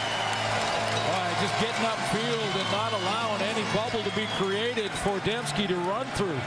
Right, 1.09 1.35
just 1.41 1.57
getting 1.57 1.85
upfield 1.89 2.53
and 2.53 2.69
not 2.69 2.93
allowing 2.93 3.41
any 3.49 3.65
bubble 3.73 4.03
to 4.05 4.13
be 4.15 4.29
created 4.37 4.91
for 5.01 5.17
Demski 5.25 5.67
to 5.67 5.75
run 5.89 6.05
through. 6.13 6.37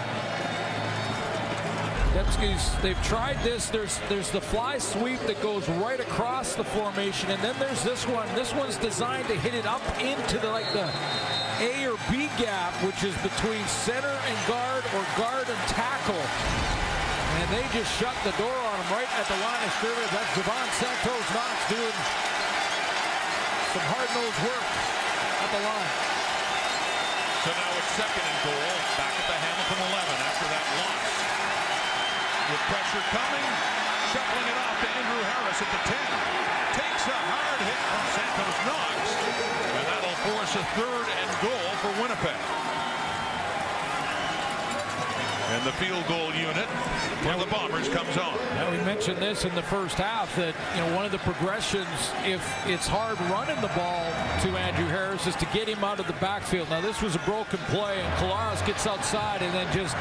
Demski's, 2.23 2.82
they've 2.82 3.03
tried 3.03 3.35
this. 3.43 3.66
There's 3.66 3.99
there's 4.09 4.31
the 4.31 4.40
fly 4.40 4.78
sweep 4.78 5.19
that 5.27 5.43
goes 5.43 5.69
right 5.82 5.99
across 5.99 6.55
the 6.55 6.62
formation, 6.62 7.31
and 7.31 7.43
then 7.43 7.55
there's 7.59 7.82
this 7.82 8.07
one. 8.07 8.28
This 8.39 8.55
one's 8.55 8.77
designed 8.77 9.27
to 9.27 9.35
hit 9.35 9.55
it 9.55 9.66
up 9.66 9.82
into 9.99 10.39
the 10.39 10.47
like 10.47 10.70
the 10.73 10.86
A 11.59 11.90
or 11.90 11.99
B 12.07 12.31
gap, 12.39 12.70
which 12.86 13.03
is 13.03 13.15
between 13.27 13.59
center 13.66 14.15
and 14.15 14.36
guard 14.47 14.86
or 14.94 15.03
guard 15.19 15.51
and 15.51 15.62
tackle. 15.66 16.23
And 17.43 17.47
they 17.51 17.66
just 17.74 17.90
shut 17.99 18.15
the 18.23 18.35
door 18.39 18.55
on 18.55 18.77
him 18.78 18.89
right 18.94 19.11
at 19.19 19.27
the 19.27 19.39
line 19.43 19.62
of 19.66 19.73
scrimmage. 19.82 20.12
That's 20.15 20.31
Jovan 20.39 20.69
Santos 20.78 21.27
Knox 21.35 21.59
doing 21.74 21.99
some 23.74 23.86
hard-nosed 23.89 24.40
work 24.47 24.69
at 25.43 25.51
the 25.51 25.62
line. 25.65 25.93
So 27.43 27.51
now 27.51 27.70
it's 27.82 27.93
second 27.99 28.23
and 28.23 28.39
goal. 28.47 28.70
Back 28.94 29.11
at 29.11 29.27
the 29.27 29.39
Hamilton 29.43 29.81
11 29.90 30.23
after 30.23 30.47
that 30.55 30.66
loss. 30.78 31.32
With 32.53 32.61
pressure 32.69 33.01
coming, 33.16 33.49
shuffling 34.12 34.45
it 34.45 34.59
off 34.61 34.77
to 34.85 34.89
Andrew 34.93 35.24
Harris 35.24 35.57
at 35.57 35.73
the 35.73 35.81
10. 35.89 35.97
Takes 36.77 37.09
a 37.09 37.16
hard 37.16 37.61
hit 37.65 37.81
from 37.81 38.05
Santos 38.12 38.59
Knox, 38.69 39.01
and 39.73 39.85
that'll 39.89 40.19
force 40.29 40.53
a 40.61 40.65
third 40.77 41.09
and 41.16 41.31
goal 41.41 41.69
for 41.81 41.89
Winnipeg. 42.03 42.91
And 45.53 45.66
the 45.66 45.73
field 45.73 46.07
goal 46.09 46.33
unit 46.33 46.66
for 47.20 47.39
the 47.39 47.45
Bombers 47.51 47.87
comes 47.91 48.16
on. 48.16 48.39
Now 48.57 48.70
we 48.70 48.79
mentioned 48.79 49.19
this 49.19 49.45
in 49.45 49.55
the 49.55 49.62
first 49.62 49.97
half 49.97 50.35
that 50.37 50.55
you 50.74 50.81
know 50.81 50.97
one 50.97 51.05
of 51.05 51.12
the 51.12 51.19
progressions, 51.19 51.87
if 52.24 52.43
it's 52.66 52.89
hard 52.89 53.20
running 53.29 53.61
the 53.61 53.70
ball 53.77 54.09
to 54.41 54.49
Andrew 54.57 54.87
Harris, 54.87 55.27
is 55.27 55.37
to 55.37 55.45
get 55.53 55.69
him 55.69 55.85
out 55.85 56.01
of 56.01 56.07
the 56.07 56.15
backfield. 56.15 56.70
Now 56.70 56.81
this 56.81 57.03
was 57.03 57.16
a 57.16 57.19
broken 57.20 57.59
play, 57.69 58.01
and 58.01 58.15
Collaros 58.15 58.65
gets 58.66 58.87
outside 58.87 59.43
and 59.43 59.53
then 59.53 59.70
just 59.74 59.95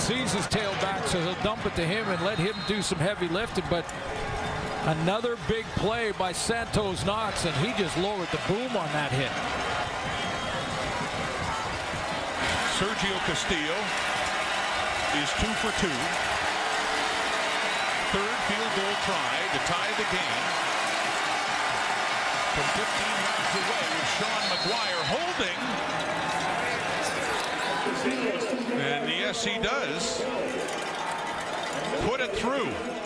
sees 0.00 0.32
his 0.32 0.46
tail 0.46 0.72
back, 0.80 1.06
so 1.06 1.20
he'll 1.20 1.42
dump 1.44 1.66
it 1.66 1.74
to 1.74 1.84
him 1.84 2.08
and 2.08 2.24
let 2.24 2.38
him 2.38 2.54
do 2.66 2.80
some 2.80 2.98
heavy 2.98 3.28
lifting. 3.28 3.64
But 3.68 3.84
another 4.86 5.36
big 5.48 5.66
play 5.76 6.12
by 6.12 6.32
Santos 6.32 7.04
Knox, 7.04 7.44
and 7.44 7.54
he 7.56 7.76
just 7.76 7.94
lowered 7.98 8.28
the 8.28 8.40
boom 8.48 8.74
on 8.74 8.88
that 8.96 9.12
hit. 9.12 9.28
Sergio 12.80 13.18
Castillo 13.26 14.17
is 15.22 15.30
two 15.40 15.52
for 15.58 15.72
two. 15.80 15.98
Third 18.14 18.38
field 18.46 18.72
goal 18.78 18.94
try 19.02 19.34
to 19.52 19.58
tie 19.66 19.92
the 19.98 20.06
game. 20.14 20.44
From 22.54 22.66
15 22.78 22.86
yards 23.26 23.52
away 23.62 23.84
with 23.98 24.08
Sean 24.18 24.42
McGuire 24.52 25.04
holding. 25.10 25.58
And 28.80 29.08
yes, 29.08 29.44
he 29.44 29.58
does. 29.58 30.22
Put 32.06 32.20
it 32.20 32.30
through. 32.36 32.97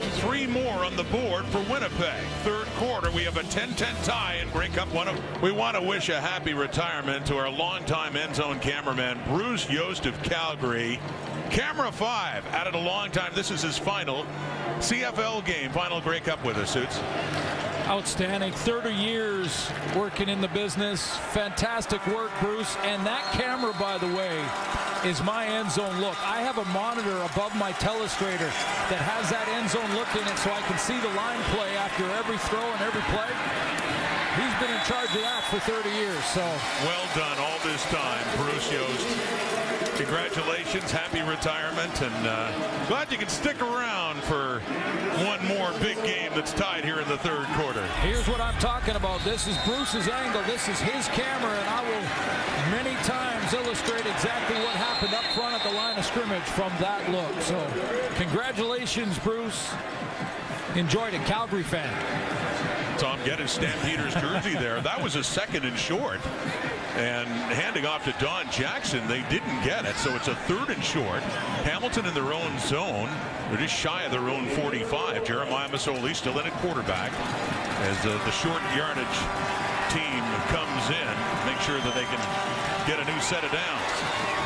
Three 0.00 0.46
more 0.46 0.84
on 0.84 0.96
the 0.96 1.04
board 1.04 1.44
for 1.46 1.58
Winnipeg. 1.70 2.24
Third 2.42 2.66
quarter, 2.76 3.10
we 3.10 3.22
have 3.24 3.36
a 3.36 3.42
10-10 3.42 4.04
tie 4.04 4.42
in 4.42 4.70
Cup. 4.72 4.90
One 4.94 5.08
of, 5.08 5.42
we 5.42 5.52
want 5.52 5.76
to 5.76 5.82
wish 5.82 6.08
a 6.08 6.18
happy 6.18 6.54
retirement 6.54 7.26
to 7.26 7.36
our 7.36 7.50
longtime 7.50 8.16
end 8.16 8.34
zone 8.34 8.58
cameraman, 8.60 9.20
Bruce 9.26 9.68
Yost 9.68 10.06
of 10.06 10.20
Calgary. 10.22 10.98
Camera 11.50 11.92
5, 11.92 12.46
added 12.46 12.74
a 12.74 12.78
long 12.78 13.10
time. 13.10 13.32
This 13.34 13.50
is 13.50 13.60
his 13.60 13.76
final 13.76 14.24
CFL 14.78 15.44
game, 15.44 15.70
final 15.70 16.00
Grey 16.00 16.20
Cup 16.20 16.42
with 16.46 16.56
us, 16.56 16.70
Suits. 16.70 16.98
Outstanding. 17.90 18.52
30 18.52 18.94
years 18.94 19.68
working 19.96 20.28
in 20.28 20.40
the 20.40 20.46
business. 20.54 21.16
Fantastic 21.34 21.98
work, 22.06 22.30
Bruce. 22.38 22.76
And 22.84 23.04
that 23.04 23.26
camera, 23.32 23.74
by 23.80 23.98
the 23.98 24.06
way, 24.14 24.38
is 25.02 25.20
my 25.24 25.44
end 25.44 25.72
zone 25.72 25.98
look. 25.98 26.14
I 26.22 26.38
have 26.38 26.58
a 26.58 26.64
monitor 26.66 27.18
above 27.34 27.50
my 27.56 27.72
telestrator 27.82 28.46
that 28.94 29.02
has 29.02 29.26
that 29.34 29.42
end 29.58 29.74
zone 29.74 29.90
look 29.98 30.06
in 30.14 30.22
it 30.22 30.38
so 30.38 30.54
I 30.54 30.62
can 30.70 30.78
see 30.78 31.02
the 31.02 31.10
line 31.18 31.42
play 31.50 31.74
after 31.74 32.06
every 32.14 32.38
throw 32.46 32.62
and 32.62 32.80
every 32.86 33.02
play. 33.10 33.26
He's 34.38 34.54
been 34.62 34.70
in 34.70 34.82
charge 34.86 35.10
of 35.10 35.26
that 35.26 35.42
for 35.50 35.58
30 35.58 35.90
years. 35.90 36.22
So 36.30 36.46
well 36.86 37.06
done 37.18 37.42
all 37.42 37.58
this 37.66 37.82
time, 37.90 38.22
Bruce 38.38 38.70
Yost. 38.70 39.59
Congratulations, 40.00 40.90
happy 40.90 41.20
retirement, 41.20 42.00
and 42.00 42.26
uh, 42.26 42.86
glad 42.88 43.12
you 43.12 43.18
can 43.18 43.28
stick 43.28 43.60
around 43.60 44.16
for 44.22 44.60
one 45.28 45.44
more 45.46 45.70
big 45.78 46.02
game 46.04 46.32
that's 46.34 46.54
tied 46.54 46.86
here 46.86 47.00
in 47.00 47.08
the 47.08 47.18
third 47.18 47.44
quarter. 47.48 47.86
Here's 48.00 48.26
what 48.26 48.40
I'm 48.40 48.58
talking 48.60 48.96
about. 48.96 49.22
This 49.24 49.46
is 49.46 49.58
Bruce's 49.66 50.08
angle. 50.08 50.42
This 50.44 50.68
is 50.68 50.80
his 50.80 51.06
camera, 51.08 51.52
and 51.52 51.68
I 51.68 51.82
will 51.84 52.72
many 52.72 52.96
times 53.04 53.52
illustrate 53.52 54.06
exactly 54.06 54.56
what 54.56 54.74
happened 54.76 55.12
up 55.12 55.24
front 55.34 55.54
at 55.54 55.62
the 55.68 55.76
line 55.76 55.98
of 55.98 56.04
scrimmage 56.06 56.48
from 56.56 56.72
that 56.80 57.06
look. 57.10 57.38
So 57.42 57.60
congratulations, 58.16 59.18
Bruce. 59.18 59.68
Enjoyed 60.76 61.12
it, 61.12 61.20
Calgary 61.26 61.62
fan. 61.62 61.92
Tom 63.00 63.18
get 63.24 63.38
his 63.38 63.50
Stampeders 63.50 64.12
jersey 64.12 64.52
there. 64.52 64.78
That 64.82 65.02
was 65.02 65.16
a 65.16 65.24
second 65.24 65.64
and 65.64 65.72
short. 65.78 66.20
And 67.00 67.26
handing 67.48 67.86
off 67.86 68.04
to 68.04 68.12
Don 68.22 68.44
Jackson, 68.50 69.00
they 69.08 69.22
didn't 69.32 69.64
get 69.64 69.86
it. 69.86 69.96
So 69.96 70.14
it's 70.14 70.28
a 70.28 70.34
third 70.44 70.68
and 70.68 70.84
short. 70.84 71.24
Hamilton 71.64 72.04
in 72.04 72.12
their 72.12 72.34
own 72.34 72.58
zone. 72.58 73.08
They're 73.48 73.56
just 73.56 73.72
shy 73.72 74.02
of 74.02 74.12
their 74.12 74.28
own 74.28 74.44
45. 74.52 75.24
Jeremiah 75.24 75.70
Masoli 75.70 76.14
still 76.14 76.38
in 76.40 76.46
at 76.46 76.52
quarterback 76.60 77.10
as 77.88 77.96
uh, 78.04 78.20
the 78.28 78.34
short 78.36 78.60
yardage 78.76 79.18
team 79.96 80.20
comes 80.52 80.84
in. 80.92 81.14
Make 81.48 81.56
sure 81.64 81.80
that 81.80 81.96
they 81.96 82.04
can 82.04 82.20
get 82.84 83.00
a 83.00 83.06
new 83.08 83.20
set 83.24 83.40
of 83.48 83.50
downs. 83.50 83.96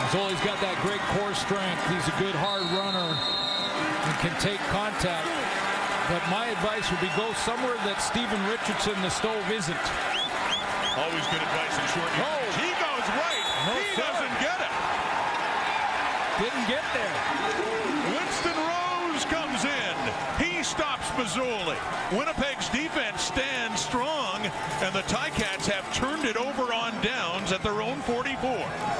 Masoli's 0.06 0.38
got 0.46 0.62
that 0.62 0.78
great 0.86 1.02
core 1.18 1.34
strength. 1.34 1.82
He's 1.90 2.06
a 2.06 2.14
good 2.22 2.38
hard 2.38 2.62
runner 2.70 3.18
and 3.18 4.14
can 4.22 4.38
take 4.38 4.62
contact. 4.70 5.63
But 6.08 6.20
my 6.28 6.46
advice 6.52 6.90
would 6.90 7.00
be 7.00 7.08
go 7.16 7.32
somewhere 7.32 7.76
that 7.88 7.96
Steven 8.00 8.40
Richardson, 8.48 8.92
the 9.00 9.08
stove, 9.08 9.44
isn't. 9.48 9.86
Always 11.00 11.24
good 11.32 11.40
advice 11.40 11.74
in 11.80 11.86
short 11.96 12.12
Oh. 12.20 12.44
He 12.60 12.70
goes 12.76 13.06
right. 13.16 13.44
No, 13.66 13.74
he 13.80 13.88
sir. 13.96 14.04
doesn't 14.04 14.36
get 14.36 14.58
it. 14.60 14.72
Didn't 16.44 16.66
get 16.68 16.84
there. 16.92 17.16
Winston 18.12 18.58
Rose 18.58 19.24
comes 19.26 19.64
in. 19.64 19.96
He 20.36 20.62
stops 20.62 21.08
Masoli. 21.16 21.78
Winnipeg's 22.12 22.68
defense 22.68 23.22
stands 23.22 23.80
strong, 23.80 24.44
and 24.82 24.94
the 24.94 25.02
Ticats 25.08 25.66
have 25.66 25.86
turned 25.94 26.24
it 26.24 26.36
over 26.36 26.72
on 26.72 26.92
downs 27.02 27.50
at 27.52 27.62
their 27.62 27.80
own 27.80 28.00
44. 28.02 28.52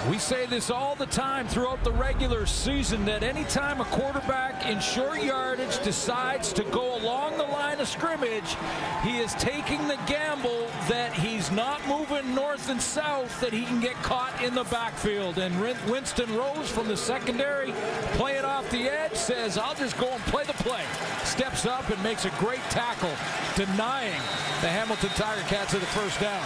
We 0.08 0.12
say 0.24 0.46
this 0.46 0.70
all 0.70 0.94
the 0.94 1.04
time 1.04 1.46
throughout 1.46 1.84
the 1.84 1.92
regular 1.92 2.46
season 2.46 3.04
that 3.04 3.22
anytime 3.22 3.82
a 3.82 3.84
quarterback 3.84 4.64
in 4.64 4.80
short 4.80 5.22
yardage 5.22 5.78
decides 5.84 6.50
to 6.50 6.64
go 6.64 6.96
along 6.96 7.36
the 7.36 7.42
line 7.42 7.78
of 7.78 7.86
scrimmage, 7.86 8.56
he 9.02 9.18
is 9.18 9.34
taking 9.34 9.86
the 9.86 9.98
gamble 10.06 10.66
that 10.88 11.12
he's 11.12 11.50
not 11.50 11.86
moving 11.86 12.34
north 12.34 12.70
and 12.70 12.80
south 12.80 13.38
that 13.42 13.52
he 13.52 13.66
can 13.66 13.80
get 13.80 13.92
caught 13.96 14.32
in 14.42 14.54
the 14.54 14.64
backfield. 14.64 15.36
And 15.36 15.60
Winston 15.90 16.34
Rose 16.34 16.70
from 16.70 16.88
the 16.88 16.96
secondary, 16.96 17.72
playing 18.12 18.46
off 18.46 18.70
the 18.70 18.88
edge, 18.88 19.12
says, 19.12 19.58
I'll 19.58 19.74
just 19.74 19.98
go 19.98 20.08
and 20.08 20.22
play 20.22 20.44
the 20.44 20.54
play. 20.54 20.84
Steps 21.24 21.66
up 21.66 21.90
and 21.90 22.02
makes 22.02 22.24
a 22.24 22.30
great 22.38 22.64
tackle, 22.70 23.12
denying 23.56 24.22
the 24.62 24.68
Hamilton 24.68 25.10
Tiger 25.10 25.42
Cats 25.48 25.74
of 25.74 25.80
the 25.80 25.86
first 25.88 26.18
down. 26.18 26.42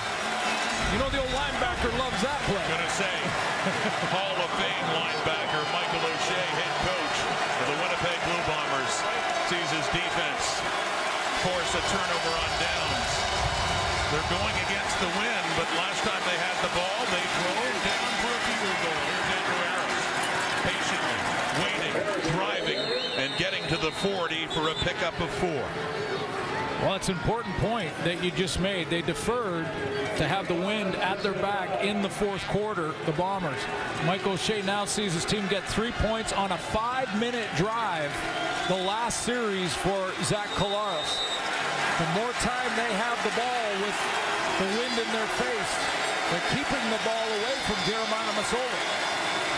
You 0.93 0.99
know 0.99 1.11
the 1.11 1.21
old 1.21 1.29
linebacker 1.29 1.93
loves 1.99 2.23
that 2.23 2.41
play. 2.49 2.65
Gonna 2.67 2.89
say, 2.97 3.58
Hall 3.69 4.33
of 4.41 4.49
Fame 4.57 4.89
linebacker 4.97 5.61
Michael 5.77 6.01
O'Shea, 6.01 6.49
head 6.57 6.75
coach 6.89 7.19
of 7.61 7.67
the 7.69 7.77
Winnipeg 7.85 8.17
Blue 8.25 8.45
Bombers, 8.49 8.95
sees 9.53 9.69
his 9.69 9.85
defense 9.93 10.65
force 11.45 11.73
a 11.77 11.83
turnover 11.93 12.33
on 12.33 12.51
downs. 12.65 13.13
They're 14.09 14.31
going 14.33 14.57
against 14.65 14.97
the 15.05 15.13
wind, 15.21 15.47
but 15.61 15.69
last 15.77 16.01
time 16.01 16.23
they 16.25 16.39
had 16.41 16.57
the 16.65 16.73
ball, 16.73 17.01
they 17.13 17.21
drove 17.21 17.79
down 17.85 18.11
for 18.25 18.33
a 18.33 18.41
field 18.49 18.79
goal. 18.89 19.01
Here's 19.05 19.29
Andrew 19.37 19.61
Harris, 19.69 20.05
patiently 20.65 21.19
waiting, 21.61 21.97
driving, 22.33 22.81
and 23.21 23.29
getting 23.37 23.69
to 23.69 23.77
the 23.77 23.93
40 24.01 24.49
for 24.57 24.73
a 24.73 24.77
pickup 24.81 25.21
of 25.21 25.29
four. 25.29 25.61
Well, 26.83 26.95
it's 26.95 27.09
an 27.09 27.19
important 27.19 27.57
point 27.57 27.91
that 28.05 28.23
you 28.23 28.31
just 28.31 28.61
made. 28.63 28.87
They 28.87 29.03
deferred 29.03 29.67
to 30.15 30.29
have 30.31 30.47
the 30.47 30.55
wind 30.55 30.95
at 31.03 31.19
their 31.27 31.35
back 31.35 31.83
in 31.83 32.03
the 32.03 32.09
fourth 32.09 32.47
quarter, 32.47 32.95
the 33.03 33.11
Bombers. 33.19 33.59
Michael 34.07 34.39
O'Shea 34.39 34.63
now 34.63 34.87
sees 34.87 35.11
his 35.11 35.25
team 35.25 35.43
get 35.51 35.67
three 35.67 35.91
points 36.07 36.33
on 36.33 36.55
a 36.55 36.59
five-minute 36.59 37.51
drive, 37.59 38.15
the 38.71 38.79
last 38.79 39.27
series 39.27 39.75
for 39.75 40.15
Zach 40.23 40.47
Collaros. 40.55 41.19
The 41.99 42.07
more 42.15 42.31
time 42.47 42.71
they 42.79 42.95
have 42.95 43.19
the 43.27 43.35
ball 43.35 43.67
with 43.83 43.99
the 44.63 44.69
wind 44.79 44.95
in 45.03 45.09
their 45.11 45.31
face, 45.35 45.73
they're 46.31 46.49
keeping 46.55 46.85
the 46.95 47.03
ball 47.03 47.27
away 47.43 47.59
from 47.67 47.79
Jeremiah 47.91 48.35
Masoli. 48.39 48.83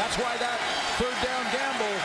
That's 0.01 0.17
why 0.17 0.41
that 0.41 0.57
third 0.97 1.21
down 1.21 1.45
gamble 1.53 1.97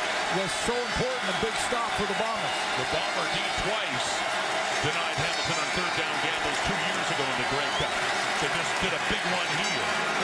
was 0.43 0.51
so 0.67 0.75
important, 0.75 1.23
a 1.31 1.37
big 1.39 1.55
stop 1.63 1.87
for 1.95 2.03
the 2.03 2.19
Bombers. 2.19 2.55
The 2.83 2.87
Bomber 2.91 3.27
D 3.31 3.39
twice 3.63 4.44
denied 4.85 5.17
Hamilton 5.17 5.57
on 5.57 5.69
third 5.73 5.93
down 5.97 6.15
gambles 6.21 6.59
two 6.69 6.77
years 6.77 7.07
ago 7.09 7.25
in 7.25 7.37
the 7.41 7.49
Grey 7.49 7.69
Cup. 7.81 7.89
They 8.37 8.49
just 8.53 8.73
did 8.85 8.93
a 8.93 9.01
big 9.09 9.23
one 9.33 9.49
here. 9.57 10.14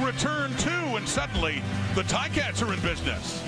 Return, 0.00 0.54
too, 0.56 0.96
and 0.96 1.08
suddenly 1.08 1.62
the 1.94 2.02
Ticats 2.02 2.66
are 2.66 2.72
in 2.72 2.80
business. 2.80 3.42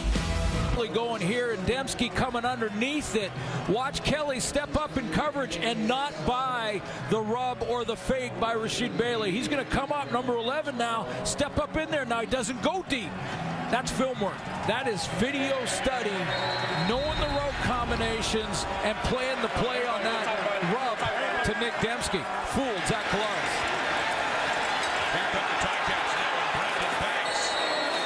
Kelly 0.78 0.94
going 0.94 1.20
here 1.20 1.50
and 1.50 1.66
Demski 1.66 2.14
coming 2.14 2.44
underneath 2.44 3.16
it. 3.16 3.32
Watch 3.68 4.04
Kelly 4.04 4.38
step 4.38 4.76
up 4.76 4.96
in 4.96 5.08
coverage 5.10 5.56
and 5.56 5.88
not 5.88 6.14
by 6.24 6.80
the 7.10 7.20
rub 7.20 7.64
or 7.64 7.84
the 7.84 7.96
fake 7.96 8.30
by 8.38 8.54
Rasheed 8.54 8.96
Bailey. 8.96 9.32
He's 9.32 9.48
going 9.48 9.64
to 9.64 9.68
come 9.72 9.90
up, 9.90 10.12
number 10.12 10.36
11 10.36 10.78
now, 10.78 11.08
step 11.24 11.58
up 11.58 11.76
in 11.76 11.90
there. 11.90 12.04
Now 12.04 12.20
he 12.20 12.28
doesn't 12.28 12.62
go 12.62 12.84
deep. 12.88 13.10
That's 13.72 13.90
film 13.90 14.20
work. 14.20 14.38
That 14.70 14.86
is 14.86 15.04
video 15.18 15.58
study, 15.66 16.14
knowing 16.86 17.18
the 17.18 17.30
rope 17.34 17.58
combinations 17.66 18.64
and 18.86 18.96
playing 19.10 19.42
the 19.42 19.50
play 19.58 19.82
on 19.82 20.00
that 20.06 20.30
rub 20.70 20.98
to 21.42 21.58
Nick 21.58 21.74
Demski. 21.82 22.22
Fooled 22.54 22.86
Zach 22.86 23.02
Collaros. 23.10 23.54
Here 25.10 25.26
come 25.34 25.42
the 25.42 25.58
Ticats 25.58 26.12
now, 26.22 26.32
and 26.38 26.50
Brandon 26.54 26.94
Banks 27.02 27.40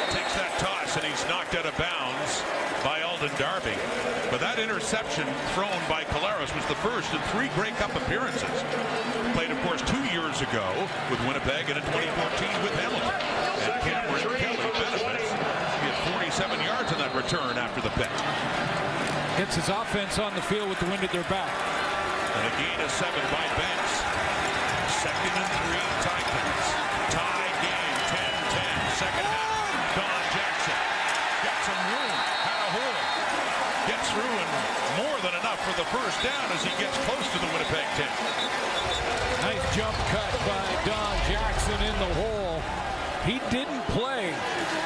takes 0.08 0.34
that 0.40 0.56
toss, 0.56 0.96
and 0.96 1.04
he's 1.04 1.20
knocked 1.28 1.51
out 1.62 1.70
of 1.70 1.78
bounds 1.78 2.42
by 2.82 3.02
Alden 3.06 3.30
Darby. 3.38 3.78
But 4.34 4.42
that 4.42 4.58
interception 4.58 5.22
thrown 5.54 5.78
by 5.86 6.02
Collaros 6.10 6.50
was 6.58 6.66
the 6.66 6.74
first 6.82 7.06
in 7.14 7.22
three 7.30 7.46
Grey 7.54 7.70
Cup 7.78 7.94
appearances. 7.94 8.50
Played, 9.38 9.54
of 9.54 9.60
course, 9.62 9.78
two 9.86 10.02
years 10.10 10.42
ago 10.42 10.66
with 11.06 11.22
Winnipeg 11.22 11.70
and 11.70 11.78
in 11.78 11.86
2014 11.86 12.66
with 12.66 12.74
Hamilton. 12.82 13.14
And 13.62 13.74
Cameron 13.86 14.26
Kelly 14.42 14.70
benefits. 14.74 15.30
He 15.30 15.86
had 15.86 15.98
47 16.34 16.66
yards 16.66 16.90
on 16.90 16.98
that 16.98 17.14
return 17.14 17.54
after 17.54 17.78
the 17.78 17.94
pick. 17.94 18.10
Gets 19.38 19.54
his 19.54 19.70
offense 19.70 20.18
on 20.18 20.34
the 20.34 20.42
field 20.42 20.66
with 20.66 20.82
the 20.82 20.90
wind 20.90 21.06
at 21.06 21.14
their 21.14 21.26
back. 21.30 21.46
And 21.46 22.42
a 22.42 22.52
gain 22.58 22.78
of 22.82 22.90
seven 22.90 23.22
by 23.30 23.46
Banks. 23.54 23.92
Second 24.98 25.30
and 25.30 25.50
three, 25.62 25.86
Ticats. 26.02 26.66
Tie 27.14 27.54
game, 27.62 27.98
10-10. 28.10 28.98
Second 28.98 29.26
half, 29.30 29.94
Don 29.94 30.22
Jackson. 30.34 31.02
Got 31.42 31.58
some 31.66 31.82
room, 31.90 32.14
had 32.46 32.54
a 32.54 32.70
hole. 32.70 33.02
Gets 33.90 34.06
through 34.14 34.30
and 34.30 34.50
more 35.02 35.18
than 35.26 35.34
enough 35.42 35.58
for 35.72 35.80
the 35.80 35.88
first 35.88 36.22
down 36.22 36.52
as 36.52 36.62
he 36.64 36.70
gets 36.76 36.96
close 37.08 37.24
to 37.32 37.38
the 37.40 37.48
Winnipeg 37.48 37.86
10. 37.96 38.04
Nice 39.40 39.64
jump 39.76 39.96
cut 40.12 40.32
by 40.44 40.64
Don 40.84 41.16
Jackson 41.24 41.80
in 41.80 41.96
the 41.96 42.12
hole. 42.20 42.60
He 43.24 43.40
didn't 43.48 43.80
play 43.94 44.34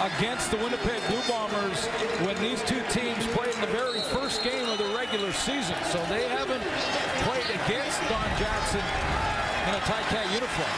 against 0.05 0.51
the 0.51 0.59
Winnipeg 0.59 1.01
Blue 1.09 1.23
Bombers 1.27 1.87
when 2.23 2.37
these 2.39 2.63
two 2.63 2.81
teams 2.91 3.27
played 3.35 3.55
in 3.55 3.61
the 3.63 3.73
very 3.75 4.01
first 4.15 4.45
game 4.45 4.69
of 4.69 4.79
the 4.79 4.87
regular 4.95 5.33
season. 5.33 5.75
So 5.91 5.99
they 6.07 6.29
haven't 6.29 6.63
played 7.27 7.49
against 7.67 7.99
Don 8.07 8.31
Jackson 8.39 8.85
in 9.67 9.73
a 9.75 9.83
Ticat 9.91 10.27
uniform. 10.31 10.75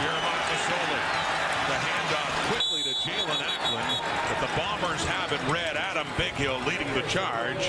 Jeremiah 0.00 0.44
Masoli. 0.50 1.00
The 1.70 1.78
handoff 1.80 2.32
quickly 2.50 2.82
to 2.82 2.93
Jaelon 3.04 3.36
Acklin. 3.36 4.00
But 4.28 4.40
the 4.40 4.56
Bombers 4.56 5.04
have 5.04 5.30
it 5.32 5.40
red. 5.52 5.76
Adam 5.76 6.06
Bighill 6.16 6.64
leading 6.66 6.92
the 6.94 7.02
charge 7.02 7.68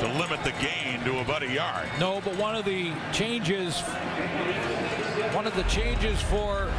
to 0.00 0.08
limit 0.18 0.42
the 0.44 0.52
gain 0.52 1.00
to 1.04 1.20
about 1.20 1.42
a 1.42 1.50
yard. 1.50 1.88
No, 2.00 2.22
but 2.22 2.34
one 2.36 2.56
of 2.56 2.64
the 2.64 2.90
changes, 3.12 3.80
one 5.34 5.46
of 5.46 5.54
the 5.54 5.64
changes 5.64 6.20
for 6.22 6.70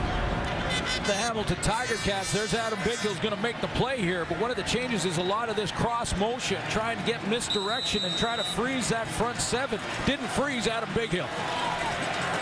the 1.06 1.14
Hamilton 1.14 1.58
Tiger 1.62 1.96
Cats. 1.98 2.32
There's 2.32 2.54
Adam 2.54 2.80
Bighill's 2.80 3.20
going 3.20 3.36
to 3.36 3.42
make 3.42 3.60
the 3.62 3.68
play 3.70 4.02
here, 4.02 4.26
but 4.26 4.40
one 4.40 4.50
of 4.50 4.58
the 4.58 4.64
changes 4.64 5.06
is 5.06 5.18
a 5.18 5.24
lot 5.24 5.50
of 5.50 5.56
this 5.56 5.72
cross 5.72 6.18
motion, 6.18 6.62
trying 6.70 6.98
to 6.98 7.04
get 7.06 7.26
misdirection 7.28 8.04
and 8.06 8.16
try 8.18 8.36
to 8.36 8.44
freeze 8.44 8.90
that 8.90 9.08
front 9.08 9.40
seven. 9.40 9.80
Didn't 10.06 10.28
freeze 10.28 10.68
Adam 10.68 10.90
Bighill. 10.90 11.28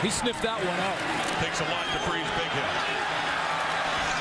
He 0.02 0.10
sniffed 0.10 0.44
that 0.44 0.57
one 0.57 0.80
out. 0.80 0.98
Takes 1.44 1.60
a 1.60 1.68
lot 1.69 1.86
to 1.91 1.99
freeze 2.07 2.26
Bighill. 2.38 2.69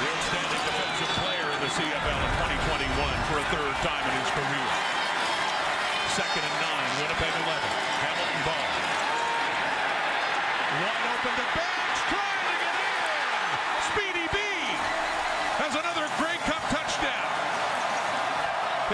The 0.01 0.09
outstanding 0.09 0.63
defensive 0.65 1.13
player 1.21 1.49
in 1.53 1.61
the 1.61 1.71
CFL 1.77 2.21
in 2.25 2.33
2021 2.41 2.89
for 3.29 3.37
a 3.37 3.40
third 3.51 3.77
time 3.83 4.05
in 4.07 4.15
his 4.15 4.31
career. 4.31 4.71
Second 6.15 6.47
and 6.47 6.59
nine, 6.63 6.91
Winnipeg 7.03 7.35
11. 7.35 7.51
Hamilton 7.99 8.43
ball. 8.47 8.71
Wide 10.79 11.07
open 11.11 11.35
to 11.35 11.47
Banks, 11.59 12.01
trying 12.15 12.47
to 12.47 12.57
get 12.63 12.75
in. 12.79 13.03
Speedy 13.91 14.27
B 14.31 14.39
has 15.67 15.75
another 15.75 16.07
Grey 16.15 16.39
Cup 16.47 16.63
touchdown. 16.71 17.31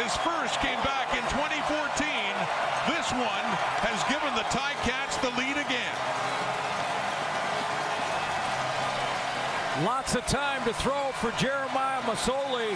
His 0.00 0.16
first 0.24 0.56
came 0.64 0.80
back 0.80 1.12
in 1.12 1.20
2014. 1.36 2.00
This 2.88 3.12
one 3.12 3.48
has 3.84 4.00
given 4.08 4.32
the 4.40 4.46
Ticats 4.48 5.20
the 5.20 5.36
lead 5.36 5.60
again. 5.60 5.96
Lots 9.84 10.16
of 10.16 10.24
time 10.24 10.64
to 10.64 10.72
throw 10.72 11.12
for 11.20 11.28
Jeremiah 11.36 12.00
Masoli. 12.08 12.72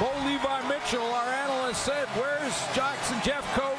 Bo 0.00 0.10
Levi 0.26 0.68
Mitchell, 0.68 1.06
our 1.06 1.28
analyst, 1.30 1.84
said, 1.84 2.08
where's 2.18 2.54
Jackson 2.74 3.16
Jeffcoat 3.18 3.78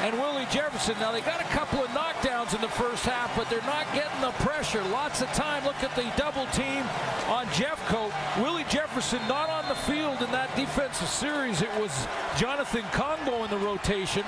and 0.00 0.18
Willie 0.18 0.46
Jefferson? 0.50 0.96
Now, 0.98 1.12
they 1.12 1.20
got 1.20 1.42
a 1.42 1.48
couple 1.52 1.84
of 1.84 1.90
knockdowns 1.90 2.54
in 2.54 2.62
the 2.62 2.72
first 2.72 3.04
half, 3.04 3.36
but 3.36 3.50
they're 3.50 3.60
not 3.68 3.84
getting 3.92 4.18
the 4.22 4.32
pressure. 4.40 4.82
Lots 4.84 5.20
of 5.20 5.28
time. 5.34 5.62
Look 5.66 5.82
at 5.84 5.94
the 5.94 6.10
double 6.16 6.46
team 6.56 6.80
on 7.28 7.44
Jeffcoat. 7.52 8.16
Willie 8.40 8.64
Jefferson 8.70 9.20
not 9.28 9.50
on 9.50 9.68
the 9.68 9.74
field 9.74 10.22
in 10.22 10.32
that 10.32 10.48
defensive 10.56 11.08
series. 11.08 11.60
It 11.60 11.74
was 11.78 11.92
Jonathan 12.38 12.88
Kongbo 12.96 13.44
in 13.44 13.50
the 13.50 13.58
rotation. 13.58 14.24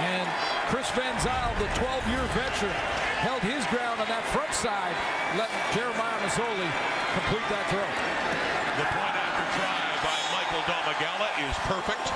And 0.00 0.26
Chris 0.72 0.88
Van 0.96 1.12
Zyl, 1.20 1.52
the 1.60 1.68
12-year 1.76 2.24
veteran, 2.32 2.72
held 3.20 3.42
his 3.42 3.66
ground 3.66 4.00
on 4.00 4.08
that 4.08 4.24
front 4.32 4.54
side, 4.54 4.96
letting 5.36 5.60
Jeremiah 5.76 6.20
Masoli 6.24 6.70
complete 7.12 7.44
that 7.52 7.68
throw. 7.68 8.29
Michael 11.00 11.26
Domagala 11.26 11.48
is 11.48 11.56
perfect. 11.64 12.12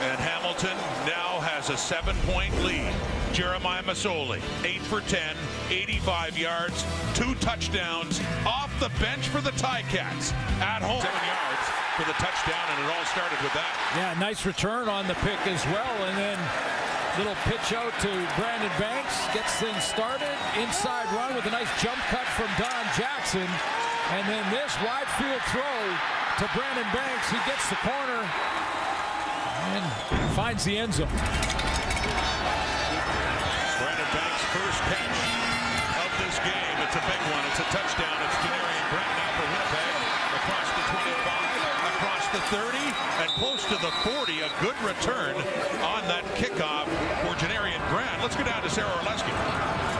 And 0.00 0.18
Hamilton 0.20 0.76
now 1.06 1.40
has 1.42 1.70
a 1.70 1.76
seven-point 1.76 2.54
lead. 2.62 2.94
Jeremiah 3.32 3.82
Masoli, 3.82 4.40
8 4.64 4.80
for 4.82 5.00
10, 5.02 5.36
85 5.70 6.38
yards, 6.38 6.86
two 7.14 7.34
touchdowns 7.36 8.20
off 8.46 8.70
the 8.78 8.90
bench 9.00 9.26
for 9.28 9.40
the 9.40 9.50
Ticats. 9.58 10.32
At 10.62 10.82
home, 10.82 11.02
seven 11.02 11.24
yards 11.26 11.64
for 11.98 12.06
the 12.06 12.14
touchdown, 12.22 12.62
and 12.70 12.86
it 12.86 12.88
all 12.94 13.04
started 13.10 13.38
with 13.42 13.52
that. 13.58 13.74
Yeah, 13.96 14.14
nice 14.18 14.46
return 14.46 14.88
on 14.88 15.06
the 15.08 15.18
pick 15.26 15.38
as 15.50 15.64
well. 15.66 15.96
And 16.06 16.16
then 16.16 16.38
little 17.18 17.38
pitch 17.50 17.74
out 17.74 17.92
to 18.06 18.10
Brandon 18.38 18.70
Banks. 18.78 19.18
Gets 19.34 19.58
things 19.58 19.82
started. 19.82 20.30
Inside 20.62 21.10
run 21.10 21.34
with 21.34 21.46
a 21.46 21.50
nice 21.50 21.70
jump 21.82 21.98
cut 22.06 22.26
from 22.38 22.48
Don 22.54 22.86
Jackson. 22.94 23.50
And 24.14 24.24
then 24.30 24.46
this 24.54 24.72
wide 24.86 25.10
field 25.18 25.42
throw 25.50 26.18
to 26.38 26.46
Brandon 26.54 26.86
Banks. 26.94 27.30
He 27.34 27.36
gets 27.50 27.68
the 27.68 27.74
corner 27.82 28.22
and 29.74 29.82
finds 30.38 30.62
the 30.62 30.78
end 30.78 30.94
zone. 30.94 31.10
Brandon 33.82 34.06
Banks' 34.14 34.46
first 34.54 34.78
catch 34.86 35.18
of 35.98 36.10
this 36.22 36.38
game. 36.46 36.78
It's 36.86 36.94
a 36.94 37.02
big 37.10 37.22
one. 37.34 37.42
It's 37.50 37.58
a 37.58 37.66
touchdown. 37.74 38.14
It's 38.22 38.38
Janarion 38.38 38.86
Grant 38.86 39.14
now 39.18 39.34
for 39.34 39.50
Winnipeg. 39.50 39.98
Across 40.38 40.68
the 40.78 40.84
25, 40.94 41.26
across 41.90 42.24
the 42.30 42.38
30, 42.54 42.86
and 43.18 43.28
close 43.34 43.66
to 43.66 43.76
the 43.82 43.90
40. 44.06 44.46
A 44.46 44.50
good 44.62 44.78
return 44.86 45.34
on 45.82 46.06
that 46.06 46.22
kickoff 46.38 46.86
for 47.26 47.34
Janarion 47.42 47.82
Grant. 47.90 48.22
Let's 48.22 48.36
go 48.36 48.44
down 48.44 48.62
to 48.62 48.70
Sara 48.70 48.86
Orlesky. 49.02 49.34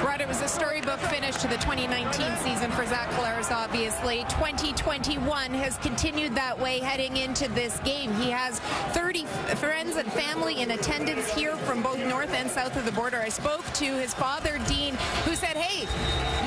Brett, 0.02 0.20
it 0.20 0.28
was 0.28 0.40
a 0.42 0.46
storybook 0.46 1.00
finish 1.10 1.27
to 1.38 1.46
the 1.46 1.56
2019 1.58 2.36
season 2.38 2.68
for 2.72 2.84
Zach 2.84 3.08
Collaros, 3.10 3.52
obviously. 3.52 4.24
2021 4.28 5.54
has 5.54 5.78
continued 5.78 6.34
that 6.34 6.58
way 6.58 6.80
heading 6.80 7.16
into 7.16 7.46
this 7.50 7.78
game. 7.80 8.12
He 8.14 8.28
has 8.30 8.58
30 8.90 9.22
friends 9.54 9.94
and 9.94 10.10
family 10.12 10.62
in 10.62 10.72
attendance 10.72 11.32
here 11.32 11.56
from 11.58 11.80
both 11.80 12.04
north 12.06 12.34
and 12.34 12.50
south 12.50 12.76
of 12.76 12.84
the 12.84 12.90
border. 12.90 13.18
I 13.18 13.28
spoke 13.28 13.64
to 13.74 13.84
his 13.84 14.12
father, 14.14 14.58
Dean, 14.66 14.94
who 15.22 15.36
said, 15.36 15.56
hey, 15.56 15.86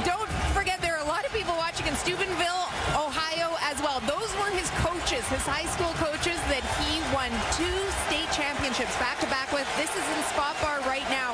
don't 0.04 0.28
forget 0.52 0.82
there 0.82 0.98
are 0.98 1.06
a 1.06 1.08
lot 1.08 1.26
of 1.26 1.32
people 1.32 1.56
watching 1.56 1.88
in 1.88 1.96
Steubenville, 1.96 2.68
Ohio 2.92 3.56
as 3.64 3.80
well. 3.80 4.02
Those 4.04 4.28
were 4.44 4.52
his 4.52 4.70
coaches, 4.84 5.24
his 5.32 5.46
high 5.48 5.72
school 5.72 5.96
coaches 6.04 6.36
that 6.52 6.68
he 6.84 7.00
won 7.16 7.32
two 7.56 7.80
state 8.12 8.28
championships 8.36 8.92
back 9.00 9.20
to 9.24 9.28
back 9.28 9.54
with. 9.56 9.64
This 9.80 9.92
is 9.96 10.04
in 10.12 10.20
Spot 10.36 10.56
Bar 10.60 10.84
right 10.84 11.08
now. 11.08 11.32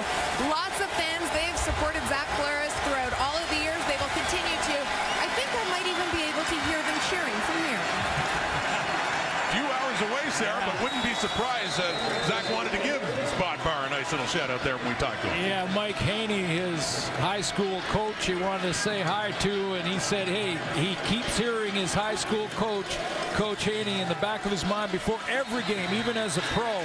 Surprised 11.28 11.80
uh, 11.80 12.28
Zach 12.28 12.48
wanted 12.54 12.72
to 12.72 12.80
give 12.80 13.02
Spot 13.36 13.60
Bar 13.64 13.88
a 13.88 13.90
nice 13.90 14.12
little 14.12 14.28
shout 14.28 14.50
out 14.50 14.64
there 14.64 14.78
when 14.78 14.88
we 14.88 14.96
talked 14.96 15.22
to 15.22 15.28
him. 15.28 15.44
Yeah, 15.44 15.68
Mike 15.76 16.00
Haney, 16.00 16.40
his 16.40 17.10
high 17.20 17.42
school 17.42 17.82
coach, 17.92 18.26
he 18.26 18.36
wanted 18.36 18.64
to 18.64 18.74
say 18.74 19.02
hi 19.02 19.32
to, 19.44 19.76
and 19.76 19.86
he 19.88 20.00
said, 20.00 20.28
hey, 20.28 20.56
he 20.80 20.96
keeps 21.04 21.38
hearing 21.38 21.74
his 21.74 21.94
high 21.94 22.16
school 22.16 22.48
coach, 22.56 22.88
Coach 23.36 23.66
Haney, 23.66 24.00
in 24.00 24.08
the 24.08 24.20
back 24.24 24.46
of 24.46 24.52
his 24.52 24.64
mind 24.66 24.92
before 24.92 25.20
every 25.28 25.64
game, 25.68 25.92
even 25.92 26.16
as 26.16 26.38
a 26.38 26.46
pro, 26.56 26.80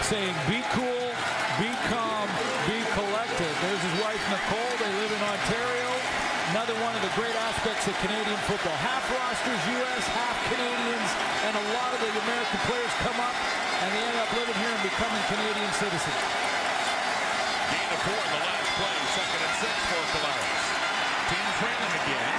saying, 0.00 0.32
be 0.48 0.64
cool, 0.72 1.08
be 1.60 1.68
calm, 1.92 2.28
be 2.64 2.80
collected. 2.96 3.52
There's 3.60 3.82
his 3.84 3.96
wife, 4.00 4.22
Nicole. 4.32 4.72
They 4.80 4.92
live 5.04 5.12
in 5.12 5.20
Ontario. 5.20 5.90
Another 6.56 6.76
one 6.80 6.96
of 6.96 7.02
the 7.04 7.12
great 7.12 7.36
aspects 7.44 7.84
of 7.88 7.94
Canadian 8.00 8.40
football. 8.48 8.76
Half 8.80 9.04
rosters 9.12 9.60
U.S., 9.68 10.04
half 10.16 10.36
Canadians, 10.48 11.10
and 11.44 11.52
a 11.60 11.64
lot 11.76 11.92
of 11.92 12.00
the 12.00 12.10
American 12.24 12.60
players 12.66 12.92
come 13.04 13.20
up 13.20 13.61
and 13.82 13.90
they 13.90 14.02
end 14.06 14.18
up 14.22 14.30
living 14.38 14.54
here 14.62 14.70
and 14.70 14.84
becoming 14.86 15.22
Canadian 15.26 15.72
citizens. 15.74 16.22
Gain 17.74 17.88
of 17.90 18.00
four 18.06 18.14
in 18.14 18.30
the 18.30 18.42
last 18.46 18.70
play, 18.78 18.96
second 19.10 19.42
and 19.42 19.54
six 19.58 19.74
for 19.90 20.02
Collaros. 20.14 20.62
Team 21.26 21.48
trailing 21.58 21.94
again. 22.06 22.34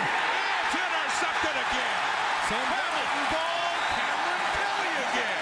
It's 0.63 0.75
intercepted 0.79 1.55
again. 1.59 1.99
Same 2.47 2.69
Hamilton 2.71 3.25
ball, 3.27 3.71
Cameron 3.91 4.43
Kelly 4.55 4.93
again. 5.03 5.41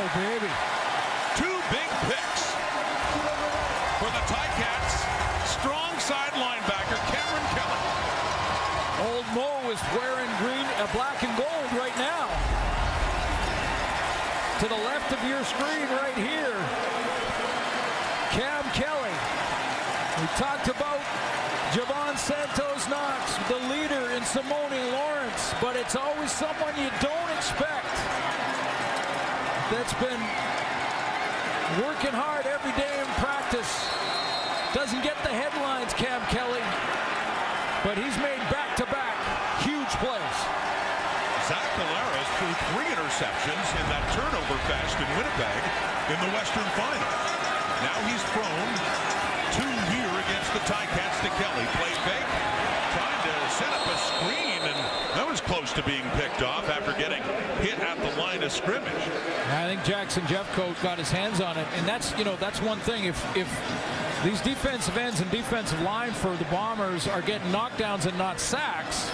Oh, 0.00 0.06
baby. 0.16 0.52
Two 1.36 1.56
big 1.68 1.90
picks 2.08 2.44
for 4.00 4.08
the 4.16 4.22
Ticats. 4.32 4.94
Strong 5.60 5.92
side 6.00 6.32
linebacker, 6.40 7.00
Cameron 7.12 7.46
Kelly. 7.52 7.82
Old 9.12 9.28
Mo 9.36 9.68
is 9.68 9.80
wearing 9.92 10.32
green, 10.40 10.64
uh, 10.80 10.88
black 10.96 11.20
and 11.20 11.35
To 14.60 14.68
the 14.68 14.74
left 14.88 15.12
of 15.12 15.22
your 15.28 15.44
screen 15.44 15.86
right 16.00 16.16
here, 16.16 16.56
Cam 18.32 18.64
Kelly. 18.72 19.12
We 20.16 20.26
talked 20.40 20.68
about 20.68 20.98
Jovan 21.76 22.16
Santos 22.16 22.88
Knox, 22.88 23.36
the 23.52 23.60
leader 23.68 24.16
in 24.16 24.22
Simoni 24.24 24.80
Lawrence, 24.96 25.52
but 25.60 25.76
it's 25.76 25.94
always 25.94 26.32
someone 26.32 26.72
you 26.80 26.88
don't 27.04 27.30
expect 27.36 27.84
that's 29.68 29.92
been 30.00 30.24
working 31.84 32.16
hard 32.16 32.46
every 32.48 32.72
day 32.80 32.96
in 32.96 33.08
practice. 33.20 33.68
Doesn't 34.72 35.04
get 35.04 35.20
the 35.20 35.36
headlines, 35.36 35.92
Cam 35.92 36.24
Kelly, 36.32 36.64
but 37.84 38.00
he's 38.00 38.16
made 38.24 38.40
back-to-back 38.48 39.20
huge 39.60 39.92
plays. 40.00 40.38
Zach 41.46 41.62
Collaros 41.78 42.26
threw 42.42 42.50
three 42.74 42.90
interceptions 42.90 43.66
in 43.78 43.86
that 43.86 44.02
turnover 44.18 44.58
fest 44.66 44.98
in 44.98 45.06
Winnipeg 45.14 45.62
in 46.10 46.18
the 46.18 46.30
Western 46.34 46.66
Final. 46.74 47.06
Now 47.86 47.94
he's 48.02 48.18
thrown 48.34 48.66
two 49.54 49.74
here 49.94 50.10
against 50.26 50.50
the 50.50 50.62
Ticats 50.66 51.22
to 51.22 51.30
Kelly. 51.38 51.62
Play 51.78 51.94
fake, 52.02 52.30
trying 52.98 53.22
to 53.30 53.34
set 53.54 53.70
up 53.70 53.86
a 53.86 53.94
screen, 54.10 54.58
and 54.58 54.78
that 55.14 55.22
was 55.22 55.38
close 55.38 55.70
to 55.78 55.86
being 55.86 56.02
picked 56.18 56.42
off 56.42 56.66
after 56.66 56.90
getting 56.98 57.22
hit 57.62 57.78
at 57.78 57.94
the 58.02 58.10
line 58.18 58.42
of 58.42 58.45
scrimmage. 58.56 58.88
I 59.52 59.66
think 59.68 59.84
Jackson 59.84 60.22
Jeffcoat 60.24 60.82
got 60.82 60.98
his 60.98 61.10
hands 61.10 61.40
on 61.40 61.58
it, 61.58 61.66
and 61.76 61.86
that's 61.86 62.16
you 62.18 62.24
know 62.24 62.36
that's 62.36 62.60
one 62.62 62.78
thing. 62.80 63.04
If 63.04 63.20
if 63.36 63.48
these 64.24 64.40
defensive 64.40 64.96
ends 64.96 65.20
and 65.20 65.30
defensive 65.30 65.80
line 65.82 66.12
for 66.12 66.34
the 66.36 66.46
Bombers 66.46 67.06
are 67.06 67.20
getting 67.20 67.52
knockdowns 67.52 68.06
and 68.06 68.16
not 68.16 68.40
sacks, 68.40 69.10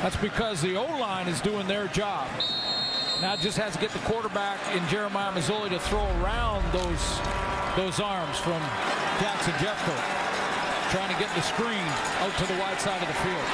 that's 0.00 0.16
because 0.16 0.62
the 0.62 0.74
O-line 0.76 1.28
is 1.28 1.40
doing 1.42 1.68
their 1.68 1.86
job. 1.88 2.26
Now 3.20 3.34
it 3.34 3.40
just 3.40 3.58
has 3.58 3.74
to 3.74 3.78
get 3.78 3.90
the 3.90 4.00
quarterback 4.00 4.58
in 4.74 4.80
Jeremiah 4.88 5.30
Masoli 5.32 5.68
to 5.68 5.78
throw 5.78 6.04
around 6.24 6.64
those 6.72 7.04
those 7.76 8.00
arms 8.00 8.38
from 8.38 8.60
Jackson 9.20 9.52
Jeffcoat, 9.60 10.04
trying 10.90 11.12
to 11.12 11.18
get 11.20 11.28
the 11.36 11.44
screen 11.44 11.86
out 12.24 12.32
to 12.40 12.46
the 12.48 12.58
wide 12.58 12.80
side 12.80 13.00
of 13.00 13.08
the 13.08 13.20
field. 13.20 13.48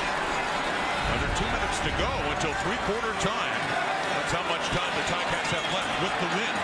Under 1.11 1.31
two 1.35 1.51
minutes 1.51 1.79
to 1.83 1.91
go 1.99 2.13
until 2.31 2.55
three-quarter 2.63 3.13
time. 3.21 3.68
That's 4.29 4.43
how 4.43 4.53
much 4.53 4.67
time 4.77 4.93
the 4.95 5.07
Ticats 5.09 5.57
have 5.57 5.73
left 5.73 6.03
with 6.03 6.13
the 6.21 6.29
win. 6.37 6.55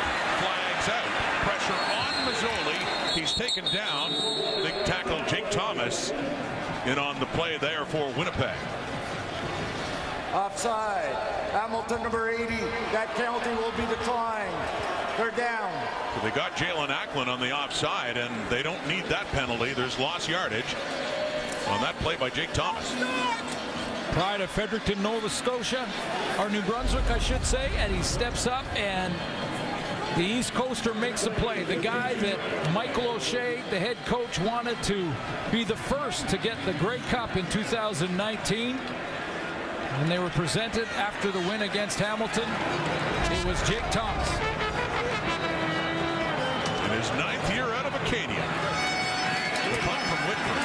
Flags 0.45 0.89
out. 0.91 1.09
Pressure 1.49 1.73
on 1.97 2.13
Masoli. 2.29 3.19
He's 3.19 3.33
taken 3.33 3.65
down. 3.73 4.11
Big 4.63 4.75
tackle 4.85 5.25
Jake 5.25 5.51
Thomas 5.51 6.11
in 6.85 6.99
on 6.99 7.19
the 7.21 7.27
play 7.33 7.57
there 7.57 7.87
for 7.87 8.13
Winnipeg. 8.19 8.55
Offside. 10.35 11.15
Hamilton 11.53 12.03
number 12.03 12.29
80. 12.29 12.45
That 12.93 13.09
penalty 13.15 13.49
will 13.55 13.73
be 13.79 13.87
declined. 13.87 14.55
They're 15.17 15.31
down. 15.31 15.73
So 16.17 16.21
they 16.21 16.35
got 16.37 16.53
Jaelon 16.57 16.89
Acklin 16.89 17.29
on 17.29 17.41
the 17.41 17.51
offside, 17.51 18.19
and 18.19 18.31
they 18.51 18.63
don't 18.63 18.87
need 18.87 19.05
that 19.05 19.25
penalty. 19.29 19.73
There's 19.73 19.99
lost 19.99 20.29
yardage 20.29 20.77
on 21.69 21.81
that 21.81 21.97
play 22.01 22.17
by 22.17 22.29
Jake 22.29 22.53
Thomas. 22.53 22.93
Pride 24.15 24.41
of 24.41 24.51
Fredericton, 24.51 25.03
Nova 25.03 25.29
Scotia, 25.29 25.87
or 26.39 26.49
New 26.49 26.63
Brunswick, 26.63 27.11
I 27.11 27.19
should 27.19 27.45
say, 27.45 27.71
and 27.79 27.93
he 27.93 28.03
steps 28.03 28.47
up 28.47 28.65
and 28.77 29.13
the 30.17 30.23
East 30.23 30.55
Coaster 30.55 30.95
makes 30.95 31.27
a 31.27 31.31
play. 31.31 31.65
The 31.65 31.75
guy 31.75 32.15
that 32.15 32.39
Michael 32.73 33.09
O'Shea, 33.11 33.65
the 33.71 33.79
head 33.81 33.97
coach, 34.07 34.39
wanted 34.39 34.81
to 34.85 35.13
be 35.51 35.65
the 35.65 35.75
first 35.75 36.29
to 36.29 36.39
get 36.39 36.57
the 36.65 36.73
Grey 36.75 37.01
Cup 37.11 37.35
in 37.37 37.45
2019. 37.51 38.79
And 38.79 40.11
they 40.11 40.21
were 40.21 40.31
presented 40.31 40.87
after 40.95 41.33
the 41.33 41.41
win 41.51 41.63
against 41.63 41.99
Hamilton. 41.99 42.47
It 42.47 43.45
was 43.45 43.59
Jake 43.67 43.83
Thomas. 43.91 44.31
In 46.87 46.95
his 46.95 47.11
ninth 47.19 47.51
year 47.51 47.67
out 47.75 47.87
of 47.87 47.95
Acadia. 48.07 48.39
The 48.39 49.83
punt 49.83 50.03
from 50.07 50.21
Whitford. 50.31 50.63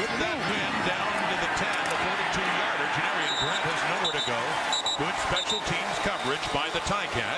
With 0.00 0.14
that 0.24 0.40
win 0.48 0.72
down 0.88 1.12
to 1.28 1.36
the 1.36 1.52
10, 1.52 1.68
the 1.68 1.98
42-yarder, 2.00 2.86
Janarion 2.96 3.36
Grant 3.44 3.64
has 3.68 3.80
nowhere 3.92 4.16
to 4.16 4.24
go. 4.24 4.40
Good 5.04 5.16
special 5.28 5.60
teams 5.68 5.96
coverage 6.34 6.52
by 6.52 6.68
the 6.70 6.80
Ticats. 6.80 7.33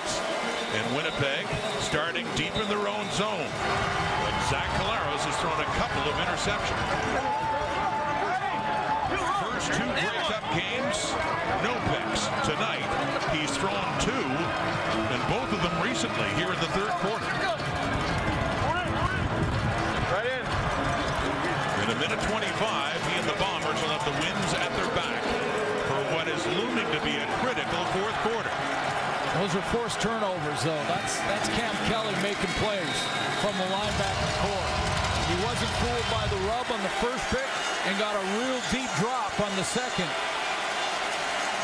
Forced 29.86 30.02
turnovers, 30.02 30.64
though. 30.66 30.82
That's 30.90 31.14
that's 31.30 31.46
Cam 31.54 31.70
Kelly 31.86 32.10
making 32.18 32.50
plays 32.58 32.98
from 33.38 33.54
the 33.54 33.70
linebacker 33.70 34.32
core. 34.42 34.70
He 35.30 35.38
wasn't 35.46 35.70
fooled 35.78 36.08
by 36.10 36.26
the 36.26 36.42
rub 36.50 36.66
on 36.74 36.82
the 36.82 36.90
first 36.98 37.22
pick 37.30 37.46
and 37.86 37.94
got 37.94 38.18
a 38.18 38.24
real 38.34 38.58
deep 38.74 38.90
drop 38.98 39.30
on 39.38 39.54
the 39.54 39.62
second. 39.62 40.10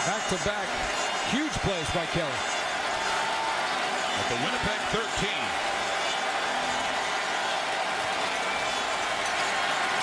Back 0.07 0.23
to 0.31 0.39
back, 0.47 0.71
huge 1.35 1.51
plays 1.67 1.91
by 1.91 2.07
Kelly. 2.15 2.31
At 4.15 4.27
the 4.31 4.39
Winnipeg 4.39 4.81
13. 4.95 5.03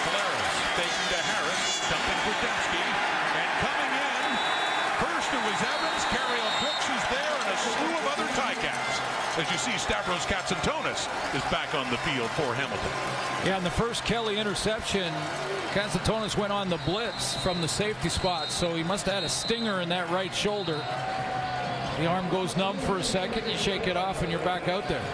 Collaros 0.04 0.56
faking 0.76 1.08
to 1.08 1.20
Harris, 1.24 1.64
dumping 1.88 2.20
for 2.28 2.36
Demski, 2.44 2.84
and 2.84 3.50
coming 3.64 3.92
in. 3.96 4.60
First 5.00 5.32
it 5.32 5.44
was 5.48 5.56
Evans, 5.64 6.04
Cariel 6.12 6.52
Brooks 6.60 6.88
is 6.92 7.04
there, 7.08 7.32
and 7.32 7.48
a 7.48 7.58
slew 7.58 7.94
of 7.96 8.06
other 8.12 8.28
Ticats. 8.36 9.29
As 9.40 9.50
you 9.52 9.58
see, 9.58 9.78
Stavros 9.78 10.26
Katsantonis 10.26 11.08
is 11.34 11.42
back 11.50 11.74
on 11.74 11.90
the 11.90 11.98
field 12.00 12.30
for 12.32 12.54
Hamilton. 12.54 12.92
Yeah, 13.48 13.58
in 13.58 13.64
the 13.64 13.70
first 13.70 14.04
Kelly 14.04 14.38
interception, 14.38 15.14
Katsantonis 15.72 16.36
went 16.36 16.52
on 16.52 16.68
the 16.68 16.76
blitz 16.80 17.36
from 17.38 17.62
the 17.62 17.68
safety 17.68 18.10
spot, 18.10 18.52
so 18.52 18.76
he 18.76 18.84
must 18.84 19.06
have 19.06 19.14
had 19.14 19.24
a 19.24 19.30
stinger 19.30 19.80
in 19.80 19.88
that 19.90 20.10
right 20.10 20.36
shoulder. 20.36 20.76
The 22.00 22.06
arm 22.06 22.30
goes 22.30 22.58
numb 22.58 22.76
for 22.80 22.98
a 22.98 23.04
second, 23.04 23.50
you 23.50 23.58
shake 23.58 23.88
it 23.88 23.96
off, 23.96 24.24
and 24.24 24.30
you're 24.30 24.44
back 24.44 24.68
out 24.68 24.90
there. 24.90 25.06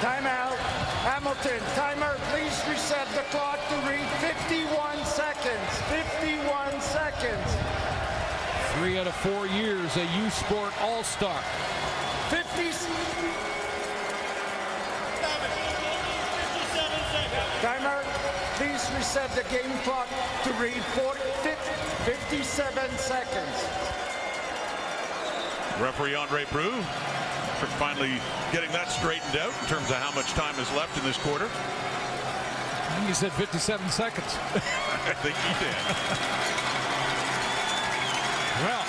Timeout. 0.00 0.58
Hamilton, 1.08 1.60
timer, 1.74 2.16
please 2.28 2.60
reset 2.68 3.08
the 3.14 3.24
clock 3.32 3.58
to 3.70 3.76
read 3.88 4.06
51 4.20 5.02
seconds. 5.06 5.70
51 5.88 6.80
seconds. 6.82 7.73
Three 8.78 8.98
out 8.98 9.06
of 9.06 9.14
four 9.16 9.46
years, 9.46 9.96
a 9.96 10.04
U 10.04 10.30
Sport 10.30 10.72
All-Star. 10.82 11.40
50. 12.30 12.70
Timer, 17.60 18.02
please 18.56 18.90
reset 18.96 19.30
the 19.30 19.42
game 19.50 19.78
clock 19.84 20.08
to 20.44 20.52
read 20.54 20.82
57 22.04 22.90
seconds. 22.98 23.64
Referee 25.80 26.14
Andre 26.14 26.44
Proulx 26.44 26.84
finally 27.78 28.20
getting 28.52 28.70
that 28.72 28.90
straightened 28.90 29.36
out 29.36 29.52
in 29.62 29.66
terms 29.66 29.88
of 29.90 29.96
how 29.96 30.14
much 30.14 30.32
time 30.32 30.54
is 30.60 30.70
left 30.72 30.96
in 30.98 31.04
this 31.04 31.16
quarter. 31.18 31.46
I 31.46 32.96
think 32.96 33.08
he 33.08 33.14
said 33.14 33.32
57 33.32 33.90
seconds. 33.90 34.36
I 34.54 35.14
think 35.24 35.34
he 35.34 35.52
did. 35.58 35.74
well, 38.62 38.84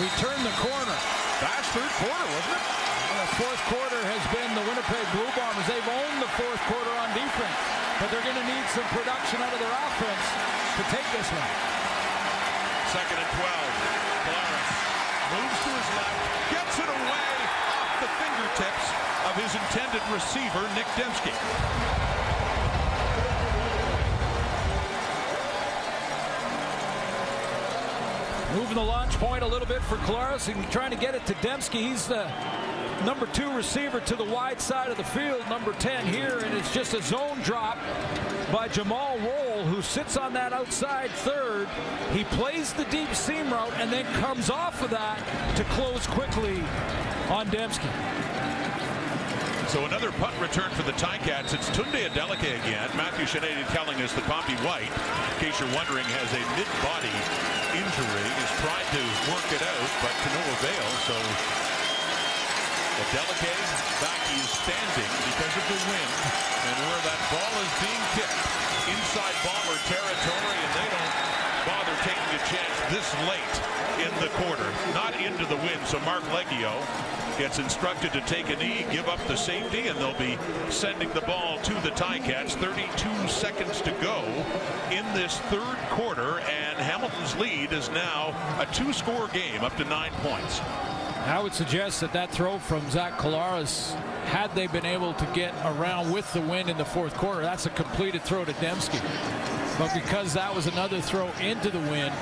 we 0.00 0.08
turned 0.18 0.42
the 0.42 0.56
corner. 0.58 0.96
Fast 1.38 1.70
third 1.70 1.92
quarter, 2.02 2.26
wasn't 2.34 2.58
it? 2.58 2.84
the 3.14 3.30
fourth 3.38 3.62
quarter 3.70 4.00
has 4.10 4.22
been 4.34 4.50
the 4.58 4.64
Winnipeg 4.66 5.06
Blue 5.14 5.30
Bombers. 5.38 5.64
They've 5.70 5.86
owned 5.86 6.18
the 6.18 6.32
fourth 6.34 6.58
quarter 6.66 6.90
on 6.98 7.08
defense, 7.14 7.58
but 8.02 8.10
they're 8.10 8.26
going 8.26 8.36
to 8.36 8.48
need 8.50 8.66
some 8.74 8.84
production 8.90 9.38
out 9.38 9.54
of 9.54 9.60
their 9.62 9.70
offense 9.70 10.26
to 10.76 10.82
take 10.90 11.06
this 11.14 11.28
one. 11.30 11.52
Second 12.90 13.22
and 13.22 13.30
12. 13.38 13.94
Collaros 14.28 14.70
moves 15.30 15.58
to 15.62 15.70
his 15.78 15.88
left, 15.94 16.18
gets 16.52 16.74
it 16.82 16.90
away 16.90 17.32
off 17.70 17.92
the 18.02 18.10
fingertips 18.18 18.86
of 19.30 19.32
his 19.38 19.52
intended 19.54 20.04
receiver, 20.10 20.62
Nick 20.74 20.90
Demski. 20.98 22.13
Moving 28.54 28.76
the 28.76 28.82
launch 28.82 29.12
point 29.14 29.42
a 29.42 29.46
little 29.46 29.66
bit 29.66 29.82
for 29.82 29.96
Collaros 29.96 30.46
and 30.46 30.70
trying 30.70 30.92
to 30.92 30.96
get 30.96 31.16
it 31.16 31.26
to 31.26 31.34
Demski. 31.34 31.80
He's 31.80 32.06
the 32.06 32.30
number 33.04 33.26
two 33.26 33.52
receiver 33.52 33.98
to 34.00 34.14
the 34.14 34.24
wide 34.24 34.60
side 34.60 34.92
of 34.92 34.96
the 34.96 35.02
field, 35.02 35.42
number 35.48 35.72
10 35.72 36.06
here, 36.06 36.38
and 36.38 36.56
it's 36.56 36.72
just 36.72 36.94
a 36.94 37.02
zone 37.02 37.40
drop 37.42 37.76
by 38.52 38.68
Jumal 38.68 39.20
Rolle, 39.24 39.64
who 39.64 39.82
sits 39.82 40.16
on 40.16 40.32
that 40.34 40.52
outside 40.52 41.10
third. 41.10 41.66
He 42.12 42.22
plays 42.24 42.72
the 42.72 42.84
deep 42.84 43.12
seam 43.12 43.52
route 43.52 43.72
and 43.78 43.92
then 43.92 44.04
comes 44.20 44.50
off 44.50 44.80
of 44.82 44.90
that 44.90 45.18
to 45.56 45.64
close 45.64 46.06
quickly 46.06 46.60
on 47.30 47.48
Demski. 47.48 47.90
So 49.68 49.84
another 49.84 50.12
punt 50.12 50.40
return 50.40 50.70
for 50.70 50.84
the 50.84 50.92
Ticats. 50.92 51.52
It's 51.54 51.68
Tunde 51.70 52.08
Adeleke 52.08 52.62
again. 52.62 52.88
Matthew 52.96 53.24
Scianitti 53.24 53.66
telling 53.72 54.00
us 54.00 54.12
that 54.12 54.22
Papi 54.24 54.54
White, 54.64 54.92
in 55.34 55.50
case 55.50 55.58
you're 55.58 55.74
wondering, 55.74 56.04
has 56.04 56.30
a 56.30 56.42
mid-body 56.54 57.63
injury. 57.74 58.26
Has 58.38 58.52
tried 58.62 58.88
to 58.94 59.02
work 59.34 59.48
it 59.50 59.62
out, 59.62 59.90
but 59.98 60.14
to 60.14 60.28
no 60.30 60.42
avail. 60.62 60.86
So 61.10 61.16
the 62.94 63.04
Adeleke 63.10 63.54
back 63.98 64.22
is 64.38 64.46
standing 64.46 65.12
because 65.34 65.54
of 65.58 65.64
the 65.66 65.80
wind 65.90 66.14
and 66.70 66.74
where 66.86 67.02
that 67.02 67.20
ball 67.34 67.54
is 67.58 67.72
being 67.82 68.04
kicked 68.14 68.42
inside 68.86 69.34
bomber 69.42 69.78
territory 69.90 70.58
and 70.62 70.72
they 70.78 70.88
don't 70.94 71.14
bother 71.66 71.96
taking 72.06 72.30
a 72.38 72.42
chance 72.46 72.74
this 72.94 73.08
late 73.26 73.73
in 74.04 74.20
the 74.20 74.28
quarter. 74.34 74.70
Not 74.92 75.18
into 75.20 75.46
the 75.46 75.56
wind, 75.56 75.80
so 75.86 75.98
Marc 76.00 76.22
Liegghio 76.24 76.72
gets 77.38 77.58
instructed 77.58 78.12
to 78.12 78.20
take 78.22 78.48
a 78.50 78.56
knee, 78.56 78.86
give 78.90 79.08
up 79.08 79.18
the 79.26 79.36
safety, 79.36 79.88
and 79.88 79.98
they'll 79.98 80.18
be 80.18 80.38
sending 80.70 81.08
the 81.10 81.20
ball 81.22 81.58
to 81.62 81.74
the 81.80 81.90
Ticats. 81.90 82.52
32 82.52 83.28
seconds 83.28 83.80
to 83.80 83.90
go 84.02 84.22
in 84.90 85.04
this 85.14 85.38
third 85.50 85.76
quarter, 85.90 86.38
and 86.40 86.78
Hamilton's 86.78 87.36
lead 87.36 87.72
is 87.72 87.88
now 87.90 88.28
a 88.60 88.66
two-score 88.74 89.28
game 89.28 89.62
up 89.62 89.76
to 89.76 89.84
nine 89.84 90.12
points. 90.22 90.60
I 91.26 91.40
would 91.42 91.54
suggest 91.54 92.02
that 92.02 92.12
that 92.12 92.30
throw 92.30 92.58
from 92.58 92.88
Zach 92.90 93.18
Collaros, 93.18 93.94
had 94.26 94.54
they 94.54 94.66
been 94.66 94.84
able 94.84 95.14
to 95.14 95.26
get 95.34 95.54
around 95.64 96.12
with 96.12 96.30
the 96.34 96.40
wind 96.42 96.68
in 96.68 96.76
the 96.76 96.84
fourth 96.84 97.14
quarter, 97.14 97.40
that's 97.40 97.64
a 97.64 97.70
completed 97.70 98.22
throw 98.22 98.44
to 98.44 98.52
Demski. 98.54 99.00
But 99.78 99.92
because 99.94 100.34
that 100.34 100.54
was 100.54 100.66
another 100.66 101.00
throw 101.00 101.28
into 101.40 101.70
the 101.70 101.80
wind, 101.80 102.12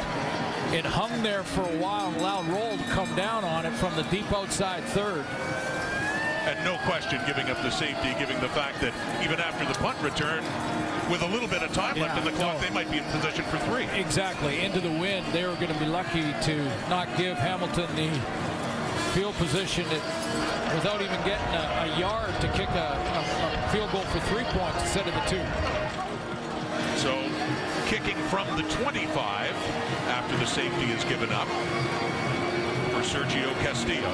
it 0.73 0.85
hung 0.85 1.23
there 1.23 1.43
for 1.43 1.62
a 1.62 1.77
while 1.78 2.09
and 2.09 2.16
allowed 2.16 2.47
Rolle 2.49 2.78
to 2.78 2.85
come 2.85 3.15
down 3.15 3.44
on 3.44 3.66
it 3.66 3.73
from 3.74 3.94
the 3.94 4.03
deep 4.05 4.32
outside 4.32 4.82
third. 4.85 5.24
And 6.47 6.59
no 6.65 6.77
question 6.85 7.20
giving 7.27 7.51
up 7.51 7.62
the 7.62 7.70
safety, 7.70 8.15
giving 8.19 8.40
the 8.40 8.49
fact 8.49 8.81
that 8.81 8.93
even 9.23 9.39
after 9.39 9.65
the 9.65 9.74
punt 9.74 10.01
return, 10.03 10.43
with 11.11 11.23
a 11.23 11.27
little 11.27 11.49
bit 11.49 11.62
of 11.62 11.73
time 11.73 11.97
yeah, 11.97 12.05
left 12.05 12.19
in 12.19 12.24
the 12.24 12.32
clock, 12.32 12.55
no. 12.57 12.61
they 12.66 12.74
might 12.74 12.90
be 12.90 12.99
in 12.99 13.05
position 13.05 13.44
for 13.44 13.59
three. 13.59 13.85
Exactly. 13.94 14.61
Into 14.61 14.81
the 14.81 14.90
wind, 14.90 15.27
they 15.32 15.44
were 15.44 15.55
going 15.57 15.73
to 15.73 15.78
be 15.78 15.86
lucky 15.86 16.32
to 16.43 16.65
not 16.89 17.07
give 17.16 17.36
Hamilton 17.36 17.94
the 17.94 18.11
field 19.12 19.35
position 19.35 19.85
without 20.74 21.03
even 21.03 21.20
getting 21.23 21.55
a, 21.55 21.93
a 21.93 21.99
yard 21.99 22.32
to 22.40 22.49
kick 22.53 22.69
a, 22.70 22.97
a, 22.97 23.66
a, 23.66 23.69
field 23.69 23.93
goal 23.93 24.01
for 24.03 24.20
three 24.20 24.44
points 24.44 24.81
instead 24.82 25.07
of 25.07 25.15
the 25.15 25.24
two. 25.28 25.44
So 26.97 27.12
kicking 27.86 28.16
from 28.28 28.47
the 28.57 28.62
25 28.82 29.55
after 30.12 30.36
the 30.36 30.44
safety 30.44 30.93
is 30.93 31.01
given 31.09 31.32
up 31.32 31.48
for 32.93 33.01
Sergio 33.01 33.48
Castillo. 33.64 34.12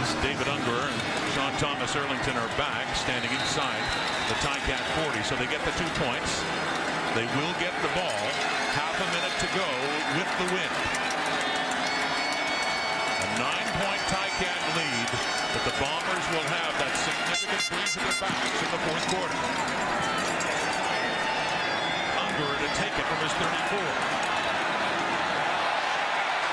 As 0.00 0.16
David 0.24 0.48
Ungerer 0.48 0.88
and 0.88 1.28
Sean 1.36 1.52
Thomas 1.60 1.92
Erlington 1.92 2.32
are 2.40 2.48
back 2.56 2.88
standing 2.96 3.28
inside 3.28 3.84
the 4.32 4.40
Ticat 4.40 4.80
40. 5.04 5.20
So 5.28 5.36
they 5.36 5.44
get 5.52 5.60
the 5.68 5.76
two 5.76 5.90
points. 6.00 6.40
They 7.12 7.28
will 7.36 7.52
get 7.60 7.76
the 7.84 7.92
ball. 7.92 8.24
Half 8.72 8.96
a 9.04 9.08
minute 9.12 9.36
to 9.36 9.48
go 9.52 9.68
with 10.16 10.30
the 10.40 10.48
win 10.48 10.72
A 13.20 13.28
nine-point 13.36 14.02
Ticat 14.08 14.60
lead, 14.80 15.08
but 15.52 15.62
the 15.68 15.76
Bombers 15.76 16.24
will 16.32 16.48
have 16.48 16.72
that 16.80 16.94
significant 17.04 17.62
breeze 17.68 18.00
in 18.00 18.02
their 18.08 18.16
backs 18.16 18.58
in 18.64 18.70
the 18.72 18.80
fourth 18.88 19.06
quarter. 19.12 19.79
Take 22.78 22.94
it 22.94 23.06
from 23.06 23.20
his 23.22 23.34
34. 23.38 23.50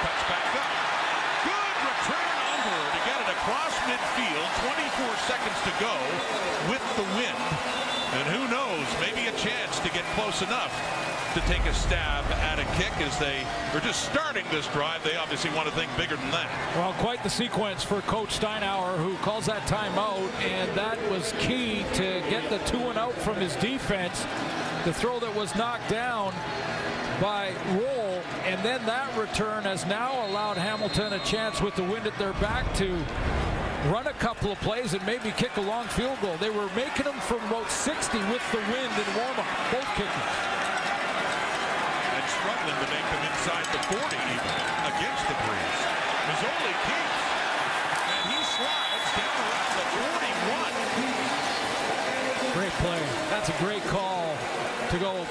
Cuts 0.02 0.24
back 0.30 0.48
up. 0.58 0.72
Good 1.46 1.78
return 1.86 2.30
Ungerer 2.54 2.90
to 2.94 3.02
get 3.06 3.18
it 3.22 3.30
across 3.38 3.74
midfield. 3.86 4.50
24 4.66 5.14
seconds 5.30 5.60
to 5.66 5.74
go 5.82 5.96
with 6.70 6.84
the 6.98 7.08
wind. 7.18 7.44
And 8.18 8.26
who 8.34 8.48
knows, 8.50 8.88
maybe 9.02 9.28
a 9.28 9.36
chance 9.38 9.80
to 9.80 9.90
get 9.90 10.04
close 10.16 10.42
enough 10.42 10.74
to 11.34 11.42
take 11.42 11.66
a 11.66 11.74
stab 11.74 12.26
at 12.42 12.58
a 12.58 12.66
kick 12.82 12.92
as 13.00 13.18
they 13.20 13.46
are 13.74 13.80
just 13.80 14.06
starting 14.06 14.46
this 14.50 14.66
drive. 14.70 15.04
They 15.04 15.18
obviously 15.18 15.52
want 15.52 15.68
to 15.68 15.76
think 15.76 15.96
bigger 15.96 16.16
than 16.16 16.32
that. 16.32 16.50
Well, 16.76 16.94
quite 16.94 17.22
the 17.22 17.30
sequence 17.30 17.84
for 17.84 18.02
Coach 18.02 18.40
Steinauer, 18.40 18.98
who 18.98 19.16
calls 19.18 19.46
that 19.46 19.62
timeout, 19.68 20.32
and 20.42 20.76
that 20.76 20.98
was 21.12 21.34
key 21.40 21.86
to 21.94 22.24
get 22.30 22.50
the 22.50 22.58
two 22.60 22.80
and 22.90 22.98
out 22.98 23.14
from 23.14 23.36
his 23.36 23.56
defense. 23.58 24.26
The 24.88 24.96
throw 24.96 25.20
that 25.20 25.36
was 25.36 25.52
knocked 25.60 25.92
down 25.92 26.32
by 27.20 27.52
Rolle, 27.76 28.24
and 28.48 28.56
then 28.64 28.80
that 28.88 29.12
return 29.20 29.68
has 29.68 29.84
now 29.84 30.16
allowed 30.32 30.56
Hamilton 30.56 31.12
a 31.12 31.20
chance 31.28 31.60
with 31.60 31.76
the 31.76 31.84
wind 31.84 32.08
at 32.08 32.16
their 32.16 32.32
back 32.40 32.64
to 32.80 32.96
run 33.92 34.08
a 34.08 34.16
couple 34.16 34.48
of 34.48 34.56
plays 34.64 34.96
and 34.96 35.04
maybe 35.04 35.36
kick 35.36 35.52
a 35.60 35.66
long 35.68 35.92
field 35.92 36.16
goal. 36.24 36.40
They 36.40 36.56
were 36.56 36.72
making 36.72 37.04
them 37.04 37.20
from 37.28 37.44
about 37.52 37.68
60 37.68 38.16
with 38.32 38.40
the 38.56 38.64
wind 38.72 38.96
in 38.96 39.08
warm-up, 39.20 39.44
both 39.76 39.92
kickers. 40.00 40.32
And 42.16 42.24
struggling 42.40 42.80
to 42.80 42.88
make 42.88 43.08
them 43.12 43.24
inside 43.28 43.68
the 43.76 43.84
40 43.92 44.08
even 44.08 44.56
against 44.88 45.24
the 45.28 45.36
breeze. 45.44 45.84
Masoli 46.32 46.76
keeps, 46.88 47.20
and 48.08 48.24
he 48.32 48.40
slides 48.56 49.10
down 49.20 49.36
around 49.36 49.84
the 49.84 49.86
41. 50.56 50.96
Great 52.56 52.76
play. 52.80 53.04
That's 53.36 53.52
a 53.52 53.58
great 53.60 53.84
call 53.92 54.32
to 54.90 54.98
go 55.00 55.26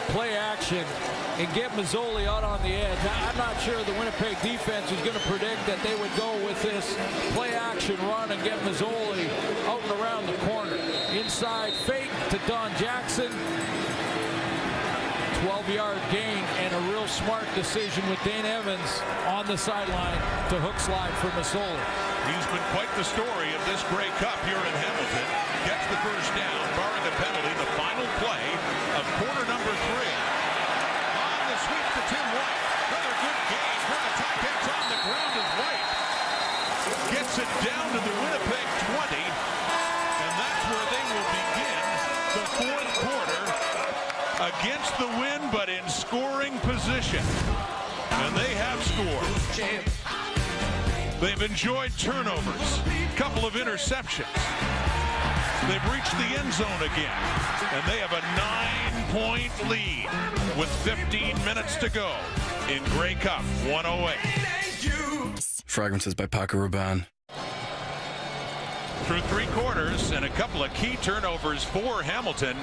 and 0.73 1.55
get 1.55 1.71
Masoli 1.73 2.27
out 2.27 2.45
on 2.45 2.61
the 2.63 2.75
edge. 2.75 2.99
I'm 3.29 3.37
not 3.37 3.61
sure 3.61 3.83
the 3.85 3.93
Winnipeg 3.95 4.41
defense 4.43 4.91
was 4.91 5.01
going 5.01 5.15
to 5.15 5.27
predict 5.29 5.65
that 5.67 5.81
they 5.83 5.95
would 5.97 6.15
go 6.17 6.33
with 6.45 6.61
this 6.63 6.97
play 7.35 7.55
action 7.55 7.97
run 8.09 8.33
and 8.33 8.43
get 8.43 8.59
Masoli 8.61 9.29
out 9.67 9.83
and 9.83 10.01
around 10.01 10.27
the 10.27 10.37
corner. 10.47 10.77
Inside 11.13 11.73
fake 11.73 12.11
to 12.31 12.39
Don 12.47 12.75
Jackson. 12.77 13.33
12-yard 15.45 16.01
gain 16.11 16.43
and 16.65 16.73
a 16.73 16.81
real 16.89 17.07
smart 17.07 17.45
decision 17.55 18.01
with 18.09 18.17
Dane 18.25 18.49
Evans 18.49 19.05
on 19.29 19.45
the 19.45 19.57
sideline 19.57 20.17
to 20.49 20.57
hook 20.59 20.81
slide 20.81 21.13
for 21.21 21.29
Mazzoli. 21.37 21.85
He's 22.27 22.49
been 22.49 22.65
quite 22.73 22.89
the 22.97 23.05
story 23.05 23.53
of 23.53 23.61
this 23.69 23.85
Grey 23.93 24.09
Cup 24.17 24.35
here 24.49 24.59
in 24.59 24.75
Hamilton. 24.81 25.27
Gets 25.69 25.87
the 25.93 26.01
first 26.03 26.33
down, 26.35 26.63
barring 26.75 27.05
a 27.05 27.15
penalty, 27.21 27.53
the 27.63 27.71
final 27.77 28.09
play 28.19 28.45
of 28.97 29.05
quarter 29.21 29.45
number 29.45 29.71
three. 29.71 30.17
On 31.21 31.41
the 31.53 31.59
sweep 31.69 31.87
to 31.95 32.03
Tim 32.11 32.27
White. 32.33 32.63
Another 32.91 33.15
good 33.21 33.41
game 33.53 33.81
for 33.87 33.99
the 34.03 34.13
Ticats 34.17 34.67
on 34.73 34.85
the 34.89 35.01
ground 35.05 35.33
as 35.37 35.51
White 35.61 35.87
gets 37.13 37.35
it 37.39 37.51
down 37.61 37.87
to 37.93 38.01
the 38.03 38.15
Winnipeg 38.25 38.67
20, 38.99 39.21
and 39.21 40.33
that's 40.33 40.65
where 40.75 40.87
they 40.91 41.05
will 41.13 41.29
begin 41.29 41.85
the 42.35 42.45
fourth 42.57 42.91
quarter 43.05 43.43
against 44.67 44.99
the 44.99 45.07
wind, 45.07 45.45
but 45.53 45.69
in 45.69 45.89
scoring 45.89 46.59
position. 46.59 47.23
And 48.11 48.35
they 48.37 48.53
have 48.55 48.83
scored. 48.83 49.35
They've 51.21 51.43
enjoyed 51.43 51.93
turnovers, 51.97 52.81
a 52.87 53.17
couple 53.17 53.47
of 53.47 53.55
interceptions. 53.55 54.27
They've 55.69 55.93
reached 55.93 56.11
the 56.13 56.39
end 56.39 56.53
zone 56.53 56.83
again, 56.83 57.23
and 57.73 57.87
they 57.87 57.99
have 57.99 58.13
a 58.13 58.21
nine-point 59.15 59.53
lead 59.71 60.09
with 60.59 60.69
15 60.85 61.45
minutes 61.45 61.77
to 61.77 61.89
go 61.89 62.13
in 62.69 62.83
Grey 62.91 63.15
Cup 63.15 63.43
108. 63.71 64.17
Fragrances 65.67 66.15
by 66.15 66.27
Paco 66.27 66.59
Rabanne. 66.59 67.07
Through 69.05 69.21
three 69.23 69.47
quarters 69.47 70.11
and 70.11 70.25
a 70.25 70.31
couple 70.31 70.65
of 70.65 70.75
key 70.75 70.97
turnovers 70.97 71.63
for 71.63 72.03
Hamilton, 72.03 72.57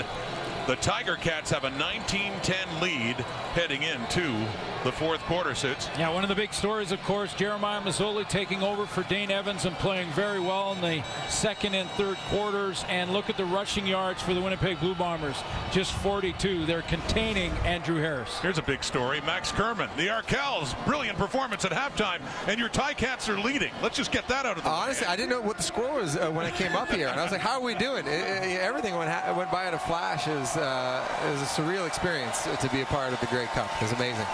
the 0.67 0.75
Tiger 0.77 1.15
Cats 1.17 1.51
have 1.51 1.65
a 1.65 1.71
19-10 1.71 2.81
lead 2.81 3.15
heading 3.53 3.83
into 3.83 4.47
the 4.83 4.91
fourth 4.91 5.21
quarter, 5.21 5.55
Suits. 5.55 5.89
Yeah, 5.97 6.09
one 6.09 6.23
of 6.23 6.29
the 6.29 6.35
big 6.35 6.53
stories, 6.53 6.91
of 6.91 7.01
course, 7.03 7.33
Jeremiah 7.33 7.81
Masoli 7.81 8.27
taking 8.27 8.61
over 8.63 8.85
for 8.85 9.03
Dane 9.03 9.31
Evans 9.31 9.65
and 9.65 9.75
playing 9.77 10.09
very 10.11 10.41
well 10.41 10.73
in 10.73 10.81
the 10.81 11.03
second 11.29 11.73
and 11.73 11.89
third 11.91 12.17
quarters. 12.29 12.83
And 12.89 13.11
look 13.11 13.29
at 13.29 13.37
the 13.37 13.45
rushing 13.45 13.87
yards 13.87 14.21
for 14.21 14.33
the 14.33 14.41
Winnipeg 14.41 14.79
Blue 14.79 14.95
Bombers, 14.95 15.37
just 15.71 15.93
42. 15.93 16.65
They're 16.65 16.81
containing 16.83 17.51
Andrew 17.65 17.97
Harris. 17.97 18.39
Here's 18.39 18.57
a 18.57 18.63
big 18.63 18.83
story. 18.83 19.21
Max 19.21 19.51
Kerman, 19.51 19.89
the 19.95 20.07
Arkells, 20.07 20.73
brilliant 20.85 21.17
performance 21.17 21.63
at 21.63 21.71
halftime, 21.71 22.21
and 22.47 22.59
your 22.59 22.69
Ticats 22.69 23.29
are 23.29 23.39
leading. 23.39 23.71
Let's 23.81 23.95
just 23.95 24.11
get 24.11 24.27
that 24.27 24.45
out 24.45 24.57
of 24.57 24.63
the 24.63 24.69
way. 24.69 24.75
Honestly, 24.75 25.07
I 25.07 25.15
didn't 25.15 25.29
know 25.29 25.41
what 25.41 25.57
the 25.57 25.63
score 25.63 26.01
was 26.01 26.17
uh, 26.17 26.29
when 26.29 26.45
I 26.45 26.51
came 26.51 26.75
up 26.75 26.89
here. 26.89 27.07
And 27.07 27.19
I 27.19 27.23
was 27.23 27.31
like, 27.31 27.41
how 27.41 27.59
are 27.59 27.61
we 27.61 27.75
doing? 27.75 28.05
It, 28.05 28.09
it, 28.09 28.59
everything 28.59 28.95
went, 28.95 29.09
went 29.37 29.51
by 29.51 29.67
in 29.67 29.73
a 29.73 29.79
flash. 29.79 30.27
It 30.27 30.37
was, 30.55 30.63
uh, 30.63 31.27
it 31.27 31.31
was 31.31 31.41
a 31.41 31.45
surreal 31.45 31.87
experience 31.87 32.43
to 32.43 32.69
be 32.69 32.81
a 32.81 32.85
part 32.85 33.13
of 33.13 33.19
the 33.19 33.27
Grey 33.27 33.45
Cup. 33.47 33.69
It 33.77 33.83
was 33.83 33.91
amazing. 33.93 34.25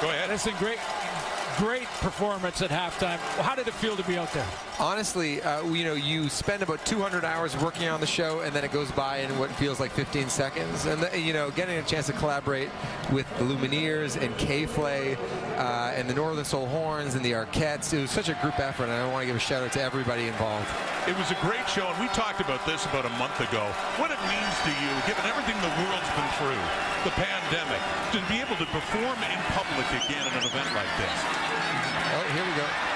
Go 0.00 0.10
ahead. 0.10 0.28
Listen, 0.28 0.54
great, 0.58 0.78
great 1.58 1.86
performance 2.00 2.62
at 2.62 2.70
halftime. 2.70 3.18
How 3.42 3.54
did 3.54 3.68
it 3.68 3.74
feel 3.74 3.96
to 3.96 4.02
be 4.04 4.18
out 4.18 4.32
there? 4.32 4.46
Honestly, 4.80 5.40
uh, 5.40 5.62
you 5.70 5.84
know, 5.84 5.94
you 5.94 6.28
spend 6.28 6.60
about 6.60 6.84
200 6.84 7.24
hours 7.24 7.56
working 7.56 7.86
on 7.86 8.00
the 8.00 8.06
show, 8.06 8.40
and 8.40 8.52
then 8.52 8.64
it 8.64 8.72
goes 8.72 8.90
by 8.90 9.18
in 9.18 9.38
what 9.38 9.48
feels 9.52 9.78
like 9.78 9.92
15 9.92 10.28
seconds. 10.28 10.86
And 10.86 11.00
the, 11.00 11.16
you 11.16 11.32
know, 11.32 11.52
getting 11.52 11.78
a 11.78 11.82
chance 11.82 12.06
to 12.06 12.12
collaborate 12.12 12.70
with 13.12 13.28
the 13.38 13.44
Lumineers 13.44 14.20
and 14.20 14.36
K-Flay 14.36 15.14
uh, 15.58 15.94
and 15.94 16.10
the 16.10 16.14
Northern 16.14 16.44
Soul 16.44 16.66
Horns 16.66 17.14
and 17.14 17.24
the 17.24 17.32
Arquettes, 17.32 17.94
it 17.94 18.00
was 18.00 18.10
such 18.10 18.28
a 18.28 18.34
group 18.42 18.58
effort, 18.58 18.84
and 18.84 18.92
I 18.92 19.06
want 19.06 19.22
to 19.22 19.26
give 19.26 19.36
a 19.36 19.38
shout 19.38 19.62
out 19.62 19.70
to 19.78 19.82
everybody 19.82 20.26
involved. 20.26 20.66
It 21.06 21.16
was 21.16 21.30
a 21.30 21.38
great 21.46 21.68
show, 21.70 21.86
and 21.86 22.00
we 22.02 22.08
talked 22.08 22.40
about 22.40 22.66
this 22.66 22.84
about 22.86 23.06
a 23.06 23.14
month 23.14 23.38
ago. 23.38 23.62
What 24.02 24.10
it 24.10 24.18
means 24.26 24.54
to 24.66 24.72
you, 24.82 24.90
given 25.06 25.22
everything 25.22 25.54
the 25.62 25.70
world's 25.86 26.10
been 26.18 26.30
through, 26.42 26.64
the 27.06 27.14
pandemic, 27.14 27.78
to 28.10 28.18
be 28.26 28.42
able 28.42 28.58
to 28.58 28.66
perform 28.74 29.18
in 29.22 29.38
public 29.54 29.86
again 30.02 30.26
at 30.26 30.34
an 30.34 30.50
event 30.50 30.66
like 30.74 30.90
this. 30.98 31.14
Oh, 32.10 32.26
here 32.34 32.42
we 32.42 32.58
go. 32.58 32.93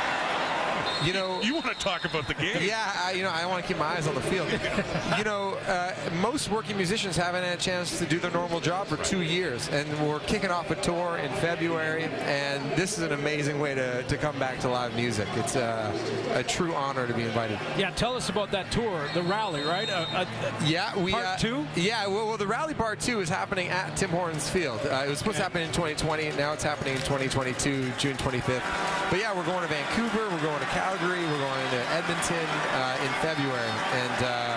You 1.04 1.12
know, 1.12 1.40
you 1.42 1.54
want 1.54 1.66
to 1.66 1.74
talk 1.74 2.04
about 2.04 2.26
the 2.26 2.34
game? 2.34 2.56
Yeah, 2.60 2.92
I, 2.96 3.12
you 3.12 3.22
know, 3.22 3.30
I 3.30 3.46
want 3.46 3.62
to 3.62 3.68
keep 3.68 3.78
my 3.78 3.86
eyes 3.86 4.08
on 4.08 4.14
the 4.14 4.20
field. 4.20 4.50
you 5.18 5.24
know, 5.24 5.54
uh, 5.68 5.94
most 6.20 6.50
working 6.50 6.76
musicians 6.76 7.16
haven't 7.16 7.44
had 7.44 7.58
a 7.58 7.60
chance 7.60 7.98
to 7.98 8.06
do 8.06 8.18
their 8.18 8.32
normal 8.32 8.60
job 8.60 8.88
for 8.88 8.96
two 9.04 9.22
years, 9.22 9.68
and 9.68 9.88
we're 10.06 10.18
kicking 10.20 10.50
off 10.50 10.70
a 10.70 10.74
tour 10.76 11.18
in 11.18 11.30
February, 11.34 12.04
and 12.04 12.70
this 12.72 12.98
is 12.98 13.04
an 13.04 13.12
amazing 13.12 13.60
way 13.60 13.74
to, 13.74 14.02
to 14.04 14.16
come 14.16 14.36
back 14.38 14.58
to 14.60 14.68
live 14.68 14.94
music. 14.96 15.28
It's 15.36 15.54
uh, 15.54 15.92
a 16.32 16.42
true 16.42 16.74
honor 16.74 17.06
to 17.06 17.14
be 17.14 17.22
invited. 17.22 17.60
Yeah, 17.76 17.90
tell 17.90 18.16
us 18.16 18.28
about 18.28 18.50
that 18.50 18.70
tour, 18.72 19.08
the 19.14 19.22
rally, 19.22 19.62
right? 19.62 19.88
Uh, 19.88 20.26
yeah, 20.64 20.96
we 20.98 21.12
part 21.12 21.24
uh, 21.24 21.36
two. 21.36 21.66
Yeah, 21.76 22.06
well, 22.08 22.26
well, 22.26 22.36
the 22.36 22.46
rally 22.46 22.74
part 22.74 22.98
two 22.98 23.20
is 23.20 23.28
happening 23.28 23.68
at 23.68 23.96
Tim 23.96 24.10
Hortons 24.10 24.50
Field. 24.50 24.80
Uh, 24.84 25.04
it 25.06 25.10
was 25.10 25.18
supposed 25.18 25.36
to 25.36 25.42
happen 25.44 25.62
in 25.62 25.68
2020. 25.68 26.30
Now 26.32 26.52
it's 26.52 26.64
happening 26.64 26.94
in 26.94 27.00
2022, 27.02 27.92
June 27.98 28.16
25th. 28.16 29.10
But 29.10 29.20
yeah, 29.20 29.34
we're 29.34 29.44
going 29.44 29.62
to 29.62 29.68
Vancouver. 29.68 30.28
We're 30.30 30.42
going 30.42 30.60
to 30.60 30.66
Calgary. 30.88 31.20
We're 31.20 31.44
going 31.44 31.68
to 31.76 31.80
Edmonton 31.92 32.48
uh, 32.72 33.04
in 33.04 33.12
February. 33.20 33.76
And 33.92 34.18
uh, 34.24 34.56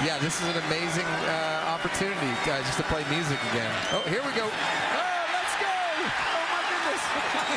yeah, 0.00 0.16
this 0.16 0.40
is 0.40 0.48
an 0.48 0.56
amazing 0.64 1.04
uh, 1.28 1.76
opportunity 1.76 2.32
just 2.64 2.80
to 2.80 2.88
play 2.88 3.04
music 3.12 3.36
again. 3.52 3.68
Oh, 3.92 4.00
here 4.08 4.24
we 4.24 4.32
go. 4.32 4.48
Oh, 4.48 5.04
let's 5.28 5.54
go! 5.60 5.68
Oh 5.68 6.40
my 6.48 6.64
goodness! 6.72 7.04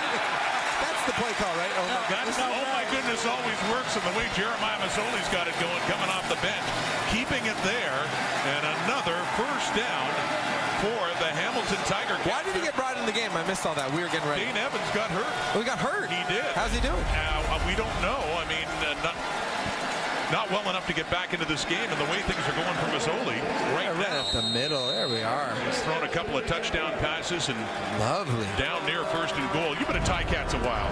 That's 0.84 1.04
the 1.08 1.16
play 1.24 1.32
call, 1.40 1.56
right? 1.56 1.72
Oh 1.80 1.88
my 1.88 2.04
That's 2.12 2.36
goodness! 2.36 2.52
oh 2.52 2.68
my 2.76 2.84
goodness 2.92 3.24
always 3.24 3.60
works, 3.72 3.96
and 3.96 4.04
the 4.04 4.16
way 4.20 4.28
Jeremiah 4.36 4.76
Masoli's 4.84 5.32
got 5.32 5.48
it 5.48 5.56
going, 5.64 5.80
coming 5.88 6.12
off 6.12 6.28
the 6.28 6.42
bench, 6.44 6.68
keeping 7.16 7.48
it 7.48 7.56
there, 7.64 8.00
and 8.44 8.64
another 8.84 9.16
first 9.40 9.72
down 9.72 10.51
for 10.82 11.02
the 11.22 11.30
Hamilton 11.30 11.78
Tiger 11.86 12.16
Cats. 12.22 12.28
Why 12.28 12.44
did 12.44 12.56
he 12.58 12.62
get 12.62 12.76
brought 12.76 12.98
in 12.98 13.06
the 13.06 13.12
game? 13.16 13.32
I 13.38 13.46
missed 13.48 13.66
all 13.66 13.76
that. 13.76 13.92
We 13.94 14.02
were 14.02 14.10
getting 14.10 14.28
ready. 14.30 14.46
Dane 14.46 14.58
Evans 14.58 14.84
got 14.94 15.10
hurt. 15.14 15.30
He 15.58 15.64
got 15.64 15.78
hurt. 15.80 16.10
He 16.10 16.22
did. 16.28 16.44
How's 16.58 16.74
he 16.74 16.82
doing? 16.82 16.98
Uh, 17.14 17.62
we 17.68 17.76
don't 17.78 17.94
know. 18.02 18.18
I 18.42 18.46
mean, 18.50 18.66
uh, 18.82 18.98
not, 19.06 19.16
not 20.32 20.50
well 20.50 20.68
enough 20.70 20.88
to 20.88 20.94
get 20.94 21.10
back 21.12 21.34
into 21.34 21.46
this 21.46 21.66
game, 21.66 21.86
and 21.90 22.00
the 22.02 22.10
way 22.10 22.22
things 22.26 22.42
are 22.50 22.56
going 22.58 22.74
for 22.82 22.90
Masoli 22.90 23.38
right 23.78 23.92
Yeah, 23.94 23.98
right 24.00 24.10
now. 24.10 24.22
up 24.26 24.32
the 24.32 24.42
middle. 24.50 24.88
There 24.88 25.08
we 25.08 25.22
are. 25.22 25.54
He's 25.66 25.80
thrown 25.84 26.04
a 26.04 26.10
couple 26.10 26.38
of 26.38 26.48
touchdown 26.48 26.94
passes 27.00 27.50
and 27.50 27.60
Lovely. 28.00 28.48
down 28.58 28.86
near 28.86 29.04
first 29.14 29.36
and 29.36 29.46
goal. 29.54 29.76
You've 29.78 29.88
been 29.88 29.98
a 29.98 30.02
at 30.02 30.08
Ticats 30.08 30.54
a 30.54 30.62
while. 30.66 30.90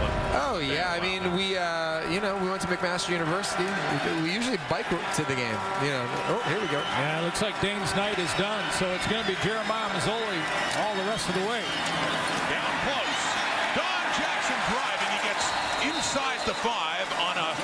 Huh? 0.60 0.66
Oh 0.66 0.74
yeah, 0.76 0.92
I 0.92 1.00
mean 1.00 1.24
we, 1.36 1.56
uh, 1.56 2.04
you 2.10 2.20
know, 2.20 2.36
we 2.38 2.50
went 2.50 2.62
to 2.62 2.68
McMaster 2.68 3.10
University. 3.10 3.64
We, 3.64 4.28
we 4.28 4.34
usually 4.34 4.60
bike 4.70 4.90
to 4.90 5.24
the 5.24 5.36
game. 5.36 5.56
You 5.80 5.96
know. 5.96 6.06
Oh, 6.28 6.44
here 6.52 6.60
we 6.60 6.68
go. 6.68 6.84
Yeah, 7.00 7.22
it 7.22 7.24
looks 7.24 7.42
like 7.42 7.56
Dane's 7.62 7.96
night 7.96 8.20
is 8.20 8.32
done, 8.36 8.64
so 8.76 8.92
it's 8.92 9.08
going 9.08 9.24
to 9.24 9.28
be 9.28 9.40
Jeremiah 9.40 9.88
Masoli 9.96 10.42
all 10.84 10.96
the 10.96 11.08
rest 11.08 11.30
of 11.30 11.36
the 11.36 11.46
way. 11.48 11.64
Down 12.52 12.74
close. 12.84 13.22
Don 13.72 14.04
Jackson 14.20 14.60
driving. 14.68 15.10
He 15.16 15.20
gets 15.32 15.46
inside 15.96 16.44
the 16.44 16.58
five 16.60 17.08
on 17.24 17.40
a 17.40 17.56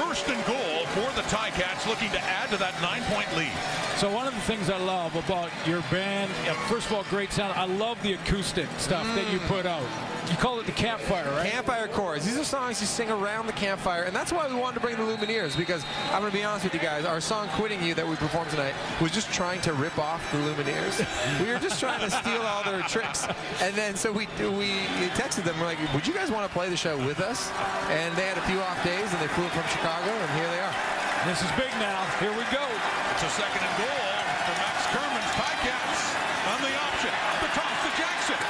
first 0.00 0.28
and 0.28 0.40
goal 0.48 0.88
for 0.96 1.08
the 1.20 1.26
Ticats, 1.28 1.86
looking 1.86 2.10
to 2.12 2.20
add 2.20 2.48
to 2.50 2.56
that 2.56 2.72
nine-point 2.80 3.28
lead. 3.36 3.52
So 3.98 4.08
one 4.14 4.28
of 4.28 4.34
the 4.34 4.40
things 4.42 4.70
I 4.70 4.78
love 4.78 5.16
about 5.16 5.50
your 5.66 5.80
band, 5.90 6.30
first 6.68 6.86
of 6.86 6.92
all, 6.92 7.02
great 7.10 7.32
sound. 7.32 7.52
I 7.58 7.64
love 7.64 8.00
the 8.04 8.12
acoustic 8.12 8.68
stuff 8.78 9.04
that 9.16 9.32
you 9.32 9.40
put 9.40 9.66
out. 9.66 9.82
You 10.30 10.36
call 10.36 10.60
it 10.60 10.66
the 10.66 10.72
campfire, 10.72 11.28
right? 11.32 11.50
Campfire 11.50 11.88
chords. 11.88 12.24
These 12.24 12.38
are 12.38 12.44
songs 12.44 12.80
you 12.80 12.86
sing 12.86 13.10
around 13.10 13.48
the 13.48 13.52
campfire, 13.54 14.04
and 14.04 14.14
that's 14.14 14.30
why 14.32 14.46
we 14.46 14.54
wanted 14.54 14.74
to 14.74 14.80
bring 14.80 14.94
the 14.94 15.02
Lumineers. 15.02 15.56
Because 15.56 15.84
I'm 16.12 16.20
going 16.20 16.30
to 16.30 16.38
be 16.38 16.44
honest 16.44 16.62
with 16.62 16.74
you 16.74 16.80
guys, 16.80 17.04
our 17.04 17.20
song 17.20 17.48
"Quitting 17.54 17.82
You" 17.82 17.94
that 17.94 18.06
we 18.06 18.14
performed 18.14 18.50
tonight 18.50 18.74
was 19.00 19.10
just 19.10 19.32
trying 19.32 19.60
to 19.62 19.72
rip 19.72 19.98
off 19.98 20.22
the 20.30 20.38
Lumineers. 20.38 21.04
we 21.44 21.52
were 21.52 21.58
just 21.58 21.80
trying 21.80 21.98
to 21.98 22.10
steal 22.10 22.42
all 22.42 22.62
their 22.62 22.82
tricks, 22.82 23.26
and 23.60 23.74
then 23.74 23.96
so 23.96 24.12
we 24.12 24.28
we 24.38 24.68
texted 25.18 25.42
them. 25.42 25.58
We're 25.58 25.66
like, 25.66 25.92
"Would 25.92 26.06
you 26.06 26.14
guys 26.14 26.30
want 26.30 26.46
to 26.46 26.52
play 26.52 26.68
the 26.68 26.76
show 26.76 26.96
with 26.98 27.18
us?" 27.18 27.50
And 27.88 28.14
they 28.14 28.26
had 28.26 28.38
a 28.38 28.42
few 28.42 28.60
off 28.60 28.80
days, 28.84 29.12
and 29.12 29.20
they 29.20 29.28
flew 29.34 29.48
from 29.48 29.64
Chicago, 29.64 30.12
and 30.12 30.30
here 30.38 30.48
they 30.50 30.60
are. 30.60 31.07
This 31.28 31.42
is 31.42 31.50
big 31.60 31.68
now. 31.72 32.08
Here 32.20 32.32
we 32.32 32.40
go. 32.48 32.64
It's 33.12 33.22
a 33.22 33.28
second 33.28 33.60
and 33.60 33.76
goal 33.76 34.08
for 34.48 34.56
Max 34.64 34.86
Kerman's 34.88 35.32
Ticats 35.36 36.16
on 36.48 36.62
the 36.64 36.72
option. 36.72 37.12
The 37.44 37.48
toss 37.52 37.76
to 37.84 37.90
Jackson. 38.00 38.40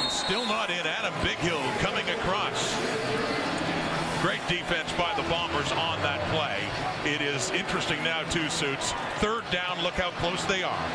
And 0.00 0.10
still 0.10 0.46
not 0.46 0.70
in. 0.70 0.86
Adam 0.86 1.12
Bighill 1.20 1.60
coming 1.80 2.08
across. 2.08 2.72
Great 4.22 4.40
defense 4.48 4.90
by 4.94 5.12
the 5.14 5.28
Bombers 5.28 5.70
on 5.72 6.00
that 6.00 6.22
play. 6.32 6.64
It 7.04 7.20
is 7.20 7.50
interesting 7.50 8.02
now, 8.02 8.22
two 8.30 8.48
suits. 8.48 8.92
Third 9.16 9.44
down, 9.50 9.82
look 9.82 10.00
how 10.00 10.12
close 10.12 10.42
they 10.46 10.62
are. 10.62 10.88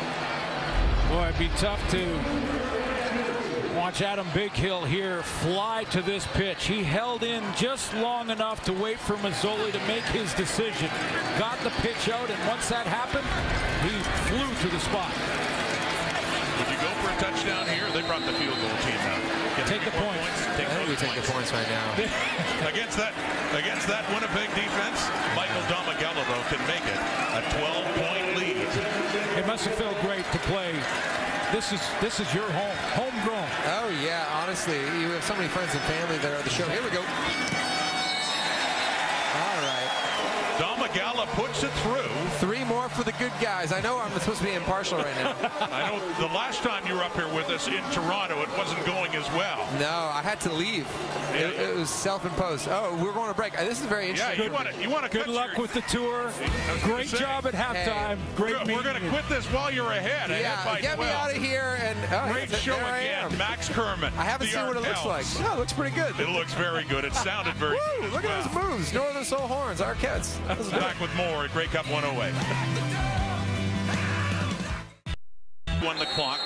Boy, 1.10 1.28
it'd 1.28 1.38
be 1.38 1.48
tough 1.58 1.80
to 1.92 2.02
watch 3.78 4.02
Adam 4.02 4.26
Bighill 4.34 4.84
here 4.86 5.22
fly 5.22 5.84
to 5.94 6.02
this 6.02 6.26
pitch. 6.34 6.66
He 6.66 6.82
held 6.82 7.22
in 7.22 7.44
just 7.54 7.94
long 7.94 8.28
enough 8.28 8.64
to 8.64 8.72
wait 8.72 8.98
for 8.98 9.14
Masoli 9.22 9.70
to 9.70 9.78
make 9.86 10.02
his 10.10 10.34
decision. 10.34 10.90
Got 11.38 11.62
the 11.62 11.70
pitch 11.78 12.10
out, 12.10 12.28
and 12.28 12.40
once 12.50 12.68
that 12.74 12.90
happened, 12.90 13.22
he 13.86 13.94
flew 14.26 14.50
to 14.66 14.68
the 14.74 14.82
spot. 14.82 15.14
Would 16.58 16.74
you 16.74 16.80
go 16.82 16.90
for 16.98 17.14
a 17.14 17.18
touchdown 17.22 17.70
here? 17.70 17.86
They 17.94 18.02
brought 18.02 18.26
the 18.26 18.34
field 18.34 18.58
goal 18.58 18.76
team 18.82 18.98
out. 19.14 19.22
Take 19.70 19.86
the 19.86 19.94
more 19.94 20.10
points. 20.10 20.42
Take 20.58 20.66
I 20.66 20.74
think 20.74 20.88
we 20.90 20.98
those 20.98 21.06
take 21.06 21.14
the 21.14 21.30
points 21.30 21.54
right 21.54 21.70
now. 21.70 21.86
against 22.74 22.98
that 22.98 23.14
against 23.54 23.86
that 23.86 24.02
Winnipeg 24.10 24.50
defense, 24.58 25.06
Michael 25.38 25.62
Domagala 25.70 26.26
though 26.26 26.46
can 26.50 26.62
make 26.66 26.82
it 26.82 26.98
a 27.30 27.42
12-point 27.62 28.26
lead. 28.42 28.66
It 29.38 29.46
must 29.46 29.70
have 29.70 29.74
felt 29.78 29.94
great 30.02 30.26
to 30.34 30.38
play. 30.50 30.74
This 31.50 31.72
is 31.72 31.80
this 32.00 32.20
is 32.20 32.34
your 32.34 32.44
home, 32.52 32.76
homegrown. 32.92 33.48
Oh 33.80 33.88
yeah, 34.04 34.26
honestly, 34.42 34.80
you 35.00 35.10
have 35.12 35.24
so 35.24 35.34
many 35.34 35.48
friends 35.48 35.72
and 35.72 35.80
family 35.84 36.18
that 36.18 36.30
are 36.30 36.36
at 36.36 36.44
the 36.44 36.50
show. 36.50 36.68
Here 36.68 36.82
we 36.82 36.90
go. 36.90 37.00
All 37.00 37.06
right. 39.64 39.88
Domagala 40.98 41.26
puts 41.28 41.62
it 41.62 41.70
through. 41.82 42.08
Three 42.38 42.64
more 42.64 42.88
for 42.88 43.04
the 43.04 43.12
good 43.12 43.32
guys. 43.40 43.72
I 43.72 43.80
know 43.80 43.98
I'm 43.98 44.10
supposed 44.18 44.38
to 44.40 44.44
be 44.44 44.52
impartial 44.54 44.98
right 44.98 45.14
now. 45.16 45.34
I 45.70 45.90
know 45.90 46.00
the 46.18 46.32
last 46.34 46.62
time 46.62 46.86
you 46.86 46.94
were 46.94 47.02
up 47.02 47.14
here 47.14 47.28
with 47.28 47.48
us 47.50 47.68
in 47.68 47.82
Toronto, 47.92 48.40
it 48.42 48.48
wasn't 48.56 48.84
going 48.84 49.14
as 49.14 49.26
well. 49.32 49.66
No, 49.78 50.10
I 50.12 50.22
had 50.22 50.40
to 50.42 50.52
leave. 50.52 50.86
It, 51.34 51.58
it 51.60 51.76
was 51.76 51.90
self-imposed. 51.90 52.68
Oh, 52.70 52.98
we're 53.02 53.12
going 53.12 53.28
to 53.28 53.34
break. 53.34 53.58
Uh, 53.58 53.64
This 53.64 53.80
is 53.80 53.86
very 53.86 54.06
Yeah, 54.06 54.32
interesting. 54.32 54.44
you 54.44 54.52
want 54.52 54.68
to 54.74 54.82
you 54.82 54.90
want 54.90 55.04
to 55.04 55.10
Good 55.18 55.28
luck 55.28 55.56
with 55.56 55.72
the 55.72 55.82
tour. 55.82 56.30
Great 56.82 57.08
job 57.08 57.46
at 57.46 57.54
halftime. 57.54 58.18
Great 58.36 58.54
We're, 58.66 58.82
going 58.82 59.00
to 59.02 59.08
quit 59.08 59.28
this 59.28 59.44
while 59.46 59.70
you're 59.72 59.90
ahead. 59.92 60.30
ahead 60.30 60.40
Yeah, 60.42 60.64
by 60.64 60.80
get 60.80 60.98
me 60.98 61.04
12. 61.04 61.16
out 61.20 61.36
of 61.36 61.42
here. 61.42 61.78
And 61.80 61.98
oh, 62.12 62.32
Great 62.32 62.50
show 62.50 62.74
again. 62.76 63.30
am. 63.30 63.36
Kerman. 63.68 64.12
I 64.16 64.24
haven't 64.24 64.48
seen 64.48 64.66
what 64.66 64.76
it 64.76 64.82
looks 64.82 65.04
like. 65.04 65.26
No, 65.40 65.54
it 65.54 65.58
looks 65.58 65.72
pretty 65.72 65.94
good. 65.94 66.18
It 66.18 66.28
looks 66.28 66.54
very 66.54 66.84
good. 66.84 67.04
It 67.04 67.14
sounded 67.14 67.54
very 67.54 67.76
Woo, 67.76 68.02
good. 68.02 68.12
look 68.12 68.24
at 68.24 68.44
those 68.44 68.54
moves. 68.62 68.92
Northern 68.92 69.24
Soul 69.24 69.46
Horns, 69.46 69.80
Arquettes. 69.80 70.38
That 70.46 70.58
was 70.58 70.70
Back 70.70 71.00
with 71.00 71.14
more 71.16 71.44
at 71.44 71.52
Grey 71.52 71.66
Cup 71.66 71.86
108. 71.90 72.34
Won 75.84 75.98
the 75.98 76.06
clock. 76.06 76.40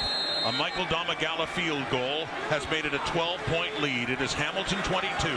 A 0.44 0.52
Michael 0.52 0.84
Domagala 0.86 1.46
field 1.46 1.84
goal 1.90 2.26
has 2.50 2.68
made 2.68 2.84
it 2.84 2.94
a 2.94 2.98
12-point 3.14 3.80
lead. 3.80 4.10
It 4.10 4.20
is 4.20 4.34
Hamilton 4.34 4.82
22, 4.82 5.30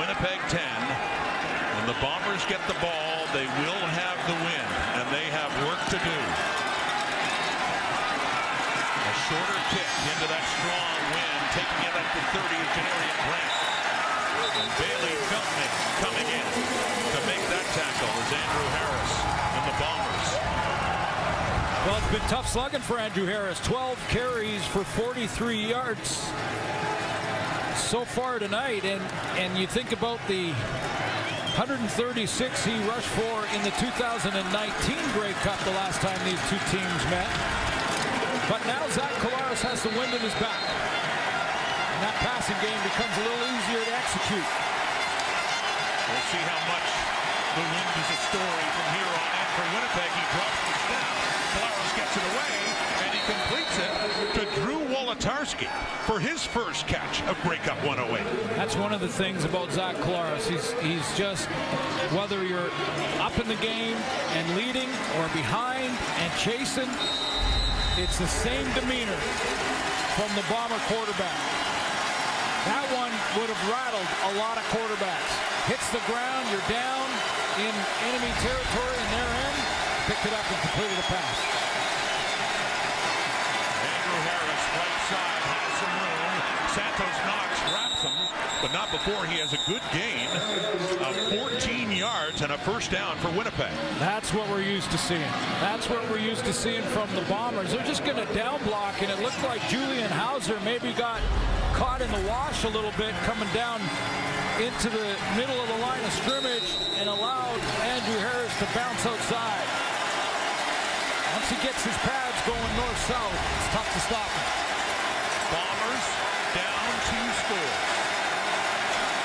Winnipeg 0.00 0.40
10. 0.48 0.58
When 1.76 1.86
the 1.86 1.94
Bombers 2.00 2.44
get 2.48 2.58
the 2.66 2.74
ball, 2.80 3.28
they 3.36 3.44
will 3.62 3.84
have 3.92 4.18
the 4.26 4.34
win, 4.40 4.68
and 4.96 5.04
they 5.14 5.28
have 5.30 5.52
work 5.68 5.78
to 5.92 5.98
do. 6.00 6.67
Shorter 9.28 9.60
kick 9.68 9.92
into 10.08 10.24
that 10.32 10.40
strong 10.56 10.96
wind, 11.12 11.42
taking 11.52 11.80
it 11.84 11.92
up 11.92 12.08
to 12.16 12.20
30 12.32 12.48
is 12.48 12.70
Janarion 12.72 13.18
Grant. 13.28 13.52
And 14.56 14.68
Bailey 14.80 15.16
Feltmate 15.28 15.76
coming 16.00 16.28
in 16.32 16.46
to 17.12 17.20
make 17.28 17.44
that 17.52 17.66
tackle 17.76 18.08
is 18.24 18.30
Andrew 18.32 18.68
Harris 18.72 19.12
and 19.52 19.64
the 19.68 19.76
Bombers. 19.76 20.28
Well, 21.84 22.00
it's 22.00 22.08
been 22.08 22.28
tough 22.32 22.48
slugging 22.48 22.80
for 22.80 22.98
Andrew 22.98 23.26
Harris. 23.26 23.60
12 23.60 24.00
carries 24.08 24.64
for 24.64 24.82
43 24.82 25.60
yards 25.60 26.08
so 27.76 28.06
far 28.06 28.38
tonight. 28.38 28.86
And, 28.86 29.02
and 29.36 29.58
you 29.58 29.66
think 29.66 29.92
about 29.92 30.20
the 30.26 30.52
136 31.60 32.64
he 32.64 32.72
rushed 32.88 33.12
for 33.12 33.44
in 33.54 33.60
the 33.60 33.76
2019 33.76 34.32
Grey 35.12 35.32
Cup 35.44 35.60
the 35.68 35.76
last 35.76 36.00
time 36.00 36.16
these 36.24 36.40
two 36.48 36.56
teams 36.72 37.04
met. 37.12 37.67
But 38.48 38.64
now 38.64 38.80
Zach 38.96 39.12
Collaros 39.20 39.60
has 39.60 39.84
the 39.84 39.92
wind 39.92 40.08
in 40.16 40.24
his 40.24 40.32
back. 40.40 40.56
And 40.56 42.00
that 42.00 42.16
passing 42.24 42.56
game 42.64 42.80
becomes 42.80 43.12
a 43.12 43.24
little 43.28 43.44
easier 43.44 43.84
to 43.84 43.92
execute. 43.92 44.48
We'll 46.08 46.26
see 46.32 46.40
how 46.48 46.62
much 46.72 46.88
the 47.52 47.64
wind 47.68 47.92
is 48.00 48.08
a 48.08 48.18
story 48.32 48.66
from 48.72 48.88
here 48.96 49.12
on 49.12 49.28
in 49.36 49.48
for 49.52 49.66
Winnipeg. 49.76 50.10
He 50.16 50.24
drops 50.32 50.60
the 50.64 50.74
snap. 50.88 51.12
Flowers 51.60 51.92
gets 51.92 52.14
it 52.16 52.24
away, 52.32 52.54
and 53.04 53.10
he 53.12 53.20
completes 53.28 53.76
it 53.84 53.92
to 54.32 54.42
Drew 54.60 54.80
Wolitarsky 54.96 55.68
for 56.08 56.18
his 56.18 56.44
first 56.44 56.86
catch 56.86 57.20
of 57.28 57.36
Grey 57.42 57.58
Cup 57.58 57.76
108. 57.84 58.24
That's 58.56 58.76
one 58.76 58.94
of 58.94 59.00
the 59.00 59.08
things 59.08 59.44
about 59.44 59.72
Zach 59.72 59.96
Collaros. 59.96 60.48
He's 60.48 60.72
he's 60.80 61.18
just 61.18 61.46
whether 62.16 62.44
you're 62.44 62.70
up 63.20 63.38
in 63.38 63.48
the 63.48 63.60
game 63.60 63.96
and 64.32 64.56
leading 64.56 64.88
or 65.20 65.28
behind 65.36 65.92
and 65.92 66.32
chasing, 66.38 66.88
it's 67.98 68.18
the 68.18 68.30
same 68.30 68.66
demeanor 68.78 69.18
from 70.14 70.30
the 70.38 70.46
bomber 70.46 70.78
quarterback. 70.86 71.38
That 72.70 72.86
one 72.94 73.10
would 73.34 73.50
have 73.50 73.62
rattled 73.66 74.06
a 74.30 74.32
lot 74.38 74.54
of 74.54 74.62
quarterbacks. 74.70 75.34
Hits 75.66 75.90
the 75.90 76.02
ground, 76.06 76.46
you're 76.54 76.62
down 76.70 77.06
in 77.58 77.74
enemy 78.06 78.30
territory 78.38 78.98
and 79.02 79.10
they're 79.18 79.34
in. 79.50 79.54
picked 80.06 80.26
it 80.30 80.34
up 80.34 80.46
and 80.46 80.58
completed 80.62 80.94
a 80.94 81.06
pass. 81.10 81.38
Andrew 83.82 84.20
Harris, 84.30 84.64
right 84.78 85.00
side, 85.10 85.42
has 85.58 85.70
some 85.82 85.94
room. 85.98 86.34
Santos 86.78 87.18
Knox 87.26 87.50
wraps 87.74 88.02
him, 88.06 88.16
but 88.62 88.70
not 88.70 88.94
before 88.94 89.26
he 89.26 89.42
has 89.42 89.50
a 89.58 89.60
good 89.66 89.82
gain 89.90 90.30
of 91.02 91.18
14 91.18 91.27
yards 92.38 92.42
and 92.42 92.52
a 92.52 92.58
first 92.64 92.90
down 92.90 93.16
for 93.18 93.30
Winnipeg. 93.30 93.72
That's 93.98 94.32
what 94.32 94.48
we're 94.48 94.62
used 94.62 94.90
to 94.90 94.98
seeing. 94.98 95.30
That's 95.60 95.88
what 95.88 96.02
we're 96.10 96.18
used 96.18 96.44
to 96.44 96.52
seeing 96.52 96.82
from 96.94 97.08
the 97.14 97.22
Bombers. 97.22 97.72
They're 97.72 97.86
just 97.86 98.04
going 98.04 98.16
to 98.16 98.34
down 98.34 98.62
block, 98.64 99.02
and 99.02 99.10
it 99.10 99.18
looked 99.20 99.42
like 99.42 99.60
Julian 99.68 100.10
Howsare 100.10 100.62
maybe 100.64 100.92
got 100.92 101.20
caught 101.74 102.00
in 102.00 102.10
the 102.10 102.28
wash 102.28 102.64
a 102.64 102.68
little 102.68 102.92
bit 102.96 103.14
coming 103.26 103.48
down 103.54 103.80
into 104.58 104.88
the 104.90 105.08
middle 105.36 105.58
of 105.58 105.68
the 105.68 105.78
line 105.78 106.02
of 106.04 106.12
scrimmage 106.12 106.68
and 106.98 107.08
allowed 107.08 107.60
Andrew 107.86 108.18
Harris 108.18 108.54
to 108.58 108.66
bounce 108.74 109.06
outside. 109.06 109.66
Once 111.34 111.48
he 111.50 111.58
gets 111.62 111.82
his 111.84 111.96
pads 112.02 112.38
going 112.46 112.72
north-south, 112.76 113.34
it's 113.34 113.70
tough 113.74 113.90
to 113.94 114.00
stop 114.06 114.30
him. 114.30 114.48
Bombers 115.54 116.06
down 116.54 116.86
two 117.06 117.26
scores. 117.46 117.78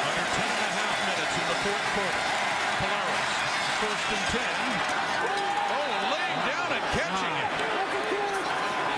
Under 0.04 0.26
10 0.34 0.46
and 0.46 0.66
a 0.66 0.74
half 0.78 0.98
minutes 1.10 1.34
in 1.34 1.46
the 1.50 1.58
fourth 1.66 1.88
quarter. 1.98 2.44
Collaros, 2.84 3.32
first 3.80 4.08
and 4.12 4.26
10. 4.34 4.42
Oh, 5.72 5.88
laying 6.12 6.42
down 6.52 6.70
and 6.74 6.86
catching 6.92 7.36
it. 7.40 7.52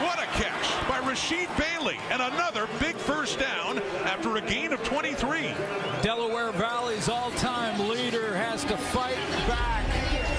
What 0.02 0.18
a 0.18 0.28
catch 0.42 0.66
by 0.90 1.05
Rasheed 1.16 1.48
Bailey. 1.58 1.98
And 2.12 2.22
another 2.22 2.68
big 2.78 2.98
first 2.98 3.40
down 3.40 3.80
after 4.04 4.36
a 4.36 4.42
gain 4.42 4.74
of 4.74 4.84
23. 4.84 5.56
Delaware 6.02 6.52
Valley's 6.52 7.08
all-time 7.08 7.88
leader 7.88 8.36
has 8.36 8.66
to 8.66 8.76
fight 8.76 9.16
back 9.48 9.86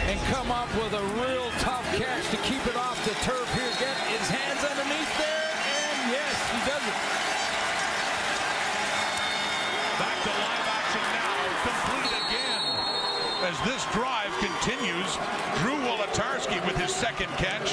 and 0.05 0.21
come 0.29 0.51
up 0.51 0.69
with 0.77 0.93
a 0.93 1.03
real 1.25 1.49
tough 1.65 1.83
catch 1.97 2.29
to 2.29 2.37
keep 2.45 2.61
it 2.67 2.77
off 2.77 3.03
the 3.09 3.17
turf 3.25 3.49
here. 3.57 3.73
Get 3.81 3.97
his 4.13 4.29
hands 4.29 4.61
underneath 4.69 5.13
there, 5.17 5.49
and 5.65 6.13
yes, 6.13 6.37
he 6.53 6.61
does 6.69 6.85
it. 6.85 7.01
Back 9.97 10.19
to 10.29 10.33
live 10.37 10.69
action 10.77 11.05
now. 11.17 11.41
Complete 11.73 12.13
again. 12.21 12.61
As 13.49 13.57
this 13.65 13.81
drive 13.97 14.29
continues, 14.45 15.09
Drew 15.65 15.81
Wolitarsky 15.89 16.61
with 16.69 16.77
his 16.77 16.95
second 16.95 17.33
catch. 17.41 17.73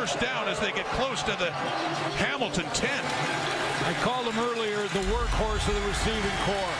First 0.00 0.16
down 0.16 0.48
as 0.48 0.56
they 0.56 0.72
get 0.72 0.88
close 0.96 1.20
to 1.28 1.36
the 1.36 1.52
Hamilton 2.16 2.64
10. 2.72 2.88
I 3.84 3.92
called 4.00 4.24
him 4.24 4.40
earlier 4.40 4.80
the 4.96 5.04
workhorse 5.12 5.60
of 5.68 5.76
the 5.76 5.84
receiving 5.84 6.36
corps. 6.48 6.78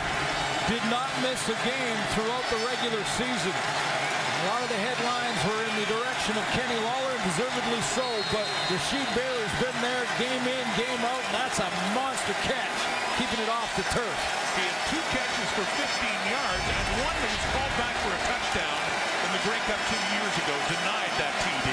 Did 0.65 0.81
not 0.89 1.05
miss 1.21 1.37
a 1.45 1.53
game 1.61 1.99
throughout 2.17 2.41
the 2.49 2.57
regular 2.65 2.97
season. 3.13 3.53
A 3.53 4.45
lot 4.49 4.65
of 4.65 4.73
the 4.73 4.81
headlines 4.81 5.37
were 5.45 5.61
in 5.69 5.73
the 5.77 5.87
direction 5.93 6.33
of 6.33 6.41
Kenny 6.57 6.73
Lawler, 6.81 7.13
and 7.13 7.21
deservedly 7.29 7.81
so, 7.93 8.09
but 8.33 8.49
Rasheed 8.73 9.05
Bailey's 9.13 9.55
been 9.61 9.77
there 9.85 10.01
game 10.17 10.41
in, 10.41 10.65
game 10.73 11.01
out, 11.05 11.21
and 11.21 11.45
that's 11.45 11.61
a 11.61 11.69
monster 11.93 12.33
catch, 12.41 12.77
keeping 13.21 13.37
it 13.37 13.53
off 13.53 13.69
the 13.77 13.85
turf. 13.93 14.17
He 14.57 14.65
had 14.65 14.77
two 14.89 15.03
catches 15.13 15.49
for 15.53 15.61
15 15.77 15.77
yards, 16.25 16.65
and 16.73 17.05
one 17.05 17.13
that 17.21 17.29
was 17.29 17.45
called 17.53 17.75
back 17.77 17.93
for 18.01 18.17
a 18.17 18.21
touchdown 18.25 18.81
in 18.97 19.37
the 19.37 19.41
Grey 19.45 19.61
Cup 19.69 19.77
two 19.93 20.03
years 20.09 20.33
ago, 20.41 20.57
denied 20.73 21.13
that 21.21 21.37
TD. 21.45 21.69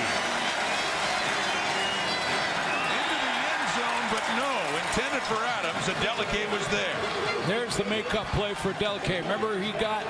Into 2.88 3.16
the 3.16 3.32
end 3.48 3.66
zone, 3.76 4.06
but 4.12 4.24
no, 4.36 4.52
intended 5.18 5.36
for 5.36 5.44
Adams, 5.44 5.88
and 5.88 5.96
Adeleke 5.98 6.50
was 6.52 6.66
there. 6.68 6.96
There's 7.46 7.76
the 7.76 7.84
make-up 7.84 8.26
play 8.28 8.54
for 8.54 8.72
Adeleke. 8.72 9.22
Remember, 9.22 9.58
he 9.58 9.72
got 9.80 10.04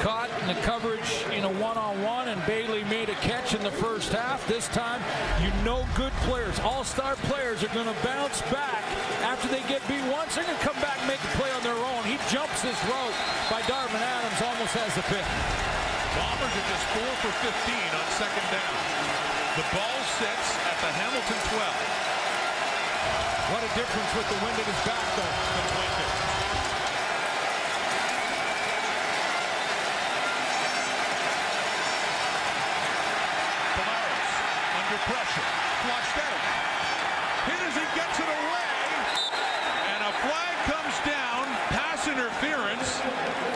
caught 0.00 0.30
in 0.40 0.46
the 0.46 0.60
coverage 0.62 1.24
in 1.32 1.44
a 1.44 1.52
one-on-one, 1.60 2.28
and 2.28 2.40
Bailey 2.46 2.84
made 2.84 3.08
a 3.08 3.18
catch 3.26 3.54
in 3.54 3.62
the 3.62 3.70
first 3.70 4.12
half. 4.12 4.46
This 4.46 4.68
time, 4.68 5.02
you 5.42 5.50
know 5.64 5.84
good 5.94 6.12
players, 6.24 6.58
all-star 6.60 7.16
players 7.28 7.62
are 7.64 7.72
going 7.74 7.88
to 7.88 7.96
bounce 8.04 8.40
back 8.52 8.82
after 9.22 9.48
they 9.48 9.60
get 9.68 9.82
beat 9.88 10.04
once. 10.12 10.34
They're 10.34 10.44
going 10.44 10.58
to 10.58 10.64
come 10.64 10.78
back 10.80 10.98
and 10.98 11.08
make 11.08 11.20
a 11.20 11.32
play 11.36 11.50
on 11.52 11.62
their 11.62 11.78
own. 11.78 12.04
He 12.04 12.16
jumps 12.30 12.62
this 12.62 12.78
route 12.86 13.16
by 13.50 13.60
Darvin 13.66 14.00
Adams, 14.00 14.38
almost 14.42 14.74
has 14.78 14.94
the 14.94 15.04
pick. 15.10 15.26
Bombers 16.16 16.54
are 16.54 16.68
just 16.72 16.86
4 16.96 17.04
for 17.26 17.32
15 17.42 17.74
on 17.94 18.06
second 18.16 18.46
down. 18.54 18.74
The 19.60 19.66
ball 19.74 19.98
sits 20.22 20.48
at 20.62 20.76
the 20.80 20.90
Hamilton 20.94 21.40
12. 21.58 21.97
What 23.48 23.64
a 23.64 23.70
difference 23.74 24.12
with 24.14 24.28
the 24.28 24.38
wind 24.44 24.56
at 24.60 24.66
his 24.66 24.80
back, 24.84 25.06
though. 25.16 25.68
Pressure. 35.08 35.46
Flushed 35.86 36.18
out. 36.20 36.42
Hit 37.48 37.60
as 37.64 37.74
he 37.76 37.86
gets 37.96 38.18
it 38.18 38.28
away. 38.28 38.76
And 39.94 40.00
a 40.04 40.12
flag 40.20 40.56
comes 40.68 40.96
down. 41.06 41.46
Pass 41.72 42.08
interference 42.08 43.00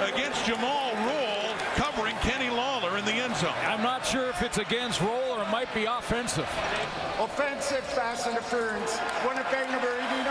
against 0.00 0.44
Jumal 0.46 0.94
Rolle 1.04 1.52
covering 1.76 2.16
Kenny 2.22 2.48
Lawler 2.48 2.96
in 2.96 3.04
the 3.04 3.12
end 3.12 3.36
zone. 3.36 3.52
I'm 3.66 3.82
not 3.82 4.06
sure 4.06 4.28
if 4.28 4.40
it's 4.52 4.68
against 4.68 5.00
Rolle 5.00 5.32
or 5.32 5.40
it 5.40 5.48
might 5.48 5.72
be 5.72 5.86
offensive. 5.88 6.44
Offensive 7.16 7.80
pass 7.96 8.28
interference. 8.28 9.00
Winnipeg 9.24 9.64
number 9.72 9.88
89. 9.88 10.28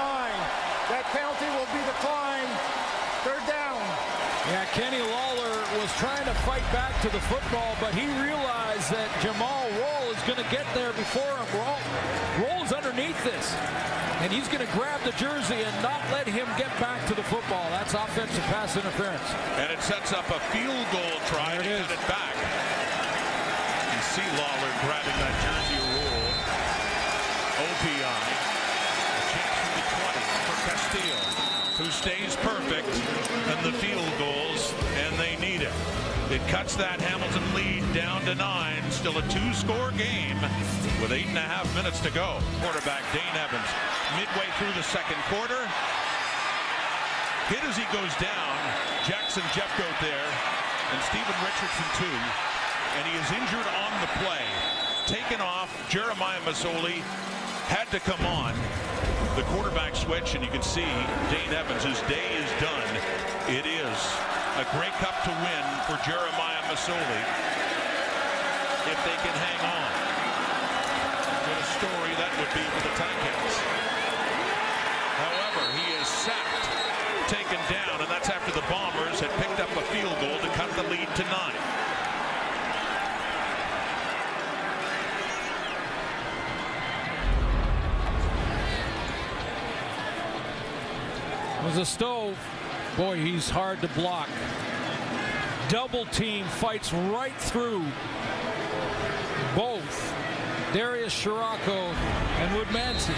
That 0.93 1.10
penalty 1.10 1.49
will 1.57 1.65
be 1.73 1.81
declined. 1.89 2.53
Third 3.26 3.41
down. 3.49 3.81
Yeah, 4.53 4.69
Kenny 4.77 5.02
Lawler 5.02 5.57
was 5.81 5.89
trying 5.98 6.22
to 6.30 6.38
fight 6.45 6.61
back 6.69 6.93
to 7.02 7.10
the 7.10 7.18
football, 7.34 7.73
but 7.81 7.98
he 7.98 8.06
realized 8.22 8.93
that 8.93 9.10
Jumal 9.26 9.65
Rolle 9.81 10.14
is 10.14 10.22
going 10.30 10.38
to 10.38 10.49
get 10.53 10.69
there 10.77 10.93
before 10.93 11.26
him. 11.26 11.49
Rolle, 11.57 11.81
Rolle's 12.45 12.69
underneath 12.69 13.18
this, 13.26 13.57
and 14.22 14.30
he's 14.30 14.45
going 14.45 14.61
to 14.61 14.72
grab 14.77 15.02
the 15.02 15.18
jersey 15.18 15.65
and 15.65 15.73
not 15.81 15.98
let 16.14 16.30
him 16.30 16.45
get 16.61 16.69
back 16.77 17.02
to 17.10 17.18
the 17.18 17.26
football. 17.26 17.65
That's 17.73 17.98
offensive 17.98 18.45
pass 18.53 18.77
interference. 18.77 19.26
And 19.57 19.73
it 19.73 19.81
sets 19.81 20.14
up 20.14 20.30
a 20.30 20.38
field 20.53 20.85
goal 20.93 21.18
try 21.26 21.57
to 21.57 21.64
get 21.65 21.89
it 21.89 22.06
back. 22.06 22.61
See 24.12 24.28
Lawler 24.36 24.74
grabbing 24.84 25.16
that 25.24 25.36
jersey 25.40 25.80
rule. 25.88 26.28
OPI. 27.64 28.24
A 28.28 29.24
chance 29.32 29.56
from 29.56 29.72
the 29.80 29.86
20 29.88 30.20
for 30.52 30.58
Castillo, 30.68 31.20
who 31.80 31.88
stays 31.88 32.36
perfect 32.44 32.92
in 32.92 33.60
the 33.64 33.72
field 33.80 34.12
goals, 34.20 34.76
and 35.00 35.16
they 35.16 35.40
need 35.40 35.64
it. 35.64 35.72
It 36.28 36.44
cuts 36.52 36.76
that 36.76 37.00
Hamilton 37.00 37.56
lead 37.56 37.88
down 37.96 38.20
to 38.28 38.36
nine. 38.36 38.84
Still 38.92 39.16
a 39.16 39.24
two-score 39.32 39.96
game 39.96 40.36
with 41.00 41.16
eight 41.16 41.32
and 41.32 41.40
a 41.40 41.48
half 41.48 41.72
minutes 41.72 42.04
to 42.04 42.12
go. 42.12 42.44
Quarterback 42.60 43.08
Dane 43.16 43.38
Evans 43.40 43.72
midway 44.20 44.52
through 44.60 44.76
the 44.76 44.84
second 44.84 45.24
quarter. 45.32 45.64
Hit 47.48 47.64
as 47.64 47.80
he 47.80 47.88
goes 47.96 48.12
down. 48.20 48.56
Jackson 49.08 49.48
Jeffcoat 49.56 49.96
there, 50.04 50.28
and 50.92 51.00
Steven 51.08 51.38
Richardson 51.48 51.88
too. 51.96 52.51
And 52.98 53.08
he 53.08 53.16
is 53.18 53.30
injured 53.32 53.68
on 53.88 53.92
the 54.02 54.12
play. 54.20 54.46
Taken 55.08 55.42
off. 55.42 55.72
Jeremiah 55.90 56.40
Masoli 56.42 57.00
had 57.72 57.88
to 57.92 58.00
come 58.00 58.26
on. 58.26 58.54
The 59.36 59.44
quarterback 59.56 59.96
switch, 59.96 60.36
and 60.36 60.44
you 60.44 60.52
can 60.52 60.62
see 60.62 60.88
Dane 61.32 61.56
Evans, 61.56 61.84
day 62.12 62.36
is 62.36 62.52
done. 62.60 62.92
It 63.48 63.66
is 63.66 63.98
a 64.60 64.68
great 64.76 64.92
Cup 65.00 65.16
to 65.24 65.32
win 65.32 65.66
for 65.88 65.96
Jeremiah 66.04 66.60
Masoli 66.68 67.24
if 68.92 69.00
they 69.08 69.18
can 69.24 69.36
hang 69.40 69.62
on. 69.64 69.92
What 71.48 71.58
a 71.64 71.68
story 71.80 72.14
that 72.20 72.32
would 72.44 72.52
be 72.52 72.66
for 72.76 72.82
the 72.84 72.94
Ticats. 73.00 73.56
However, 75.16 75.64
he 75.80 75.86
is 75.96 76.08
sacked, 76.08 76.68
taken 77.32 77.62
down, 77.72 78.02
and 78.04 78.10
that's 78.12 78.28
after 78.28 78.52
the 78.52 78.66
Bombers 78.68 79.20
had 79.22 79.32
picked 79.40 79.60
up 79.64 79.72
a 79.80 79.84
field 79.96 80.18
goal 80.20 80.38
to 80.44 80.50
cut 80.60 80.70
the 80.76 80.84
lead 80.92 81.08
to 81.16 81.24
nine. 81.32 81.81
Was 91.72 91.80
a 91.80 91.85
stove. 91.85 92.38
Boy, 92.98 93.15
he's 93.15 93.49
hard 93.49 93.80
to 93.80 93.88
block. 93.95 94.27
Double 95.69 96.03
team 96.07 96.43
fights 96.60 96.91
right 96.91 97.38
through 97.39 97.85
both 99.56 99.88
Darius 100.73 101.15
Ciraco 101.15 101.80
and 102.43 102.52
Woodmansey. 102.52 103.15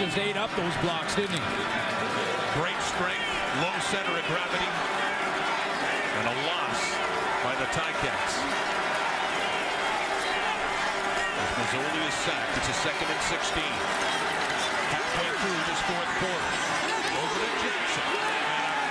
Just 0.00 0.16
ate 0.16 0.38
up 0.38 0.48
those 0.56 0.72
blocks, 0.80 1.14
didn't 1.14 1.36
he? 1.36 1.44
Great 2.56 2.80
strength, 2.80 3.28
low 3.60 3.76
center 3.92 4.16
of 4.16 4.24
gravity, 4.32 4.70
and 6.16 6.24
a 6.24 6.36
loss 6.48 6.80
by 7.44 7.52
the 7.60 7.68
Ticats. 7.76 8.32
As 11.36 11.50
Masoli 11.52 12.08
is 12.08 12.14
sacked, 12.24 12.56
it's 12.56 12.68
a 12.70 12.80
second 12.80 13.08
and 13.12 13.22
16 13.28 14.00
halfway 14.10 14.39
through 15.40 15.56
this 15.72 15.80
fourth 15.88 16.12
quarter. 16.20 16.52
Over 17.16 17.38
to 17.40 17.50
Jackson. 17.64 18.04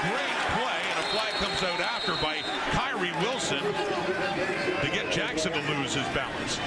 Great 0.09 0.38
play, 0.57 0.81
and 0.89 0.97
a 0.97 1.07
flag 1.13 1.34
comes 1.38 1.61
out 1.61 1.80
after 1.80 2.15
by 2.26 2.41
Kyrie 2.71 3.11
Wilson 3.21 3.61
to 3.61 4.89
get 4.91 5.11
Jackson 5.11 5.51
to 5.51 5.61
lose 5.71 5.93
his 5.93 6.07
balance. 6.07 6.57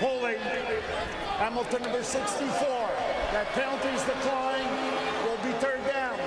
Holding 0.00 0.40
Hamilton 1.38 1.82
number 1.82 2.02
64. 2.02 2.42
That 3.30 3.46
penalty's 3.54 4.02
declined. 4.02 4.68
Will 5.22 5.38
be 5.44 5.52
third 5.60 5.86
down. 5.86 6.18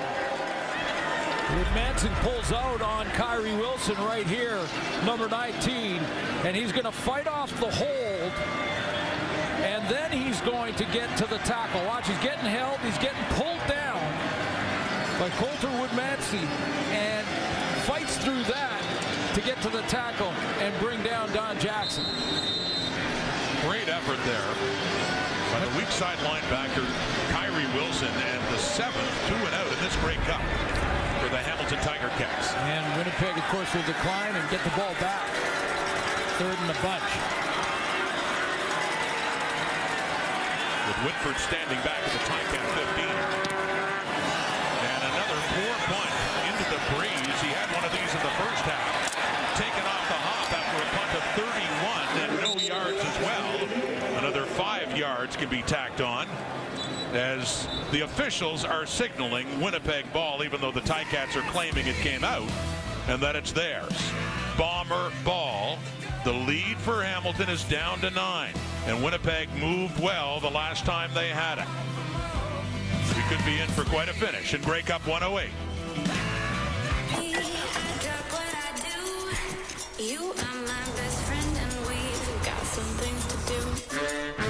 Pulls 2.20 2.52
out 2.52 2.82
on 2.82 3.06
Kyrie 3.10 3.56
Wilson 3.56 3.96
right 4.04 4.26
here, 4.26 4.60
number 5.06 5.26
19, 5.26 5.96
and 6.44 6.54
he's 6.54 6.70
going 6.70 6.84
to 6.84 6.92
fight 6.92 7.26
off 7.26 7.48
the 7.60 7.70
hold, 7.70 8.32
and 9.64 9.88
then 9.88 10.12
he's 10.12 10.38
going 10.42 10.74
to 10.74 10.84
get 10.86 11.16
to 11.16 11.26
the 11.26 11.38
tackle. 11.38 11.82
Watch, 11.86 12.06
he's 12.06 12.18
getting 12.18 12.44
held, 12.44 12.78
he's 12.80 12.98
getting 12.98 13.22
pulled 13.30 13.60
down 13.68 14.00
by 15.18 15.30
Coulter 15.36 15.68
Woodmansey, 15.80 16.44
and 16.92 17.26
fights 17.84 18.18
through 18.18 18.42
that 18.44 18.82
to 19.34 19.40
get 19.40 19.60
to 19.62 19.70
the 19.70 19.82
tackle 19.82 20.32
and 20.60 20.78
bring 20.80 21.02
down 21.02 21.32
Don 21.32 21.58
Jackson. 21.58 22.04
Great 23.62 23.88
effort 23.88 24.20
there 24.26 24.52
by 25.52 25.64
the 25.64 25.78
weak 25.78 25.88
side 25.88 26.18
linebacker 26.18 26.84
Kyrie 27.30 27.66
Wilson, 27.74 28.08
and 28.08 28.54
the 28.54 28.58
seventh 28.58 29.28
two 29.28 29.34
and 29.36 29.54
out 29.54 29.66
in 29.66 29.78
this 29.82 29.96
Grey 29.96 30.16
Cup 30.26 30.42
for 31.24 31.30
the 31.30 31.40
Hamilton 31.40 31.80
Tiger 31.80 32.12
Cats. 32.20 32.52
And 32.68 32.84
Winnipeg, 33.00 33.32
of 33.32 33.46
course, 33.48 33.72
will 33.72 33.86
decline 33.88 34.36
and 34.36 34.44
get 34.52 34.60
the 34.60 34.74
ball 34.76 34.92
back. 35.00 35.24
Third 36.36 36.52
in 36.52 36.68
the 36.68 36.76
bunch. 36.84 37.12
With 40.84 40.98
Whitford 41.08 41.40
standing 41.40 41.80
back 41.80 41.96
at 41.96 42.12
the 42.12 42.20
Ticat 42.28 42.60
15. 43.00 43.08
And 43.08 45.00
another 45.00 45.40
poor 45.56 45.74
punt 45.88 46.12
into 46.44 46.64
the 46.68 46.80
breeze. 46.92 47.38
He 47.40 47.56
had 47.56 47.72
one 47.72 47.88
of 47.88 47.92
these 47.96 48.12
in 48.12 48.20
the 48.20 48.34
first 48.36 48.64
half. 48.68 48.92
Taken 49.56 49.80
off 49.80 50.04
the 50.12 50.20
hop 50.28 50.52
after 50.52 50.76
a 50.76 50.88
punt 50.92 51.12
of 51.16 51.24
31 51.40 52.04
and 52.20 52.30
no 52.44 52.52
yards 52.60 53.00
as 53.00 53.16
well. 53.24 53.48
Another 54.20 54.44
five 54.44 54.92
yards 54.92 55.40
can 55.40 55.48
be 55.48 55.62
tacked 55.62 56.02
on 56.02 56.28
as 57.14 57.68
the 57.90 58.02
officials 58.02 58.64
are 58.64 58.86
signaling 58.86 59.60
Winnipeg 59.60 60.10
ball, 60.12 60.42
even 60.42 60.60
though 60.60 60.72
the 60.72 60.80
Ticats 60.80 61.36
are 61.36 61.50
claiming 61.50 61.86
it 61.86 61.96
came 61.96 62.24
out 62.24 62.50
and 63.08 63.20
that 63.22 63.36
it's 63.36 63.52
theirs. 63.52 64.10
Bomber 64.56 65.12
ball. 65.24 65.78
The 66.24 66.32
lead 66.32 66.78
for 66.78 67.02
Hamilton 67.02 67.50
is 67.50 67.64
down 67.64 68.00
to 68.00 68.10
nine, 68.10 68.54
and 68.86 69.04
Winnipeg 69.04 69.50
moved 69.56 70.00
well 70.00 70.40
the 70.40 70.50
last 70.50 70.86
time 70.86 71.10
they 71.12 71.28
had 71.28 71.58
it. 71.58 71.66
We 73.14 73.22
could 73.34 73.44
be 73.44 73.60
in 73.60 73.68
for 73.68 73.84
quite 73.84 74.08
a 74.08 74.14
finish 74.14 74.54
in 74.54 74.62
Grey 74.62 74.82
Cup 74.82 75.06
108. 75.06 75.50
You 79.98 80.20
are 80.20 80.62
my 80.62 80.84
best 80.96 81.22
friend, 81.24 81.56
and 81.58 81.86
we've 81.86 82.44
got 82.44 82.64
to 82.64 84.38
do. 84.38 84.43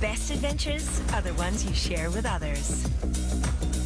Best 0.00 0.30
adventures 0.30 1.00
are 1.12 1.20
the 1.20 1.34
ones 1.34 1.64
you 1.64 1.74
share 1.74 2.10
with 2.10 2.24
others. 2.24 2.84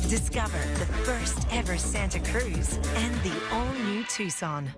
Discover 0.09 0.59
the 0.78 0.86
first 1.05 1.47
ever 1.51 1.77
Santa 1.77 2.20
Cruz 2.20 2.78
and 2.97 3.15
the 3.23 3.32
all 3.53 3.73
new 3.86 4.05
Tucson. 4.05 4.70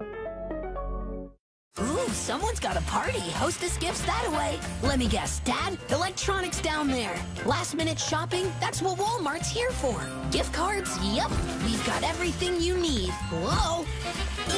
Ooh, 1.78 1.96
Ooh, 2.06 2.12
someone's 2.12 2.60
got 2.60 2.76
a 2.76 2.80
party. 2.82 3.18
Hostess 3.18 3.76
gifts 3.78 4.00
that 4.02 4.24
away. 4.28 4.58
Let 4.82 4.98
me 4.98 5.08
guess, 5.08 5.40
Dad? 5.40 5.78
Electronics 5.90 6.60
down 6.60 6.88
there. 6.88 7.16
Last 7.44 7.74
minute 7.74 7.98
shopping? 7.98 8.52
That's 8.60 8.80
what 8.80 8.98
Walmart's 8.98 9.50
here 9.50 9.70
for. 9.70 10.00
Gift 10.30 10.52
cards? 10.52 10.96
Yep. 11.02 11.30
We've 11.64 11.84
got 11.86 12.02
everything 12.02 12.60
you 12.60 12.76
need. 12.76 13.10
Whoa! 13.30 13.84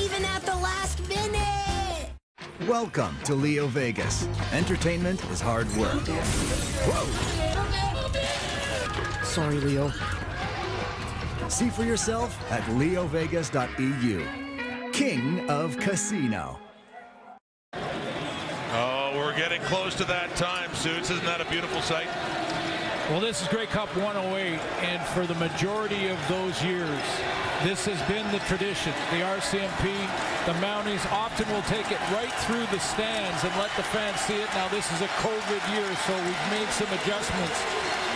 Even 0.01 0.25
at 0.25 0.43
the 0.43 0.57
last 0.57 1.07
minute! 1.09 1.68
Welcome 2.67 3.17
to 3.25 3.35
Leo 3.35 3.67
Vegas. 3.69 4.27
Entertainment 4.53 5.25
is 5.31 5.41
hard 5.41 5.67
work. 5.77 6.05
Sorry, 9.25 9.61
Leo. 9.61 9.93
See 11.49 11.71
for 11.71 11.85
yourself 11.85 12.37
at 12.51 12.63
leovegas.eu. 12.65 14.27
King 14.93 15.49
of 15.49 15.77
Casino. 15.79 16.59
Oh, 17.75 19.13
we're 19.17 19.37
getting 19.37 19.61
close 19.63 19.95
to 19.95 20.05
that 20.05 20.35
time, 20.37 20.75
Suits. 20.75 21.11
Isn't 21.11 21.25
that 21.25 21.41
a 21.41 21.45
beautiful 21.51 21.81
sight? 21.81 22.09
Well, 23.09 23.25
this 23.25 23.41
is 23.41 23.49
Grey 23.49 23.65
Cup 23.65 23.89
108, 23.97 24.61
and 24.85 25.01
for 25.17 25.25
the 25.25 25.33
majority 25.41 26.13
of 26.13 26.21
those 26.29 26.61
years, 26.61 27.01
this 27.65 27.89
has 27.89 27.97
been 28.05 28.29
the 28.37 28.45
tradition. 28.45 28.93
The 29.17 29.25
RCMP, 29.25 29.97
the 30.45 30.53
Mounties 30.61 31.01
often 31.09 31.49
will 31.49 31.65
take 31.73 31.89
it 31.89 31.97
right 32.13 32.29
through 32.45 32.69
the 32.69 32.77
stands 32.77 33.41
and 33.49 33.53
let 33.57 33.73
the 33.81 33.87
fans 33.97 34.21
see 34.29 34.37
it. 34.37 34.53
Now, 34.53 34.69
this 34.69 34.93
is 34.93 35.01
a 35.01 35.09
COVID 35.25 35.63
year, 35.73 35.89
so 36.05 36.13
we've 36.21 36.47
made 36.53 36.69
some 36.77 36.93
adjustments. 37.01 37.57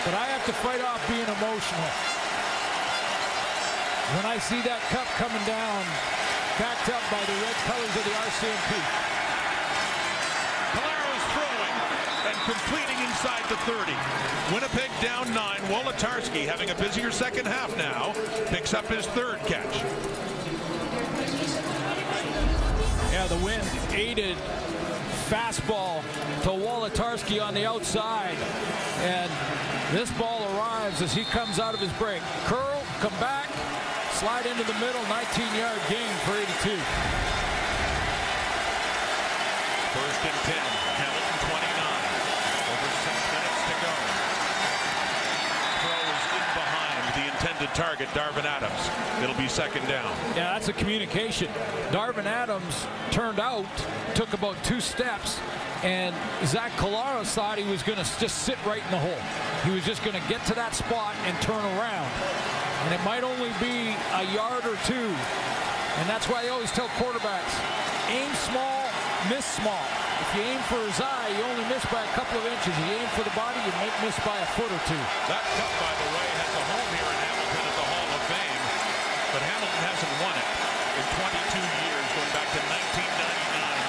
But 0.05 0.13
I 0.13 0.29
have 0.29 0.45
to 0.45 0.53
fight 0.61 0.85
off 0.85 1.01
being 1.09 1.25
emotional. 1.25 1.89
When 4.21 4.29
I 4.29 4.37
see 4.45 4.61
that 4.69 4.85
cup 4.93 5.09
coming 5.17 5.41
down, 5.49 5.89
backed 6.61 6.93
up 6.93 7.01
by 7.09 7.25
the 7.25 7.37
red 7.41 7.57
colors 7.65 7.95
of 7.97 8.05
the 8.05 8.13
RCMP. 8.29 8.71
Collaros 10.77 11.25
throwing 11.33 11.77
and 11.81 12.23
completing 12.45 12.99
inside 13.05 13.45
the 13.49 13.57
30. 13.69 13.93
Winnipeg 14.53 14.91
down 15.01 15.33
nine. 15.33 15.61
Wolitarsky 15.71 16.47
having 16.47 16.71
a 16.71 16.75
busier 16.75 17.11
second 17.11 17.47
half 17.47 17.77
now. 17.77 18.13
Picks 18.47 18.75
up 18.75 18.87
his 18.87 19.07
third 19.09 19.39
catch. 19.41 19.75
Yeah, 23.13 23.27
the 23.29 23.37
wind 23.45 23.63
aided 23.93 24.37
fastball 25.29 26.03
to 26.43 26.49
Wolitarsky 26.49 27.41
on 27.41 27.55
the 27.55 27.67
outside. 27.67 28.37
And 29.01 29.31
this 29.93 30.11
ball 30.13 30.43
arrives 30.57 31.03
as 31.03 31.15
he 31.15 31.25
comes 31.25 31.59
out 31.59 31.75
of 31.75 31.81
his 31.81 31.93
break. 31.95 32.23
Curl, 32.45 32.83
come 33.01 33.15
back, 33.21 33.49
slide 34.13 34.47
into 34.47 34.65
the 34.65 34.75
middle, 34.75 35.03
19-yard 35.13 35.81
gain 35.89 36.13
for 36.25 36.37
82. 36.37 36.77
First 39.93 40.25
and 40.25 40.39
10. 40.49 40.57
Hamilton 40.97 41.37
29. 41.53 41.85
Over 42.73 42.89
six 43.05 43.17
minutes 43.29 43.61
to 43.69 43.75
go. 43.85 43.93
Throws 45.85 46.25
in 46.33 46.47
behind 46.57 47.05
the 47.13 47.25
intended 47.29 47.53
target, 47.75 48.09
Darvin 48.09 48.45
Adams. 48.45 49.23
It'll 49.23 49.41
be 49.41 49.49
second 49.49 49.87
down. 49.89 50.11
Yeah, 50.37 50.53
that's 50.53 50.69
a 50.69 50.73
communication. 50.73 51.49
Darvin 51.91 52.27
Adams 52.27 52.87
turned 53.11 53.41
out, 53.41 53.67
took 54.15 54.33
about 54.33 54.63
two 54.65 54.81
steps, 54.81 55.41
and 55.83 56.15
Zach 56.47 56.73
Collaros 56.73 57.27
thought 57.27 57.59
he 57.59 57.69
was 57.71 57.83
going 57.83 57.99
to 57.99 58.05
just 58.19 58.43
sit 58.43 58.59
right 58.65 58.85
in 58.85 58.91
the 58.91 58.99
hole. 58.99 59.23
He 59.65 59.71
was 59.71 59.85
just 59.85 60.05
going 60.05 60.21
to 60.21 60.29
get 60.29 60.45
to 60.47 60.55
that 60.55 60.75
spot 60.75 61.15
and 61.27 61.35
turn 61.43 61.65
around. 61.79 62.11
And 62.87 62.95
it 62.95 63.03
might 63.05 63.23
only 63.23 63.51
be 63.63 63.95
a 64.15 64.25
yard 64.35 64.67
or 64.67 64.77
two. 64.87 65.11
And 66.01 66.09
that's 66.09 66.29
why 66.29 66.47
I 66.47 66.49
always 66.49 66.71
tell 66.73 66.89
quarterbacks, 66.97 67.55
aim 68.09 68.33
small, 68.49 68.89
miss 69.29 69.45
small. 69.45 69.87
If 70.23 70.39
you 70.39 70.43
aim 70.55 70.63
for 70.71 70.81
his 70.87 70.99
eye, 71.03 71.29
you 71.35 71.43
only 71.51 71.67
miss 71.69 71.85
by 71.91 72.01
a 72.01 72.13
couple 72.15 72.39
of 72.39 72.47
inches. 72.47 72.73
If 72.73 72.85
you 72.87 72.97
aim 72.97 73.11
for 73.19 73.27
the 73.27 73.35
body, 73.35 73.59
you 73.67 73.75
might 73.77 73.93
miss 74.01 74.17
by 74.25 74.39
a 74.39 74.49
foot 74.55 74.71
or 74.71 74.83
two. 74.87 75.03
That 75.29 75.45
cup, 75.59 75.73
by 75.83 75.93
the 75.99 76.09
way, 76.15 76.27
has 76.41 76.53
a 76.57 76.65
home 76.73 76.91
here 76.95 77.11
in 77.11 77.19
Hamilton 77.27 77.63
at 77.69 77.77
the 77.77 77.87
Hall 77.91 78.09
of 78.09 78.23
Fame, 78.31 78.63
but 79.33 79.41
Hamilton 79.41 79.83
hasn't 79.89 80.13
won 80.21 80.37
it 80.37 80.49
in 80.93 81.05
22 81.17 81.57
years, 81.89 82.05
going 82.13 82.33
back 82.37 82.45
to 82.53 82.61
1999, 82.69 83.17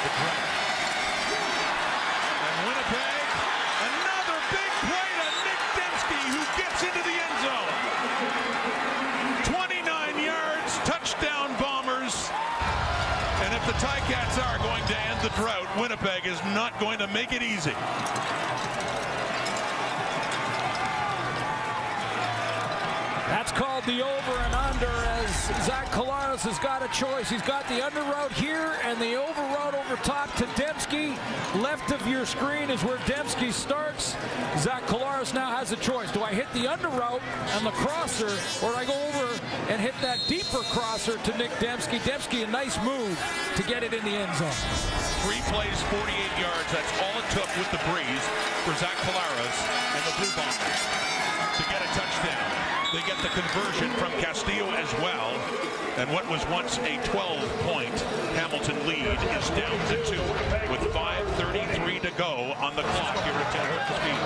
the 0.07 0.11
drought. 0.23 0.47
And 2.47 2.55
Winnipeg, 2.63 3.27
another 3.91 4.39
big 4.55 4.71
play 4.87 5.11
to 5.19 5.27
Nick 5.43 5.61
Demski, 5.75 6.21
who 6.31 6.43
gets 6.55 6.79
into 6.87 7.03
the 7.03 7.15
end 7.19 7.35
zone. 7.43 7.75
29 9.51 10.23
yards, 10.23 10.79
touchdown 10.87 11.51
Bombers. 11.59 12.31
And 13.43 13.51
if 13.51 13.67
the 13.67 13.75
Ticats 13.83 14.39
are 14.39 14.63
going 14.63 14.87
to 14.87 14.95
end 15.11 15.19
the 15.19 15.33
drought, 15.35 15.67
Winnipeg 15.75 16.23
is 16.23 16.39
not 16.55 16.71
going 16.79 17.03
to 17.03 17.07
make 17.11 17.35
it 17.35 17.43
easy. 17.43 17.75
Called 23.55 23.83
the 23.85 24.01
over 24.01 24.31
and 24.39 24.55
under 24.55 24.87
as 24.87 25.29
Zach 25.63 25.85
Collaros 25.91 26.41
has 26.41 26.57
got 26.57 26.81
a 26.81 26.87
choice. 26.87 27.29
He's 27.29 27.43
got 27.43 27.67
the 27.67 27.85
under 27.85 28.01
route 28.01 28.31
here 28.31 28.79
and 28.83 28.99
the 28.99 29.13
over 29.13 29.41
route 29.53 29.75
over 29.75 29.95
top 29.97 30.33
to 30.37 30.45
Demski. 30.57 31.15
Left 31.61 31.91
of 31.91 32.07
your 32.07 32.25
screen 32.25 32.71
is 32.71 32.83
where 32.83 32.97
Demski 33.05 33.51
starts. 33.51 34.15
Zach 34.57 34.81
Collaros 34.87 35.35
now 35.35 35.55
has 35.55 35.71
a 35.71 35.75
choice. 35.75 36.11
Do 36.11 36.23
I 36.23 36.33
hit 36.33 36.51
the 36.53 36.67
under 36.67 36.87
route 36.89 37.21
and 37.53 37.63
the 37.63 37.71
crosser 37.71 38.33
or 38.65 38.73
I 38.73 38.85
go 38.85 38.97
over 39.09 39.39
and 39.69 39.79
hit 39.79 39.93
that 40.01 40.19
deeper 40.27 40.65
crosser 40.73 41.17
to 41.17 41.37
Nick 41.37 41.51
Demski? 41.61 41.99
Demski, 41.99 42.47
a 42.47 42.49
nice 42.49 42.81
move 42.83 43.13
to 43.55 43.61
get 43.63 43.83
it 43.83 43.93
in 43.93 44.03
the 44.03 44.17
end 44.17 44.35
zone. 44.35 44.49
Three 45.21 45.41
plays, 45.53 45.79
48 45.93 46.41
yards. 46.41 46.69
That's 46.73 46.93
all 47.05 47.13
it 47.21 47.29
took 47.29 47.49
with 47.61 47.69
the 47.69 47.81
breeze 47.93 48.25
for 48.65 48.73
Zach 48.81 48.97
Collaros 49.05 49.57
and 49.93 50.03
the 50.09 50.13
Blue 50.17 50.33
Bombers 50.35 51.02
the 53.23 53.29
conversion 53.29 53.89
from 53.91 54.11
Castillo 54.19 54.69
as 54.71 54.93
well. 54.95 55.31
And 55.95 56.11
what 56.11 56.27
was 56.29 56.45
once 56.47 56.77
a 56.79 56.97
12-point 57.07 57.97
Hamilton 58.35 58.85
lead 58.85 59.17
is 59.37 59.49
down 59.51 59.79
to 59.87 59.95
two 60.05 60.21
with 60.69 60.81
5.33 60.91 62.01
to 62.01 62.11
go 62.17 62.53
on 62.57 62.75
the 62.75 62.81
clock 62.81 63.15
here 63.23 63.33
at 63.33 63.53
Ten 63.53 63.65
Field. 64.03 64.19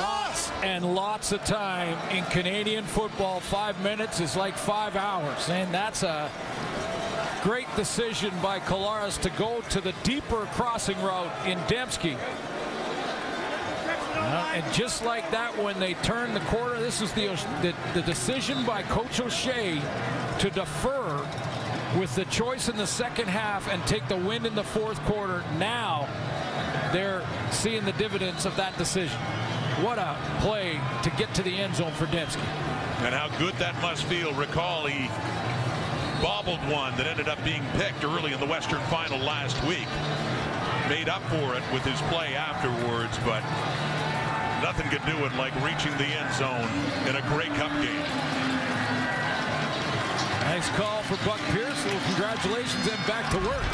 Lots 0.00 0.50
and 0.62 0.94
lots 0.94 1.32
of 1.32 1.44
time 1.44 1.98
in 2.16 2.24
Canadian 2.30 2.84
football. 2.84 3.40
Five 3.40 3.78
minutes 3.82 4.20
is 4.20 4.34
like 4.34 4.56
five 4.56 4.96
hours, 4.96 5.50
and 5.50 5.74
that's 5.74 6.02
a 6.02 6.30
great 7.42 7.68
decision 7.76 8.32
by 8.42 8.60
Collaros 8.60 9.20
to 9.20 9.30
go 9.30 9.60
to 9.68 9.82
the 9.82 9.92
deeper 10.04 10.46
crossing 10.52 10.96
route 11.02 11.30
in 11.46 11.58
Demski. 11.68 12.16
Uh, 14.34 14.54
and 14.54 14.74
just 14.74 15.04
like 15.04 15.30
that, 15.30 15.56
when 15.62 15.78
they 15.78 15.94
turn 15.94 16.34
the 16.34 16.40
corner, 16.40 16.80
this 16.80 17.00
is 17.00 17.12
the, 17.12 17.28
the, 17.62 17.72
the 17.94 18.02
decision 18.02 18.66
by 18.66 18.82
Coach 18.82 19.20
O'Shea 19.20 19.80
to 20.40 20.50
defer 20.50 21.24
with 21.96 22.12
the 22.16 22.24
choice 22.24 22.68
in 22.68 22.76
the 22.76 22.86
second 22.86 23.28
half 23.28 23.68
and 23.68 23.80
take 23.86 24.08
the 24.08 24.16
win 24.16 24.44
in 24.44 24.56
the 24.56 24.64
fourth 24.64 24.98
quarter. 25.02 25.44
Now 25.56 26.08
they're 26.92 27.24
seeing 27.52 27.84
the 27.84 27.92
dividends 27.92 28.44
of 28.44 28.56
that 28.56 28.76
decision. 28.76 29.16
What 29.84 30.00
a 30.00 30.16
play 30.40 30.80
to 31.04 31.10
get 31.10 31.32
to 31.34 31.44
the 31.44 31.56
end 31.56 31.76
zone 31.76 31.92
for 31.92 32.06
Demski. 32.06 32.44
And 33.04 33.14
how 33.14 33.28
good 33.38 33.54
that 33.58 33.80
must 33.80 34.02
feel. 34.06 34.34
Recall 34.34 34.86
he 34.86 35.06
bobbled 36.20 36.58
one 36.68 36.96
that 36.96 37.06
ended 37.06 37.28
up 37.28 37.38
being 37.44 37.62
picked 37.74 38.02
early 38.02 38.32
in 38.32 38.40
the 38.40 38.46
Western 38.46 38.80
Final 38.90 39.20
last 39.20 39.62
week. 39.62 39.86
Made 40.88 41.08
up 41.08 41.22
for 41.30 41.54
it 41.54 41.62
with 41.72 41.84
his 41.84 42.00
play 42.10 42.34
afterwards, 42.34 43.16
but 43.24 43.44
nothing 44.64 44.88
could 44.88 45.04
do 45.04 45.12
it 45.28 45.32
like 45.36 45.52
reaching 45.60 45.92
the 46.00 46.08
end 46.08 46.32
zone 46.32 46.72
in 47.04 47.20
a 47.20 47.22
Grey 47.28 47.52
Cup 47.60 47.68
game. 47.84 48.08
Nice 50.48 50.72
call 50.72 51.04
for 51.04 51.20
Buck 51.28 51.36
Pierce. 51.52 51.76
Well, 51.84 52.00
congratulations 52.08 52.80
and 52.88 52.96
back 53.04 53.28
to 53.36 53.38
work. 53.44 53.68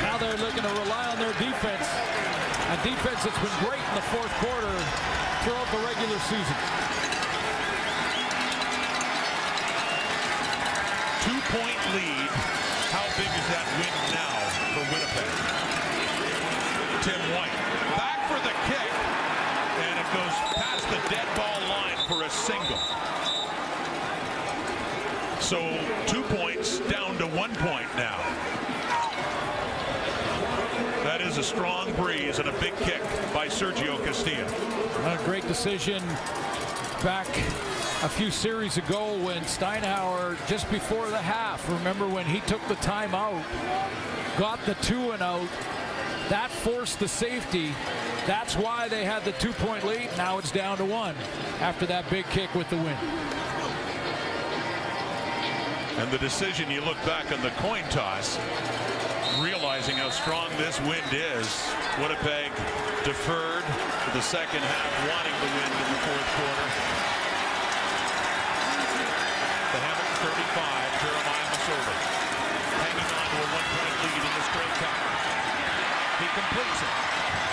Now 0.00 0.16
they're 0.16 0.40
looking 0.40 0.64
to 0.64 0.72
rely 0.80 1.12
on 1.12 1.20
their 1.20 1.36
defense. 1.36 1.84
A 2.72 2.76
defense 2.80 3.20
that's 3.20 3.36
been 3.36 3.58
great 3.68 3.84
in 3.84 3.94
the 4.00 4.06
fourth 4.16 4.32
quarter 4.40 4.72
throughout 5.44 5.68
the 5.68 5.80
regular 5.84 6.18
season. 6.24 6.56
Two-point 11.20 11.80
lead. 11.92 12.32
How 12.96 13.04
big 13.20 13.28
is 13.28 13.46
that 13.52 13.66
win 13.76 13.92
now 14.16 14.40
for 14.72 14.88
Winnipeg? 14.88 15.32
Tim 17.04 17.20
White 17.36 17.52
back 17.92 18.24
for 18.24 18.40
the 18.40 18.56
kick, 18.72 18.92
and 19.78 19.94
it 19.98 20.08
goes 20.14 20.34
past 20.54 20.84
the 20.88 21.00
dead 21.10 21.28
ball 21.36 21.60
line 21.68 21.98
for 22.08 22.24
a 22.24 22.30
single. 22.30 22.78
So 25.40 25.60
two 26.06 26.22
points 26.34 26.80
down 26.90 27.18
to 27.18 27.26
one 27.46 27.56
point 27.56 27.88
now. 27.96 28.18
That 31.04 31.20
is 31.20 31.38
a 31.38 31.42
strong 31.42 31.92
breeze 31.92 32.40
and 32.40 32.48
a 32.48 32.60
big 32.60 32.76
kick 32.78 33.00
by 33.32 33.46
Sergio 33.46 34.04
Castillo. 34.04 34.46
A 35.04 35.24
great 35.24 35.46
decision 35.46 36.02
back 37.04 37.28
a 38.02 38.08
few 38.08 38.32
series 38.32 38.78
ago 38.78 39.16
when 39.22 39.42
Steinauer, 39.42 40.36
just 40.48 40.68
before 40.72 41.08
the 41.08 41.18
half, 41.18 41.68
remember 41.68 42.08
when 42.08 42.26
he 42.26 42.40
took 42.40 42.66
the 42.66 42.74
time 42.76 43.14
out, 43.14 43.44
got 44.38 44.58
the 44.66 44.74
two 44.76 45.12
and 45.12 45.22
out, 45.22 45.48
that 46.28 46.50
forced 46.50 46.98
the 46.98 47.06
safety. 47.06 47.72
That's 48.26 48.56
why 48.56 48.88
they 48.88 49.04
had 49.04 49.24
the 49.24 49.32
two-point 49.32 49.84
lead. 49.86 50.08
Now 50.16 50.38
it's 50.38 50.50
down 50.50 50.78
to 50.78 50.84
one 50.84 51.14
after 51.60 51.86
that 51.86 52.10
big 52.10 52.24
kick 52.30 52.52
with 52.56 52.68
the 52.70 52.76
win. 52.76 52.96
And 55.96 56.12
the 56.12 56.20
decision, 56.20 56.70
you 56.70 56.84
look 56.84 57.00
back 57.08 57.32
on 57.32 57.40
the 57.40 57.56
coin 57.56 57.80
toss, 57.88 58.36
realizing 59.40 59.96
how 59.96 60.12
strong 60.12 60.52
this 60.60 60.76
wind 60.84 61.08
is. 61.08 61.48
Winnipeg 61.96 62.52
deferred 63.00 63.64
for 64.04 64.12
the 64.12 64.20
second 64.20 64.60
half, 64.60 64.92
wanting 65.08 65.32
the 65.40 65.50
wind 65.56 65.72
in 65.72 65.88
the 65.88 66.00
fourth 66.04 66.30
quarter. 66.36 66.68
The 69.72 69.80
Hamilton 69.88 70.36
35, 70.36 71.00
Jeremiah 71.00 71.48
Masoli, 71.56 71.96
hanging 72.76 73.08
on 73.16 73.26
to 73.32 73.38
a 73.40 73.48
one-point 73.56 73.96
lead 74.04 74.20
in 74.20 74.32
this 74.36 74.48
Grey 74.52 74.72
Cup. 74.76 75.00
He 76.20 76.28
completes 76.36 76.80
it. 76.84 76.94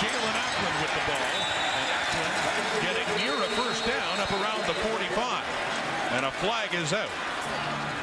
Jaelon 0.03 0.35
Acklin 0.35 0.75
with 0.83 0.91
the 0.91 1.03
ball, 1.07 1.31
and 1.79 1.87
Acklin 1.95 2.33
getting 2.91 3.07
near 3.23 3.39
a 3.39 3.49
first 3.55 3.87
down 3.87 4.19
up 4.19 4.31
around 4.35 4.67
the 4.67 4.75
45. 4.91 5.47
And 6.19 6.25
a 6.27 6.31
flag 6.43 6.75
is 6.75 6.91
out. 6.91 7.32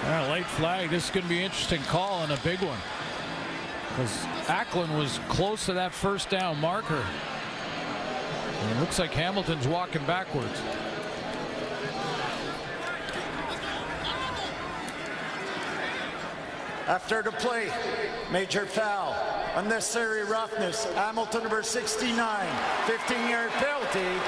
Yeah, 0.05 0.33
late 0.33 0.47
flag. 0.47 0.91
This 0.91 1.05
is 1.05 1.11
going 1.11 1.25
to 1.25 1.29
be 1.29 1.39
an 1.39 1.45
interesting 1.45 1.83
call 1.83 2.23
and 2.23 2.33
a 2.33 2.39
big 2.39 2.61
one. 2.61 2.79
Because 3.89 4.11
Acklin 4.47 4.97
was 4.99 5.21
close 5.29 5.67
to 5.67 5.75
that 5.75 5.93
first 5.93 6.31
down 6.31 6.59
marker. 6.59 7.05
And 8.61 8.77
it 8.77 8.81
looks 8.81 8.99
like 8.99 9.13
Hamilton's 9.13 9.69
walking 9.69 10.05
backwards. 10.07 10.61
After 16.87 17.23
the 17.23 17.33
play, 17.33 17.71
major 18.33 18.67
foul, 18.67 19.15
unnecessary 19.55 20.25
roughness, 20.25 20.85
Hamilton 20.95 21.43
number 21.43 21.63
69, 21.63 22.17
15-yard 22.87 23.51
penalty. 23.51 24.21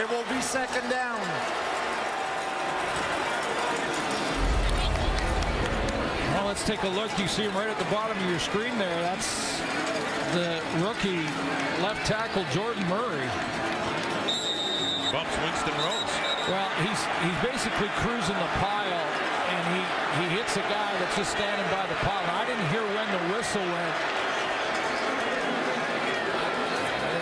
It 0.00 0.08
will 0.10 0.24
be 0.34 0.40
second 0.40 0.88
down. 0.90 1.20
Let's 6.54 6.66
take 6.70 6.84
a 6.84 6.94
look. 6.94 7.10
You 7.18 7.26
see 7.26 7.42
him 7.42 7.56
right 7.56 7.66
at 7.66 7.78
the 7.78 7.90
bottom 7.90 8.16
of 8.16 8.30
your 8.30 8.38
screen 8.38 8.78
there. 8.78 9.02
That's 9.02 9.58
the 10.38 10.62
rookie 10.86 11.26
left 11.82 12.06
tackle, 12.06 12.46
Jordan 12.54 12.86
Murray. 12.86 13.26
Bumps 15.10 15.34
Winston 15.42 15.74
Rose. 15.82 16.14
Well, 16.46 16.70
he's 16.86 17.02
he's 17.26 17.40
basically 17.42 17.90
cruising 17.98 18.38
the 18.38 18.52
pile, 18.62 18.86
and 19.50 19.62
he, 19.74 19.82
he 20.22 20.38
hits 20.38 20.54
a 20.56 20.62
guy 20.70 20.94
that's 21.02 21.16
just 21.16 21.32
standing 21.32 21.66
by 21.74 21.90
the 21.90 21.98
pile. 22.06 22.22
I 22.22 22.46
didn't 22.46 22.70
hear 22.70 22.86
when 22.86 23.08
the 23.10 23.34
whistle 23.34 23.66
went. 23.74 23.96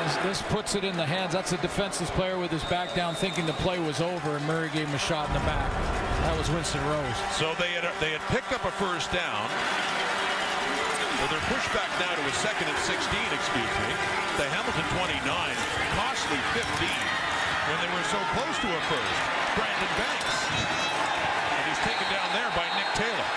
This, 0.05 0.41
this 0.41 0.53
puts 0.53 0.75
it 0.75 0.85
in 0.85 0.95
the 0.99 1.07
hands. 1.07 1.33
That's 1.33 1.53
a 1.53 1.57
defenseless 1.57 2.11
player 2.11 2.37
with 2.37 2.51
his 2.51 2.65
back 2.65 2.95
down 2.95 3.15
thinking 3.15 3.47
the 3.47 3.57
play 3.65 3.79
was 3.79 4.03
over, 4.03 4.37
and 4.37 4.47
Murray 4.47 4.69
gave 4.69 4.89
him 4.89 4.95
a 4.95 4.99
shot 4.99 5.29
in 5.29 5.33
the 5.33 5.41
back. 5.41 5.92
That 6.33 6.41
was 6.41 6.49
Winston 6.49 6.81
Rose. 6.89 7.21
So 7.37 7.53
they 7.61 7.77
had 7.77 7.85
they 8.01 8.09
had 8.09 8.25
picked 8.33 8.57
up 8.57 8.65
a 8.65 8.73
first 8.81 9.13
down. 9.13 9.45
So 11.21 11.29
they're 11.29 11.49
pushed 11.53 11.69
back 11.77 11.93
now 12.01 12.09
to 12.09 12.25
a 12.25 12.35
second 12.41 12.73
and 12.73 12.81
16, 12.89 12.97
excuse 13.37 13.75
me. 13.85 13.93
The 14.41 14.49
Hamilton 14.49 14.89
29, 14.97 15.29
costly 15.93 16.41
15 16.57 16.89
when 17.69 17.79
they 17.85 17.91
were 17.93 18.07
so 18.09 18.17
close 18.33 18.57
to 18.65 18.69
a 18.73 18.81
first. 18.89 19.21
Brandon 19.61 19.93
Banks. 20.01 20.37
And 21.53 21.63
he's 21.69 21.83
taken 21.85 22.09
down 22.09 22.25
there 22.33 22.49
by 22.57 22.65
Nick 22.81 22.89
Taylor. 22.97 23.29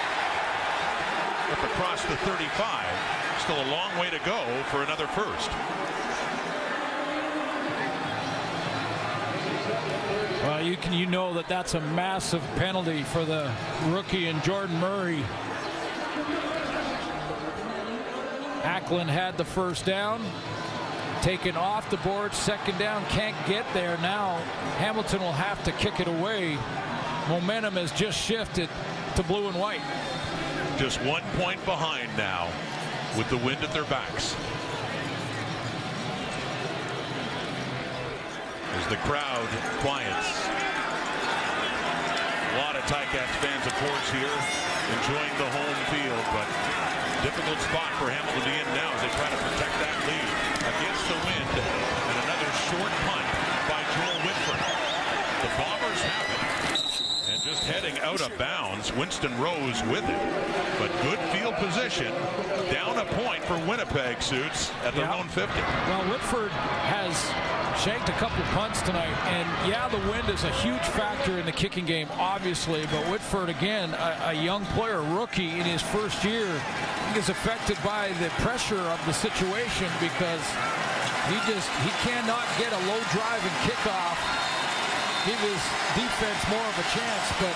Up 1.52 1.64
across 1.76 2.00
the 2.08 2.16
35. 2.24 2.48
Still 3.44 3.60
a 3.60 3.70
long 3.76 3.92
way 4.00 4.08
to 4.08 4.24
go 4.24 4.40
for 4.72 4.88
another 4.88 5.12
first. 5.12 5.52
You 10.66 10.78
can 10.78 10.94
you 10.94 11.06
know 11.06 11.32
that 11.36 11.48
that's 11.48 11.76
a 11.76 11.80
massive 11.80 12.42
penalty 12.56 13.04
for 13.04 13.24
the 13.24 13.52
rookie 13.90 14.30
and 14.30 14.42
Jordan 14.44 14.76
Murray. 14.80 15.24
Acklin 18.64 19.06
had 19.06 19.38
the 19.38 19.46
first 19.46 19.86
down, 19.86 20.26
taken 21.22 21.56
off 21.56 21.88
the 21.92 21.98
board, 21.98 22.34
second 22.34 22.80
down, 22.80 23.06
can't 23.10 23.36
get 23.48 23.64
there. 23.76 23.96
Now 24.00 24.38
Hamilton 24.80 25.22
will 25.22 25.34
have 25.34 25.64
to 25.66 25.72
kick 25.74 26.00
it 26.00 26.08
away. 26.08 26.58
Momentum 27.30 27.76
has 27.76 27.92
just 27.92 28.20
shifted 28.20 28.68
to 29.18 29.22
blue 29.22 29.48
and 29.48 29.60
white. 29.60 29.82
Just 30.80 31.00
one 31.04 31.22
point 31.38 31.64
behind 31.66 32.10
now 32.18 32.50
with 33.16 33.30
the 33.30 33.38
wind 33.38 33.64
at 33.64 33.72
their 33.72 33.86
backs. 33.86 34.36
As 38.86 38.92
the 38.92 38.98
crowd 39.10 39.50
quiets. 39.82 40.46
A 42.54 42.58
lot 42.62 42.76
of 42.76 42.84
Ticats 42.86 43.34
fans, 43.42 43.66
of 43.66 43.74
course, 43.82 44.08
here 44.14 44.30
enjoying 44.94 45.34
the 45.42 45.50
home 45.50 45.80
field, 45.90 46.26
but 46.30 46.46
difficult 47.26 47.58
spot 47.66 47.90
for 47.98 48.14
Hamilton 48.14 48.42
to 48.42 48.46
be 48.46 48.54
in 48.54 48.68
now 48.78 48.94
as 48.94 49.02
they 49.02 49.10
try 49.18 49.26
to 49.26 49.42
protect 49.42 49.74
that 49.82 49.98
lead 50.06 50.30
against 50.70 51.02
the 51.10 51.18
wind. 51.18 51.50
And 51.66 52.18
another 52.30 52.52
short 52.70 52.94
punt 53.10 53.28
by 53.66 53.82
Joel 53.90 54.22
Whitford. 54.22 54.62
The 55.42 55.50
Bombers 55.58 56.02
have 56.06 56.30
it. 56.30 56.55
Heading 57.66 57.98
out 58.02 58.22
of 58.22 58.38
bounds, 58.38 58.94
Winston 58.94 59.32
Rose 59.40 59.82
with 59.90 60.04
it. 60.08 60.78
But 60.78 60.92
good 61.02 61.18
field 61.34 61.56
position. 61.56 62.14
Down 62.72 62.98
a 63.00 63.06
point 63.06 63.44
for 63.46 63.58
Winnipeg 63.68 64.22
suits 64.22 64.72
at 64.84 64.94
their 64.94 65.06
Yeah. 65.06 65.16
own 65.16 65.28
50. 65.30 65.60
Well, 65.90 66.04
Whitford 66.04 66.52
has 66.52 67.16
shanked 67.84 68.08
a 68.08 68.12
couple 68.14 68.44
punts 68.54 68.82
tonight, 68.84 69.14
and 69.26 69.48
yeah, 69.68 69.88
the 69.90 69.98
wind 70.12 70.30
is 70.30 70.44
a 70.44 70.52
huge 70.62 70.82
factor 70.94 71.40
in 71.40 71.46
the 71.48 71.52
kicking 71.52 71.86
game, 71.86 72.08
obviously. 72.20 72.86
But 72.92 73.08
Whitford, 73.08 73.50
again, 73.50 73.96
a, 73.96 74.30
a 74.30 74.34
young 74.34 74.64
player, 74.78 75.02
rookie 75.02 75.50
in 75.60 75.66
his 75.66 75.82
first 75.82 76.24
year, 76.24 76.48
is 77.16 77.30
affected 77.30 77.78
by 77.84 78.10
the 78.22 78.30
pressure 78.46 78.80
of 78.94 79.04
the 79.08 79.14
situation 79.14 79.88
because 80.00 80.44
he 81.30 81.36
just 81.52 81.68
he 81.82 81.90
cannot 82.08 82.46
get 82.60 82.72
a 82.72 82.80
low 82.88 83.02
drive 83.12 83.42
and 83.42 83.72
kickoff. 83.72 84.45
Give 85.26 85.42
his 85.42 85.64
defense 85.98 86.42
more 86.54 86.62
of 86.62 86.78
a 86.78 86.86
chance, 86.94 87.26
but 87.42 87.56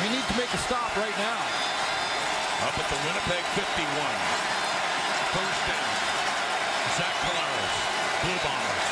we 0.00 0.08
need 0.08 0.24
to 0.24 0.36
make 0.40 0.48
a 0.48 0.56
stop 0.56 0.88
right 0.96 1.12
now. 1.20 1.40
Up 2.64 2.72
at 2.80 2.88
the 2.88 2.96
Winnipeg 3.04 3.44
51. 3.60 3.84
First 5.36 5.62
down. 5.68 5.92
Zach 6.96 7.12
Collaros. 7.28 7.74
Blue 8.24 8.40
Bombers. 8.40 8.88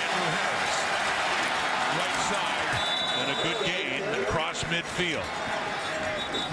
Andrew 0.00 0.30
Harris. 0.32 0.76
Right 2.00 2.18
side. 2.32 2.70
And 3.20 3.28
a 3.30 3.42
good 3.44 3.60
gain 3.68 4.00
across 4.24 4.64
midfield. 4.64 5.28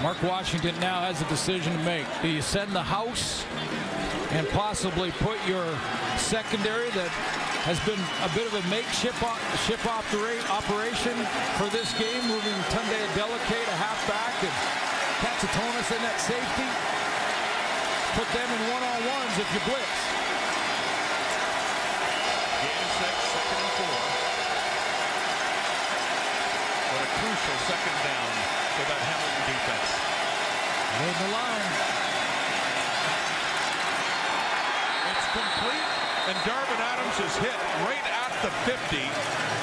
Mark 0.02 0.22
Washington 0.22 0.78
now 0.80 1.00
has 1.00 1.22
a 1.22 1.28
decision 1.30 1.72
to 1.72 1.82
make. 1.82 2.04
Do 2.20 2.28
you 2.28 2.42
send 2.42 2.72
the 2.72 2.82
house 2.82 3.46
and 4.32 4.46
possibly 4.50 5.12
put 5.12 5.38
your 5.48 5.64
secondary 6.18 6.90
that 6.90 7.10
has 7.66 7.78
been 7.82 7.98
a 8.22 8.30
bit 8.34 8.46
of 8.46 8.54
a 8.54 8.64
makeshift 8.70 9.18
ship 9.66 9.82
opera- 9.86 10.44
operation 10.50 11.16
for 11.58 11.66
this 11.74 11.90
game, 11.98 12.22
moving 12.30 12.54
Tunde 12.70 12.98
Adeleke, 13.10 13.58
a 13.58 13.76
halfback, 13.82 14.34
and 14.46 14.54
Katsantonis 15.22 15.88
in 15.90 16.00
that 16.06 16.18
safety? 16.22 16.68
Put 18.14 18.28
them 18.34 18.48
in 18.48 18.62
one-on-ones 18.72 19.34
if 19.36 19.48
you 19.52 19.60
blitz. 19.66 19.98
Game 22.62 22.88
set, 22.98 23.16
second 23.34 23.58
and 23.58 23.74
four. 23.78 23.98
But 26.88 27.00
a 27.04 27.10
crucial 27.20 27.58
second 27.68 27.98
down 28.06 28.32
for 28.78 28.84
that 28.86 29.02
Hamilton 29.02 29.44
defense. 29.50 29.90
Leading 30.98 31.20
the 31.20 31.30
line. 31.36 31.72
It's 35.08 35.26
complete, 35.36 35.87
and 36.28 36.36
Darvin 36.40 36.78
Adams 36.78 37.18
is 37.20 37.36
hit 37.38 37.56
right 37.86 38.04
at 38.04 38.42
the 38.42 38.50
50 38.70 38.98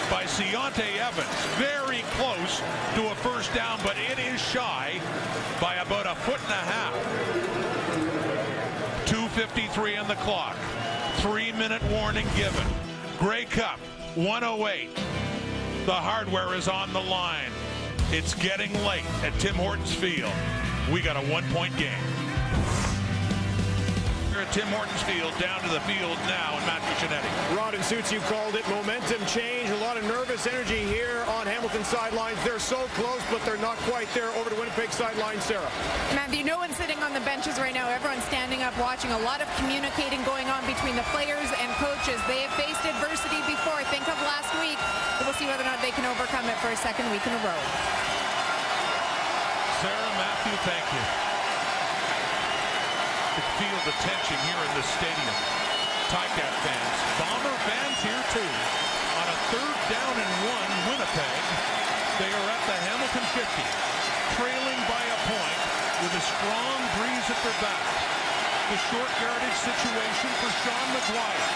by 0.10 0.24
Ciante 0.26 0.98
Evans. 0.98 1.30
Very 1.58 2.02
close 2.18 2.60
to 2.96 3.12
a 3.12 3.16
first 3.16 3.54
down, 3.54 3.80
but 3.84 3.96
it 4.10 4.18
is 4.18 4.42
shy 4.42 5.00
by 5.62 5.76
about 5.76 6.08
a 6.08 6.16
foot 6.16 6.42
and 6.42 6.52
a 6.52 6.56
half. 6.56 6.94
2.53 9.06 10.02
on 10.02 10.08
the 10.08 10.16
clock. 10.16 10.56
Three-minute 11.18 11.84
warning 11.92 12.26
given. 12.36 12.66
Grey 13.20 13.46
Cup, 13.46 13.78
108. 14.16 14.90
The 15.86 15.94
hardware 15.94 16.56
is 16.56 16.68
on 16.68 16.92
the 16.94 17.02
line. 17.02 17.52
It's 18.10 18.34
getting 18.34 18.74
late 18.84 19.06
at 19.22 19.38
Tim 19.40 19.54
Hortons 19.54 19.94
Field. 19.94 20.34
We 20.92 21.02
got 21.02 21.16
a 21.16 21.32
one-point 21.32 21.78
game. 21.78 22.94
Here 24.36 24.44
at 24.44 24.52
Tim 24.52 24.68
Hortons 24.68 24.99
Field, 25.07 25.32
down 25.40 25.64
to 25.64 25.72
the 25.72 25.80
field 25.88 26.20
now, 26.28 26.60
and 26.60 26.66
Matt 26.68 26.84
Scianitti. 26.99 27.32
Rod 27.56 27.72
and 27.72 27.80
Suits, 27.80 28.12
you 28.12 28.20
called 28.28 28.60
it 28.60 28.68
momentum 28.68 29.24
change. 29.32 29.72
A 29.72 29.80
lot 29.80 29.95
of 29.95 30.03
nervous 30.12 30.44
energy 30.44 30.84
here 30.84 31.24
on 31.40 31.48
Hamilton 31.48 31.88
sidelines. 31.88 32.36
They're 32.44 32.60
so 32.60 32.84
close, 32.99 33.24
but 33.32 33.40
they're 33.48 33.64
not 33.64 33.80
quite 33.88 34.12
there. 34.12 34.28
Over 34.36 34.52
to 34.52 34.60
Winnipeg 34.60 34.91
sideline, 34.91 35.40
Sara. 35.40 35.64
Matthew, 36.12 36.44
no 36.44 36.60
one's 36.60 36.76
sitting 36.76 36.99
on 36.99 37.16
the 37.16 37.24
benches 37.24 37.56
right 37.64 37.72
now. 37.72 37.88
Everyone's 37.88 38.28
standing 38.28 38.60
up 38.60 38.76
watching. 38.76 39.07
A 39.16 39.24
lot 39.24 39.40
of 39.40 39.48
communicating 39.56 40.20
going 40.28 40.52
on 40.52 40.68
between 40.68 40.99
the 40.99 41.07
players 41.16 41.48
and 41.64 41.72
coaches. 41.80 42.20
They 42.28 42.44
have 42.44 42.52
faced 42.60 42.84
adversity 42.84 43.40
before. 43.48 43.88
Think 43.88 44.03
of 44.12 44.20
last 44.28 44.52
week. 44.60 44.76
We'll 45.24 45.40
see 45.40 45.48
whether 45.48 45.64
or 45.64 45.72
not 45.72 45.80
they 45.80 45.95
can 45.95 46.03
overcome 46.03 46.44
it 46.52 46.60
for 46.60 46.76
a 46.76 46.80
second 46.84 47.07
week 47.07 47.24
in 47.24 47.32
a 47.32 47.40
row. 47.40 47.62
Sara 49.80 50.12
Matthew, 50.20 50.60
thank 50.68 50.84
you. 50.91 51.35
Can 53.36 53.44
feel 53.60 53.80
the 53.84 53.91
tension 53.99 54.40
here 54.48 54.62
in 54.64 54.72
the 54.80 54.86
stadium. 54.95 55.36
Ticat 56.07 56.56
fans, 56.64 56.98
Bomber 57.20 57.57
fans 57.68 57.99
here 57.99 58.24
too. 58.32 58.52
On 59.20 59.28
a 59.28 59.38
third 59.52 59.78
down 59.91 60.16
and 60.16 60.34
one, 60.48 60.72
Winnipeg. 60.88 61.44
They 62.16 62.32
are 62.32 62.48
at 62.48 62.64
the 62.64 62.80
Hamilton 62.88 63.28
50, 63.36 63.44
trailing 64.40 64.80
by 64.88 65.03
a 65.03 65.20
point 65.28 65.62
with 65.99 66.16
a 66.16 66.24
strong 66.24 66.80
breeze 66.95 67.28
at 67.28 67.36
their 67.44 67.60
back. 67.60 67.84
The 68.72 68.80
short 68.88 69.12
yardage 69.20 69.60
situation 69.68 70.32
for 70.40 70.52
Sean 70.64 70.88
McGuire. 70.95 71.52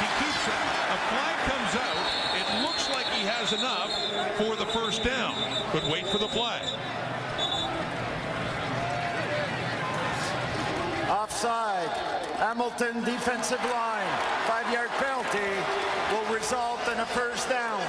He 0.00 0.08
keeps 0.24 0.44
it. 0.48 0.60
A 0.64 0.98
flag 1.12 1.36
comes 1.44 1.72
out. 1.76 2.06
It 2.40 2.48
looks 2.64 2.88
like 2.88 3.04
he 3.12 3.28
has 3.28 3.52
enough 3.52 3.92
for 4.40 4.56
the 4.56 4.64
first 4.72 5.04
down, 5.04 5.36
but 5.76 5.84
wait 5.92 6.08
for 6.08 6.16
the 6.16 6.28
flag. 6.32 6.64
Offside. 11.08 11.88
Hamilton 12.36 13.02
defensive 13.02 13.62
line. 13.64 14.06
Five-yard 14.46 14.90
penalty 15.00 15.56
will 16.12 16.34
result 16.34 16.80
in 16.92 17.00
a 17.00 17.06
first 17.06 17.48
down. 17.48 17.80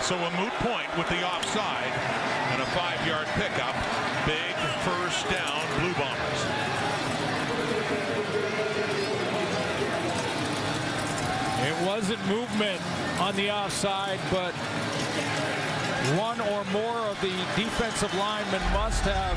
So 0.00 0.16
a 0.16 0.30
moot 0.40 0.52
point 0.64 0.88
with 0.96 1.06
the 1.10 1.22
offside 1.22 1.92
and 2.52 2.62
a 2.62 2.66
five-yard 2.72 3.26
pickup. 3.36 3.76
Big 4.24 4.56
first 4.88 5.28
down, 5.28 5.60
Blue 5.80 5.92
Bombers. 6.00 6.40
It 11.68 11.86
wasn't 11.86 12.26
movement 12.26 12.80
on 13.20 13.36
the 13.36 13.50
offside, 13.50 14.18
but 14.30 14.54
one 16.16 16.40
or 16.40 16.64
more 16.72 16.98
of 17.06 17.20
the 17.20 17.36
defensive 17.54 18.14
linemen 18.14 18.62
must 18.72 19.02
have 19.02 19.36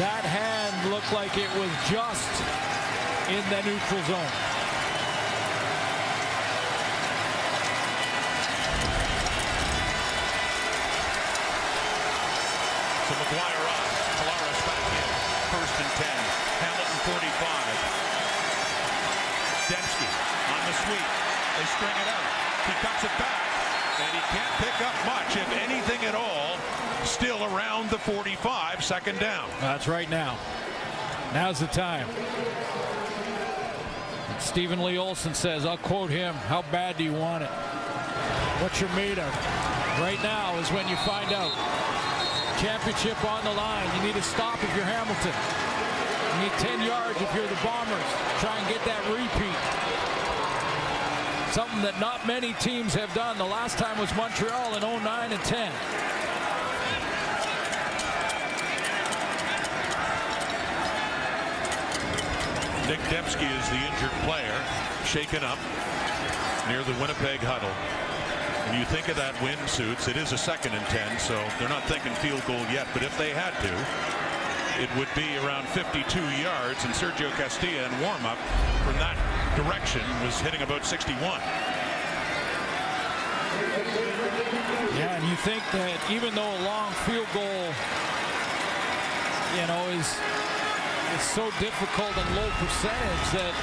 that 0.00 0.24
hand 0.24 0.72
looked 0.88 1.12
like 1.12 1.36
it 1.36 1.52
was 1.60 1.68
just 1.92 2.32
in 3.28 3.44
the 3.52 3.60
neutral 3.68 4.00
zone. 4.08 4.32
So 13.04 13.12
McGuire 13.12 13.64
up. 13.68 13.88
Collaros 14.24 14.60
back 14.64 14.84
in. 14.88 15.08
First 15.52 15.76
and 15.84 15.92
10. 16.00 16.08
Hamilton 16.64 17.00
45. 17.20 17.28
Demski 19.68 20.08
on 20.48 20.62
the 20.64 20.74
sweep. 20.80 21.08
They 21.60 21.68
string 21.76 21.92
it 22.00 22.08
out. 22.08 22.28
He 22.64 22.72
cuts 22.80 23.04
it 23.04 23.12
back. 23.20 23.44
And 24.00 24.16
he 24.16 24.22
can't 24.32 24.54
pick 24.64 24.80
up 24.80 24.96
much, 25.04 25.36
if 25.36 25.44
anything 25.60 26.08
at 26.08 26.16
all. 26.16 26.39
Still 27.10 27.42
around 27.44 27.90
the 27.90 27.98
45, 27.98 28.84
second 28.84 29.18
down. 29.18 29.50
That's 29.60 29.88
right 29.88 30.08
now. 30.08 30.38
Now's 31.34 31.58
the 31.58 31.66
time. 31.66 32.06
Stephen 34.38 34.82
Lee 34.82 34.96
Olson 34.96 35.34
says, 35.34 35.66
I'll 35.66 35.76
quote 35.76 36.08
him, 36.08 36.34
how 36.34 36.62
bad 36.70 36.96
do 36.96 37.04
you 37.04 37.12
want 37.12 37.42
it? 37.42 37.50
What 38.62 38.80
you're 38.80 38.88
made 38.90 39.18
of. 39.18 39.28
Right 39.98 40.22
now 40.22 40.56
is 40.60 40.70
when 40.70 40.88
you 40.88 40.96
find 40.96 41.32
out. 41.32 41.52
Championship 42.58 43.22
on 43.24 43.44
the 43.44 43.52
line. 43.52 43.90
You 43.96 44.02
need 44.06 44.14
to 44.14 44.22
stop 44.22 44.62
if 44.62 44.74
you're 44.76 44.86
Hamilton. 44.86 45.34
You 46.36 46.42
need 46.46 46.52
10 46.62 46.86
yards 46.86 47.20
if 47.20 47.34
you're 47.34 47.46
the 47.48 47.58
Bombers. 47.60 48.10
Try 48.38 48.56
and 48.56 48.68
get 48.68 48.82
that 48.86 49.02
repeat. 49.10 49.58
Something 51.52 51.82
that 51.82 51.98
not 51.98 52.24
many 52.26 52.54
teams 52.54 52.94
have 52.94 53.12
done. 53.14 53.36
The 53.36 53.44
last 53.44 53.78
time 53.78 53.98
was 53.98 54.14
Montreal 54.14 54.76
in 54.76 54.82
09 54.82 55.32
and 55.32 55.42
10. 55.42 55.72
Nick 62.90 62.98
Demski 63.06 63.46
is 63.46 63.68
the 63.70 63.78
injured 63.86 64.10
player, 64.26 64.52
shaken 65.04 65.44
up 65.44 65.60
near 66.66 66.82
the 66.82 66.90
Winnipeg 66.98 67.38
huddle. 67.38 67.70
When 68.66 68.80
you 68.80 68.84
think 68.84 69.06
of 69.06 69.14
that 69.14 69.30
win, 69.40 69.54
Suits, 69.68 70.08
it 70.08 70.16
is 70.16 70.32
a 70.32 70.38
second 70.38 70.74
and 70.74 70.84
10, 70.86 71.20
so 71.20 71.38
they're 71.60 71.68
not 71.68 71.86
thinking 71.86 72.10
field 72.18 72.42
goal 72.50 72.58
yet, 72.66 72.88
but 72.92 73.06
if 73.06 73.16
they 73.16 73.30
had 73.30 73.54
to, 73.62 73.70
it 74.82 74.90
would 74.98 75.06
be 75.14 75.38
around 75.46 75.70
52 75.70 76.02
yards, 76.42 76.82
and 76.82 76.90
Sergio 76.90 77.30
Castillo 77.38 77.86
in 77.86 77.94
warm-up 78.02 78.38
from 78.82 78.98
that 78.98 79.14
direction 79.54 80.02
was 80.26 80.34
hitting 80.42 80.62
about 80.66 80.84
61. 80.84 81.38
Yeah, 84.98 85.14
and 85.14 85.22
you 85.30 85.38
think 85.46 85.62
that 85.70 85.94
even 86.10 86.34
though 86.34 86.58
a 86.58 86.62
long 86.66 86.90
field 87.06 87.30
goal, 87.30 87.70
you 89.54 89.66
know, 89.70 89.86
is 89.94 90.18
is 91.16 91.22
so 91.22 91.50
difficult 91.58 92.14
and 92.14 92.28
low 92.36 92.46
percentage 92.62 93.26
that 93.34 93.54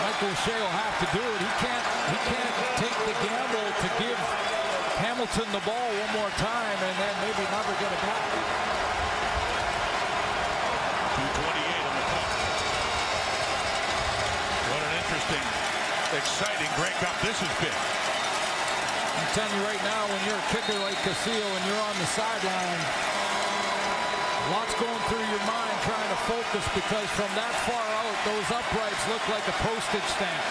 Michael 0.00 0.32
O'Shea 0.32 0.56
will 0.56 0.76
have 0.76 0.96
to 1.04 1.08
do 1.12 1.20
it. 1.20 1.38
He 1.44 1.52
can't 1.60 1.86
he 2.08 2.18
can't 2.30 2.56
take 2.80 2.98
the 3.04 3.16
gamble 3.20 3.68
to 3.68 3.88
give 4.00 4.20
Hamilton 4.96 5.48
the 5.52 5.60
ball 5.68 5.88
one 5.92 6.12
more 6.16 6.32
time 6.40 6.78
and 6.80 6.96
then 6.96 7.14
maybe 7.20 7.44
never 7.52 7.72
get 7.76 7.90
it 7.92 8.02
back. 8.06 8.24
228 11.20 11.84
on 11.84 11.94
the 12.00 12.06
clock. 12.08 12.32
What 14.72 14.80
an 14.88 14.92
interesting, 15.04 15.44
exciting 16.16 16.70
Grey 16.80 16.96
Cup 17.00 17.16
this 17.20 17.36
has 17.44 17.54
been. 17.60 17.76
I'm 19.16 19.30
telling 19.32 19.52
you 19.52 19.64
right 19.68 19.80
now, 19.84 20.00
when 20.12 20.20
you're 20.28 20.36
a 20.36 20.48
kicker 20.52 20.76
like 20.80 20.96
Castillo 21.04 21.44
and 21.44 21.62
you're 21.68 21.84
on 21.88 21.96
the 22.00 22.08
sideline, 22.08 23.25
lots 24.50 24.74
going 24.78 25.02
through 25.10 25.26
your 25.26 25.44
mind 25.46 25.76
trying 25.82 26.10
to 26.10 26.20
focus 26.30 26.64
because 26.74 27.08
from 27.18 27.30
that 27.34 27.54
far 27.66 27.82
out, 27.82 28.16
those 28.26 28.46
uprights 28.50 29.02
look 29.10 29.24
like 29.28 29.46
a 29.48 29.56
postage 29.64 30.08
stamp. 30.14 30.44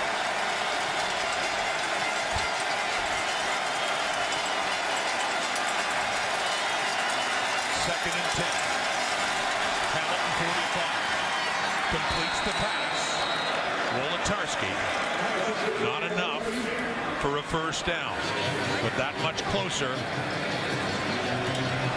Second 7.88 8.16
and 8.20 8.32
10. 8.36 8.46
Hamilton 9.96 10.34
45. 10.44 11.16
Completes 11.96 12.42
the 12.44 12.56
pass. 12.60 13.00
Wolitarsky. 13.96 14.74
Not 15.84 16.04
enough 16.12 16.44
for 17.22 17.38
a 17.38 17.44
first 17.44 17.86
down. 17.86 18.18
But 18.82 18.98
that 18.98 19.16
much 19.22 19.44
closer. 19.54 19.96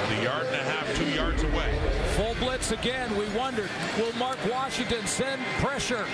The 0.09 0.23
yard 0.23 0.47
and 0.47 0.55
a 0.57 0.65
half, 0.65 0.97
two 0.97 1.11
yards 1.11 1.43
away. 1.43 1.71
Full 2.17 2.35
blitz 2.41 2.73
again. 2.73 3.15
We 3.17 3.29
wondered, 3.37 3.69
will 3.99 4.13
Mark 4.17 4.39
Washington 4.51 5.07
send 5.07 5.41
pressure? 5.61 6.07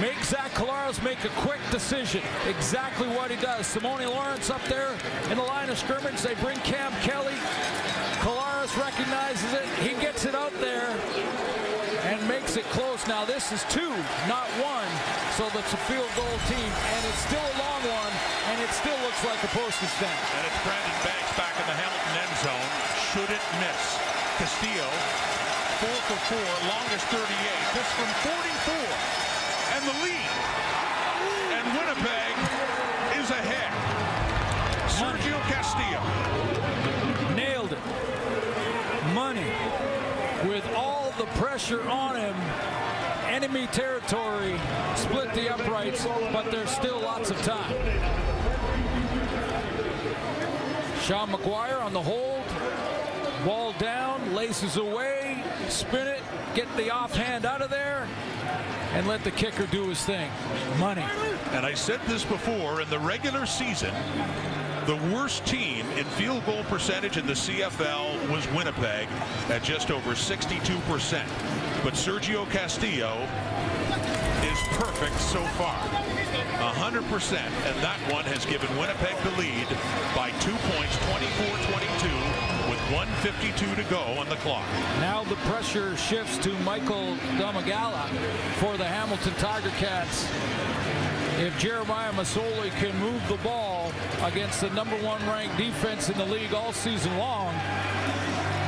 Make 0.00 0.22
Zach 0.22 0.52
Collaros 0.52 1.02
make 1.02 1.24
a 1.24 1.28
quick 1.42 1.60
decision. 1.70 2.22
Exactly 2.48 3.08
what 3.08 3.30
he 3.30 3.36
does. 3.36 3.66
Simoni 3.66 4.06
Lawrence 4.06 4.48
up 4.48 4.62
there 4.64 4.94
in 5.30 5.38
the 5.38 5.42
line 5.42 5.70
of 5.70 5.78
scrimmage. 5.78 6.22
They 6.22 6.34
bring 6.36 6.56
Cam 6.58 6.92
Kelly. 7.02 7.34
Collaros 8.22 8.70
recognizes 8.78 9.52
it. 9.52 9.66
He 9.82 10.00
gets 10.00 10.24
it 10.24 10.36
out 10.36 10.54
there 10.60 10.88
and 12.06 12.22
makes 12.28 12.56
it 12.56 12.64
close. 12.70 13.06
Now 13.08 13.24
this 13.24 13.50
is 13.50 13.64
two, 13.68 13.90
not 14.30 14.46
one. 14.62 14.90
So 15.34 15.50
that's 15.50 15.72
a 15.72 15.82
field 15.90 16.10
goal 16.14 16.38
team. 16.46 16.70
And 16.94 17.02
it's 17.10 17.26
still 17.26 17.42
a 17.42 17.56
long 17.58 17.82
one. 17.90 18.12
And 18.54 18.62
it 18.62 18.70
still 18.70 18.96
looks 19.02 19.24
like 19.26 19.42
a 19.42 19.50
postage 19.50 19.90
stamp. 19.98 20.14
And 20.38 20.46
it's 20.46 20.60
Brandon 20.62 20.98
Banks 21.02 21.32
back 21.34 21.54
in 21.58 21.66
the 21.66 21.74
Hamilton 21.74 22.14
end 22.22 22.34
zone. 22.46 23.01
Should 23.12 23.28
it 23.28 23.44
miss? 23.60 23.98
Castillo, 24.38 24.88
four 25.84 25.98
for 26.08 26.16
four, 26.32 26.50
longest 26.66 27.04
38. 27.12 27.28
This 27.74 27.88
from 27.92 28.08
44. 28.24 28.72
And 29.76 29.84
the 29.84 29.96
lead. 30.00 30.32
And 31.52 31.64
Winnipeg 31.76 32.32
is 33.20 33.28
ahead. 33.28 33.72
Sergio 34.88 35.38
Castillo. 35.52 36.00
Nailed 37.36 37.74
it. 37.74 39.12
Money. 39.12 39.52
With 40.48 40.66
all 40.74 41.12
the 41.18 41.26
pressure 41.38 41.86
on 41.90 42.16
him, 42.16 42.34
enemy 43.28 43.66
territory, 43.66 44.58
split 44.96 45.34
the 45.34 45.52
uprights, 45.52 46.06
but 46.32 46.50
there's 46.50 46.70
still 46.70 47.00
lots 47.02 47.30
of 47.30 47.36
time. 47.42 47.74
Sean 51.02 51.28
McGuire 51.28 51.82
on 51.82 51.92
the 51.92 52.00
hold. 52.00 52.51
Ball 53.44 53.72
down, 53.72 54.34
laces 54.34 54.76
away, 54.76 55.42
spin 55.68 56.06
it, 56.06 56.22
get 56.54 56.68
the 56.76 56.90
offhand 56.90 57.44
out 57.44 57.60
of 57.60 57.70
there 57.70 58.06
and 58.92 59.06
let 59.08 59.24
the 59.24 59.30
kicker 59.30 59.66
do 59.66 59.88
his 59.88 60.04
thing. 60.04 60.30
Money. 60.78 61.04
And 61.52 61.64
I 61.64 61.74
said 61.74 62.00
this 62.06 62.24
before 62.24 62.82
in 62.82 62.90
the 62.90 62.98
regular 62.98 63.46
season, 63.46 63.92
the 64.86 64.96
worst 65.14 65.46
team 65.46 65.86
in 65.96 66.04
field 66.04 66.44
goal 66.44 66.64
percentage 66.64 67.16
in 67.16 67.26
the 67.26 67.32
CFL 67.32 68.30
was 68.30 68.46
Winnipeg 68.52 69.08
at 69.48 69.62
just 69.62 69.90
over 69.90 70.12
62%. 70.12 71.22
But 71.82 71.94
Sergio 71.94 72.48
Castillo 72.50 73.26
is 74.42 74.58
perfect 74.76 75.18
so 75.20 75.42
far. 75.58 75.78
100%, 76.74 77.32
and 77.34 77.76
that 77.82 77.98
one 78.12 78.24
has 78.24 78.44
given 78.44 78.68
Winnipeg 78.76 79.16
the 79.24 79.30
lead 79.38 79.66
by 80.14 80.30
two 80.38 80.54
points, 80.74 80.96
24-22, 80.96 82.10
with 82.12 82.21
152 82.92 83.74
to 83.74 83.84
go 83.88 84.00
on 84.20 84.28
the 84.28 84.36
clock. 84.36 84.66
Now 85.00 85.24
the 85.24 85.36
pressure 85.36 85.96
shifts 85.96 86.36
to 86.38 86.50
Michael 86.58 87.16
Domagala 87.38 88.06
for 88.56 88.76
the 88.76 88.84
Hamilton 88.84 89.32
Tiger 89.36 89.70
Cats. 89.78 90.28
If 91.40 91.58
Jeremiah 91.58 92.12
Masoli 92.12 92.70
can 92.72 92.94
move 92.98 93.26
the 93.28 93.38
ball 93.38 93.90
against 94.22 94.60
the 94.60 94.68
number 94.70 94.96
one 94.96 95.24
ranked 95.26 95.56
defense 95.56 96.10
in 96.10 96.18
the 96.18 96.26
league 96.26 96.52
all 96.52 96.74
season 96.74 97.16
long, 97.16 97.54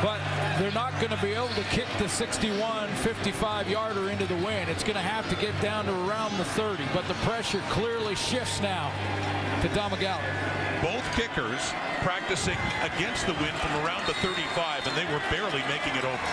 but 0.02 0.20
they're 0.58 0.72
not 0.72 0.98
going 1.00 1.14
to 1.14 1.20
be 1.22 1.34
able 1.34 1.48
to 1.48 1.64
kick 1.64 1.86
the 1.98 2.08
61 2.08 2.88
55 2.88 3.68
yarder 3.68 4.08
into 4.08 4.24
the 4.24 4.36
wind. 4.36 4.70
It's 4.70 4.84
going 4.84 4.96
to 4.96 5.02
have 5.02 5.28
to 5.28 5.36
get 5.36 5.52
down 5.60 5.84
to 5.84 5.92
around 6.08 6.34
the 6.38 6.44
30, 6.46 6.82
but 6.94 7.06
the 7.08 7.14
pressure 7.28 7.60
clearly 7.68 8.14
shifts 8.14 8.62
now 8.62 8.90
to 9.60 9.68
Domagala. 9.68 10.63
Both 10.84 11.16
kickers 11.16 11.72
practicing 12.04 12.60
against 12.84 13.24
the 13.24 13.32
wind 13.40 13.56
from 13.56 13.72
around 13.80 14.04
the 14.04 14.12
35, 14.20 14.84
and 14.86 14.92
they 14.92 15.08
were 15.08 15.22
barely 15.32 15.64
making 15.64 15.96
it 15.96 16.04
over. 16.04 16.28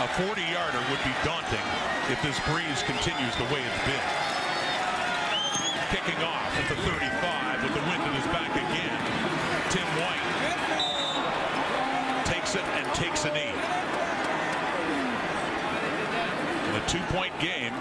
A 0.00 0.08
40-yarder 0.16 0.80
would 0.88 1.04
be 1.04 1.12
daunting 1.20 1.60
if 2.08 2.16
this 2.24 2.40
breeze 2.48 2.80
continues 2.88 3.36
the 3.36 3.44
way 3.52 3.60
it's 3.60 3.84
been. 3.84 4.00
Kicking 5.92 6.24
off 6.24 6.48
at 6.56 6.72
the 6.72 6.80
35 6.88 7.64
with 7.64 7.74
the 7.76 7.84
wind 7.84 8.00
at 8.00 8.16
his 8.16 8.24
back 8.32 8.48
again. 8.48 8.96
Tim 9.68 9.84
White 10.00 10.24
takes 12.24 12.54
it 12.56 12.64
and 12.80 12.88
takes 12.94 13.26
a 13.26 13.32
knee. 13.36 13.52
And 16.64 16.76
a 16.80 16.86
two-point 16.88 17.38
game 17.40 17.74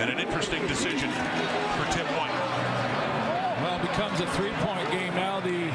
and 0.00 0.08
an 0.08 0.18
interesting 0.18 0.66
decision 0.66 1.10
for 1.10 1.84
Tim 1.92 2.06
White. 2.16 2.32
Well, 3.62 3.80
it 3.80 3.83
becomes 3.94 4.18
a 4.18 4.26
three-point 4.32 4.90
game 4.90 5.14
now. 5.14 5.38
The 5.38 5.70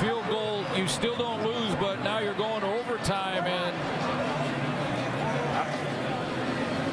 field 0.00 0.26
goal, 0.28 0.64
you 0.74 0.88
still 0.88 1.14
don't 1.16 1.44
lose, 1.44 1.74
but 1.74 2.02
now 2.02 2.18
you're 2.18 2.32
going 2.32 2.62
to 2.62 2.66
overtime. 2.66 3.44
And 3.44 3.76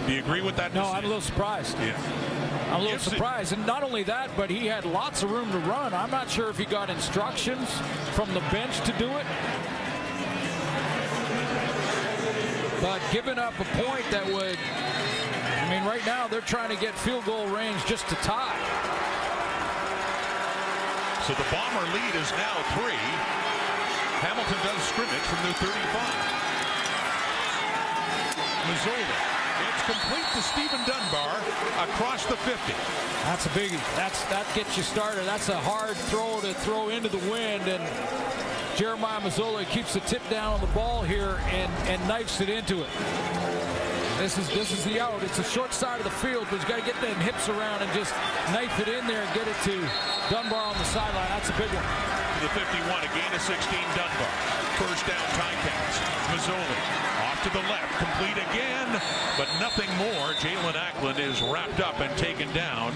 do 0.06 0.12
you 0.12 0.20
agree 0.20 0.42
with 0.42 0.58
that? 0.58 0.74
No, 0.74 0.84
I'm 0.84 1.06
a 1.06 1.08
little 1.08 1.22
surprised. 1.22 1.78
Yeah. 1.80 1.98
I'm 2.74 2.82
a 2.82 2.84
little 2.84 3.00
surprised. 3.00 3.54
And 3.54 3.66
not 3.66 3.84
only 3.84 4.04
that, 4.04 4.32
but 4.36 4.50
he 4.50 4.68
had 4.68 4.84
lots 4.84 5.24
of 5.24 5.32
room 5.32 5.50
to 5.54 5.60
run. 5.60 5.94
I'm 5.94 6.12
not 6.12 6.30
sure 6.30 6.50
if 6.50 6.58
he 6.58 6.66
got 6.66 6.90
instructions 6.90 7.70
from 8.12 8.28
the 8.34 8.42
bench 8.52 8.82
to 8.82 8.92
do 8.98 9.10
it. 9.12 9.26
But 12.82 13.02
giving 13.14 13.40
up 13.40 13.58
a 13.58 13.66
point 13.82 14.04
that 14.12 14.26
would, 14.26 14.58
I 14.58 15.70
mean, 15.70 15.86
right 15.88 16.06
now 16.06 16.28
they're 16.28 16.42
trying 16.42 16.76
to 16.76 16.82
get 16.82 16.96
field 16.96 17.24
goal 17.24 17.48
range 17.48 17.86
just 17.86 18.10
to 18.10 18.16
tie. 18.16 18.69
So 21.30 21.36
the 21.36 21.46
Bomber 21.52 21.86
lead 21.94 22.16
is 22.16 22.32
now 22.32 22.58
three. 22.74 22.98
Hamilton 24.26 24.58
does 24.66 24.82
scrimmage 24.82 25.22
from 25.30 25.38
their 25.46 25.54
35. 25.62 25.70
Masoli. 28.66 29.06
It's 29.70 29.86
complete 29.86 30.26
to 30.34 30.42
Stephen 30.42 30.82
Dunbar 30.88 31.38
across 31.86 32.26
the 32.26 32.36
50. 32.36 32.74
That's 33.26 33.46
a 33.46 33.50
biggie. 33.50 33.78
That's 33.96 34.24
that 34.26 34.48
gets 34.56 34.76
you 34.76 34.82
started. 34.82 35.28
That's 35.28 35.50
a 35.50 35.60
hard 35.60 35.96
throw 36.10 36.42
to 36.42 36.52
throw 36.66 36.90
into 36.90 37.10
the 37.10 37.22
wind, 37.30 37.68
and 37.68 37.84
Jeremiah 38.76 39.22
Masoli 39.22 39.70
keeps 39.70 39.94
the 39.94 40.00
tip 40.00 40.28
down 40.32 40.56
on 40.56 40.62
the 40.62 40.74
ball 40.74 41.04
here 41.04 41.38
and 41.52 41.72
and 41.88 42.02
knifes 42.08 42.42
it 42.42 42.50
into 42.50 42.82
it. 42.82 42.90
This 44.20 44.38
is 44.38 44.50
this 44.50 44.72
is 44.76 44.84
the 44.84 45.00
out. 45.00 45.24
It's 45.24 45.38
the 45.38 45.48
short 45.48 45.72
side 45.72 45.96
of 45.96 46.04
the 46.04 46.12
field, 46.12 46.44
but 46.52 46.60
he's 46.60 46.68
got 46.68 46.84
to 46.84 46.86
get 46.86 47.00
them 47.00 47.16
hips 47.24 47.48
around 47.48 47.80
and 47.80 47.88
just 47.96 48.12
knife 48.52 48.76
it 48.76 48.92
in 48.92 49.08
there 49.08 49.24
and 49.24 49.32
get 49.32 49.48
it 49.48 49.56
to 49.64 49.80
Dunbar 50.28 50.60
on 50.60 50.76
the 50.76 50.84
sideline. 50.84 51.32
That's 51.32 51.48
a 51.48 51.56
big 51.56 51.72
one. 51.72 51.88
To 51.88 52.40
the 52.44 52.52
51, 52.52 53.00
a 53.00 53.08
gain 53.16 53.32
of 53.32 53.40
16, 53.40 53.64
Dunbar. 53.96 54.32
First 54.76 55.08
down, 55.08 55.24
Ticats. 55.40 55.96
Masoli 56.36 56.80
off 57.32 57.40
to 57.48 57.50
the 57.56 57.64
left, 57.72 57.88
complete 57.96 58.36
again, 58.52 58.92
but 59.40 59.48
nothing 59.64 59.88
more. 59.96 60.36
Jaelon 60.44 60.76
Acklin 60.76 61.16
is 61.18 61.42
wrapped 61.42 61.80
up 61.80 62.02
and 62.02 62.12
taken 62.20 62.52
down. 62.52 62.92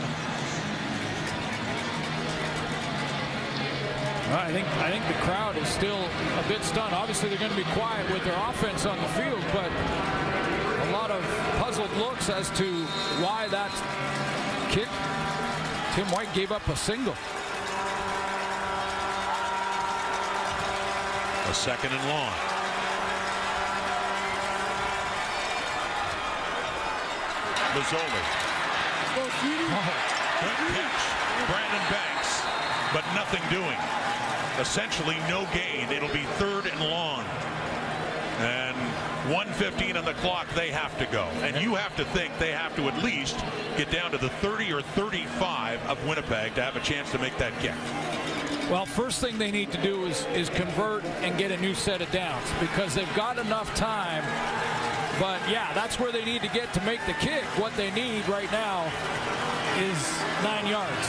I 4.35 4.51
think 4.51 4.67
I 4.83 4.91
think 4.91 5.07
the 5.07 5.23
crowd 5.23 5.55
is 5.55 5.69
still 5.69 6.03
a 6.03 6.43
bit 6.49 6.63
stunned. 6.63 6.93
Obviously, 6.93 7.29
they're 7.29 7.39
going 7.39 7.55
to 7.55 7.63
be 7.63 7.71
quiet 7.71 8.11
with 8.11 8.25
their 8.25 8.35
offense 8.49 8.85
on 8.85 8.97
the 8.97 9.07
field, 9.15 9.43
but 9.53 9.71
lot 10.94 11.10
of 11.10 11.24
puzzled 11.57 11.91
looks 11.98 12.30
as 12.30 12.52
to 12.52 12.86
why 13.18 13.48
that 13.48 13.72
kick. 14.70 14.88
Tim 15.95 16.06
White 16.14 16.32
gave 16.36 16.52
up 16.52 16.68
a 16.68 16.76
single. 16.76 17.15
A 21.49 21.53
second 21.53 21.94
and 21.94 22.07
long. 22.07 22.32
Masoli. 27.74 28.24
Good 29.15 29.32
catch. 30.78 31.03
Brandon 31.49 31.86
Banks, 31.90 32.41
but 32.94 33.03
nothing 33.15 33.41
doing. 33.49 33.80
Essentially 34.60 35.18
no 35.28 35.48
gain. 35.53 35.91
It'll 35.91 36.14
be 36.14 36.26
third 36.38 36.68
and 36.68 36.80
long. 36.82 37.26
And 38.39 38.76
115 39.31 39.97
on 39.97 40.05
the 40.05 40.14
clock, 40.15 40.47
they 40.55 40.69
have 40.72 40.97
to 40.97 41.05
go. 41.05 41.23
And 41.41 41.61
you 41.61 41.76
have 41.76 41.95
to 41.97 42.05
think 42.05 42.38
they 42.39 42.51
have 42.51 42.76
to 42.76 42.88
at 42.88 43.03
least 43.03 43.38
get 43.77 43.91
down 43.91 44.11
to 44.11 44.18
the 44.18 44.30
30 44.30 44.73
or 44.73 44.81
35 44.81 45.81
of 45.88 46.05
Winnipeg 46.07 46.55
to 46.55 46.64
have 46.64 46.76
a 46.76 46.81
chance 46.81 47.11
to 47.11 47.19
make 47.19 47.38
that 47.38 47.57
kick. 47.60 47.76
Well, 48.69 48.85
first 48.85 49.22
thing 49.22 49.38
they 49.38 49.51
need 49.51 49.72
to 49.73 49.81
do 49.81 50.05
is 50.05 50.26
is 50.27 50.49
convert 50.49 51.03
and 51.22 51.38
get 51.38 51.51
a 51.51 51.57
new 51.57 51.73
set 51.73 52.01
of 52.01 52.10
downs 52.11 52.47
because 52.60 52.95
they've 52.95 53.15
got 53.15 53.38
enough 53.38 53.73
time. 53.76 54.23
But 55.19 55.41
yeah, 55.49 55.72
that's 55.73 55.99
where 55.99 56.11
they 56.11 56.26
need 56.26 56.41
to 56.41 56.47
get 56.49 56.73
to 56.73 56.81
make 56.81 57.05
the 57.05 57.14
kick. 57.14 57.43
What 57.60 57.76
they 57.76 57.91
need 57.91 58.27
right 58.27 58.51
now 58.51 58.85
is 59.77 59.99
nine 60.43 60.65
yards. 60.65 61.07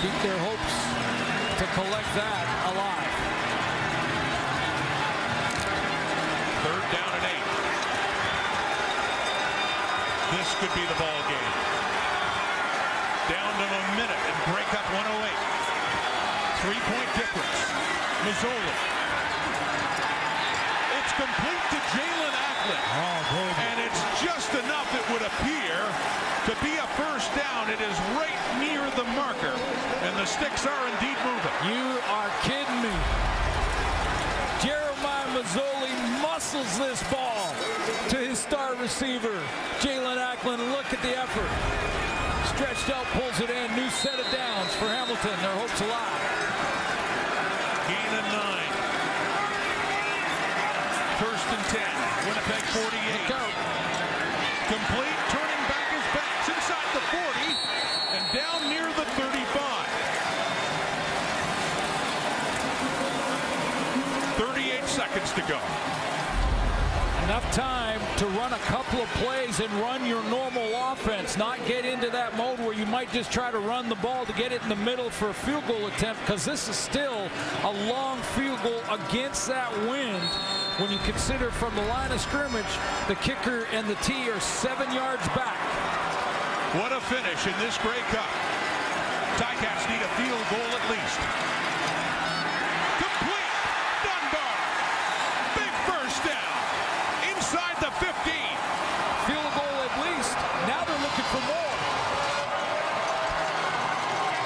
Keep 0.00 0.14
their 0.22 0.38
hopes 0.38 0.74
to 1.58 1.64
collect 1.74 2.06
that 2.14 2.46
alive. 2.70 3.12
Third 6.62 6.84
down 6.94 7.10
and 7.18 7.24
eight. 7.26 7.48
This 10.28 10.48
could 10.60 10.74
be 10.76 10.84
the 10.84 10.98
ball 11.00 11.20
game. 11.24 11.54
Down 13.32 13.48
to 13.48 13.64
a 13.64 13.82
minute 13.96 14.20
and 14.28 14.36
break 14.52 14.68
up 14.76 14.84
108. 14.92 15.08
Three-point 16.64 17.10
difference. 17.16 17.58
Masoli. 18.28 18.74
It's 21.00 21.12
complete 21.16 21.64
to 21.72 21.80
Jaelon 21.96 22.34
Acklin. 22.44 22.76
Oh, 22.76 23.64
and 23.72 23.80
it's 23.80 24.02
just 24.20 24.52
enough, 24.52 24.92
it 24.92 25.04
would 25.12 25.24
appear, 25.24 25.76
to 26.44 26.52
be 26.60 26.76
a 26.76 26.86
first 27.00 27.32
down. 27.34 27.70
It 27.70 27.80
is 27.80 27.96
right 28.12 28.36
near 28.60 28.84
the 29.00 29.08
marker, 29.16 29.56
and 30.04 30.16
the 30.16 30.26
sticks 30.26 30.66
are 30.66 30.82
indeed 30.92 31.16
moving. 31.24 31.56
You 31.72 32.00
are 32.12 32.28
kidding 32.44 32.82
me. 32.84 32.92
Jeremiah 34.60 35.28
Masoli 35.32 35.94
muscles 36.20 36.78
this 36.78 37.02
ball 37.12 37.54
to 38.08 38.16
his 38.16 38.38
star 38.38 38.74
receiver, 38.76 39.40
Jaelon 39.80 39.97
Acklin. 40.48 40.72
Look 40.72 40.92
at 40.92 41.02
the 41.02 41.12
effort. 41.18 41.50
Stretched 42.56 42.88
out, 42.90 43.04
pulls 43.12 43.40
it 43.40 43.50
in. 43.50 43.76
New 43.76 43.88
set 43.90 44.18
of 44.18 44.24
downs 44.32 44.72
for 44.74 44.88
Hamilton. 44.88 45.36
Their 45.40 45.56
hopes 45.60 45.80
alive. 45.80 46.22
Gain 47.88 48.12
of 48.16 48.24
nine. 48.32 48.72
First 51.20 51.46
and 51.52 51.64
ten. 51.68 51.92
Winnipeg 52.24 52.64
48. 52.72 53.28
Complete. 54.72 55.18
Turning 55.28 55.62
back 55.68 55.88
his 55.92 56.06
backs 56.16 56.48
inside 56.48 56.88
the 56.96 57.04
40 57.12 57.52
and 58.16 58.24
down 58.32 58.68
near 58.68 58.88
the 58.96 59.04
35. 59.04 59.84
38 64.38 64.84
seconds 64.84 65.32
to 65.32 65.42
go. 65.42 65.60
Enough 67.24 67.44
time 67.52 67.77
to 68.18 68.26
run 68.26 68.52
a 68.52 68.58
couple 68.58 69.00
of 69.00 69.08
plays 69.14 69.60
and 69.60 69.72
run 69.74 70.04
your 70.06 70.22
normal 70.24 70.68
offense, 70.92 71.36
not 71.36 71.58
get 71.66 71.84
into 71.84 72.10
that 72.10 72.36
mode 72.36 72.58
where 72.58 72.74
you 72.74 72.86
might 72.86 73.10
just 73.12 73.30
try 73.32 73.50
to 73.50 73.58
run 73.58 73.88
the 73.88 73.94
ball 73.96 74.26
to 74.26 74.32
get 74.34 74.52
it 74.52 74.62
in 74.62 74.68
the 74.68 74.76
middle 74.76 75.08
for 75.08 75.28
a 75.30 75.34
field 75.34 75.66
goal 75.66 75.86
attempt 75.86 76.20
because 76.22 76.44
this 76.44 76.68
is 76.68 76.76
still 76.76 77.30
a 77.64 77.72
long 77.88 78.18
field 78.34 78.60
goal 78.62 78.82
against 78.90 79.46
that 79.46 79.72
wind 79.88 80.22
when 80.78 80.92
you 80.92 80.98
consider 80.98 81.50
from 81.50 81.74
the 81.74 81.82
line 81.90 82.12
of 82.12 82.20
scrimmage, 82.20 82.70
the 83.08 83.16
kicker 83.16 83.66
and 83.72 83.86
the 83.88 83.96
tee 83.96 84.30
are 84.30 84.38
seven 84.38 84.86
yards 84.94 85.26
back. 85.34 85.58
What 86.78 86.92
a 86.92 87.00
finish 87.10 87.46
in 87.50 87.56
this 87.58 87.74
Grey 87.82 87.98
Cup. 88.14 88.30
Ticats 89.42 89.90
need 89.90 89.98
a 89.98 90.12
field 90.14 90.44
goal 90.46 90.70
at 90.70 90.84
least. 90.86 91.18
Complete. 93.02 93.54
Dunbar. 94.06 94.54
Big 95.58 95.74
first 95.90 96.22
down. 96.22 96.54
Inside 97.26 97.74
the 97.82 97.90
15. 97.98 98.14
Field 99.26 99.50
goal 99.58 99.76
at 99.82 99.94
least. 100.06 100.36
Now 100.70 100.86
they're 100.86 101.02
looking 101.02 101.28
for 101.34 101.42
more. 101.42 101.74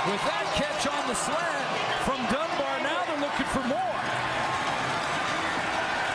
With 0.09 0.23
that 0.33 0.49
catch 0.57 0.89
on 0.89 1.05
the 1.13 1.19
slant 1.19 1.69
from 2.09 2.25
Dunbar, 2.33 2.77
now 2.81 3.05
they're 3.05 3.21
looking 3.21 3.51
for 3.53 3.67
more. 3.69 3.99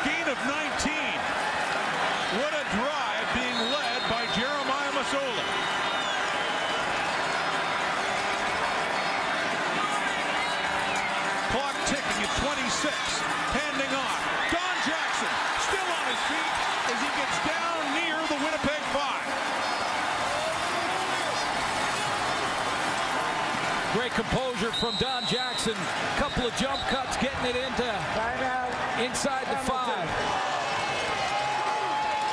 Gain 0.07 0.23
of 0.31 0.39
19. 0.47 0.93
What 2.39 2.53
a 2.55 2.63
drive 2.79 3.27
being 3.35 3.59
led 3.75 3.99
by 4.07 4.23
Jeremiah 4.31 4.93
Masoli. 4.95 5.43
Clock 11.51 11.75
ticking 11.87 12.23
at 12.23 12.31
26. 12.39 12.93
Handing 13.55 13.93
off. 13.99 14.21
Don 14.51 14.77
Jackson 14.87 15.31
still 15.67 15.89
on 15.91 16.05
his 16.07 16.21
feet 16.31 16.53
as 16.91 16.99
he 17.03 17.09
gets 17.19 17.37
down 17.43 17.79
near 17.99 18.15
the 18.31 18.39
Winnipeg 18.43 18.83
5. 18.95 19.27
Great 23.95 24.11
composure 24.11 24.71
from 24.71 24.95
Jackson. 25.67 25.83
Couple 26.17 26.47
of 26.47 26.55
jump 26.55 26.79
cuts 26.87 27.17
getting 27.17 27.45
it 27.45 27.55
into 27.55 27.89
inside 29.03 29.45
the 29.47 29.57
five. 29.67 30.07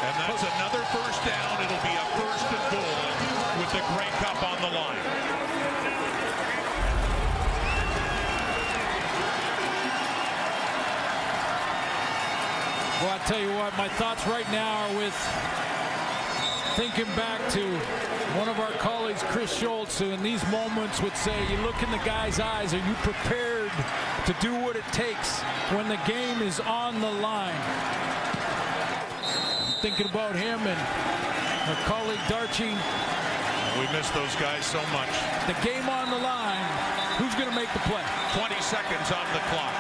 And 0.03 0.15
that's 0.21 0.43
another 0.43 0.85
first 0.93 1.25
down. 1.25 1.63
It'll 1.63 1.83
be 1.83 1.95
a 1.95 2.07
first 2.21 2.47
and 2.53 2.65
goal 2.71 3.05
with 3.59 3.71
the 3.73 3.83
Grey 3.95 4.11
Cup 4.21 4.43
on 4.43 4.61
the 4.61 4.77
line. 4.77 4.99
Well, 13.01 13.13
I 13.13 13.19
tell 13.27 13.41
you 13.41 13.53
what, 13.55 13.77
my 13.77 13.89
thoughts 13.89 14.27
right 14.27 14.51
now 14.51 14.87
are 14.87 14.97
with 14.97 15.15
thinking 16.77 17.07
back 17.17 17.41
to 17.51 17.81
one 18.37 18.49
of 18.49 18.59
our 18.59 18.73
colleagues, 18.73 19.23
Chris 19.29 19.53
Schultz, 19.53 19.99
who 19.99 20.11
in 20.11 20.23
these 20.23 20.43
moments 20.51 21.01
would 21.01 21.17
say, 21.17 21.35
you 21.51 21.57
look 21.59 21.81
in 21.83 21.91
the 21.91 22.03
guy's 22.05 22.41
eyes, 22.41 22.75
are 22.75 22.79
you 22.83 22.95
prepared 23.07 23.71
to 24.27 24.35
do 24.41 24.55
what 24.57 24.75
it 24.75 24.85
takes 24.93 25.41
when 25.71 25.89
the 25.89 25.99
game 26.07 26.43
is 26.43 26.59
on 26.61 27.01
the 27.01 27.11
line? 27.23 27.55
Thinking 29.81 30.07
about 30.07 30.35
him 30.35 30.59
and 30.67 30.81
our 31.69 31.79
colleague 31.87 32.19
Darchie, 32.27 32.75
We 33.79 33.87
miss 33.95 34.11
those 34.11 34.35
guys 34.37 34.67
so 34.67 34.83
much. 34.91 35.11
the 35.47 35.55
game 35.63 35.89
on 35.89 36.11
the 36.11 36.19
line, 36.19 36.65
who's 37.19 37.35
going 37.35 37.49
to 37.49 37.55
make 37.55 37.73
the 37.73 37.85
play? 37.87 38.03
20 38.35 38.55
seconds 38.63 39.13
on 39.13 39.27
the 39.31 39.43
clock. 39.51 39.79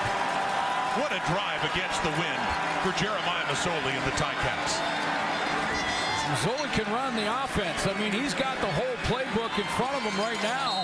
What 1.02 1.10
a 1.10 1.18
drive 1.26 1.62
against 1.74 2.02
the 2.06 2.14
wind 2.22 2.42
for 2.86 2.94
Jeremiah 3.02 3.42
Masoli 3.50 3.98
and 3.98 4.04
the 4.06 4.14
Ticats. 4.14 5.13
Zoli 6.42 6.66
can 6.74 6.90
run 6.90 7.14
the 7.14 7.30
offense. 7.30 7.86
I 7.86 7.94
mean, 7.94 8.10
he's 8.10 8.34
got 8.34 8.58
the 8.58 8.66
whole 8.66 8.96
playbook 9.06 9.54
in 9.54 9.68
front 9.78 9.94
of 9.94 10.02
him 10.02 10.18
right 10.18 10.40
now 10.42 10.82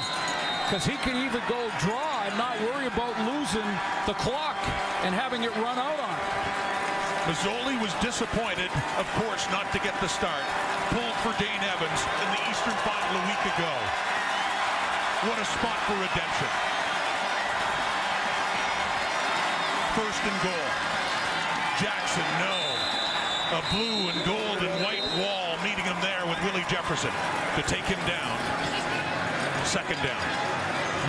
because 0.71 0.87
he 0.87 0.95
can 1.03 1.19
even 1.19 1.43
go 1.51 1.67
draw 1.83 2.23
and 2.23 2.39
not 2.39 2.55
worry 2.71 2.87
about 2.87 3.11
losing 3.27 3.67
the 4.07 4.15
clock 4.15 4.55
and 5.03 5.11
having 5.11 5.43
it 5.43 5.51
run 5.59 5.75
out 5.75 5.99
on 5.99 6.15
him. 6.15 6.61
Masoli 7.27 7.75
was 7.83 7.91
disappointed, 7.99 8.71
of 8.95 9.07
course, 9.19 9.51
not 9.51 9.67
to 9.75 9.83
get 9.83 9.99
the 9.99 10.07
start. 10.07 10.47
Pulled 10.95 11.19
for 11.27 11.35
Dane 11.43 11.65
Evans 11.67 12.01
in 12.23 12.29
the 12.31 12.41
Eastern 12.47 12.77
Final 12.87 13.19
a 13.19 13.25
week 13.27 13.45
ago. 13.51 13.75
What 15.27 15.39
a 15.43 15.47
spot 15.51 15.79
for 15.91 15.99
redemption. 15.99 16.51
First 19.99 20.23
and 20.23 20.39
goal. 20.47 20.69
Jackson, 21.83 22.29
no. 22.39 22.60
A 23.51 23.63
blue 23.75 24.07
and 24.07 24.25
gold 24.25 24.59
and 24.63 24.85
white 24.85 25.03
wall 25.19 25.59
meeting 25.65 25.83
him 25.83 25.97
there 26.01 26.23
with 26.25 26.39
Willie 26.45 26.65
Jefferson 26.71 27.11
to 27.57 27.63
take 27.67 27.83
him 27.83 27.99
down. 28.07 28.39
Second 29.67 29.99
down. 30.07 30.23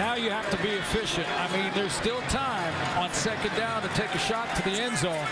Now 0.02 0.16
you 0.16 0.32
have 0.32 0.50
to 0.50 0.58
be 0.58 0.70
efficient. 0.70 1.28
I 1.38 1.46
mean, 1.56 1.70
there's 1.76 1.94
still 1.94 2.20
time 2.34 2.74
on 2.98 3.14
second 3.14 3.54
down 3.56 3.84
to 3.84 3.90
take 3.90 4.10
a 4.16 4.18
shot 4.18 4.50
to 4.56 4.64
the 4.64 4.72
end 4.72 4.98
zone. 4.98 5.28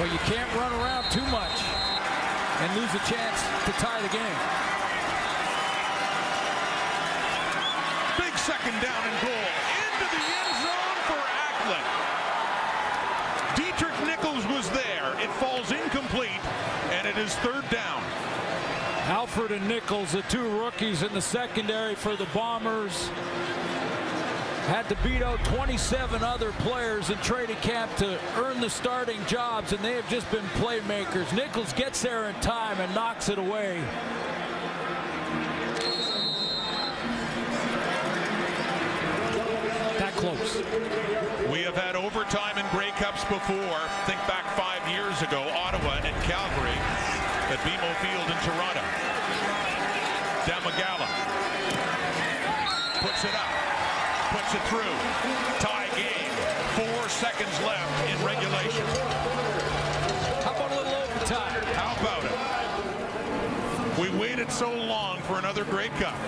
But 0.00 0.08
you 0.08 0.18
can't 0.24 0.48
run 0.56 0.72
around 0.80 1.04
too 1.12 1.26
much 1.28 1.60
and 2.64 2.72
lose 2.72 2.94
a 2.96 3.04
chance 3.04 3.44
to 3.68 3.72
tie 3.76 4.00
the 4.00 4.08
game. 4.08 4.40
Big 8.16 8.32
second 8.40 8.80
down 8.80 9.02
and 9.04 9.16
goal. 9.20 9.46
Into 9.84 10.06
the 10.16 10.24
end 10.32 10.52
zone 10.64 10.98
for 11.12 11.20
Acklin. 11.20 11.84
Deatrick 13.52 13.96
Nichols 14.06 14.46
there. 14.70 15.14
It 15.18 15.30
falls 15.32 15.70
incomplete, 15.70 16.30
and 16.90 17.06
it 17.06 17.16
is 17.16 17.34
third 17.36 17.68
down. 17.70 18.02
Alford 19.08 19.50
and 19.50 19.66
Nichols, 19.66 20.12
the 20.12 20.22
two 20.22 20.48
rookies 20.60 21.02
in 21.02 21.12
the 21.12 21.20
secondary 21.20 21.94
for 21.94 22.14
the 22.14 22.26
Bombers, 22.26 23.08
had 24.68 24.88
to 24.88 24.96
beat 25.02 25.22
out 25.22 25.42
27 25.44 26.22
other 26.22 26.52
players 26.52 27.10
in 27.10 27.18
training 27.18 27.56
camp 27.56 27.94
to 27.96 28.18
earn 28.36 28.60
the 28.60 28.70
starting 28.70 29.18
jobs, 29.26 29.72
and 29.72 29.84
they 29.84 29.94
have 29.94 30.08
just 30.08 30.30
been 30.30 30.44
playmakers. 30.54 31.34
Nichols 31.34 31.72
gets 31.72 32.00
there 32.00 32.28
in 32.28 32.34
time 32.36 32.78
and 32.80 32.94
knocks 32.94 33.28
it 33.28 33.38
away. 33.38 33.82
That 40.02 40.18
close. 40.18 40.56
We 41.46 41.62
have 41.62 41.78
had 41.78 41.94
overtime 41.94 42.58
in 42.58 42.66
Grey 42.74 42.90
Cups 42.98 43.22
before. 43.30 43.78
Think 44.02 44.18
back 44.26 44.42
five 44.58 44.82
years 44.90 45.14
ago, 45.22 45.46
Ottawa 45.54 46.02
and 46.02 46.18
Calgary 46.26 46.74
at 47.46 47.62
BMO 47.62 47.86
Field 48.02 48.26
in 48.26 48.34
Toronto. 48.42 48.82
Domagala 50.42 51.06
puts 52.98 53.22
it 53.22 53.30
up, 53.30 53.46
puts 54.34 54.50
it 54.50 54.62
through. 54.66 54.90
Tie 55.62 55.86
game. 55.94 56.34
Four 56.74 57.06
seconds 57.06 57.54
left 57.62 57.86
in 58.10 58.18
regulation. 58.26 58.82
How 60.42 60.50
about 60.50 60.72
a 60.72 60.82
little 60.82 60.98
overtime? 60.98 61.62
How 61.78 61.94
about 62.02 62.26
it? 62.26 62.34
We 64.02 64.10
waited 64.18 64.50
so 64.50 64.74
long 64.74 65.22
for 65.22 65.38
another 65.38 65.62
Grey 65.62 65.90
Cup. 65.90 66.18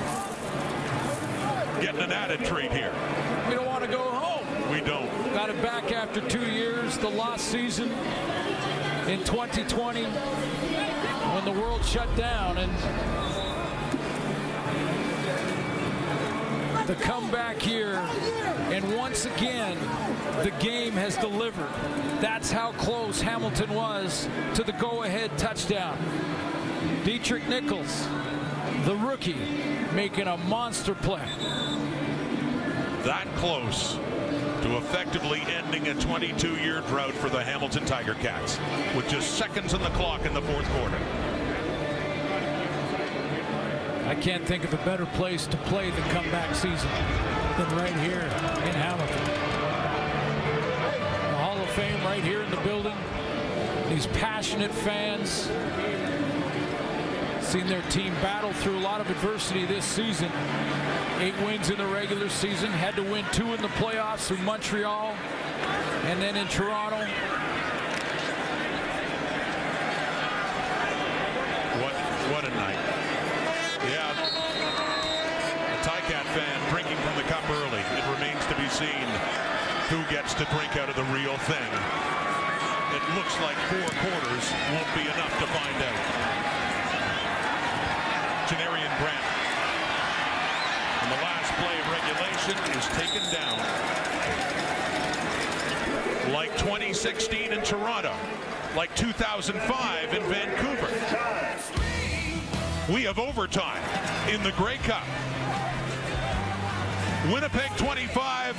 Getting 1.80 2.02
an 2.02 2.12
added 2.12 2.44
treat 2.44 2.70
here. 2.70 2.94
We 3.84 3.90
don't 3.90 4.00
want 4.00 4.40
to 4.44 4.48
go 4.48 4.54
home. 4.56 4.72
We 4.72 4.80
don't. 4.80 5.34
Got 5.34 5.50
it 5.50 5.60
back 5.60 5.92
after 5.92 6.22
two 6.22 6.50
years, 6.50 6.96
the 6.96 7.10
lost 7.10 7.48
season 7.48 7.90
in 9.08 9.22
2020 9.24 10.04
when 10.04 11.44
the 11.44 11.52
world 11.52 11.84
shut 11.84 12.08
down 12.16 12.56
and 12.56 12.72
the 16.86 16.94
comeback 16.94 17.56
here 17.56 17.96
and 18.72 18.96
once 18.96 19.26
again 19.26 19.76
the 20.42 20.50
game 20.60 20.92
has 20.94 21.18
delivered 21.18 21.68
that's 22.20 22.50
how 22.50 22.72
close 22.72 23.20
Hamilton 23.20 23.74
was 23.74 24.28
to 24.54 24.62
the 24.62 24.72
go-ahead 24.72 25.36
touchdown 25.36 25.98
Deatrick 27.04 27.46
Nichols 27.48 28.08
the 28.86 28.96
rookie 28.96 29.36
making 29.94 30.28
a 30.28 30.38
monster 30.38 30.94
play 30.94 31.28
that 33.04 33.26
close 33.36 33.98
to 34.62 34.78
effectively 34.78 35.42
ending 35.42 35.88
a 35.88 35.94
22-year 35.94 36.80
drought 36.88 37.12
for 37.12 37.28
the 37.28 37.42
Hamilton 37.42 37.84
Tiger 37.84 38.14
Cats 38.14 38.58
with 38.96 39.06
just 39.10 39.36
seconds 39.36 39.74
on 39.74 39.82
the 39.82 39.90
clock 39.90 40.24
in 40.24 40.32
the 40.32 40.40
fourth 40.40 40.66
quarter. 40.70 40.96
I 44.08 44.14
can't 44.14 44.46
think 44.46 44.64
of 44.64 44.72
a 44.72 44.78
better 44.78 45.04
place 45.04 45.46
to 45.48 45.56
play 45.58 45.90
the 45.90 46.00
comeback 46.12 46.54
season 46.54 46.88
than 47.58 47.76
right 47.76 47.94
here 47.96 48.20
in 48.20 48.74
Hamilton. 48.74 49.24
The 51.30 51.36
Hall 51.36 51.58
of 51.58 51.68
Fame 51.70 52.02
right 52.04 52.24
here 52.24 52.42
in 52.42 52.50
the 52.50 52.56
building. 52.58 52.96
These 53.90 54.06
passionate 54.06 54.72
fans 54.72 55.50
seen 57.42 57.66
their 57.66 57.82
team 57.90 58.14
battle 58.14 58.52
through 58.54 58.78
a 58.78 58.80
lot 58.80 59.02
of 59.02 59.10
adversity 59.10 59.66
this 59.66 59.84
season. 59.84 60.30
Eight 61.20 61.36
wins 61.46 61.70
in 61.70 61.78
the 61.78 61.86
regular 61.86 62.28
season, 62.28 62.70
had 62.70 62.96
to 62.96 63.02
win 63.02 63.24
two 63.32 63.54
in 63.54 63.62
the 63.62 63.68
playoffs 63.78 64.26
through 64.26 64.38
Montreal 64.38 65.14
and 66.04 66.20
then 66.20 66.36
in 66.36 66.48
Toronto. 66.48 66.98
What 71.80 71.94
what 72.34 72.44
a 72.44 72.50
night. 72.50 72.82
Yeah. 73.86 74.10
A 75.70 75.78
Ticat 75.86 76.26
fan 76.34 76.70
drinking 76.70 76.98
from 76.98 77.16
the 77.16 77.22
cup 77.30 77.48
early. 77.48 77.80
It 77.80 78.04
remains 78.12 78.44
to 78.46 78.56
be 78.56 78.68
seen 78.68 79.06
who 79.88 80.02
gets 80.10 80.34
to 80.34 80.44
drink 80.50 80.76
out 80.76 80.88
of 80.88 80.96
the 80.96 81.04
real 81.14 81.38
thing. 81.46 81.70
it 82.90 83.04
looks 83.14 83.38
like 83.40 83.56
four 83.70 83.88
quarters 84.02 84.52
won't 84.72 84.90
be 84.98 85.02
enough 85.02 85.32
to 85.38 85.46
find 85.46 85.78
out. 85.78 86.04
Janarion 88.48 88.98
Grant. 88.98 89.33
Play 91.56 91.78
of 91.78 91.86
regulation 91.90 92.56
is 92.76 92.86
taken 92.96 93.22
down. 93.32 93.58
Like 96.32 96.50
2016 96.58 97.52
in 97.52 97.62
Toronto. 97.62 98.14
Like 98.76 98.94
2005 98.96 100.14
in 100.14 100.22
Vancouver. 100.24 100.88
We 102.92 103.04
have 103.04 103.18
overtime 103.18 103.82
in 104.28 104.42
the 104.42 104.52
Grey 104.52 104.78
Cup. 104.78 105.04
Winnipeg 107.32 107.74
25, 107.78 108.54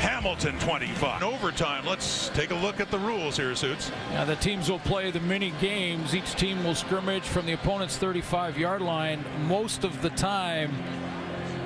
Hamilton 0.00 0.58
25. 0.60 1.22
In 1.22 1.28
overtime, 1.28 1.84
let's 1.84 2.30
take 2.30 2.52
a 2.52 2.54
look 2.54 2.80
at 2.80 2.90
the 2.90 2.98
rules 2.98 3.36
here, 3.36 3.54
Suits. 3.54 3.92
Now 4.12 4.24
the 4.24 4.36
teams 4.36 4.70
will 4.70 4.78
play 4.78 5.10
the 5.10 5.20
mini 5.20 5.52
games. 5.60 6.14
Each 6.14 6.34
team 6.34 6.64
will 6.64 6.74
scrimmage 6.74 7.24
from 7.24 7.44
the 7.44 7.52
opponent's 7.52 7.98
35-yard 7.98 8.80
line. 8.80 9.22
Most 9.46 9.84
of 9.84 10.00
the 10.00 10.08
time, 10.10 10.72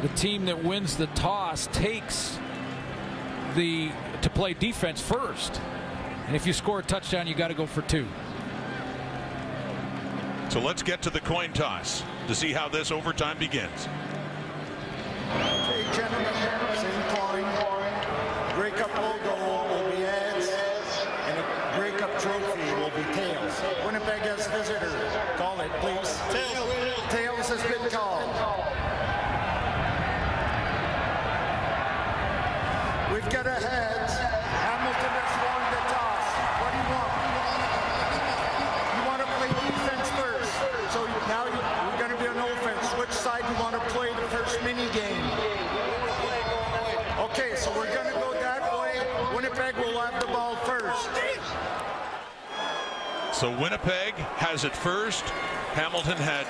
the 0.03 0.09
team 0.09 0.45
that 0.47 0.63
wins 0.63 0.97
the 0.97 1.07
toss 1.09 1.69
takes 1.69 2.39
the 3.55 3.91
to 4.21 4.29
play 4.31 4.53
defense 4.53 5.01
first. 5.01 5.61
And 6.27 6.37
if 6.37 6.47
you 6.47 6.53
score 6.53 6.81
a 6.81 6.83
touchdown, 6.83 7.27
you 7.27 7.35
got 7.35 7.49
to 7.49 7.55
go 7.55 7.67
for 7.67 7.83
two. 7.83 8.07
So 10.49 10.61
let's 10.61 10.83
get 10.83 11.03
to 11.03 11.11
the 11.11 11.21
coin 11.21 11.53
toss 11.53 12.03
to 12.27 12.35
see 12.35 12.53
how 12.53 12.69
this 12.69 12.91
overtime 12.91 13.39
begins. 13.39 13.89
Okay, 15.31 15.85
gentlemen, 15.95 16.35
same 16.77 17.03
coin. 17.17 17.45
Grey 18.55 18.71
Cup 18.73 18.95
logo 18.97 19.35
will 19.73 19.91
be 19.91 20.03
heads, 20.03 20.49
and 21.27 21.39
a 21.39 21.43
Grey 21.79 21.93
Cup 21.93 22.11
trophy 22.19 22.75
will 22.75 22.91
be 22.91 23.03
tails. 23.15 23.63
Winnipeg 23.87 24.23
as 24.23 24.47
visitor. 24.49 24.93
Call 25.37 25.59
it, 25.61 25.71
please. 25.81 26.21
Tails. 26.31 26.69
Tails 27.09 27.49
has 27.49 27.63
been 27.63 27.91
called. 27.91 28.29
We've 33.13 33.29
got 33.29 33.47
a 33.47 33.57
heads. 33.57 34.13
Hamilton 34.13 35.13
has 35.17 35.33
won 35.45 35.63
the 35.73 35.81
toss. 35.93 36.29
What 36.61 36.71
do 36.73 36.79
you 36.81 36.89
want? 36.93 37.13
You 38.97 39.03
want 39.09 39.21
to 39.21 39.29
play 39.37 39.49
defense 39.49 40.09
first. 40.17 40.53
So 40.93 41.05
now 41.29 41.45
you, 41.49 41.57
you're 41.57 42.01
going 42.01 42.13
to 42.13 42.21
be 42.21 42.29
on 42.29 42.37
offense. 42.37 42.89
Which 43.01 43.13
side 43.13 43.45
you 43.49 43.57
want 43.61 43.77
to 43.77 43.85
play 43.93 44.09
the 44.13 44.29
first 44.29 44.61
mini 44.65 44.89
game? 44.93 45.25
Okay, 47.21 47.55
so 47.55 47.71
we're 47.77 47.93
going 47.93 48.09
to 48.09 48.19
go 48.21 48.33
that 48.41 48.65
way. 48.81 48.97
Winnipeg 49.43 49.75
will 49.79 49.99
have 49.99 50.21
the 50.21 50.29
ball 50.29 50.55
first. 50.55 51.11
So 53.37 53.51
Winnipeg 53.59 54.15
has 54.37 54.63
it 54.63 54.77
first. 54.77 55.25
Hamilton 55.75 56.17
had 56.17 56.47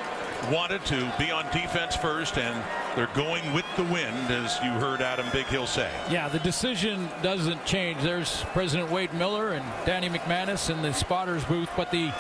wanted 0.52 0.85
to 0.86 1.10
be 1.19 1.31
on 1.31 1.44
defense 1.47 1.97
first, 1.97 2.36
and 2.36 2.62
they're 2.94 3.06
going 3.14 3.51
with 3.55 3.64
the 3.77 3.85
wind, 3.85 4.31
as 4.31 4.59
you 4.62 4.73
heard 4.73 5.01
Adam 5.01 5.24
Bighill 5.28 5.66
say. 5.66 5.90
Yeah, 6.10 6.28
the 6.28 6.40
decision 6.40 7.09
doesn't 7.23 7.64
change. 7.64 8.02
There's 8.02 8.44
President 8.52 8.90
Wade 8.90 9.14
Miller 9.14 9.52
and 9.52 9.64
Danny 9.86 10.10
McManus 10.10 10.69
in 10.69 10.82
the 10.82 10.93
spotters 10.93 11.44
booth, 11.44 11.70
but 11.74 11.90
the 11.90 12.12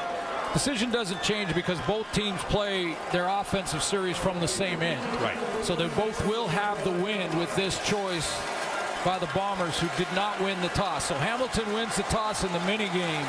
decision 0.54 0.90
doesn't 0.90 1.22
change 1.22 1.54
because 1.54 1.78
both 1.82 2.10
teams 2.14 2.40
play 2.44 2.96
their 3.10 3.28
offensive 3.28 3.82
series 3.82 4.16
from 4.16 4.40
the 4.40 4.48
same 4.48 4.80
end. 4.80 5.04
Right. 5.20 5.36
So 5.62 5.76
they 5.76 5.88
both 5.88 6.26
will 6.26 6.48
have 6.48 6.82
the 6.82 6.92
wind 6.92 7.38
with 7.38 7.54
this 7.56 7.78
choice 7.86 8.40
by 9.04 9.18
the 9.18 9.26
Bombers, 9.34 9.78
who 9.78 9.88
did 9.96 10.12
not 10.14 10.40
win 10.40 10.60
the 10.60 10.68
toss. 10.68 11.06
So 11.06 11.14
Hamilton 11.14 11.72
wins 11.72 11.96
the 11.96 12.04
toss 12.04 12.44
in 12.44 12.52
the 12.52 12.60
mini 12.60 12.88
game. 12.90 13.26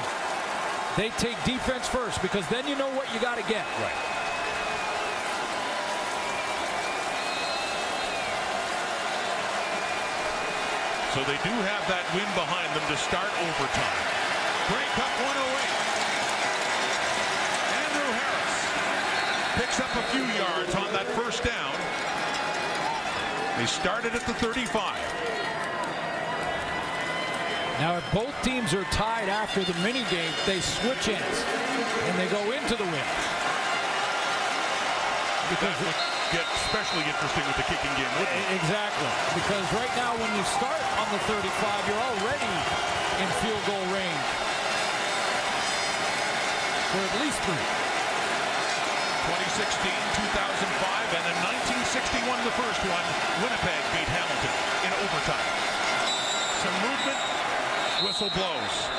They 0.96 1.10
take 1.18 1.42
defense 1.44 1.88
first 1.88 2.22
because 2.22 2.48
then 2.50 2.68
you 2.68 2.76
know 2.76 2.90
what 2.94 3.12
you 3.14 3.20
got 3.20 3.38
to 3.38 3.44
get. 3.50 3.66
Right. 3.82 4.14
So 11.14 11.22
they 11.26 11.38
do 11.42 11.54
have 11.66 11.86
that 11.90 12.06
win 12.14 12.30
behind 12.38 12.70
them 12.74 12.86
to 12.90 12.98
start 12.98 13.30
overtime. 13.42 13.98
Grey 14.70 14.86
Cup 14.94 15.14
108. 15.22 15.34
Andrew 17.82 18.10
Harris 18.18 18.58
picks 19.58 19.78
up 19.82 19.94
a 19.94 20.06
few 20.14 20.26
yards 20.38 20.74
on 20.74 20.94
that 20.94 21.06
first 21.18 21.44
down. 21.44 21.74
They 23.58 23.66
started 23.66 24.14
at 24.14 24.26
the 24.26 24.34
35. 24.34 25.23
Now, 27.84 28.00
if 28.00 28.08
both 28.16 28.32
teams 28.48 28.72
are 28.72 28.88
tied 28.96 29.28
after 29.28 29.60
the 29.60 29.76
mini 29.84 30.08
game, 30.08 30.32
they 30.48 30.64
switch 30.64 31.12
ends 31.12 31.40
and 32.08 32.16
they 32.16 32.32
go 32.32 32.40
into 32.56 32.80
the 32.80 32.88
win. 32.88 33.10
Because 35.52 35.76
it 35.84 35.92
would 35.92 36.02
get 36.32 36.48
especially 36.64 37.04
interesting 37.04 37.44
with 37.44 37.60
the 37.60 37.68
kicking 37.68 37.92
game, 38.00 38.08
wouldn't 38.16 38.40
it? 38.40 38.56
Exactly. 38.56 39.12
Because 39.36 39.68
right 39.76 39.92
now, 40.00 40.16
when 40.16 40.32
you 40.32 40.48
start 40.56 40.80
on 40.96 41.12
the 41.12 41.20
35, 41.28 41.44
you're 41.92 42.06
already 42.24 42.56
in 43.20 43.28
field 43.44 43.60
goal 43.68 43.84
range 43.92 44.28
for 46.88 47.04
at 47.04 47.14
least 47.20 47.36
three. 47.44 47.68
2016, 49.28 49.92
2005, 50.32 51.20
and 51.20 51.26
in 51.28 51.38
1961, 51.92 52.48
the 52.48 52.56
first 52.56 52.80
one, 52.88 53.08
Winnipeg 53.44 53.84
beat 53.92 54.08
Hamilton 54.08 54.56
in 54.88 54.92
overtime. 55.04 55.48
Some 56.64 56.76
movement, 56.80 57.43
whistle 58.04 58.30
blows. 58.30 58.90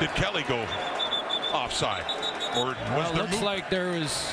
Did 0.00 0.10
Kelly 0.16 0.42
go 0.48 0.58
offside? 1.52 2.04
Or 2.56 2.66
was 2.66 2.76
Well, 2.90 3.12
there 3.12 3.22
looks 3.22 3.32
move- 3.34 3.42
like 3.42 3.70
there 3.70 3.90
is. 3.90 4.32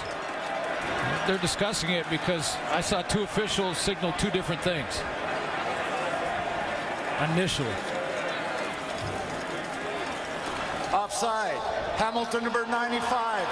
They're 1.28 1.38
discussing 1.38 1.92
it 1.92 2.10
because 2.10 2.58
I 2.72 2.82
saw 2.82 3.04
two 3.04 3.22
officials 3.22 3.78
signal 3.78 4.14
two 4.14 4.32
different 4.32 4.62
things 4.64 5.00
initially. 7.32 7.76
Offside. 10.92 11.58
Hamilton 11.98 12.44
number 12.46 12.66
95. 12.66 13.48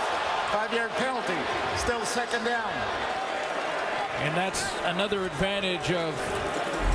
Five-yard 0.52 0.92
penalty. 0.96 1.38
Still 1.76 2.04
second 2.06 2.46
down. 2.46 2.72
And 4.26 4.34
that's 4.34 4.66
another 4.86 5.26
advantage 5.26 5.92
of 5.92 6.18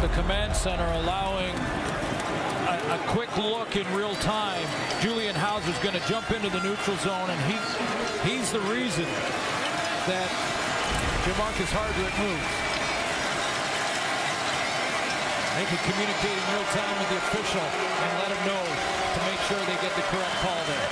the 0.03 0.09
command 0.19 0.57
center 0.57 0.87
allowing 0.99 1.55
a, 1.55 2.99
a 2.99 3.01
quick 3.15 3.31
look 3.39 3.77
in 3.79 3.87
real 3.95 4.15
time. 4.27 4.67
Julian 4.99 5.35
Howsare's 5.39 5.79
going 5.87 5.95
to 5.95 6.03
jump 6.11 6.35
into 6.35 6.51
the 6.51 6.59
neutral 6.67 6.99
zone, 6.99 7.31
and 7.31 7.39
he 7.47 7.55
he's 8.27 8.51
the 8.51 8.59
reason 8.67 9.07
that 10.11 10.27
Jermarcus 11.23 11.71
Hardrick 11.71 12.11
moves. 12.19 12.51
They 15.55 15.67
can 15.71 15.81
communicate 15.87 16.35
in 16.35 16.47
real 16.59 16.69
time 16.75 16.97
with 16.99 17.11
the 17.15 17.19
official 17.23 17.63
and 17.63 18.11
let 18.19 18.35
him 18.35 18.43
know 18.51 18.65
to 18.67 19.19
make 19.31 19.39
sure 19.47 19.63
they 19.71 19.79
get 19.79 19.95
the 19.95 20.07
correct 20.11 20.37
call 20.43 20.63
there. 20.67 20.91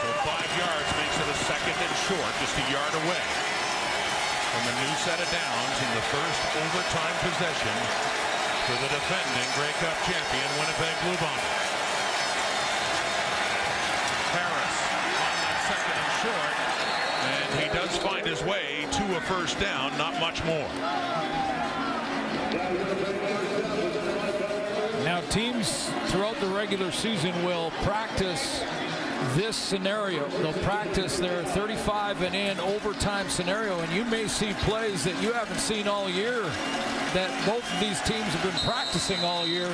So 0.00 0.08
five 0.24 0.48
yards 0.56 0.88
makes 0.96 1.16
it 1.20 1.28
a 1.28 1.38
second 1.44 1.76
and 1.76 1.92
short, 2.08 2.32
just 2.40 2.56
a 2.56 2.64
yard 2.72 2.94
away 3.04 3.61
from 4.52 4.68
a 4.68 4.74
new 4.84 4.94
set 5.00 5.16
of 5.16 5.24
downs 5.32 5.76
in 5.80 5.90
the 5.96 6.04
first 6.12 6.40
overtime 6.60 7.16
possession 7.24 7.72
for 8.68 8.76
the 8.84 8.88
defending 8.92 9.48
Grey 9.56 9.72
Cup 9.80 9.96
champion 10.04 10.48
Winnipeg 10.60 10.92
Blue 11.00 11.16
Bombers. 11.16 11.68
Harris 14.36 14.76
on 15.24 15.36
that 15.40 15.58
second 15.72 15.96
and 16.04 16.12
short, 16.20 16.54
and 17.32 17.48
he 17.64 17.68
does 17.72 17.96
find 17.96 18.26
his 18.26 18.42
way 18.44 18.86
to 18.92 19.16
a 19.16 19.20
first 19.22 19.58
down, 19.58 19.96
not 19.96 20.20
much 20.20 20.44
more. 20.44 20.68
Now, 25.02 25.22
teams 25.30 25.88
throughout 26.08 26.36
the 26.40 26.48
regular 26.48 26.92
season 26.92 27.32
will 27.42 27.70
practice 27.84 28.62
this 29.34 29.56
scenario. 29.56 30.28
They'll 30.40 30.52
practice 30.64 31.18
their 31.18 31.42
35 31.56 32.22
and 32.22 32.34
in 32.34 32.60
overtime 32.60 33.28
scenario, 33.28 33.78
and 33.80 33.92
you 33.92 34.04
may 34.04 34.28
see 34.28 34.52
plays 34.64 35.04
that 35.04 35.20
you 35.22 35.32
haven't 35.32 35.58
seen 35.58 35.88
all 35.88 36.08
year 36.08 36.42
that 37.12 37.28
both 37.44 37.64
of 37.64 37.78
these 37.80 38.00
teams 38.08 38.32
have 38.32 38.44
been 38.44 38.60
practicing 38.64 39.20
all 39.20 39.46
year 39.46 39.68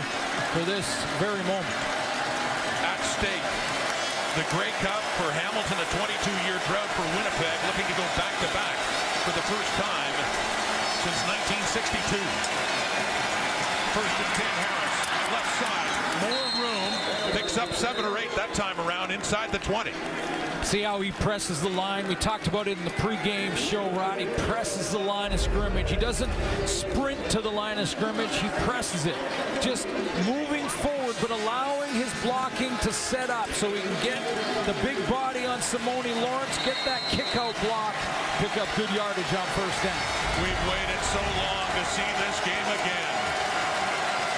for 0.54 0.62
this 0.66 0.86
very 1.22 1.42
moment. 1.46 1.78
At 2.82 2.98
stake, 3.02 3.46
the 4.34 4.46
Grey 4.54 4.70
Cup 4.82 5.02
for 5.18 5.30
Hamilton, 5.34 5.78
a 5.78 5.88
22-year 5.98 6.58
drought 6.70 6.90
for 6.94 7.06
Winnipeg, 7.18 7.56
looking 7.66 7.86
to 7.86 7.96
go 7.98 8.06
back-to-back 8.14 8.76
for 9.26 9.32
the 9.34 9.44
first 9.50 9.72
time 9.78 10.14
since 11.02 11.18
1962. 11.26 12.18
First 13.94 14.14
and 14.18 14.32
10, 14.34 14.46
Harris, 14.62 14.96
left 15.30 15.52
side, 15.58 15.92
more 16.26 16.48
room, 16.58 16.92
picks 17.48 17.56
up 17.56 17.72
seven 17.72 18.04
or 18.04 18.18
eight 18.18 18.28
that 18.36 18.52
time 18.52 18.78
around 18.78 19.10
inside 19.10 19.50
the 19.50 19.58
20. 19.60 19.90
See 20.64 20.82
how 20.82 21.00
he 21.00 21.12
presses 21.12 21.62
the 21.62 21.70
line. 21.70 22.06
We 22.06 22.14
talked 22.14 22.46
about 22.46 22.68
it 22.68 22.76
in 22.76 22.84
the 22.84 22.90
pregame 23.00 23.56
show, 23.56 23.88
Rod. 23.92 24.20
He 24.20 24.26
presses 24.44 24.90
the 24.90 24.98
line 24.98 25.32
of 25.32 25.40
scrimmage. 25.40 25.88
He 25.88 25.96
doesn't 25.96 26.30
sprint 26.66 27.18
to 27.30 27.40
the 27.40 27.48
line 27.48 27.78
of 27.78 27.88
scrimmage. 27.88 28.34
He 28.36 28.48
presses 28.68 29.06
it. 29.06 29.16
Just 29.62 29.88
moving 30.26 30.68
forward, 30.68 31.16
but 31.22 31.30
allowing 31.30 31.90
his 31.94 32.12
blocking 32.22 32.76
to 32.82 32.92
set 32.92 33.30
up 33.30 33.48
so 33.52 33.70
he 33.70 33.80
can 33.80 34.04
get 34.04 34.20
the 34.66 34.76
big 34.84 34.98
body 35.08 35.46
on 35.46 35.60
Simoni 35.60 36.12
Lawrence, 36.20 36.58
get 36.66 36.76
that 36.84 37.00
kick 37.08 37.34
out 37.34 37.56
block, 37.64 37.94
pick 38.44 38.60
up 38.60 38.68
good 38.76 38.90
yardage 38.90 39.32
on 39.32 39.48
first 39.56 39.80
down. 39.80 39.96
We've 40.44 40.62
waited 40.68 41.00
so 41.00 41.22
long 41.40 41.64
to 41.64 41.84
see 41.96 42.10
this 42.20 42.44
game 42.44 42.68
again. 42.76 42.97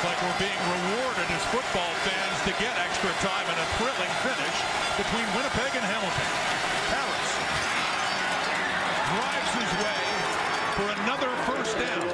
Like 0.01 0.17
we're 0.23 0.39
being 0.41 0.63
rewarded 0.65 1.29
as 1.29 1.45
football 1.53 1.93
fans 2.09 2.39
to 2.49 2.53
get 2.57 2.73
extra 2.81 3.11
time 3.21 3.45
and 3.53 3.59
a 3.61 3.67
thrilling 3.77 4.13
finish 4.25 4.57
between 4.97 5.29
Winnipeg 5.37 5.77
and 5.77 5.85
Hamilton. 5.85 6.29
Harris 6.89 7.31
drives 9.13 9.53
his 9.61 9.73
way 9.85 10.01
for 10.73 10.89
another 11.05 11.29
first 11.45 11.77
down. 11.77 12.09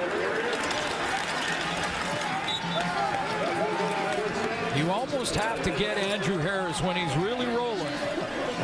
You 4.77 4.91
almost 4.91 5.37
have 5.37 5.63
to 5.63 5.71
get 5.71 5.97
Andrew 5.97 6.39
Harris 6.39 6.83
when 6.83 6.97
he's 6.97 7.17
really 7.17 7.47
rolling, 7.47 7.87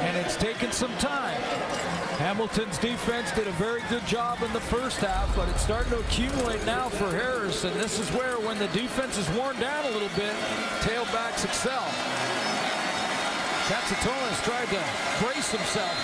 and 0.01 0.17
it's 0.17 0.37
taken 0.37 0.73
some 0.73 0.91
time. 0.99 1.41
Hamilton's 2.23 2.79
defense 2.79 3.33
did 3.33 3.49
a 3.49 3.57
very 3.59 3.83
good 3.91 4.07
job 4.07 4.47
in 4.47 4.53
the 4.53 4.63
first 4.71 5.03
half, 5.03 5.27
but 5.35 5.49
it's 5.49 5.67
starting 5.67 5.91
to 5.91 5.99
accumulate 6.07 6.65
now 6.65 6.89
for 6.89 7.11
Harris, 7.11 7.65
and 7.65 7.75
this 7.83 7.99
is 7.99 8.07
where, 8.15 8.39
when 8.47 8.63
the 8.63 8.71
defense 8.71 9.19
is 9.19 9.27
worn 9.35 9.59
down 9.59 9.83
a 9.87 9.91
little 9.91 10.15
bit, 10.15 10.31
tailbacks 10.87 11.43
excel. 11.43 11.83
Katsantonis 13.67 14.39
tried 14.47 14.71
to 14.71 14.79
brace 15.19 15.51
himself. 15.51 15.99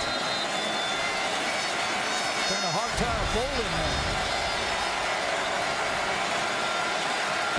Having 2.50 2.66
a 2.66 2.74
hard 2.74 2.94
time 2.98 3.24
bowling 3.38 3.74
there. 3.78 3.98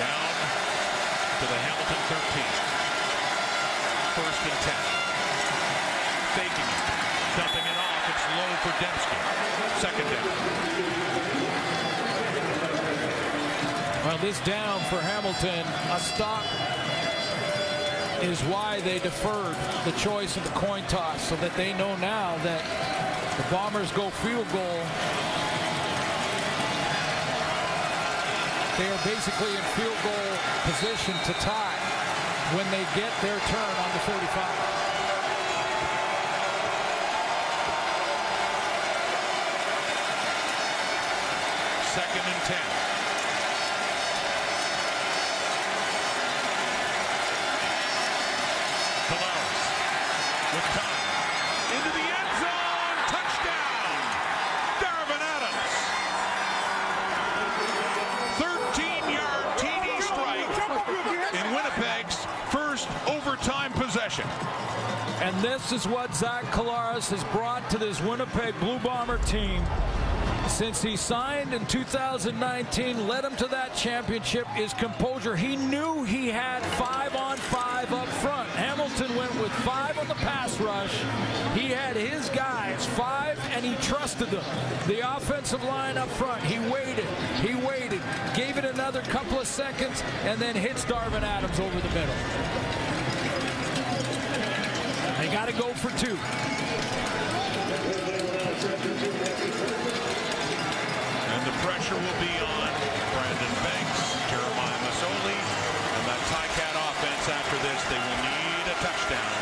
Down 0.04 0.36
to 1.40 1.46
the 1.48 1.60
Hamilton 1.64 2.02
13. 2.12 2.44
First 4.20 4.42
and 4.52 4.60
10. 4.68 4.76
Faking 6.36 6.68
it. 6.76 7.00
Dumping 7.40 7.64
it 7.64 7.78
off. 7.80 7.88
It's 8.10 8.26
low 8.36 8.49
for 8.62 8.70
Demski. 8.84 9.18
Second 9.80 10.04
down. 10.12 10.28
Well, 14.06 14.18
this 14.18 14.40
down 14.42 14.82
for 14.92 15.00
Hamilton, 15.00 15.66
a 15.92 16.00
stop 16.00 16.44
is 18.22 18.42
why 18.52 18.82
they 18.82 19.00
deferred 19.00 19.56
the 19.86 19.94
choice 19.98 20.36
of 20.36 20.44
the 20.44 20.50
coin 20.60 20.84
toss 20.90 21.22
so 21.22 21.38
that 21.38 21.56
they 21.56 21.72
know 21.78 21.96
now 21.98 22.36
that 22.44 22.64
the 23.38 23.44
Bombers 23.48 23.92
go 23.94 24.10
field 24.10 24.48
goal. 24.52 24.84
They 28.76 28.92
are 28.92 29.04
basically 29.08 29.56
in 29.56 29.64
field 29.80 29.96
goal 30.04 30.36
position 30.68 31.16
to 31.32 31.34
tie 31.40 31.80
when 32.56 32.70
they 32.72 32.84
get 33.00 33.12
their 33.22 33.40
turn 33.40 33.76
on 33.80 33.92
the 33.96 34.00
45. 34.04 34.80
Second 41.90 42.22
and 42.22 42.44
10. 42.44 42.58
Collaros 49.10 49.60
with 50.54 50.70
time. 50.78 51.02
Into 51.76 51.90
the 51.98 52.06
end 52.14 52.32
zone. 52.40 52.98
Touchdown. 53.10 53.90
Darvin 54.80 55.22
Adams. 55.34 55.74
13-yard 58.38 59.46
TD 59.58 59.88
strike 60.06 60.54
in 61.34 61.46
Winnipeg's 61.56 62.18
first 62.54 62.88
overtime 63.08 63.74
possession. 63.74 64.28
And 65.22 65.36
this 65.60 65.72
is 65.74 65.88
what 65.88 66.16
Zach 66.16 66.46
Collaros 66.46 67.12
has 67.12 67.24
brought 67.26 67.70
to 67.70 67.78
this 67.78 68.02
Winnipeg 68.02 68.58
Blue 68.60 68.80
Bomber 68.80 69.18
team. 69.20 69.62
Since 70.48 70.82
he 70.82 70.96
signed 70.96 71.54
in 71.54 71.66
2019, 71.68 73.08
led 73.08 73.26
him 73.26 73.36
to 73.36 73.48
that 73.48 73.76
championship, 73.76 74.48
is 74.58 74.74
composure. 74.74 75.36
He 75.36 75.56
knew 75.56 76.04
he 76.04 76.30
had 76.30 76.64
five 76.64 77.16
on 77.16 77.38
five 77.38 77.92
up 77.94 78.08
front. 78.08 78.50
Hamilton 78.50 79.16
went 79.16 79.34
with 79.40 79.52
five 79.52 79.98
on 80.00 80.08
the 80.08 80.16
pass 80.16 80.60
rush. 80.60 80.94
He 81.54 81.70
had 81.70 81.96
his 81.96 82.30
guys, 82.30 82.86
five, 82.88 83.40
and 83.52 83.64
he 83.64 83.76
trusted 83.76 84.30
them. 84.30 84.44
The 84.88 85.16
offensive 85.16 85.64
line 85.66 85.98
up 85.98 86.10
front, 86.10 86.42
he 86.44 86.58
waited, 86.72 87.06
he 87.42 87.54
waited, 87.66 88.02
gave 88.34 88.58
it 88.58 88.66
another 88.66 89.02
couple 89.04 89.40
of 89.40 89.48
seconds, 89.48 90.02
and 90.24 90.40
then 90.40 90.56
hits 90.56 90.86
Darvin 90.86 91.22
Adams 91.22 91.60
over 91.60 91.80
the 91.80 91.90
middle. 91.90 92.16
They 95.30 95.38
got 95.38 95.46
to 95.46 95.54
go 95.54 95.70
for 95.78 95.94
two. 95.94 96.18
And 101.30 101.42
the 101.46 101.54
pressure 101.62 101.94
will 101.94 102.18
be 102.18 102.34
on 102.42 102.70
Brandon 103.14 103.54
Banks, 103.62 104.18
Jeremiah 104.26 104.82
Masoli, 104.90 105.38
and 105.38 106.04
that 106.10 106.18
Cat 106.34 106.74
offense 106.74 107.30
after 107.30 107.62
this. 107.62 107.78
They 107.94 108.02
will 108.02 108.22
need 108.26 108.74
a 108.74 108.78
touchdown. 108.82 109.38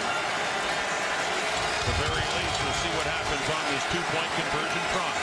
At 1.79 1.85
the 1.87 1.95
very 2.03 2.19
least, 2.35 2.57
we'll 2.67 2.79
see 2.83 2.91
what 2.99 3.07
happens 3.07 3.47
on 3.47 3.63
this 3.71 3.87
two-point 3.87 4.31
conversion 4.43 4.83
try. 4.91 5.15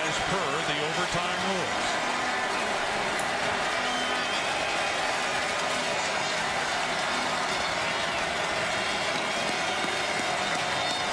As 0.00 0.16
per 0.32 0.48
the 0.64 0.80
overtime 0.80 1.40
rules. 1.52 2.00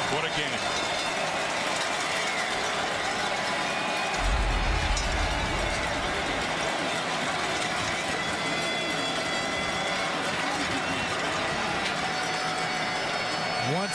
What 0.10 0.24
a 0.24 0.30
game. 0.30 0.88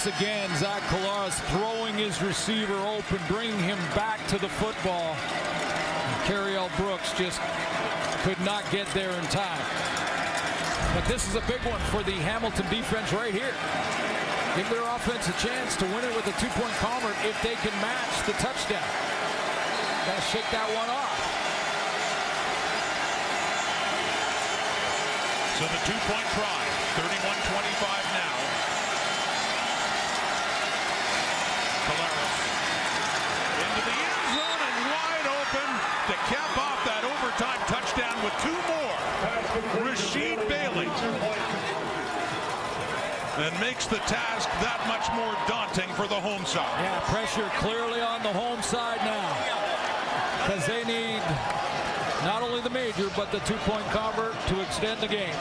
Once 0.04 0.18
again, 0.18 0.50
Zach 0.56 0.82
Collaros 0.90 1.38
throwing 1.54 1.94
his 1.94 2.20
receiver 2.22 2.74
open, 2.90 3.22
bringing 3.28 3.56
him 3.62 3.78
back 3.94 4.18
to 4.26 4.36
the 4.36 4.48
football. 4.48 5.14
Cariel 6.26 6.74
Brooks 6.74 7.14
just 7.14 7.38
could 8.26 8.40
not 8.42 8.66
get 8.74 8.90
there 8.98 9.14
in 9.14 9.22
time. 9.30 9.62
But 10.90 11.06
this 11.06 11.30
is 11.30 11.38
a 11.38 11.44
big 11.46 11.62
one 11.62 11.78
for 11.94 12.02
the 12.02 12.18
Hamilton 12.18 12.66
defense 12.66 13.12
right 13.12 13.30
here. 13.30 13.54
Give 14.58 14.66
their 14.74 14.82
offense 14.90 15.30
a 15.30 15.36
chance 15.38 15.78
to 15.78 15.86
win 15.94 16.02
it 16.02 16.10
with 16.18 16.26
a 16.26 16.34
two-point 16.42 16.74
convert 16.82 17.14
if 17.22 17.38
they 17.38 17.54
can 17.62 17.70
match 17.78 18.26
the 18.26 18.34
touchdown. 18.42 18.82
Got 18.82 20.18
to 20.18 20.26
shake 20.34 20.50
that 20.50 20.66
one 20.74 20.90
off. 20.90 21.14
So 25.62 25.64
the 25.70 25.80
two-point 25.86 26.26
try, 26.34 26.58
31-25 26.98 28.18
now. 28.18 28.32
Collaros 31.82 32.34
into 33.58 33.71
the 33.86 33.94
end 33.94 34.22
zone 34.36 34.60
and 34.62 34.78
wide 34.90 35.28
open 35.28 35.68
to 36.08 36.14
cap 36.30 36.52
off 36.58 36.80
that 36.86 37.02
overtime 37.02 37.60
touchdown 37.66 38.16
with 38.22 38.34
two 38.42 38.58
more. 38.70 38.96
Rasheed 39.84 40.48
Bailey. 40.48 40.88
And 43.38 43.58
makes 43.60 43.86
the 43.86 43.96
task 44.06 44.48
that 44.60 44.84
much 44.86 45.08
more 45.16 45.34
daunting 45.48 45.88
for 45.94 46.06
the 46.06 46.20
home 46.20 46.44
side. 46.44 46.68
Yeah, 46.80 47.00
pressure 47.08 47.48
clearly 47.56 48.00
on 48.00 48.22
the 48.22 48.32
home 48.32 48.60
side 48.62 49.00
now. 49.04 49.72
Because 50.44 50.66
they 50.66 50.84
need 50.84 51.22
not 52.24 52.42
only 52.42 52.60
the 52.60 52.70
major, 52.70 53.08
but 53.16 53.32
the 53.32 53.40
two-point 53.40 53.84
convert 53.86 54.34
to 54.48 54.60
extend 54.60 55.00
the 55.00 55.08
game. 55.08 55.34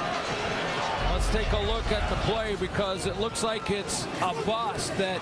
Let's 1.12 1.30
take 1.32 1.52
a 1.52 1.60
look 1.60 1.92
at 1.92 2.10
the 2.10 2.16
play 2.32 2.56
because 2.56 3.06
it 3.06 3.20
looks 3.20 3.44
like 3.44 3.70
it's 3.70 4.06
a 4.22 4.34
bust 4.46 4.98
that 4.98 5.22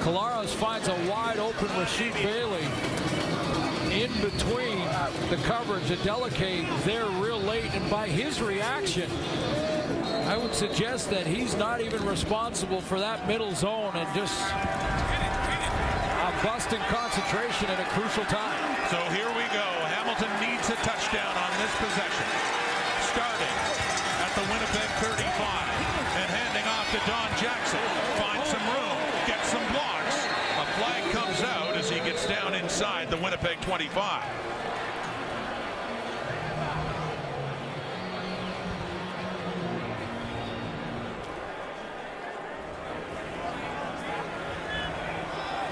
Collaros 0.00 0.48
finds 0.48 0.88
a 0.88 0.94
wide 1.10 1.38
open 1.38 1.68
Rasheed 1.68 2.14
Bailey 2.14 2.64
in 3.92 4.12
between 4.20 4.78
the 5.30 5.36
coverage. 5.44 5.84
Adeleke 5.84 6.84
there 6.84 7.06
real 7.22 7.40
late, 7.40 7.72
and 7.74 7.90
by 7.90 8.08
his 8.08 8.40
reaction, 8.40 9.10
I 10.28 10.36
would 10.36 10.54
suggest 10.54 11.10
that 11.10 11.26
he's 11.26 11.56
not 11.56 11.80
even 11.80 12.04
responsible 12.04 12.80
for 12.80 12.98
that 13.00 13.26
middle 13.26 13.54
zone 13.54 13.96
and 13.96 14.06
just 14.14 14.36
a 14.52 16.30
bust 16.44 16.72
in 16.72 16.80
concentration 16.92 17.66
at 17.72 17.80
a 17.80 17.88
crucial 17.96 18.24
time. 18.28 18.60
So 18.92 19.00
here 19.16 19.28
we 19.32 19.44
go. 19.56 19.66
Hamilton 19.88 20.28
needs 20.44 20.68
a 20.68 20.76
touchdown 20.84 21.32
on 21.32 21.50
this 21.56 21.72
possession. 21.80 22.28
Starting 23.08 23.56
at 24.20 24.32
the 24.36 24.44
Winnipeg 24.52 24.90
35 25.00 25.88
and 26.20 26.28
handing 26.28 26.66
off 26.68 26.86
to 26.92 27.00
Don 27.08 27.30
Jackson. 27.40 27.80
Finds 28.20 28.52
some 28.52 28.66
room, 28.68 28.98
gets 29.26 29.48
some 29.48 29.64
blocks. 29.72 30.16
A 30.60 30.66
flag 30.76 31.02
comes 31.10 31.40
out 31.40 31.76
as 31.76 31.88
he 31.88 32.00
gets 32.00 32.26
down 32.26 32.54
inside 32.78 33.10
the 33.10 33.16
Winnipeg 33.16 33.60
25. 33.62 34.22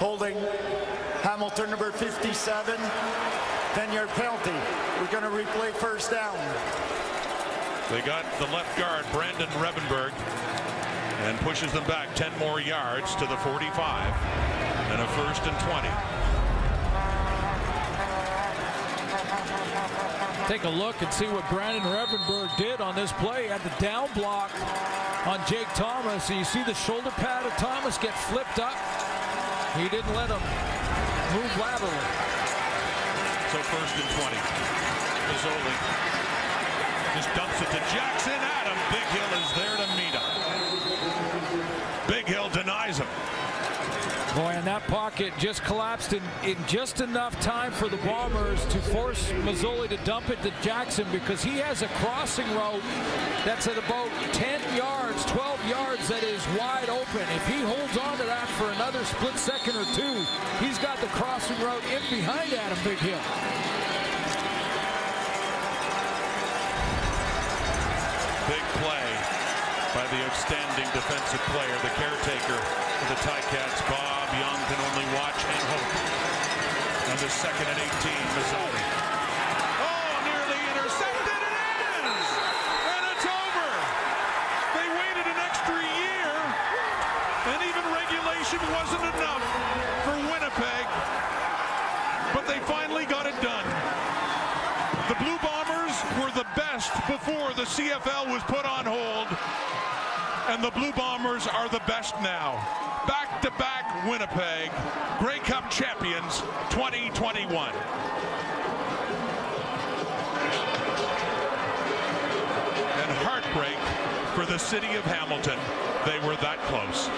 Holding 0.00 0.36
Hamilton 1.22 1.70
number 1.70 1.92
57. 1.92 2.76
10 3.74 3.92
yard 3.92 4.08
penalty. 4.08 4.50
We're 4.98 5.06
going 5.12 5.22
to 5.22 5.30
replay 5.30 5.70
first 5.74 6.10
down. 6.10 6.36
They 7.88 8.00
got 8.00 8.24
the 8.40 8.46
left 8.46 8.76
guard, 8.76 9.06
Brandon 9.12 9.46
Revenberg, 9.60 10.12
and 11.20 11.38
pushes 11.38 11.70
them 11.70 11.84
back 11.84 12.12
10 12.16 12.36
more 12.40 12.60
yards 12.60 13.14
to 13.14 13.26
the 13.26 13.36
45 13.36 14.12
and 14.90 15.00
a 15.00 15.06
first 15.06 15.44
and 15.44 15.56
20. 15.60 16.15
Take 20.46 20.62
a 20.62 20.70
look 20.70 21.02
and 21.02 21.12
see 21.12 21.26
what 21.26 21.42
Brandon 21.50 21.82
Revenberg 21.82 22.56
did 22.56 22.80
on 22.80 22.94
this 22.94 23.10
play 23.12 23.48
at 23.48 23.60
the 23.64 23.70
down 23.82 24.08
block 24.14 24.52
on 25.26 25.40
Jake 25.48 25.66
Thomas. 25.74 26.30
You 26.30 26.44
see 26.44 26.62
the 26.62 26.72
shoulder 26.74 27.10
pad 27.10 27.44
of 27.44 27.52
Thomas 27.58 27.98
get 27.98 28.14
flipped 28.30 28.60
up. 28.60 28.78
He 29.74 29.88
didn't 29.88 30.14
let 30.14 30.30
him 30.30 30.38
move 31.34 31.50
laterally. 31.58 32.06
So 33.50 33.58
first 33.58 33.94
and 33.98 34.10
20. 34.22 34.38
Masoli 35.34 35.76
just 37.18 37.28
dumps 37.34 37.58
it 37.60 37.70
to 37.74 37.82
Jackson. 37.90 38.38
Adam 38.38 38.78
Bighill 38.94 39.32
is 39.42 39.50
there 39.58 39.76
to 39.82 39.86
meet 39.98 40.14
him. 40.14 40.22
Bighill 42.06 42.52
denies 42.52 42.98
him. 42.98 43.08
Boy, 44.36 44.52
and 44.54 44.65
that 44.76 44.88
pocket 44.88 45.32
just 45.38 45.62
collapsed 45.64 46.12
in, 46.12 46.22
in 46.44 46.56
just 46.66 47.00
enough 47.00 47.38
time 47.40 47.72
for 47.72 47.88
the 47.88 47.96
Bombers 47.98 48.62
to 48.66 48.78
force 48.78 49.32
Masoli 49.40 49.88
to 49.88 49.96
dump 50.04 50.28
it 50.28 50.42
to 50.42 50.52
Jackson 50.60 51.06
because 51.12 51.42
he 51.42 51.56
has 51.56 51.80
a 51.80 51.88
crossing 52.04 52.46
route 52.54 52.82
that's 53.46 53.66
at 53.68 53.78
about 53.78 54.10
10 54.34 54.76
yards, 54.76 55.24
12 55.26 55.68
yards 55.68 56.08
that 56.08 56.22
is 56.22 56.44
wide 56.58 56.90
open. 56.90 57.24
If 57.34 57.46
he 57.48 57.60
holds 57.62 57.96
on 57.96 58.18
to 58.18 58.24
that 58.24 58.48
for 58.60 58.70
another 58.72 59.02
split 59.04 59.36
second 59.38 59.76
or 59.76 59.86
two, 59.94 60.14
he's 60.60 60.78
got 60.78 60.98
the 60.98 61.08
crossing 61.16 61.58
route 61.64 61.84
in 61.84 62.02
behind 62.10 62.52
Adam 62.52 62.78
Bighill. 62.84 63.24
Big 68.52 68.64
play 68.84 69.36
by 69.96 70.04
the 70.12 70.20
outstanding 70.28 70.84
defensive 70.92 71.40
player, 71.48 71.72
the 71.80 71.94
caretaker 71.96 72.60
of 73.00 73.08
the 73.08 73.18
Ticats, 73.24 73.80
Bob 73.88 74.28
Young, 74.36 74.60
can 74.68 74.76
only 74.92 75.08
watch 75.16 75.40
and 75.40 75.62
hope. 75.72 75.92
And 77.26 77.34
second 77.34 77.66
and 77.66 77.80
18, 77.82 77.90
Masoli. 78.38 78.84
Oh, 79.82 80.10
nearly 80.30 80.62
intercepted. 80.70 81.42
It 81.42 82.06
is! 82.06 82.28
And 82.86 83.02
it's 83.10 83.26
over. 83.26 83.68
They 84.78 84.86
waited 84.94 85.26
an 85.26 85.34
extra 85.34 85.74
year, 85.74 86.30
and 87.50 87.58
even 87.66 87.82
regulation 87.90 88.62
wasn't 88.70 89.10
enough 89.10 89.42
for 90.06 90.14
Winnipeg. 90.30 90.86
But 92.30 92.46
they 92.46 92.62
finally 92.62 93.06
got 93.06 93.26
it 93.26 93.34
done. 93.42 93.66
The 95.10 95.18
Blue 95.18 95.38
Bombers 95.42 95.98
were 96.22 96.30
the 96.30 96.46
best 96.54 96.94
before 97.10 97.50
the 97.58 97.66
CFL 97.66 98.30
was 98.30 98.44
put 98.44 98.64
on 98.64 98.86
hold, 98.86 99.26
and 100.46 100.62
the 100.62 100.70
Blue 100.70 100.92
Bombers 100.92 101.48
are 101.48 101.68
the 101.68 101.82
best 101.88 102.14
now. 102.22 102.85
Back 103.46 103.54
to 103.54 103.58
back 103.60 104.10
Winnipeg, 104.10 104.72
Grey 105.20 105.38
Cup 105.38 105.70
champions 105.70 106.40
2021. 106.70 107.68
And 112.90 113.12
heartbreak 113.22 113.78
for 114.34 114.50
the 114.50 114.58
city 114.58 114.96
of 114.96 115.04
Hamilton. 115.04 115.58
They 116.04 116.18
were 116.26 116.34
that 116.36 116.58
close. 116.66 117.08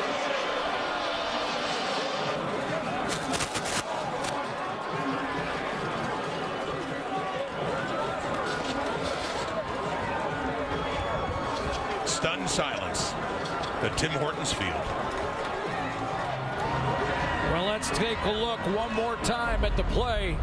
Stunned 12.06 12.50
silence 12.50 13.14
at 13.82 13.96
Tim 13.96 14.10
Hortons 14.10 14.52
Field. 14.52 15.07
Let's 17.78 17.96
take 17.96 18.18
a 18.24 18.32
look 18.32 18.58
one 18.76 18.92
more 18.94 19.14
time 19.18 19.64
at 19.64 19.76
the 19.76 19.84
play. 19.84 20.36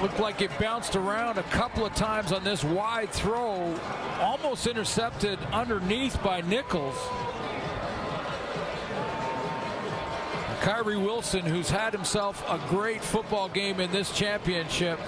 Looked 0.00 0.20
like 0.20 0.40
it 0.40 0.56
bounced 0.56 0.94
around 0.94 1.38
a 1.38 1.42
couple 1.42 1.84
of 1.84 1.92
times 1.96 2.30
on 2.30 2.44
this 2.44 2.62
wide 2.62 3.10
throw, 3.10 3.76
almost 4.20 4.68
intercepted 4.68 5.40
underneath 5.52 6.22
by 6.22 6.40
Nichols. 6.42 6.94
Kyrie 10.60 10.98
Wilson, 10.98 11.44
who's 11.44 11.68
had 11.68 11.92
himself 11.92 12.48
a 12.48 12.60
great 12.68 13.02
football 13.02 13.48
game 13.48 13.80
in 13.80 13.90
this 13.90 14.16
championship, 14.16 15.00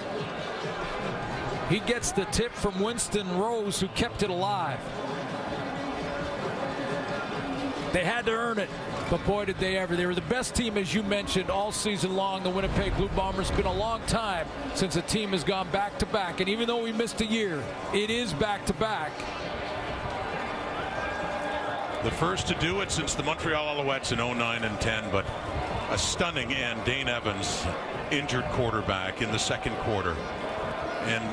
he 1.69 1.79
gets 1.79 2.11
the 2.11 2.25
tip 2.25 2.51
from 2.51 2.81
Winston 2.81 3.37
Rose, 3.37 3.79
who 3.79 3.87
kept 3.87 4.23
it 4.23 4.29
alive. 4.29 4.81
They 7.93 8.03
had 8.03 8.25
to 8.25 8.31
earn 8.31 8.57
it, 8.57 8.69
but 9.11 9.23
boy, 9.23 9.45
did 9.45 9.59
they 9.59 9.77
ever. 9.77 9.95
They 9.95 10.07
were 10.07 10.15
the 10.15 10.21
best 10.21 10.55
team, 10.55 10.79
as 10.79 10.95
you 10.95 11.03
mentioned, 11.03 11.51
all 11.51 11.71
season 11.71 12.15
long. 12.15 12.41
The 12.41 12.49
Winnipeg 12.49 12.97
Blue 12.97 13.07
Bombers. 13.09 13.49
It's 13.49 13.55
been 13.55 13.67
a 13.67 13.71
long 13.71 14.01
time 14.07 14.47
since 14.73 14.95
a 14.95 15.03
team 15.03 15.29
has 15.29 15.43
gone 15.43 15.69
back 15.69 15.99
to 15.99 16.07
back. 16.07 16.39
And 16.39 16.49
even 16.49 16.67
though 16.67 16.81
we 16.81 16.91
missed 16.91 17.21
a 17.21 17.25
year, 17.25 17.63
it 17.93 18.09
is 18.09 18.33
back 18.33 18.65
to 18.65 18.73
back. 18.73 19.11
The 22.03 22.09
first 22.11 22.47
to 22.47 22.55
do 22.55 22.81
it 22.81 22.91
since 22.91 23.13
the 23.13 23.23
Montreal 23.23 23.75
Alouettes 23.75 24.11
in 24.11 24.17
09 24.17 24.63
and 24.63 24.81
10, 24.81 25.11
but 25.11 25.25
a 25.91 25.97
stunning 25.97 26.51
end. 26.51 26.83
Dane 26.85 27.07
Evans, 27.07 27.63
injured 28.09 28.45
quarterback 28.45 29.21
in 29.21 29.31
the 29.31 29.37
second 29.37 29.75
quarter. 29.77 30.15
And 31.05 31.23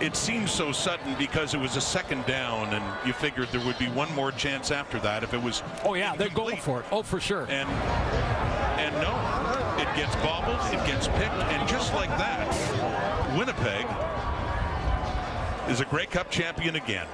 it 0.00 0.16
seems 0.16 0.50
so 0.50 0.72
sudden 0.72 1.14
because 1.18 1.54
it 1.54 1.60
was 1.60 1.76
a 1.76 1.80
second 1.80 2.24
down, 2.26 2.72
and 2.74 2.84
you 3.06 3.12
figured 3.12 3.48
there 3.48 3.64
would 3.66 3.78
be 3.78 3.88
one 3.88 4.12
more 4.14 4.32
chance 4.32 4.70
after 4.70 4.98
that 5.00 5.22
if 5.22 5.34
it 5.34 5.42
was. 5.42 5.62
Oh 5.84 5.94
yeah, 5.94 6.16
they're 6.16 6.28
going 6.30 6.56
for 6.56 6.80
it. 6.80 6.86
Oh, 6.90 7.02
for 7.02 7.20
sure. 7.20 7.46
And 7.50 7.68
and 8.80 8.94
no, 8.96 9.12
it 9.80 9.94
gets 9.96 10.16
bobbled, 10.16 10.58
it 10.72 10.84
gets 10.86 11.08
picked, 11.08 11.34
and 11.34 11.68
just 11.68 11.92
like 11.94 12.08
that, 12.10 12.48
Winnipeg 13.36 13.86
is 15.70 15.80
a 15.80 15.84
Grey 15.84 16.06
Cup 16.06 16.30
champion 16.30 16.76
again. 16.76 17.06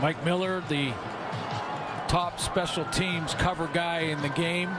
Mike 0.00 0.24
Miller, 0.24 0.62
the 0.68 0.92
top 2.08 2.40
special 2.40 2.84
teams 2.86 3.34
cover 3.34 3.68
guy 3.74 4.00
in 4.00 4.22
the 4.22 4.30
game. 4.30 4.70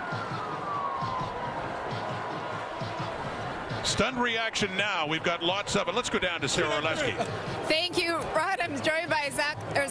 Stunned 3.83 4.17
reaction 4.17 4.75
now. 4.77 5.07
We've 5.07 5.23
got 5.23 5.41
lots 5.41 5.75
of 5.75 5.87
it. 5.87 5.95
Let's 5.95 6.09
go 6.09 6.19
down 6.19 6.39
to 6.41 6.47
Sara 6.47 6.69
Orlesky. 6.69 7.15
Thank 7.67 7.97
you, 7.97 8.15
Rod. 8.35 8.59
I'm 8.61 8.75
joined 8.81 9.09
by 9.09 9.29
Zach. 9.31 9.57
Or 9.75 9.87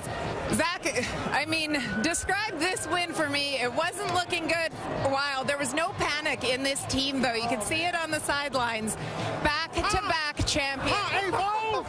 Zach, 0.54 0.86
I 1.32 1.44
mean, 1.46 1.82
describe 2.02 2.58
this 2.58 2.86
win 2.88 3.12
for 3.12 3.28
me. 3.28 3.58
It 3.60 3.72
wasn't 3.72 4.14
looking 4.14 4.46
good 4.46 4.72
for 4.72 5.08
a 5.08 5.12
while. 5.12 5.44
There 5.44 5.58
was 5.58 5.74
no 5.74 5.88
panic 5.98 6.44
in 6.44 6.62
this 6.62 6.84
team, 6.84 7.20
though. 7.20 7.34
You 7.34 7.48
can 7.48 7.60
see 7.60 7.82
it 7.82 7.96
on 7.96 8.10
the 8.10 8.20
sidelines. 8.20 8.96
Back 9.42 9.72
to 9.74 9.82
back 9.82 10.46
champion. 10.46 10.94
Hey, 10.94 11.30
Bo! 11.30 11.84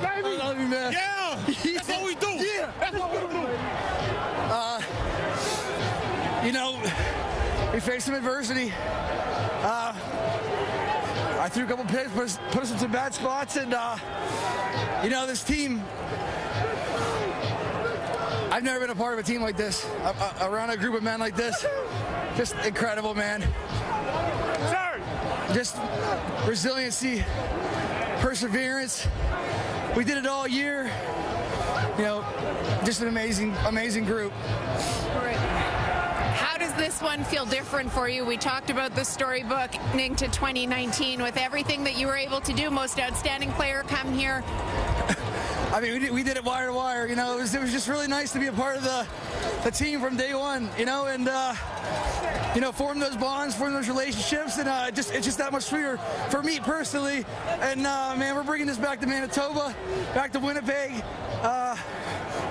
baby! 0.00 0.28
I 0.28 0.36
love 0.38 0.58
you, 0.58 0.66
man. 0.66 0.92
Yeah! 0.92 1.38
That's 1.46 1.88
what 1.88 2.04
we 2.04 2.14
do! 2.14 2.28
Yeah! 2.28 2.72
That's 2.80 2.96
what 2.96 3.12
we 3.12 3.18
do! 3.32 3.46
Uh, 4.50 4.82
you 6.44 6.52
know, 6.52 6.80
we 7.72 7.80
faced 7.80 8.06
some 8.06 8.14
adversity. 8.14 8.72
Uh, 9.62 9.92
I 11.48 11.50
threw 11.50 11.64
a 11.64 11.66
couple 11.66 11.86
picks, 11.86 12.10
put 12.10 12.24
us, 12.24 12.38
put 12.50 12.62
us 12.62 12.72
in 12.72 12.78
some 12.78 12.92
bad 12.92 13.14
spots, 13.14 13.56
and 13.56 13.72
uh, 13.72 13.96
you 15.02 15.08
know 15.08 15.26
this 15.26 15.42
team. 15.42 15.82
I've 18.52 18.62
never 18.62 18.80
been 18.80 18.90
a 18.90 18.94
part 18.94 19.14
of 19.14 19.20
a 19.20 19.22
team 19.22 19.40
like 19.40 19.56
this, 19.56 19.86
around 20.42 20.68
a 20.68 20.76
group 20.76 20.94
of 20.94 21.02
men 21.02 21.20
like 21.20 21.36
this. 21.36 21.64
Just 22.36 22.54
incredible, 22.66 23.14
man. 23.14 23.42
Just 25.54 25.78
resiliency, 26.46 27.24
perseverance. 28.18 29.08
We 29.96 30.04
did 30.04 30.18
it 30.18 30.26
all 30.26 30.46
year. 30.46 30.90
You 31.96 32.04
know, 32.04 32.24
just 32.84 33.00
an 33.00 33.08
amazing, 33.08 33.54
amazing 33.66 34.04
group. 34.04 34.34
Does 36.58 36.74
this 36.74 37.00
one 37.00 37.22
feel 37.22 37.46
different 37.46 37.88
for 37.92 38.08
you? 38.08 38.24
We 38.24 38.36
talked 38.36 38.68
about 38.68 38.92
the 38.96 39.04
storybook 39.04 39.72
into 39.94 40.26
2019 40.26 41.22
with 41.22 41.36
everything 41.36 41.84
that 41.84 41.96
you 41.96 42.08
were 42.08 42.16
able 42.16 42.40
to 42.40 42.52
do. 42.52 42.68
Most 42.68 42.98
outstanding 42.98 43.52
player 43.52 43.84
come 43.86 44.12
here. 44.12 44.42
I 45.72 45.80
mean, 45.80 45.92
we 45.92 45.98
did, 46.00 46.10
we 46.10 46.22
did 46.24 46.36
it 46.36 46.44
wire 46.44 46.66
to 46.66 46.72
wire. 46.72 47.06
You 47.06 47.14
know, 47.14 47.38
it 47.38 47.42
was, 47.42 47.54
it 47.54 47.60
was 47.60 47.70
just 47.70 47.86
really 47.86 48.08
nice 48.08 48.32
to 48.32 48.40
be 48.40 48.48
a 48.48 48.52
part 48.52 48.76
of 48.76 48.82
the, 48.82 49.06
the 49.62 49.70
team 49.70 50.00
from 50.00 50.16
day 50.16 50.34
one. 50.34 50.68
You 50.76 50.84
know, 50.84 51.06
and 51.06 51.28
uh, 51.28 51.54
you 52.56 52.60
know, 52.60 52.72
form 52.72 52.98
those 52.98 53.16
bonds, 53.16 53.54
form 53.54 53.72
those 53.72 53.88
relationships, 53.88 54.58
and 54.58 54.68
uh, 54.68 54.90
just 54.90 55.12
it's 55.12 55.26
just 55.26 55.38
that 55.38 55.52
much 55.52 55.64
sweeter 55.64 55.98
for 56.28 56.42
me 56.42 56.58
personally. 56.58 57.24
And 57.60 57.86
uh, 57.86 58.16
man, 58.16 58.34
we're 58.34 58.42
bringing 58.42 58.66
this 58.66 58.78
back 58.78 59.00
to 59.02 59.06
Manitoba, 59.06 59.76
back 60.12 60.32
to 60.32 60.40
Winnipeg. 60.40 61.04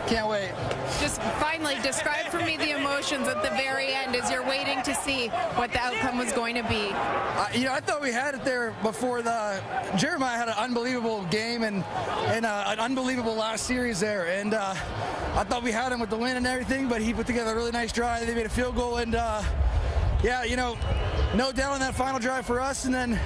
Can't 0.08 0.30
wait. 0.30 0.54
Just 1.02 1.22
finally, 1.34 1.76
describe 1.84 2.28
for 2.28 2.40
me 2.40 2.56
the 2.56 2.72
emotions 2.72 3.28
at 3.28 3.44
the 3.44 3.50
very 3.50 3.94
end 3.94 4.16
as 4.16 4.32
you're 4.32 4.46
waiting 4.48 4.82
to 4.84 4.96
see 4.96 5.28
what 5.58 5.74
the 5.74 5.80
outcome 5.82 6.18
was 6.18 6.32
going 6.32 6.56
to 6.56 6.64
be. 6.64 6.92
Uh, 6.94 7.48
you 7.54 7.66
know, 7.66 7.74
I 7.74 7.82
thought 7.82 8.02
we 8.02 8.14
had 8.14 8.34
it 8.34 8.46
there 8.46 8.74
before 8.82 9.22
the 9.22 9.62
Jeremiah 9.98 10.38
had 10.38 10.48
an 10.48 10.54
unbelievable 10.58 11.26
game 11.26 11.64
and 11.64 11.84
and 12.28 12.46
uh, 12.46 12.64
an 12.68 12.80
unbelievable 12.80 13.36
last 13.36 13.66
series 13.66 14.00
there, 14.00 14.28
and 14.28 14.54
uh, 14.54 14.76
I 15.36 15.44
thought 15.44 15.62
we 15.62 15.74
had 15.74 15.92
him 15.92 16.00
with 16.00 16.10
the 16.10 16.18
win 16.18 16.38
and 16.38 16.48
everything, 16.48 16.88
but 16.88 17.02
he 17.02 17.14
put 17.14 17.28
together 17.28 17.52
a 17.52 17.56
really 17.56 17.72
nice 17.72 17.92
drive. 17.92 18.26
They 18.28 18.34
made 18.34 18.46
a 18.46 18.50
field 18.50 18.78
goal, 18.78 18.98
and 18.98 19.14
uh, 19.14 19.44
yeah, 20.24 20.46
you 20.46 20.56
know, 20.56 20.78
no 21.36 21.52
doubt 21.52 21.74
on 21.74 21.80
that 21.82 21.96
final 21.96 22.20
drive 22.20 22.46
for 22.46 22.62
us, 22.62 22.86
and 22.86 22.94
then 22.94 23.20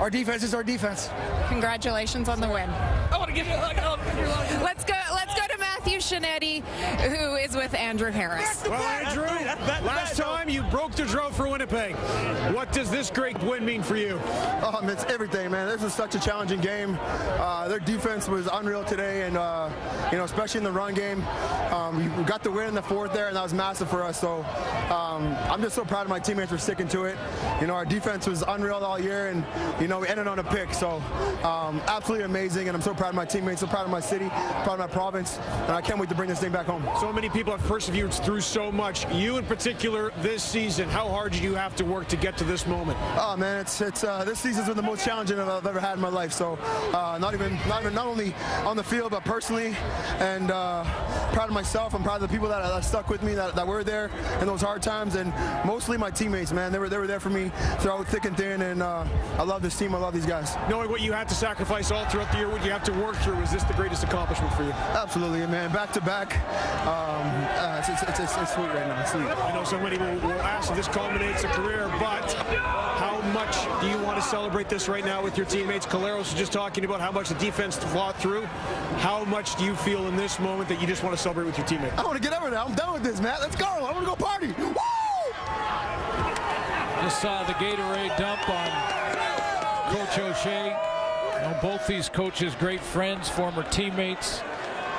our 0.00 0.10
defense 0.10 0.42
is 0.42 0.54
our 0.54 0.62
defense. 0.62 1.10
Congratulations 1.48 2.28
on 2.28 2.40
the 2.40 2.48
win. 2.48 2.68
I 2.68 3.16
want 3.16 3.28
to 3.28 3.34
give 3.34 3.46
you 3.46 3.54
a 3.54 3.56
hug. 3.56 3.76
Let's 4.62 4.84
go. 4.84 4.94
Let's 5.12 5.34
go 5.34 5.46
to 5.46 5.58
Matthew 5.58 5.98
Scianitti, 5.98 6.62
who 6.62 7.36
is 7.36 7.54
with 7.54 7.74
Andrew 7.74 8.10
Harris. 8.10 8.64
Well, 8.68 8.82
Andrew, 8.82 9.24
last 9.86 10.16
time 10.16 10.48
you 10.48 10.62
broke 10.64 10.92
the 10.92 11.04
drought 11.04 11.34
for 11.34 11.48
Winnipeg. 11.48 11.94
What 12.54 12.72
does 12.72 12.90
this 12.90 13.10
great 13.10 13.40
win 13.42 13.64
mean 13.64 13.82
for 13.82 13.96
you? 13.96 14.18
Um, 14.62 14.88
it's 14.88 15.04
everything, 15.04 15.50
man. 15.50 15.68
This 15.68 15.82
is 15.82 15.94
such 15.94 16.14
a 16.14 16.20
challenging 16.20 16.60
game. 16.60 16.98
Uh, 17.00 17.68
their 17.68 17.78
defense 17.78 18.28
was 18.28 18.48
unreal 18.52 18.84
today, 18.84 19.22
and 19.22 19.36
uh, 19.36 19.70
you 20.10 20.18
know, 20.18 20.24
especially 20.24 20.58
in 20.58 20.64
the 20.64 20.72
run 20.72 20.94
game. 20.94 21.22
Um, 21.70 22.16
we 22.16 22.24
got 22.24 22.42
the 22.42 22.50
win 22.50 22.68
in 22.68 22.74
the 22.74 22.82
fourth 22.82 23.12
there, 23.12 23.28
and 23.28 23.36
that 23.36 23.42
was 23.42 23.54
massive 23.54 23.88
for 23.88 24.02
us. 24.02 24.20
So 24.20 24.44
um, 24.90 25.34
I'm 25.50 25.60
just 25.62 25.74
so 25.74 25.84
proud 25.84 26.02
of 26.02 26.08
my 26.08 26.18
teammates 26.18 26.50
for 26.50 26.58
sticking 26.58 26.88
to 26.88 27.04
it. 27.04 27.18
You 27.60 27.66
know, 27.66 27.74
our 27.74 27.84
defense 27.84 28.26
was 28.26 28.42
unreal 28.46 28.76
all 28.76 28.98
year, 28.98 29.28
and 29.28 29.44
you 29.80 29.83
know, 29.88 30.00
we 30.00 30.08
ended 30.08 30.26
on 30.26 30.38
a 30.38 30.44
pick. 30.44 30.72
So 30.74 31.02
um, 31.42 31.80
absolutely 31.86 32.24
amazing, 32.24 32.68
and 32.68 32.76
I'm 32.76 32.82
so 32.82 32.94
proud 32.94 33.10
of 33.10 33.14
my 33.14 33.24
teammates, 33.24 33.60
so 33.60 33.66
proud 33.66 33.84
of 33.84 33.90
my 33.90 34.00
city, 34.00 34.28
proud 34.28 34.74
of 34.74 34.78
my 34.78 34.86
province, 34.86 35.38
and 35.38 35.72
I 35.72 35.80
can't 35.80 35.98
wait 35.98 36.08
to 36.08 36.14
bring 36.14 36.28
this 36.28 36.40
thing 36.40 36.52
back 36.52 36.66
home. 36.66 36.88
So 37.00 37.12
many 37.12 37.28
people 37.28 37.56
have 37.56 37.66
persevered 37.66 38.12
through 38.12 38.40
so 38.40 38.70
much. 38.70 39.10
You, 39.12 39.38
in 39.38 39.46
particular, 39.46 40.12
this 40.18 40.42
season, 40.42 40.88
how 40.88 41.08
hard 41.08 41.32
did 41.32 41.42
you 41.42 41.54
have 41.54 41.74
to 41.76 41.84
work 41.84 42.08
to 42.08 42.16
get 42.16 42.36
to 42.38 42.44
this 42.44 42.66
moment? 42.66 42.98
Oh 43.16 43.36
man, 43.36 43.60
it's 43.60 43.80
it's 43.80 44.04
uh, 44.04 44.24
this 44.24 44.38
season's 44.38 44.68
been 44.68 44.76
the 44.76 44.82
most 44.82 45.04
challenging 45.04 45.38
I've 45.38 45.66
ever 45.66 45.80
had 45.80 45.94
in 45.94 46.00
my 46.00 46.08
life. 46.08 46.32
So 46.32 46.58
uh, 46.92 47.18
not 47.20 47.34
even 47.34 47.58
not 47.68 47.80
even 47.82 47.94
not 47.94 48.06
only 48.06 48.34
on 48.64 48.76
the 48.76 48.84
field 48.84 49.10
but 49.10 49.24
personally, 49.24 49.76
and 50.18 50.50
uh, 50.50 50.84
proud 51.32 51.48
of 51.48 51.54
myself. 51.54 51.94
I'm 51.94 52.02
proud 52.02 52.22
of 52.22 52.28
the 52.28 52.28
people 52.28 52.48
that, 52.48 52.62
that 52.62 52.84
stuck 52.84 53.08
with 53.08 53.22
me, 53.22 53.34
that, 53.34 53.54
that 53.54 53.66
were 53.66 53.84
there 53.84 54.10
in 54.40 54.46
those 54.46 54.62
hard 54.62 54.82
times, 54.82 55.16
and 55.16 55.32
mostly 55.64 55.96
my 55.96 56.10
teammates. 56.10 56.52
Man, 56.52 56.72
they 56.72 56.78
were 56.78 56.88
they 56.88 56.98
were 56.98 57.06
there 57.06 57.20
for 57.20 57.30
me 57.30 57.50
throughout 57.80 58.06
thick 58.06 58.24
and 58.24 58.36
thin, 58.36 58.62
and 58.62 58.82
uh, 58.82 59.04
I 59.38 59.42
love 59.42 59.62
this 59.62 59.73
team. 59.78 59.94
I 59.94 59.98
love 59.98 60.14
these 60.14 60.26
guys. 60.26 60.56
Knowing 60.68 60.90
what 60.90 61.00
you 61.00 61.12
had 61.12 61.28
to 61.28 61.34
sacrifice 61.34 61.90
all 61.90 62.04
throughout 62.06 62.30
the 62.32 62.38
year, 62.38 62.48
what 62.48 62.64
you 62.64 62.70
have 62.70 62.84
to 62.84 62.92
work 62.92 63.16
through, 63.16 63.40
is 63.40 63.50
this 63.50 63.62
the 63.64 63.74
greatest 63.74 64.04
accomplishment 64.04 64.52
for 64.54 64.62
you? 64.62 64.72
Absolutely, 64.72 65.46
man. 65.46 65.72
Back 65.72 65.92
to 65.92 66.00
back, 66.00 66.36
um, 66.86 67.26
uh, 67.58 67.78
it's, 67.78 67.88
it's, 67.88 68.20
it's, 68.20 68.36
it's 68.36 68.54
sweet 68.54 68.66
right 68.68 68.86
now. 68.86 69.00
It's 69.00 69.12
sweet. 69.12 69.24
I 69.24 69.54
know 69.54 69.64
so 69.64 69.80
many 69.80 69.98
will, 69.98 70.14
will 70.26 70.42
ask 70.42 70.70
if 70.70 70.76
this 70.76 70.88
culminates 70.88 71.44
a 71.44 71.48
career, 71.48 71.88
but 71.98 72.32
how 72.98 73.20
much 73.32 73.54
do 73.80 73.88
you 73.88 73.98
want 74.04 74.16
to 74.16 74.22
celebrate 74.22 74.68
this 74.68 74.88
right 74.88 75.04
now 75.04 75.22
with 75.22 75.36
your 75.36 75.46
teammates? 75.46 75.86
Collaros 75.86 76.18
was 76.18 76.34
just 76.34 76.52
talking 76.52 76.84
about 76.84 77.00
how 77.00 77.10
much 77.10 77.28
the 77.28 77.34
defense 77.36 77.76
fought 77.76 78.16
through. 78.16 78.44
How 78.98 79.24
much 79.24 79.56
do 79.56 79.64
you 79.64 79.74
feel 79.74 80.06
in 80.08 80.16
this 80.16 80.38
moment 80.38 80.68
that 80.68 80.80
you 80.80 80.86
just 80.86 81.02
want 81.02 81.16
to 81.16 81.22
celebrate 81.22 81.46
with 81.46 81.58
your 81.58 81.66
teammates? 81.66 81.98
I 81.98 82.04
want 82.04 82.16
to 82.16 82.22
get 82.22 82.32
over 82.32 82.50
now. 82.50 82.64
I'm 82.64 82.74
done 82.74 82.92
with 82.92 83.02
this, 83.02 83.20
Matt. 83.20 83.40
Let's 83.40 83.56
go. 83.56 83.66
I 83.66 83.92
want 83.92 84.00
to 84.00 84.06
go 84.06 84.16
party. 84.16 84.54
Woo! 84.58 84.74
Just 87.02 87.20
saw 87.20 87.44
the 87.44 87.52
Gatorade 87.54 88.16
dump 88.16 88.48
on 88.48 89.03
Coach 89.94 90.18
O'Shea. 90.18 90.76
You 91.34 91.40
know, 91.40 91.56
both 91.62 91.86
these 91.86 92.08
coaches, 92.08 92.56
great 92.56 92.80
friends, 92.80 93.28
former 93.28 93.62
teammates. 93.62 94.42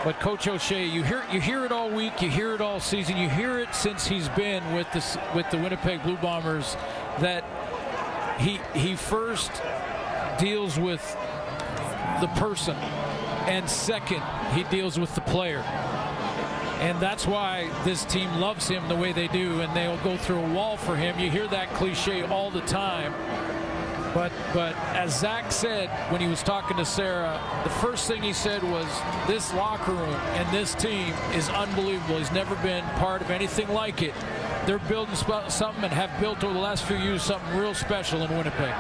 But 0.05 0.21
Coach 0.21 0.47
O'Shea, 0.47 0.85
you 0.85 1.03
hear 1.03 1.21
you 1.33 1.41
hear 1.41 1.65
it 1.65 1.73
all 1.73 1.89
week, 1.89 2.21
you 2.21 2.29
hear 2.29 2.53
it 2.53 2.61
all 2.61 2.79
season, 2.79 3.17
you 3.17 3.27
hear 3.27 3.59
it 3.59 3.75
since 3.75 4.07
he's 4.07 4.29
been 4.29 4.63
with 4.73 4.89
the 4.93 5.19
with 5.35 5.49
the 5.51 5.57
Winnipeg 5.57 6.01
Blue 6.01 6.15
Bombers 6.15 6.77
that 7.19 7.43
he 8.39 8.61
he 8.73 8.95
first 8.95 9.51
deals 10.39 10.79
with 10.79 11.01
the 12.21 12.27
person, 12.37 12.77
and 13.47 13.69
second 13.69 14.23
he 14.53 14.63
deals 14.63 14.97
with 14.97 15.13
the 15.13 15.21
player. 15.21 15.59
And 16.79 16.97
that's 17.01 17.27
why 17.27 17.69
this 17.83 18.05
team 18.05 18.33
loves 18.39 18.69
him 18.69 18.87
the 18.87 18.95
way 18.95 19.11
they 19.11 19.27
do, 19.27 19.59
and 19.59 19.75
they'll 19.75 19.97
go 19.97 20.15
through 20.15 20.39
a 20.39 20.53
wall 20.53 20.77
for 20.77 20.95
him. 20.95 21.19
You 21.19 21.29
hear 21.29 21.47
that 21.47 21.73
cliche 21.73 22.23
all 22.23 22.49
the 22.49 22.61
time. 22.61 23.13
But 24.15 24.31
but 24.53 24.73
as 24.95 25.19
Zach 25.19 25.51
said 25.51 25.89
when 26.09 26.21
he 26.21 26.27
was 26.27 26.41
talking 26.41 26.77
to 26.77 26.85
Sara, 26.85 27.37
the 27.65 27.69
first 27.69 28.07
thing 28.07 28.23
he 28.23 28.31
said 28.31 28.63
was, 28.63 28.87
"This 29.27 29.53
locker 29.53 29.91
room 29.91 30.15
and 30.35 30.49
this 30.55 30.73
team 30.73 31.13
is 31.33 31.49
unbelievable. 31.49 32.17
He's 32.17 32.31
never 32.31 32.55
been 32.55 32.85
part 32.95 33.21
of 33.21 33.29
anything 33.29 33.67
like 33.67 34.01
it. 34.01 34.13
They're 34.65 34.79
building 34.79 35.15
something 35.15 35.83
and 35.83 35.93
have 35.93 36.17
built 36.21 36.45
over 36.45 36.53
the 36.53 36.59
last 36.59 36.85
few 36.85 36.95
years 36.95 37.23
something 37.23 37.57
real 37.57 37.75
special 37.75 38.23
in 38.23 38.35
Winnipeg." 38.37 38.73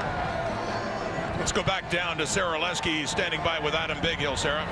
Let's 1.37 1.51
go 1.51 1.63
back 1.63 1.91
down 1.91 2.17
to 2.19 2.25
Sara 2.25 2.57
Orlesky 2.57 3.05
standing 3.05 3.43
by 3.43 3.59
with 3.59 3.75
Adam 3.75 3.99
Big 4.01 4.19
Hill, 4.19 4.37
Sara. 4.37 4.65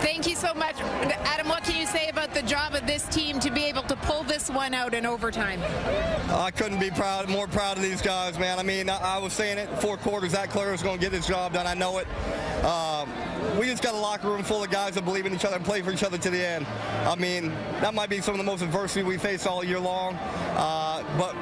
Thank 0.00 0.26
you 0.26 0.34
so 0.34 0.54
much. 0.54 0.80
Adam, 0.80 1.48
what 1.48 1.62
can 1.64 1.76
you 1.78 1.86
say 1.86 2.08
about 2.08 2.32
the 2.32 2.42
job 2.42 2.74
of 2.74 2.86
this 2.86 3.04
team 3.08 3.38
to 3.40 3.50
be 3.50 3.64
able 3.64 3.82
to 3.82 3.96
pull 3.96 4.22
this 4.22 4.48
one 4.48 4.72
out 4.72 4.94
in 4.94 5.04
overtime? 5.04 5.60
I 6.30 6.50
couldn't 6.50 6.80
be 6.80 6.90
proud, 6.90 7.28
more 7.28 7.46
proud 7.46 7.76
of 7.76 7.82
these 7.82 8.00
guys, 8.00 8.38
man. 8.38 8.58
I 8.58 8.62
mean, 8.62 8.88
I, 8.88 9.16
I 9.16 9.18
was 9.18 9.32
saying 9.32 9.58
it 9.58 9.68
four 9.80 9.96
quarters. 9.96 10.32
That 10.32 10.50
Claire 10.50 10.72
is 10.72 10.82
going 10.82 10.98
to 10.98 11.00
get 11.00 11.12
this 11.12 11.26
job 11.26 11.52
done. 11.52 11.66
I 11.66 11.74
know 11.74 11.98
it. 11.98 12.06
Um, 12.64 13.10
we 13.58 13.66
just 13.66 13.82
got 13.82 13.94
a 13.94 13.98
locker 13.98 14.28
room 14.28 14.42
full 14.42 14.62
of 14.62 14.70
guys 14.70 14.94
that 14.94 15.04
believe 15.04 15.26
in 15.26 15.34
each 15.34 15.44
other 15.44 15.56
and 15.56 15.64
play 15.64 15.82
for 15.82 15.92
each 15.92 16.02
other 16.02 16.18
to 16.18 16.30
the 16.30 16.46
end. 16.46 16.66
I 17.04 17.14
mean, 17.14 17.50
that 17.80 17.94
might 17.94 18.08
be 18.08 18.20
some 18.20 18.34
of 18.34 18.38
the 18.38 18.44
most 18.44 18.62
adversity 18.62 19.02
we 19.02 19.18
face 19.18 19.46
all 19.46 19.62
year 19.64 19.80
long. 19.80 20.14
Uh, 20.56 21.02
but 21.18 21.34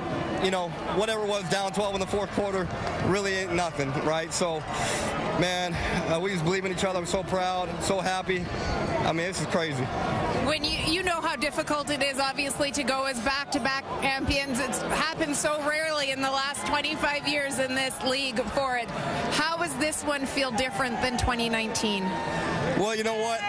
you 0.45 0.51
know, 0.51 0.69
whatever 0.97 1.25
it 1.25 1.29
was 1.29 1.49
down 1.51 1.73
12 1.73 1.95
in 1.95 2.01
the 2.01 2.07
fourth 2.07 2.31
quarter 2.33 2.69
really 3.07 3.35
ain't 3.35 3.53
nothing, 3.53 3.93
right? 4.05 4.33
So, 4.33 4.63
man, 5.39 5.75
uh, 6.13 6.19
we 6.21 6.33
just 6.33 6.45
believe 6.45 6.65
in 6.65 6.73
each 6.73 6.85
other. 6.85 6.99
I'm 6.99 7.07
so 7.07 7.23
proud, 7.23 7.69
so 7.83 8.01
happy. 8.01 8.45
I 9.07 9.13
mean, 9.13 9.27
this 9.27 9.41
is 9.41 9.47
crazy. 9.47 9.85
When 10.45 10.65
you 10.65 10.79
you 10.87 11.03
know 11.03 11.21
how 11.21 11.37
difficult 11.37 11.91
it 11.91 12.03
is, 12.03 12.19
obviously, 12.19 12.71
to 12.73 12.83
go 12.83 13.05
as 13.05 13.21
back-to-back 13.21 13.85
champions. 14.01 14.59
It's 14.61 14.81
happened 14.83 15.37
so 15.37 15.63
rarely 15.67 16.11
in 16.11 16.21
the 16.21 16.31
last 16.31 16.67
25 16.67 17.29
years 17.29 17.59
in 17.59 17.75
this 17.75 18.01
league 18.03 18.41
for 18.51 18.77
it. 18.77 18.91
How 19.33 19.57
does 19.57 19.75
this 19.77 20.03
one 20.05 20.27
feel 20.27 20.51
different 20.51 21.01
than 21.03 21.19
2019? 21.19 22.03
Well, 22.79 22.97
you 22.97 23.05
know 23.05 23.19
what? 23.19 23.41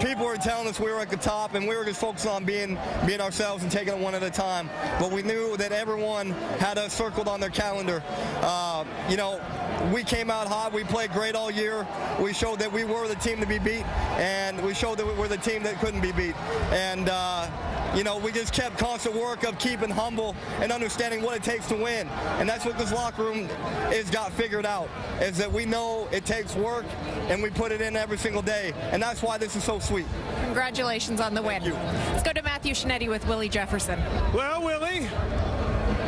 People 0.00 0.26
were 0.26 0.36
telling 0.36 0.66
us 0.66 0.80
we 0.80 0.90
were 0.90 1.00
at 1.00 1.10
the 1.10 1.16
top, 1.16 1.54
and 1.54 1.68
we 1.68 1.76
were 1.76 1.84
just 1.84 2.00
focused 2.00 2.26
on 2.26 2.44
being 2.44 2.78
being 3.06 3.20
ourselves 3.20 3.62
and 3.62 3.70
taking 3.70 3.94
it 3.94 3.98
one 3.98 4.14
at 4.14 4.22
a 4.22 4.30
time. 4.30 4.68
But 4.98 5.12
we 5.12 5.22
knew 5.22 5.56
that 5.56 5.72
everyone 5.72 6.30
had 6.58 6.78
us 6.78 6.92
circled 6.92 7.28
on 7.28 7.40
their 7.40 7.50
calendar. 7.50 8.02
Uh, 8.40 8.84
you 9.08 9.16
know, 9.16 9.40
we 9.92 10.02
came 10.02 10.30
out 10.30 10.48
hot. 10.48 10.72
We 10.72 10.84
played 10.84 11.12
great 11.12 11.34
all 11.34 11.50
year. 11.50 11.86
We 12.20 12.32
showed 12.32 12.58
that 12.60 12.72
we 12.72 12.84
were 12.84 13.06
the 13.08 13.16
team 13.16 13.40
to 13.40 13.46
be 13.46 13.58
beat, 13.58 13.86
and 14.16 14.60
we 14.64 14.74
showed 14.74 14.98
that 14.98 15.06
we 15.06 15.14
were 15.14 15.28
the 15.28 15.36
team 15.36 15.62
that 15.64 15.78
couldn't 15.80 16.00
be 16.00 16.12
beat. 16.12 16.36
And 16.72 17.08
uh, 17.08 17.48
you 17.94 18.04
know, 18.04 18.16
we 18.16 18.32
just 18.32 18.54
kept 18.54 18.78
constant 18.78 19.14
work 19.14 19.44
of 19.44 19.58
keeping 19.58 19.90
humble 19.90 20.34
and 20.60 20.72
understanding 20.72 21.22
what 21.22 21.36
it 21.36 21.42
takes 21.42 21.66
to 21.68 21.76
win. 21.76 22.08
And 22.38 22.48
that's 22.48 22.64
what 22.64 22.78
this 22.78 22.90
locker 22.90 23.24
room 23.24 23.48
has 23.90 24.10
got 24.10 24.32
figured 24.32 24.64
out, 24.64 24.88
is 25.20 25.36
that 25.38 25.52
we 25.52 25.66
know 25.66 26.08
it 26.10 26.24
takes 26.24 26.56
work 26.56 26.86
and 27.28 27.42
we 27.42 27.50
put 27.50 27.70
it 27.70 27.82
in 27.82 27.94
every 27.96 28.16
single 28.16 28.40
day. 28.40 28.72
And 28.92 29.02
that's 29.02 29.22
why 29.22 29.36
this 29.36 29.56
is 29.56 29.64
so 29.64 29.78
sweet. 29.82 30.06
Congratulations 30.44 31.20
on 31.20 31.34
the 31.34 31.42
win. 31.42 31.62
Let's 31.64 32.22
go 32.22 32.32
to 32.32 32.42
Matthew 32.42 32.72
Scianitti 32.72 33.08
with 33.08 33.26
Willie 33.26 33.48
Jefferson. 33.48 33.98
Well, 34.32 34.62
Willie, 34.62 35.08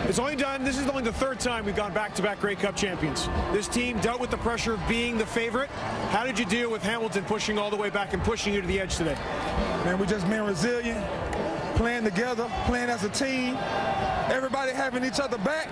it's 0.09 0.19
only 0.19 0.37
done. 0.37 0.65
This 0.65 0.79
is 0.79 0.87
only 0.89 1.03
the 1.03 1.13
third 1.13 1.41
time 1.41 1.65
we've 1.65 1.75
gone 1.75 1.93
back-to-back 1.93 2.41
Grey 2.41 2.55
Cup 2.55 2.77
champions. 2.77 3.29
This 3.53 3.67
team 3.67 3.99
dealt 4.01 4.21
with 4.21 4.31
the 4.31 4.39
pressure 4.39 4.75
of 4.75 4.89
being 4.89 5.19
the 5.19 5.27
favorite. 5.27 5.71
How 6.11 6.25
did 6.25 6.39
you 6.39 6.45
deal 6.45 6.71
with 6.71 6.83
Hamilton 6.83 7.25
pushing 7.25 7.59
all 7.59 7.71
the 7.71 7.77
way 7.77 7.91
back 7.91 8.13
and 8.13 8.23
pushing 8.23 8.55
you 8.55 8.61
to 8.61 8.67
the 8.67 8.81
edge 8.81 8.97
today? 8.97 9.17
Man, 9.85 9.99
we 9.99 10.07
just 10.07 10.29
being 10.29 10.43
resilient, 10.43 11.05
playing 11.77 12.05
together, 12.05 12.49
playing 12.67 12.91
as 12.91 13.03
a 13.05 13.09
team, 13.09 13.57
everybody 14.31 14.73
having 14.73 15.05
each 15.05 15.21
other 15.21 15.39
back, 15.39 15.69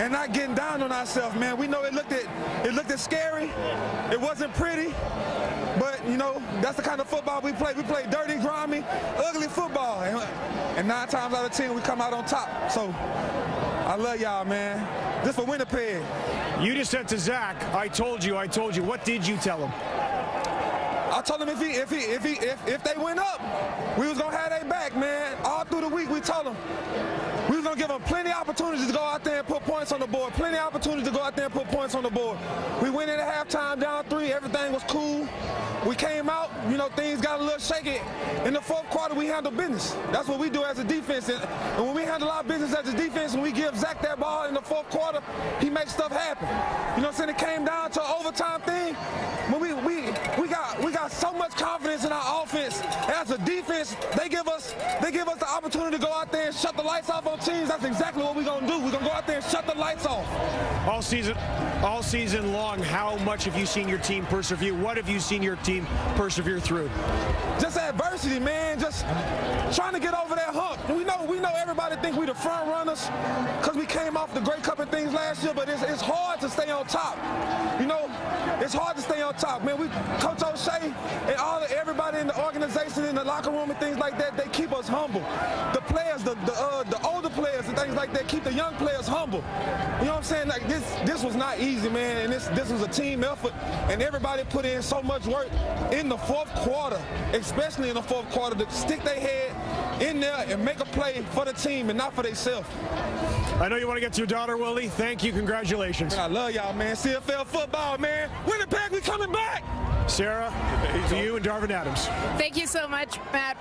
and 0.00 0.12
not 0.12 0.32
getting 0.32 0.54
down 0.54 0.82
on 0.82 0.92
ourselves, 0.92 1.36
man. 1.38 1.56
We 1.56 1.66
know 1.66 1.84
it 1.84 1.94
looked 1.94 2.12
at 2.12 2.24
it 2.66 2.74
looked 2.74 2.90
at 2.90 3.00
scary. 3.00 3.50
It 4.10 4.20
wasn't 4.20 4.54
pretty. 4.54 4.94
But, 5.78 6.06
you 6.08 6.16
know, 6.16 6.40
that's 6.60 6.76
the 6.76 6.82
kind 6.82 7.00
of 7.00 7.08
football 7.08 7.40
we 7.40 7.52
play. 7.52 7.74
We 7.74 7.82
play 7.82 8.06
dirty, 8.08 8.36
grimy, 8.36 8.84
ugly 9.16 9.48
football. 9.48 10.02
And, 10.02 10.18
and 10.78 10.86
nine 10.86 11.08
times 11.08 11.34
out 11.34 11.44
of 11.44 11.50
ten, 11.50 11.74
we 11.74 11.80
come 11.80 12.00
out 12.00 12.12
on 12.12 12.24
top. 12.26 12.70
So 12.70 12.94
I 13.86 13.96
love 13.96 14.20
y'all, 14.20 14.44
man. 14.44 14.86
This 15.24 15.34
for 15.34 15.44
Winnipeg. 15.44 16.02
You 16.60 16.74
just 16.74 16.90
said 16.90 17.08
to 17.08 17.18
Zach, 17.18 17.62
I 17.74 17.88
told 17.88 18.22
you, 18.22 18.36
I 18.36 18.46
told 18.46 18.76
you. 18.76 18.82
What 18.82 19.04
did 19.04 19.26
you 19.26 19.36
tell 19.36 19.66
him? 19.66 19.72
I 21.14 21.22
told 21.22 21.42
him 21.42 21.48
if 21.48 21.60
he 21.60 21.70
if 21.70 21.90
he 21.90 21.98
if 21.98 22.24
he 22.24 22.32
if, 22.44 22.66
if 22.66 22.82
they 22.82 23.00
went 23.00 23.20
up, 23.20 23.40
we 23.96 24.08
was 24.08 24.18
gonna 24.18 24.36
have 24.36 24.50
their 24.50 24.68
back, 24.68 24.96
man. 24.96 25.36
All 25.44 25.64
through 25.64 25.82
the 25.82 25.88
week 25.88 26.10
we 26.10 26.20
told 26.20 26.46
them. 26.46 26.56
We 27.48 27.54
was 27.54 27.64
gonna 27.64 27.76
give 27.76 27.86
them 27.86 28.02
plenty 28.02 28.30
of 28.30 28.36
opportunities 28.36 28.88
to 28.88 28.92
go 28.92 28.98
out 28.98 29.22
there 29.22 29.38
and 29.38 29.46
put 29.46 29.62
points 29.62 29.92
on 29.92 30.00
the 30.00 30.08
board. 30.08 30.32
Plenty 30.32 30.56
of 30.56 30.64
opportunities 30.64 31.06
to 31.06 31.14
go 31.14 31.22
out 31.22 31.36
there 31.36 31.44
and 31.44 31.54
put 31.54 31.68
points 31.68 31.94
on 31.94 32.02
the 32.02 32.10
board. 32.10 32.36
We 32.82 32.90
went 32.90 33.10
in 33.10 33.20
at 33.20 33.48
halftime 33.48 33.80
down 33.80 34.04
three, 34.06 34.32
everything 34.32 34.72
was 34.72 34.82
cool. 34.88 35.28
We 35.86 35.94
came 35.94 36.30
out, 36.30 36.50
you 36.70 36.78
know, 36.78 36.88
things 36.88 37.20
got 37.20 37.40
a 37.40 37.42
little 37.42 37.58
shaky. 37.58 38.00
In 38.46 38.54
the 38.54 38.60
fourth 38.60 38.88
quarter, 38.88 39.14
we 39.14 39.26
handle 39.26 39.52
business. 39.52 39.94
That's 40.10 40.26
what 40.26 40.38
we 40.38 40.48
do 40.48 40.64
as 40.64 40.78
a 40.78 40.84
defense. 40.84 41.28
And, 41.28 41.38
when 41.84 41.94
we 41.94 42.02
handle 42.02 42.30
our 42.30 42.42
business 42.42 42.74
as 42.74 42.88
a 42.88 42.96
defense 42.96 43.34
and 43.34 43.42
we 43.42 43.52
give 43.52 43.76
Zach 43.76 44.00
that 44.00 44.18
ball 44.18 44.48
in 44.48 44.54
the 44.54 44.62
fourth 44.62 44.88
quarter, 44.88 45.20
he 45.60 45.68
makes 45.68 45.92
stuff 45.92 46.10
happen. 46.10 46.48
You 46.96 47.02
know 47.02 47.08
what 47.08 47.20
I'm 47.20 47.28
saying? 47.28 47.30
It 47.30 47.38
came 47.38 47.64
down 47.66 47.90
to 47.90 48.00
an 48.02 48.10
overtime 48.18 48.62
thing. 48.62 48.94
When 49.52 49.60
we 49.60 49.74
we 49.74 50.10
we 50.40 50.48
got 50.48 50.82
we 50.82 50.90
got 50.90 51.03
so 51.12 51.32
much 51.32 51.52
confidence 51.56 52.04
in 52.04 52.12
our 52.12 52.42
offense. 52.42 52.80
As 53.08 53.30
a 53.30 53.38
defense, 53.38 53.96
they 54.16 54.28
give 54.28 54.48
us 54.48 54.74
they 55.02 55.10
give 55.10 55.28
us 55.28 55.38
the 55.38 55.48
opportunity 55.48 55.96
to 55.96 56.02
go 56.02 56.12
out 56.12 56.30
there 56.32 56.46
and 56.46 56.54
shut 56.54 56.76
the 56.76 56.82
lights 56.82 57.10
off 57.10 57.26
on 57.26 57.38
teams. 57.38 57.68
That's 57.68 57.84
exactly 57.84 58.22
what 58.22 58.36
we're 58.36 58.44
gonna 58.44 58.66
do. 58.66 58.78
We're 58.78 58.92
gonna 58.92 59.06
go 59.06 59.12
out 59.12 59.26
there 59.26 59.36
and 59.36 59.44
shut 59.44 59.66
the 59.66 59.74
lights 59.74 60.06
off. 60.06 60.26
All 60.88 61.02
season, 61.02 61.36
all 61.82 62.02
season 62.02 62.52
long, 62.52 62.78
how 62.80 63.16
much 63.18 63.44
have 63.44 63.56
you 63.58 63.66
seen 63.66 63.88
your 63.88 63.98
team 63.98 64.24
persevere? 64.26 64.74
What 64.74 64.96
have 64.96 65.08
you 65.08 65.20
seen 65.20 65.42
your 65.42 65.56
team 65.56 65.86
persevere 66.16 66.60
through? 66.60 66.90
Just 67.60 67.76
adversity, 67.76 68.38
man. 68.38 68.78
Just 68.78 69.02
trying 69.74 69.94
to 69.94 70.00
get 70.00 70.14
over 70.14 70.34
that 70.34 70.54
hump. 70.54 70.88
We 70.88 71.04
know 71.04 71.24
we 71.28 71.40
know 71.40 71.52
everybody 71.56 71.96
thinks 71.96 72.16
we 72.16 72.26
the 72.26 72.34
front 72.34 72.68
runners 72.68 73.10
because 73.60 73.76
we 73.76 73.86
came 73.86 74.16
off 74.16 74.32
the 74.34 74.40
Grey 74.40 74.58
Cup 74.58 74.78
and 74.78 74.90
things 74.90 75.12
last 75.12 75.42
year, 75.42 75.52
but 75.54 75.68
it's, 75.68 75.82
it's 75.82 76.02
hard 76.02 76.40
to 76.40 76.48
stay 76.48 76.70
on 76.70 76.86
top. 76.86 77.16
You 77.80 77.86
know, 77.86 78.10
it's 78.60 78.74
hard 78.74 78.96
to 78.96 79.02
stay 79.02 79.22
on 79.22 79.34
top, 79.34 79.64
man. 79.64 79.78
We 79.78 79.88
Coach 80.18 80.42
O'Shea 80.42 80.93
and 81.26 81.36
all 81.36 81.64
everybody 81.70 82.18
in 82.18 82.26
the 82.26 82.44
organization, 82.44 83.04
in 83.04 83.14
the 83.14 83.24
locker 83.24 83.50
room 83.50 83.70
and 83.70 83.78
things 83.78 83.98
like 83.98 84.18
that, 84.18 84.36
they 84.36 84.48
keep 84.48 84.72
us 84.72 84.88
humble. 84.88 85.20
The 85.72 85.82
players, 85.86 86.22
the 86.22 86.34
the, 86.46 86.52
uh, 86.52 86.82
the 86.84 87.00
things 87.84 87.96
like 87.96 88.12
that, 88.14 88.26
keep 88.28 88.44
the 88.44 88.52
young 88.52 88.74
players 88.76 89.06
humble. 89.06 89.44
You 90.00 90.06
know 90.06 90.12
what 90.12 90.18
I'm 90.18 90.22
saying? 90.22 90.48
Like 90.48 90.66
this 90.68 90.84
this 91.04 91.22
was 91.22 91.36
not 91.36 91.60
easy, 91.60 91.88
man, 91.88 92.16
and 92.24 92.32
this 92.32 92.46
this 92.48 92.70
was 92.70 92.82
a 92.82 92.88
team 92.88 93.24
effort, 93.24 93.52
and 93.90 94.02
everybody 94.02 94.42
put 94.44 94.64
in 94.64 94.82
so 94.82 95.02
much 95.02 95.26
work 95.26 95.48
in 95.92 96.08
the 96.08 96.16
fourth 96.16 96.52
quarter, 96.54 97.00
especially 97.32 97.88
in 97.90 97.94
the 97.94 98.02
fourth 98.02 98.28
quarter, 98.30 98.56
to 98.56 98.70
stick 98.70 99.02
their 99.04 99.20
head 99.20 100.02
in 100.02 100.20
there 100.20 100.44
and 100.48 100.64
make 100.64 100.80
a 100.80 100.86
play 100.86 101.22
for 101.32 101.44
the 101.44 101.52
team 101.52 101.90
and 101.90 101.98
not 101.98 102.14
for 102.14 102.22
themselves. 102.22 102.68
I 103.60 103.68
know 103.68 103.76
you 103.76 103.86
want 103.86 103.98
to 103.98 104.00
get 104.00 104.12
to 104.14 104.18
your 104.18 104.26
daughter, 104.26 104.56
Willie. 104.56 104.88
Thank 104.88 105.22
you. 105.22 105.32
Congratulations. 105.32 106.14
I 106.14 106.26
love 106.26 106.52
y'all, 106.52 106.74
man. 106.74 106.96
CFL 106.96 107.46
football, 107.46 107.98
man. 107.98 108.30
Winnipeg, 108.46 108.90
we 108.90 109.00
coming 109.00 109.30
back. 109.30 109.62
Sara, 110.08 110.52
to 111.08 111.18
you 111.18 111.36
and 111.36 111.44
Darvin 111.44 111.70
Adams. 111.70 112.06
Thank 112.38 112.56
you 112.56 112.66
so 112.66 112.86
much, 112.86 113.18
Matt. 113.32 113.56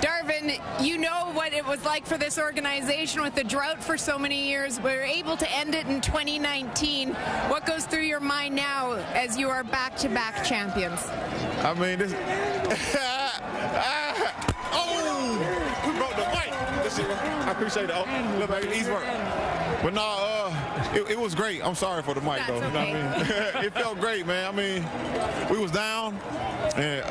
Darvin, 0.00 0.60
you 0.80 0.96
know 0.96 1.30
what 1.32 1.52
it 1.52 1.66
was 1.66 1.84
like 1.84 2.06
for 2.06 2.16
this 2.16 2.38
organization 2.38 3.20
with 3.22 3.34
the 3.34 3.42
drought 3.42 3.67
for 3.76 3.98
so 3.98 4.18
many 4.18 4.48
years. 4.48 4.78
We 4.78 4.90
were 4.94 5.02
able 5.02 5.36
to 5.36 5.50
end 5.52 5.74
it 5.74 5.86
in 5.86 6.00
2019. 6.00 7.14
What 7.48 7.66
goes 7.66 7.84
through 7.84 8.02
your 8.02 8.20
mind 8.20 8.54
now 8.54 8.92
as 9.12 9.36
you 9.36 9.50
are 9.50 9.62
back-to-back 9.62 10.44
champions? 10.44 11.06
I 11.60 11.74
mean, 11.74 11.98
this. 11.98 12.14
is- 16.98 17.06
I 17.08 17.50
appreciate 17.52 17.90
it. 17.90 17.94
Oh, 17.94 18.36
look 18.38 18.50
back, 18.50 18.64
easy 18.66 18.90
work. 18.90 19.04
But 19.82 19.94
nah, 19.94 20.16
uh, 20.18 20.90
it, 20.94 21.10
it 21.12 21.18
was 21.18 21.34
great. 21.34 21.64
I'm 21.64 21.74
sorry 21.76 22.02
for 22.02 22.12
the 22.14 22.20
mic 22.20 22.40
though. 22.46 22.56
You 22.56 22.60
know 22.62 22.68
what 22.68 22.76
I 22.76 22.84
mean? 22.92 23.64
it 23.66 23.72
felt 23.74 24.00
great, 24.00 24.26
man. 24.26 24.46
I 24.46 24.52
mean, 24.56 24.84
we 25.50 25.58
was 25.58 25.70
down, 25.70 26.14
and 26.76 27.04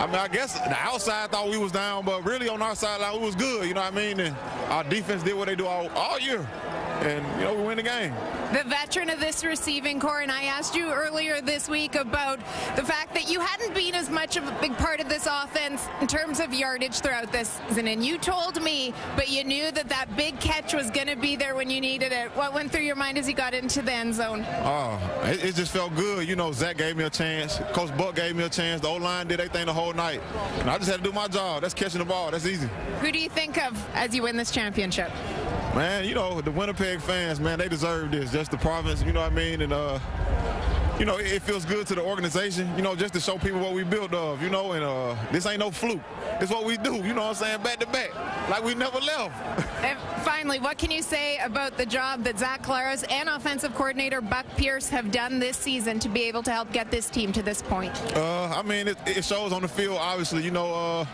I 0.00 0.06
mean, 0.06 0.14
I 0.16 0.28
guess 0.28 0.54
the 0.54 0.76
outside 0.78 1.30
thought 1.30 1.48
we 1.50 1.58
was 1.58 1.72
down, 1.72 2.04
but 2.04 2.24
really 2.24 2.48
on 2.48 2.62
our 2.62 2.76
sideline, 2.76 3.18
we 3.20 3.26
was 3.26 3.34
good. 3.34 3.66
You 3.66 3.74
know 3.74 3.80
what 3.82 3.92
I 3.92 3.96
mean? 3.96 4.20
And 4.20 4.36
our 4.68 4.84
defense 4.84 5.22
did 5.24 5.34
what 5.34 5.46
they 5.48 5.56
do 5.56 5.66
all, 5.66 5.88
all 5.96 6.18
year, 6.20 6.46
and 7.02 7.26
you 7.40 7.44
know 7.44 7.54
we 7.54 7.62
win 7.62 7.76
the 7.76 7.82
game. 7.82 8.14
The 8.52 8.64
veteran 8.68 9.10
of 9.10 9.18
this 9.18 9.44
receiving 9.44 9.98
corps, 9.98 10.20
and 10.20 10.30
I 10.30 10.44
asked 10.44 10.74
you 10.74 10.92
earlier 10.92 11.40
this 11.40 11.68
week 11.68 11.94
about 11.94 12.38
the 12.76 12.82
fact 12.82 13.14
that 13.14 13.30
you 13.30 13.40
hadn't 13.40 13.74
been 13.74 13.94
as 13.94 14.10
much 14.10 14.36
of 14.36 14.46
a 14.46 14.56
big 14.60 14.76
part 14.76 15.00
of 15.00 15.08
this 15.08 15.26
offense 15.26 15.86
in 16.00 16.06
terms 16.06 16.38
of 16.38 16.52
yardage 16.52 17.00
throughout 17.00 17.32
this 17.32 17.60
season, 17.68 17.88
and 17.88 18.04
you 18.04 18.18
told 18.18 18.62
me, 18.62 18.92
but 19.16 19.30
you 19.30 19.42
knew 19.44 19.70
that 19.72 19.88
that 19.88 20.14
big 20.16 20.38
catch 20.40 20.74
was 20.74 20.90
going 20.90 21.06
to 21.06 21.16
be 21.16 21.36
there 21.36 21.54
when 21.54 21.70
you 21.70 21.80
needed 21.80 22.12
it. 22.12 22.30
What 22.36 22.54
went 22.54 22.70
through 22.70 22.82
your 22.82 22.96
mind 22.96 23.18
as 23.18 23.28
you 23.28 23.34
got 23.34 23.54
into 23.54 23.82
the 23.82 23.92
end 23.92 24.14
zone? 24.14 24.44
Oh, 24.64 25.00
it, 25.24 25.44
it 25.44 25.54
just 25.54 25.72
felt 25.72 25.94
good. 25.96 26.28
You 26.28 26.36
know, 26.36 26.52
Zach 26.52 26.76
gave 26.76 26.96
me 26.96 27.04
a 27.04 27.10
chance. 27.10 27.58
Coach 27.72 27.96
Buck 27.96 28.14
gave 28.14 28.36
me 28.36 28.44
a 28.44 28.48
chance. 28.48 28.80
The 28.80 28.88
O-line 28.88 29.28
did 29.28 29.40
everything 29.40 29.66
the 29.66 29.72
whole 29.72 29.92
night. 29.92 30.20
And 30.60 30.70
I 30.70 30.78
just 30.78 30.90
had 30.90 30.98
to 30.98 31.02
do 31.02 31.12
my 31.12 31.28
job. 31.28 31.62
That's 31.62 31.74
catching 31.74 32.00
the 32.00 32.04
ball. 32.04 32.30
That's 32.30 32.46
easy. 32.46 32.68
Who 33.00 33.10
do 33.10 33.18
you 33.18 33.28
think 33.28 33.62
of 33.62 33.82
as 33.94 34.14
you 34.14 34.22
win 34.22 34.36
this 34.36 34.50
championship? 34.50 35.10
Man, 35.74 36.04
you 36.04 36.14
know, 36.14 36.40
the 36.42 36.50
Winnipeg 36.50 37.00
fans, 37.00 37.40
man, 37.40 37.58
they 37.58 37.68
deserve 37.68 38.10
this. 38.10 38.30
Just 38.30 38.50
the 38.50 38.58
province, 38.58 39.02
you 39.02 39.12
know 39.12 39.22
what 39.22 39.32
I 39.32 39.34
mean? 39.34 39.62
And, 39.62 39.72
uh, 39.72 39.98
you 40.98 41.04
know, 41.04 41.16
it, 41.18 41.42
feels 41.42 41.64
good 41.64 41.86
to 41.88 41.94
the 41.94 42.02
organization, 42.02 42.70
you 42.76 42.82
know, 42.82 42.94
just 42.94 43.14
to 43.14 43.20
show 43.20 43.36
people 43.38 43.58
what 43.58 43.72
we 43.72 43.82
built 43.82 44.12
of, 44.14 44.40
you 44.42 44.50
know, 44.50 44.72
and 44.72 44.84
uh, 44.84 45.16
this 45.32 45.46
ain't 45.46 45.58
no 45.58 45.70
fluke. 45.70 46.00
It's 46.40 46.52
what 46.52 46.64
we 46.64 46.76
do, 46.76 46.96
you 46.96 47.14
know 47.14 47.22
what 47.22 47.28
I'm 47.30 47.34
saying, 47.34 47.62
back 47.62 47.80
to 47.80 47.86
back, 47.86 48.14
like 48.48 48.64
we 48.64 48.74
never 48.74 48.98
left. 48.98 49.34
And 49.82 49.98
finally, 50.22 50.60
what 50.60 50.78
can 50.78 50.92
you 50.92 51.02
say 51.02 51.38
about 51.38 51.76
the 51.76 51.84
job 51.84 52.22
that 52.22 52.38
Zach 52.38 52.62
Collaros 52.62 53.04
and 53.10 53.28
offensive 53.28 53.74
coordinator 53.74 54.20
Buck 54.20 54.46
Pierce 54.56 54.88
have 54.90 55.10
done 55.10 55.40
this 55.40 55.56
season 55.56 55.98
to 55.98 56.08
be 56.08 56.22
able 56.22 56.42
to 56.44 56.52
help 56.52 56.72
get 56.72 56.88
this 56.88 57.10
team 57.10 57.32
to 57.32 57.42
this 57.42 57.62
point? 57.62 57.92
Uh, 58.16 58.44
I 58.44 58.62
mean, 58.62 58.86
it, 58.86 58.96
it 59.06 59.24
shows 59.24 59.52
on 59.52 59.62
the 59.62 59.68
field, 59.68 59.98
obviously. 60.00 60.44
You 60.44 60.52
know, 60.52 60.72
uh, 60.72 61.06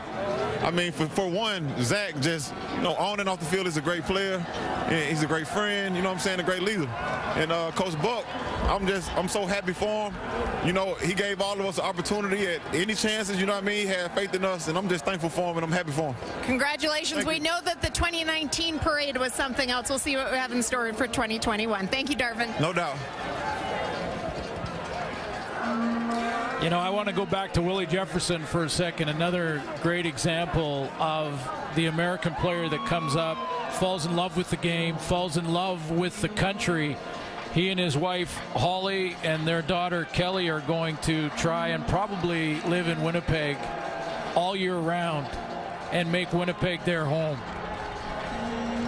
I 0.62 0.70
mean, 0.70 0.92
for, 0.92 1.06
for 1.06 1.30
one, 1.30 1.72
Zach 1.82 2.20
just, 2.20 2.52
you 2.76 2.82
know, 2.82 2.94
on 2.96 3.20
and 3.20 3.28
off 3.28 3.40
the 3.40 3.46
field 3.46 3.66
is 3.66 3.78
a 3.78 3.80
great 3.80 4.02
player. 4.04 4.38
He's 5.08 5.22
a 5.22 5.26
great 5.26 5.46
friend, 5.46 5.96
you 5.96 6.02
know 6.02 6.08
what 6.08 6.16
I'm 6.16 6.20
saying, 6.20 6.40
a 6.40 6.42
great 6.42 6.62
leader. 6.62 6.86
And 7.36 7.52
uh, 7.52 7.70
Coach 7.72 8.00
Buck, 8.02 8.24
I'm 8.64 8.86
just, 8.86 9.10
I'm 9.16 9.28
so 9.28 9.46
happy 9.46 9.67
for 9.72 10.10
him. 10.10 10.14
You 10.66 10.72
know, 10.72 10.94
he 10.94 11.14
gave 11.14 11.40
all 11.40 11.58
of 11.58 11.66
us 11.66 11.76
the 11.76 11.82
opportunity 11.82 12.46
at 12.46 12.60
any 12.74 12.94
chances, 12.94 13.40
you 13.40 13.46
know 13.46 13.54
what 13.54 13.62
I 13.62 13.66
mean? 13.66 13.86
He 13.86 13.92
had 13.92 14.12
faith 14.12 14.34
in 14.34 14.44
us, 14.44 14.68
and 14.68 14.76
I'm 14.76 14.88
just 14.88 15.04
thankful 15.04 15.30
for 15.30 15.50
him, 15.50 15.56
and 15.56 15.64
I'm 15.64 15.72
happy 15.72 15.92
for 15.92 16.12
him. 16.12 16.16
Congratulations. 16.42 17.24
Thank 17.24 17.28
we 17.28 17.34
you. 17.36 17.42
know 17.42 17.60
that 17.64 17.80
the 17.80 17.90
2019 17.90 18.78
parade 18.78 19.16
was 19.16 19.32
something 19.32 19.70
else. 19.70 19.88
We'll 19.88 19.98
see 19.98 20.16
what 20.16 20.30
we 20.30 20.36
have 20.36 20.52
in 20.52 20.62
store 20.62 20.92
for 20.92 21.06
2021. 21.06 21.88
Thank 21.88 22.10
you, 22.10 22.16
Darvin. 22.16 22.58
No 22.60 22.72
doubt. 22.72 22.96
You 26.62 26.70
know, 26.70 26.80
I 26.80 26.90
want 26.90 27.08
to 27.08 27.14
go 27.14 27.24
back 27.24 27.52
to 27.52 27.62
Willie 27.62 27.86
Jefferson 27.86 28.44
for 28.44 28.64
a 28.64 28.68
second. 28.68 29.08
Another 29.08 29.62
great 29.80 30.06
example 30.06 30.90
of 30.98 31.40
the 31.76 31.86
American 31.86 32.34
player 32.34 32.68
that 32.68 32.84
comes 32.86 33.14
up, 33.14 33.38
falls 33.74 34.06
in 34.06 34.16
love 34.16 34.36
with 34.36 34.50
the 34.50 34.56
game, 34.56 34.96
falls 34.96 35.36
in 35.36 35.52
love 35.52 35.92
with 35.92 36.20
the 36.20 36.28
country. 36.28 36.96
He 37.54 37.70
and 37.70 37.80
his 37.80 37.96
wife, 37.96 38.36
Holly, 38.54 39.16
and 39.22 39.46
their 39.46 39.62
daughter, 39.62 40.04
Kelly, 40.12 40.48
are 40.50 40.60
going 40.60 40.96
to 40.98 41.30
try 41.30 41.68
and 41.68 41.86
probably 41.88 42.60
live 42.62 42.88
in 42.88 43.02
Winnipeg 43.02 43.56
all 44.34 44.54
year 44.54 44.76
round 44.76 45.26
and 45.90 46.12
make 46.12 46.32
Winnipeg 46.32 46.84
their 46.84 47.04
home. 47.04 47.38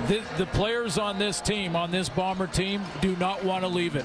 The, 0.09 0.23
the 0.39 0.47
players 0.47 0.99
on 0.99 1.19
this 1.19 1.41
team, 1.41 1.75
on 1.75 1.91
this 1.91 2.09
Bomber 2.09 2.47
team, 2.47 2.83
do 3.01 3.17
not 3.17 3.45
want 3.45 3.65
to 3.65 3.69
leave 3.69 3.97
it. 3.97 4.05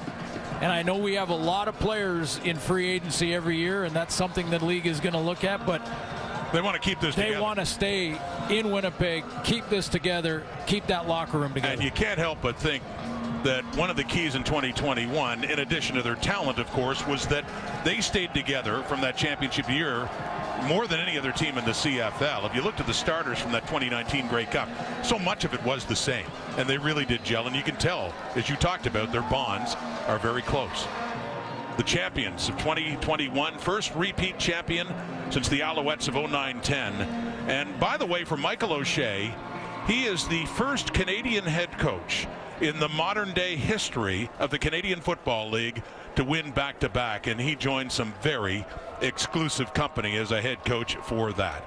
And 0.60 0.72
I 0.72 0.82
know 0.82 0.96
we 0.96 1.14
have 1.14 1.28
a 1.28 1.36
lot 1.36 1.68
of 1.68 1.78
players 1.78 2.40
in 2.42 2.56
free 2.56 2.88
agency 2.88 3.34
every 3.34 3.58
year, 3.58 3.84
and 3.84 3.94
that's 3.94 4.14
something 4.14 4.48
the 4.48 4.64
league 4.64 4.86
is 4.86 5.00
going 5.00 5.12
to 5.12 5.20
look 5.20 5.44
at. 5.44 5.66
But 5.66 5.86
they 6.52 6.62
want 6.62 6.80
to 6.80 6.88
keep 6.88 7.00
this 7.00 7.14
together. 7.14 7.28
They 7.28 7.34
together. 7.34 7.42
want 7.42 7.58
to 7.58 7.66
stay 7.66 8.18
in 8.48 8.70
Winnipeg, 8.70 9.24
keep 9.44 9.68
this 9.68 9.88
together, 9.88 10.44
keep 10.66 10.86
that 10.86 11.06
locker 11.06 11.38
room 11.38 11.52
together. 11.52 11.74
And 11.74 11.82
you 11.82 11.90
can't 11.90 12.18
help 12.18 12.40
but 12.40 12.56
think 12.56 12.82
that 13.46 13.64
one 13.76 13.90
of 13.90 13.96
the 13.96 14.02
keys 14.02 14.34
in 14.34 14.42
2021, 14.42 15.44
in 15.44 15.60
addition 15.60 15.94
to 15.94 16.02
their 16.02 16.16
talent, 16.16 16.58
of 16.58 16.68
course, 16.72 17.06
was 17.06 17.28
that 17.28 17.44
they 17.84 18.00
stayed 18.00 18.34
together 18.34 18.82
from 18.82 19.00
that 19.00 19.16
championship 19.16 19.70
year 19.70 20.10
more 20.64 20.88
than 20.88 20.98
any 20.98 21.16
other 21.16 21.30
team 21.30 21.56
in 21.56 21.64
the 21.64 21.70
CFL. 21.70 22.44
If 22.44 22.56
you 22.56 22.62
looked 22.62 22.80
at 22.80 22.88
the 22.88 22.94
starters 22.94 23.38
from 23.38 23.52
that 23.52 23.62
2019 23.68 24.26
Grey 24.26 24.46
Cup, 24.46 24.68
so 25.04 25.16
much 25.16 25.44
of 25.44 25.54
it 25.54 25.62
was 25.62 25.84
the 25.84 25.94
same. 25.94 26.26
And 26.58 26.68
they 26.68 26.76
really 26.76 27.04
did 27.04 27.22
gel. 27.22 27.46
And 27.46 27.54
you 27.54 27.62
can 27.62 27.76
tell, 27.76 28.12
as 28.34 28.48
you 28.48 28.56
talked 28.56 28.86
about, 28.86 29.12
their 29.12 29.22
bonds 29.22 29.76
are 30.08 30.18
very 30.18 30.42
close. 30.42 30.88
The 31.76 31.84
champions 31.84 32.48
of 32.48 32.58
2021, 32.58 33.58
first 33.58 33.94
repeat 33.94 34.40
champion 34.40 34.88
since 35.30 35.48
the 35.48 35.60
Alouettes 35.60 36.08
of 36.08 36.14
09-10. 36.14 37.06
And 37.46 37.78
by 37.78 37.96
the 37.96 38.06
way, 38.06 38.24
for 38.24 38.36
Michael 38.36 38.72
O'Shea, 38.72 39.32
he 39.86 40.06
is 40.06 40.26
the 40.26 40.46
first 40.46 40.92
Canadian 40.92 41.44
head 41.44 41.78
coach 41.78 42.26
in 42.60 42.78
the 42.78 42.88
modern 42.88 43.32
day 43.34 43.54
history 43.54 44.30
of 44.38 44.50
the 44.50 44.58
Canadian 44.58 45.00
Football 45.00 45.50
League 45.50 45.82
to 46.14 46.24
win 46.24 46.50
back 46.52 46.78
to 46.80 46.88
back. 46.88 47.26
And 47.26 47.40
he 47.40 47.54
joined 47.54 47.92
some 47.92 48.14
very 48.22 48.64
exclusive 49.02 49.74
company 49.74 50.16
as 50.16 50.32
a 50.32 50.40
head 50.40 50.64
coach 50.64 50.96
for 50.96 51.32
that. 51.34 51.62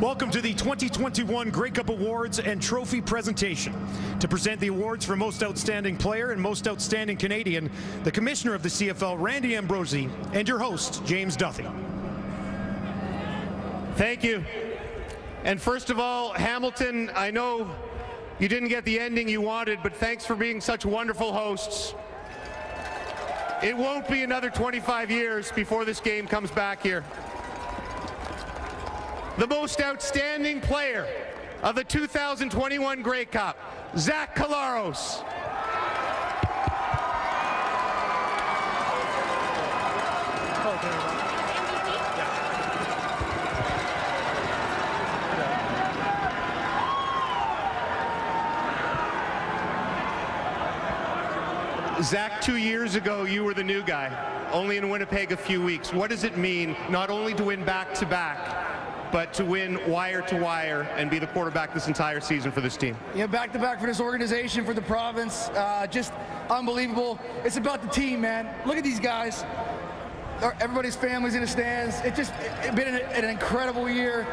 Welcome 0.00 0.30
to 0.32 0.42
the 0.42 0.52
2021 0.52 1.48
Grey 1.48 1.70
Cup 1.70 1.88
Awards 1.88 2.38
and 2.38 2.60
Trophy 2.60 3.00
presentation. 3.00 3.74
To 4.20 4.28
present 4.28 4.60
the 4.60 4.66
awards 4.66 5.02
for 5.06 5.16
Most 5.16 5.42
Outstanding 5.42 5.96
Player 5.96 6.32
and 6.32 6.42
Most 6.42 6.68
Outstanding 6.68 7.16
Canadian, 7.16 7.70
the 8.02 8.10
Commissioner 8.10 8.52
of 8.52 8.62
the 8.62 8.68
CFL, 8.68 9.18
Randy 9.18 9.56
Ambrosie, 9.56 10.10
and 10.34 10.46
your 10.46 10.58
host, 10.58 11.02
James 11.06 11.36
Duthie. 11.36 11.64
Thank 13.96 14.24
you. 14.24 14.44
And 15.44 15.60
first 15.60 15.88
of 15.88 16.00
all, 16.00 16.32
Hamilton, 16.32 17.12
I 17.14 17.30
know 17.30 17.70
you 18.40 18.48
didn't 18.48 18.68
get 18.68 18.84
the 18.84 18.98
ending 18.98 19.28
you 19.28 19.40
wanted, 19.40 19.78
but 19.84 19.94
thanks 19.94 20.26
for 20.26 20.34
being 20.34 20.60
such 20.60 20.84
wonderful 20.84 21.32
hosts. 21.32 21.94
It 23.62 23.76
won't 23.76 24.08
be 24.08 24.24
another 24.24 24.50
25 24.50 25.12
years 25.12 25.52
before 25.52 25.84
this 25.84 26.00
game 26.00 26.26
comes 26.26 26.50
back 26.50 26.82
here. 26.82 27.04
The 29.38 29.46
most 29.46 29.80
outstanding 29.80 30.60
player 30.60 31.06
of 31.62 31.76
the 31.76 31.84
2021 31.84 33.00
Grey 33.00 33.24
Cup, 33.24 33.56
Zach 33.96 34.34
Collaros. 34.34 35.22
Oh, 40.66 40.93
Zach, 52.04 52.42
two 52.42 52.56
years 52.58 52.96
ago, 52.96 53.24
you 53.24 53.44
were 53.44 53.54
the 53.54 53.64
new 53.64 53.82
guy, 53.82 54.12
only 54.52 54.76
in 54.76 54.90
Winnipeg 54.90 55.32
a 55.32 55.38
few 55.38 55.62
weeks. 55.62 55.90
What 55.90 56.10
does 56.10 56.22
it 56.22 56.36
mean 56.36 56.76
not 56.90 57.08
only 57.08 57.32
to 57.32 57.44
win 57.44 57.64
back 57.64 57.94
to 57.94 58.04
back, 58.04 59.10
but 59.10 59.32
to 59.34 59.44
win 59.44 59.78
wire 59.90 60.20
to 60.20 60.36
wire 60.36 60.82
and 60.98 61.08
be 61.10 61.18
the 61.18 61.26
quarterback 61.28 61.72
this 61.72 61.88
entire 61.88 62.20
season 62.20 62.52
for 62.52 62.60
this 62.60 62.76
team? 62.76 62.94
Yeah, 63.14 63.26
back 63.26 63.54
to 63.54 63.58
back 63.58 63.80
for 63.80 63.86
this 63.86 64.00
organization, 64.00 64.66
for 64.66 64.74
the 64.74 64.82
province. 64.82 65.48
Uh, 65.48 65.86
just 65.86 66.12
unbelievable. 66.50 67.18
It's 67.42 67.56
about 67.56 67.80
the 67.80 67.88
team, 67.88 68.20
man. 68.20 68.50
Look 68.66 68.76
at 68.76 68.84
these 68.84 69.00
guys. 69.00 69.42
Everybody's 70.60 70.96
families 70.96 71.34
in 71.34 71.40
the 71.40 71.46
stands. 71.46 72.00
It's 72.00 72.18
just 72.18 72.34
it's 72.60 72.76
been 72.76 72.88
an, 72.88 73.00
an 73.12 73.24
incredible 73.24 73.88
year. 73.88 74.26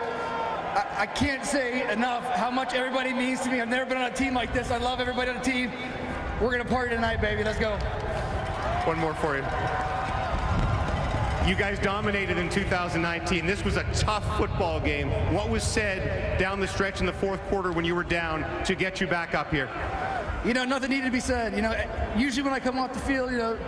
I 0.98 1.06
can't 1.06 1.46
say 1.46 1.90
enough 1.92 2.26
how 2.36 2.52
much 2.52 2.74
everybody 2.74 3.14
means 3.14 3.40
to 3.42 3.50
me. 3.50 3.62
I've 3.62 3.70
never 3.70 3.86
been 3.86 3.98
on 3.98 4.12
a 4.12 4.16
team 4.16 4.34
like 4.34 4.54
this. 4.54 4.72
I 4.72 4.78
love 4.78 5.00
everybody 5.00 5.32
on 5.32 5.38
the 5.38 5.44
team. 5.44 5.72
We're 6.42 6.50
gonna 6.50 6.66
party 6.66 6.96
tonight, 6.96 7.22
baby. 7.22 7.44
Let's 7.44 7.60
go. 7.60 7.78
One 8.88 8.98
more 8.98 9.14
for 9.14 9.38
you. 9.38 9.44
You 11.48 11.56
guys 11.56 11.78
dominated 11.78 12.40
in 12.40 12.50
2019. 12.50 13.46
This 13.46 13.64
was 13.64 13.78
a 13.78 13.84
tough 13.94 14.26
football 14.40 14.80
game. 14.80 15.12
What 15.36 15.50
was 15.50 15.62
said 15.62 16.40
down 16.40 16.60
the 16.60 16.68
stretch 16.68 17.00
in 17.00 17.06
the 17.06 17.14
fourth 17.14 17.40
quarter 17.50 17.72
when 17.72 17.86
you 17.86 17.94
were 17.94 18.04
down 18.04 18.44
to 18.66 18.74
get 18.74 19.00
you 19.00 19.06
back 19.06 19.36
up 19.36 19.52
here? 19.52 19.70
You 20.44 20.56
know, 20.56 20.66
nothing 20.66 20.90
needed 20.90 21.06
to 21.06 21.12
be 21.12 21.20
said. 21.20 21.56
You 21.56 21.62
know, 21.62 21.80
usually 22.18 22.42
when 22.42 22.54
I 22.54 22.60
come 22.60 22.80
off 22.80 22.92
the 22.92 23.00
field, 23.02 23.30
you 23.30 23.38
know, 23.38 23.60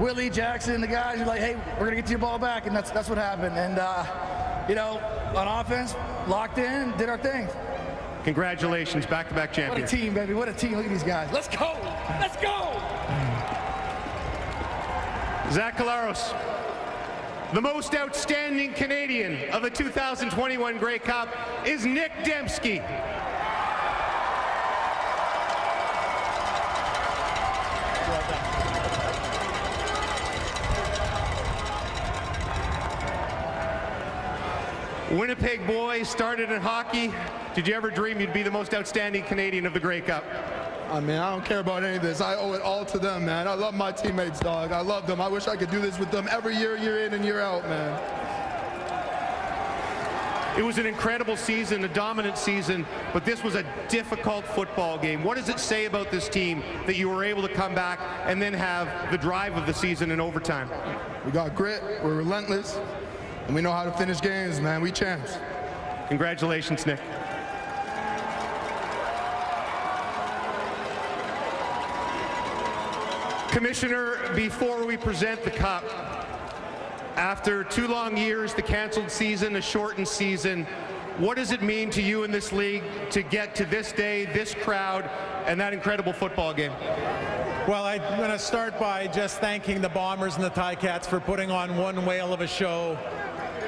Willie 0.00 0.30
Jackson, 0.30 0.80
the 0.80 0.86
guys 0.86 1.20
are 1.20 1.26
like, 1.26 1.40
"Hey, 1.40 1.56
we're 1.78 1.84
gonna 1.84 1.96
get 1.96 2.08
your 2.08 2.18
ball 2.18 2.38
back," 2.38 2.64
and 2.64 2.74
that's 2.74 2.90
that's 2.90 3.10
what 3.10 3.18
happened. 3.18 3.58
And 3.58 3.78
uh, 3.78 4.66
you 4.70 4.74
know, 4.74 5.02
on 5.36 5.48
offense, 5.48 5.94
locked 6.26 6.56
in, 6.56 6.96
did 6.96 7.10
our 7.10 7.18
thing. 7.18 7.46
Congratulations, 8.24 9.04
back-to-back 9.04 9.48
What 9.48 9.58
a 9.58 9.62
champions. 9.62 9.90
team, 9.90 10.14
baby! 10.14 10.34
What 10.34 10.48
a 10.48 10.52
team! 10.52 10.76
Look 10.76 10.86
at 10.86 10.90
these 10.92 11.02
guys. 11.02 11.32
Let's 11.32 11.48
go! 11.48 11.76
Let's 12.20 12.36
go! 12.36 12.80
Zach 15.50 15.76
Collaros, 15.76 16.32
the 17.52 17.60
most 17.60 17.94
outstanding 17.94 18.72
Canadian 18.74 19.50
of 19.50 19.62
the 19.62 19.70
2021 19.70 20.78
Grey 20.78 20.98
Cup 20.98 21.28
is 21.66 21.84
Nick 21.84 22.12
Demski. 22.24 22.80
Winnipeg 35.10 35.66
boy, 35.66 36.04
started 36.04 36.50
in 36.50 36.62
hockey. 36.62 37.12
Did 37.54 37.68
you 37.68 37.74
ever 37.74 37.90
dream 37.90 38.18
you'd 38.18 38.32
be 38.32 38.42
the 38.42 38.50
most 38.50 38.72
outstanding 38.72 39.24
Canadian 39.24 39.66
of 39.66 39.74
the 39.74 39.80
Grey 39.80 40.00
Cup? 40.00 40.24
Ah, 40.26 40.96
I 40.96 41.00
mean, 41.00 41.18
I 41.18 41.30
don't 41.30 41.44
care 41.44 41.58
about 41.60 41.84
any 41.84 41.96
of 41.96 42.02
this. 42.02 42.22
I 42.22 42.34
owe 42.34 42.54
it 42.54 42.62
all 42.62 42.86
to 42.86 42.98
them, 42.98 43.26
man. 43.26 43.46
I 43.46 43.52
love 43.52 43.74
my 43.74 43.92
teammates, 43.92 44.40
dog. 44.40 44.72
I 44.72 44.80
love 44.80 45.06
them. 45.06 45.20
I 45.20 45.28
wish 45.28 45.48
I 45.48 45.56
could 45.56 45.70
do 45.70 45.78
this 45.78 45.98
with 45.98 46.10
them 46.10 46.26
every 46.30 46.56
year, 46.56 46.78
year 46.78 47.04
in 47.04 47.12
and 47.12 47.22
year 47.22 47.40
out, 47.40 47.62
man. 47.64 48.00
It 50.56 50.62
was 50.62 50.78
an 50.78 50.86
incredible 50.86 51.36
season, 51.36 51.84
a 51.84 51.88
dominant 51.88 52.38
season, 52.38 52.86
but 53.12 53.26
this 53.26 53.42
was 53.42 53.54
a 53.54 53.64
difficult 53.88 54.46
football 54.46 54.96
game. 54.96 55.22
What 55.22 55.36
does 55.36 55.50
it 55.50 55.58
say 55.58 55.84
about 55.84 56.10
this 56.10 56.30
team 56.30 56.62
that 56.86 56.96
you 56.96 57.10
were 57.10 57.22
able 57.22 57.42
to 57.42 57.52
come 57.52 57.74
back 57.74 58.00
and 58.26 58.40
then 58.40 58.54
have 58.54 59.10
the 59.10 59.18
drive 59.18 59.58
of 59.58 59.66
the 59.66 59.74
season 59.74 60.10
in 60.10 60.20
overtime? 60.20 60.70
We 61.26 61.32
got 61.32 61.54
grit. 61.54 61.82
We're 62.02 62.16
relentless. 62.16 62.78
And 63.46 63.54
we 63.54 63.60
know 63.60 63.72
how 63.72 63.84
to 63.84 63.92
finish 63.92 64.22
games, 64.22 64.58
man. 64.58 64.80
We 64.80 64.90
champs. 64.90 65.36
Congratulations, 66.08 66.86
Nick. 66.86 67.00
Commissioner, 73.52 74.16
before 74.34 74.86
we 74.86 74.96
present 74.96 75.44
the 75.44 75.50
cup, 75.50 75.84
after 77.16 77.62
two 77.62 77.86
long 77.86 78.16
years, 78.16 78.54
the 78.54 78.62
canceled 78.62 79.10
season, 79.10 79.56
a 79.56 79.60
shortened 79.60 80.08
season, 80.08 80.64
what 81.18 81.36
does 81.36 81.52
it 81.52 81.60
mean 81.60 81.90
to 81.90 82.00
you 82.00 82.24
in 82.24 82.30
this 82.30 82.50
league 82.50 82.82
to 83.10 83.22
get 83.22 83.54
to 83.56 83.66
this 83.66 83.92
day, 83.92 84.24
this 84.24 84.54
crowd, 84.54 85.04
and 85.44 85.60
that 85.60 85.74
incredible 85.74 86.14
football 86.14 86.54
game? 86.54 86.72
Well, 87.68 87.84
I'm 87.84 88.00
going 88.16 88.30
to 88.30 88.38
start 88.38 88.80
by 88.80 89.06
just 89.08 89.38
thanking 89.38 89.82
the 89.82 89.90
Bombers 89.90 90.36
and 90.36 90.44
the 90.44 90.50
Ticats 90.50 91.04
for 91.04 91.20
putting 91.20 91.50
on 91.50 91.76
one 91.76 92.06
whale 92.06 92.32
of 92.32 92.40
a 92.40 92.46
show. 92.46 92.98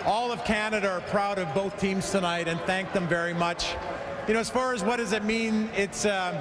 All 0.06 0.32
of 0.32 0.46
Canada 0.46 0.88
are 0.88 1.02
proud 1.02 1.38
of 1.38 1.52
both 1.52 1.78
teams 1.78 2.10
tonight 2.10 2.48
and 2.48 2.58
thank 2.62 2.90
them 2.94 3.06
very 3.06 3.34
much. 3.34 3.74
You 4.28 4.32
know, 4.32 4.40
as 4.40 4.48
far 4.48 4.72
as 4.72 4.82
what 4.82 4.96
does 4.96 5.12
it 5.12 5.24
mean, 5.24 5.68
it's, 5.76 6.06
um, 6.06 6.36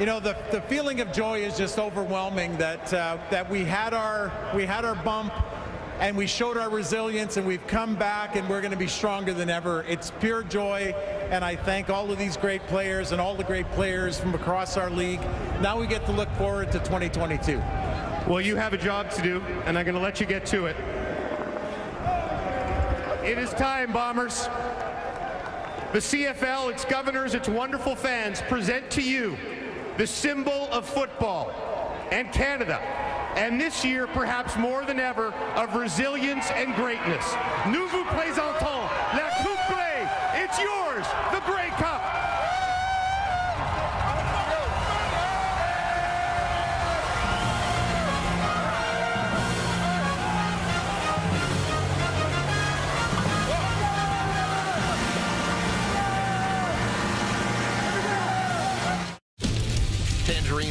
you 0.00 0.06
know, 0.06 0.18
the, 0.18 0.34
the 0.50 0.62
feeling 0.62 1.02
of 1.02 1.12
joy 1.12 1.40
is 1.40 1.58
just 1.58 1.78
overwhelming 1.78 2.56
that, 2.56 2.90
uh, 2.94 3.18
that 3.30 3.50
we, 3.50 3.64
had 3.64 3.92
our, 3.92 4.32
we 4.54 4.64
had 4.64 4.86
our 4.86 4.94
bump 4.94 5.30
and 6.00 6.16
we 6.16 6.26
showed 6.26 6.56
our 6.56 6.70
resilience 6.70 7.36
and 7.36 7.46
we've 7.46 7.66
come 7.66 7.96
back 7.96 8.34
and 8.34 8.48
we're 8.48 8.62
going 8.62 8.70
to 8.70 8.78
be 8.78 8.86
stronger 8.86 9.34
than 9.34 9.50
ever. 9.50 9.84
It's 9.86 10.10
pure 10.12 10.42
joy 10.42 10.94
and 11.28 11.44
I 11.44 11.54
thank 11.54 11.90
all 11.90 12.10
of 12.10 12.18
these 12.18 12.38
great 12.38 12.62
players 12.62 13.12
and 13.12 13.20
all 13.20 13.34
the 13.34 13.44
great 13.44 13.70
players 13.72 14.18
from 14.18 14.34
across 14.34 14.78
our 14.78 14.88
league. 14.88 15.20
Now 15.60 15.78
we 15.78 15.86
get 15.86 16.06
to 16.06 16.12
look 16.12 16.30
forward 16.30 16.72
to 16.72 16.78
2022. 16.78 17.58
Well, 18.26 18.40
you 18.40 18.56
have 18.56 18.72
a 18.72 18.78
job 18.78 19.10
to 19.10 19.22
do, 19.22 19.42
and 19.66 19.76
I'm 19.76 19.84
going 19.84 19.96
to 19.96 20.00
let 20.00 20.18
you 20.18 20.24
get 20.24 20.46
to 20.46 20.64
it. 20.64 20.76
It 23.22 23.36
is 23.36 23.50
time, 23.50 23.92
Bombers. 23.92 24.46
The 25.92 25.98
CFL, 25.98 26.70
its 26.70 26.86
governors, 26.86 27.34
its 27.34 27.50
wonderful 27.50 27.94
fans 27.96 28.40
present 28.40 28.90
to 28.92 29.02
you 29.02 29.36
the 30.00 30.06
symbol 30.06 30.66
of 30.72 30.88
football 30.88 31.52
and 32.10 32.32
Canada. 32.32 32.78
And 33.36 33.60
this 33.60 33.84
year, 33.84 34.06
perhaps 34.06 34.56
more 34.56 34.82
than 34.86 34.98
ever, 34.98 35.26
of 35.56 35.74
resilience 35.74 36.50
and 36.52 36.74
greatness. 36.74 37.22
Nous 37.68 37.86
vous 37.88 38.04
la 38.06 39.28
Coupe. 39.42 40.08
It's 40.32 40.58
yours, 40.58 41.04
the 41.32 41.40
Grey 41.44 41.59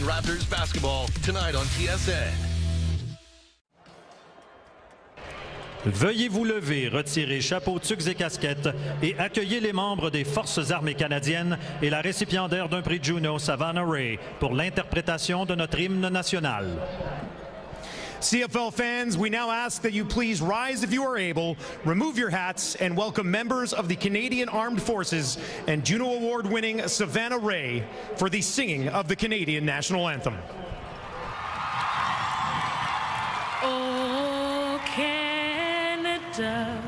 Raptors 0.10 0.50
basketball 0.50 1.06
tonight 1.24 1.54
on 1.54 1.66
TSN. 1.78 2.34
Veuillez 5.86 6.28
vous 6.28 6.46
lever, 6.46 6.90
retirer 6.90 7.42
chapeau, 7.42 7.78
tucs 7.78 8.08
et 8.08 8.16
casquettes 8.16 8.70
et 9.04 9.16
accueillez 9.20 9.60
les 9.60 9.72
membres 9.72 10.10
des 10.10 10.24
Forces 10.24 10.72
armées 10.72 10.96
canadiennes 10.96 11.60
et 11.84 11.92
la 11.92 12.02
récipiendaire 12.02 12.70
d'un 12.70 12.82
prix 12.82 13.00
Juno, 13.00 13.38
Savannah 13.38 13.86
Ray, 13.86 14.18
pour 14.40 14.56
l'interprétation 14.56 15.46
de 15.46 15.54
notre 15.54 15.80
hymne 15.80 16.10
national. 16.10 16.66
CFL 18.20 18.74
fans, 18.74 19.18
we 19.18 19.30
now 19.30 19.50
ask 19.50 19.82
that 19.82 19.94
you 19.94 20.04
please 20.04 20.42
rise 20.42 20.84
if 20.84 20.92
you 20.92 21.04
are 21.04 21.18
able, 21.18 21.56
remove 21.86 22.18
your 22.18 22.30
hats, 22.30 22.76
and 22.76 22.98
welcome 22.98 23.32
members 23.32 23.72
of 23.72 23.88
the 23.88 23.96
Canadian 23.96 24.50
Armed 24.50 24.82
Forces 24.82 25.38
and 25.68 25.86
Juno 25.86 26.16
Award 26.16 26.46
winning 26.46 26.86
Savannah 26.90 27.40
Ré 27.40 27.86
for 28.18 28.30
the 28.30 28.42
singing 28.42 28.90
of 28.90 29.08
the 29.08 29.16
Canadian 29.16 29.66
National 29.66 30.10
Anthem. 30.10 30.36
Oh, 33.64 34.82
Canada, 34.86 36.84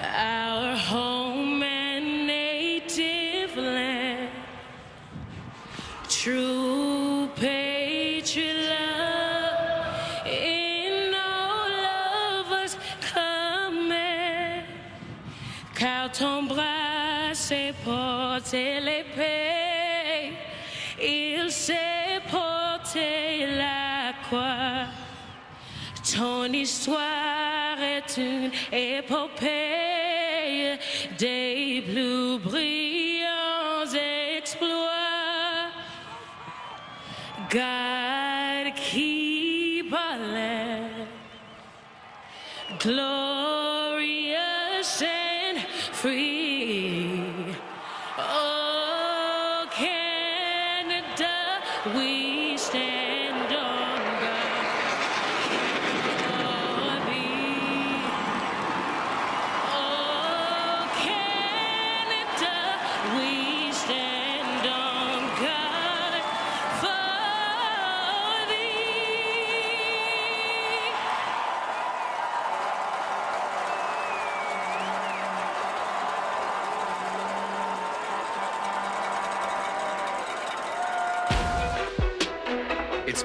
our 0.00 0.76
home 0.76 1.62
and 1.62 2.26
native 2.26 3.56
land, 3.56 4.30
true. 6.08 7.28
Sait 17.48 17.72
porter 17.82 18.78
l'épée, 18.78 20.34
il 21.02 21.50
sait 21.50 22.20
porter 22.30 23.46
la 23.56 24.12
croix. 24.24 24.84
Ton 26.14 26.52
histoire 26.52 27.80
est 27.80 28.18
une 28.18 28.50
épopée 28.70 30.78
des 31.18 31.82
plus 31.88 32.38
brillants 32.38 33.94
exploits. 34.36 35.70
God 37.50 38.74
keep 38.76 39.90
our 39.90 40.18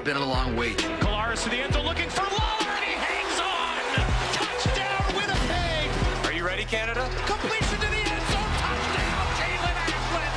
been 0.04 0.16
a 0.18 0.24
long 0.24 0.54
wait. 0.54 0.76
Collaros 1.00 1.42
to 1.44 1.48
the 1.48 1.56
end 1.56 1.72
zone 1.72 1.86
looking 1.86 2.10
for 2.10 2.20
Lawler, 2.20 2.72
and 2.76 2.84
he 2.84 2.92
hangs 2.92 3.40
on. 3.40 3.78
Touchdown, 4.34 5.16
Winnipeg. 5.16 5.90
Are 6.26 6.32
you 6.32 6.44
ready, 6.44 6.64
Canada? 6.64 7.08
Completion 7.24 7.78
to 7.80 7.86
the 7.86 7.96
end 7.96 8.26
zone. 8.28 8.52
Touchdown, 8.60 9.26
Jaelon 9.40 9.76
Acklin. 9.88 10.30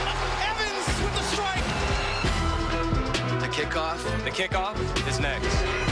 Evans 0.47 0.87
with 1.03 1.15
the 1.15 1.23
strike. 1.33 1.67
The 3.41 3.49
kickoff. 3.49 3.99
The 4.23 4.31
kickoff 4.31 5.07
is 5.07 5.19
next. 5.19 5.86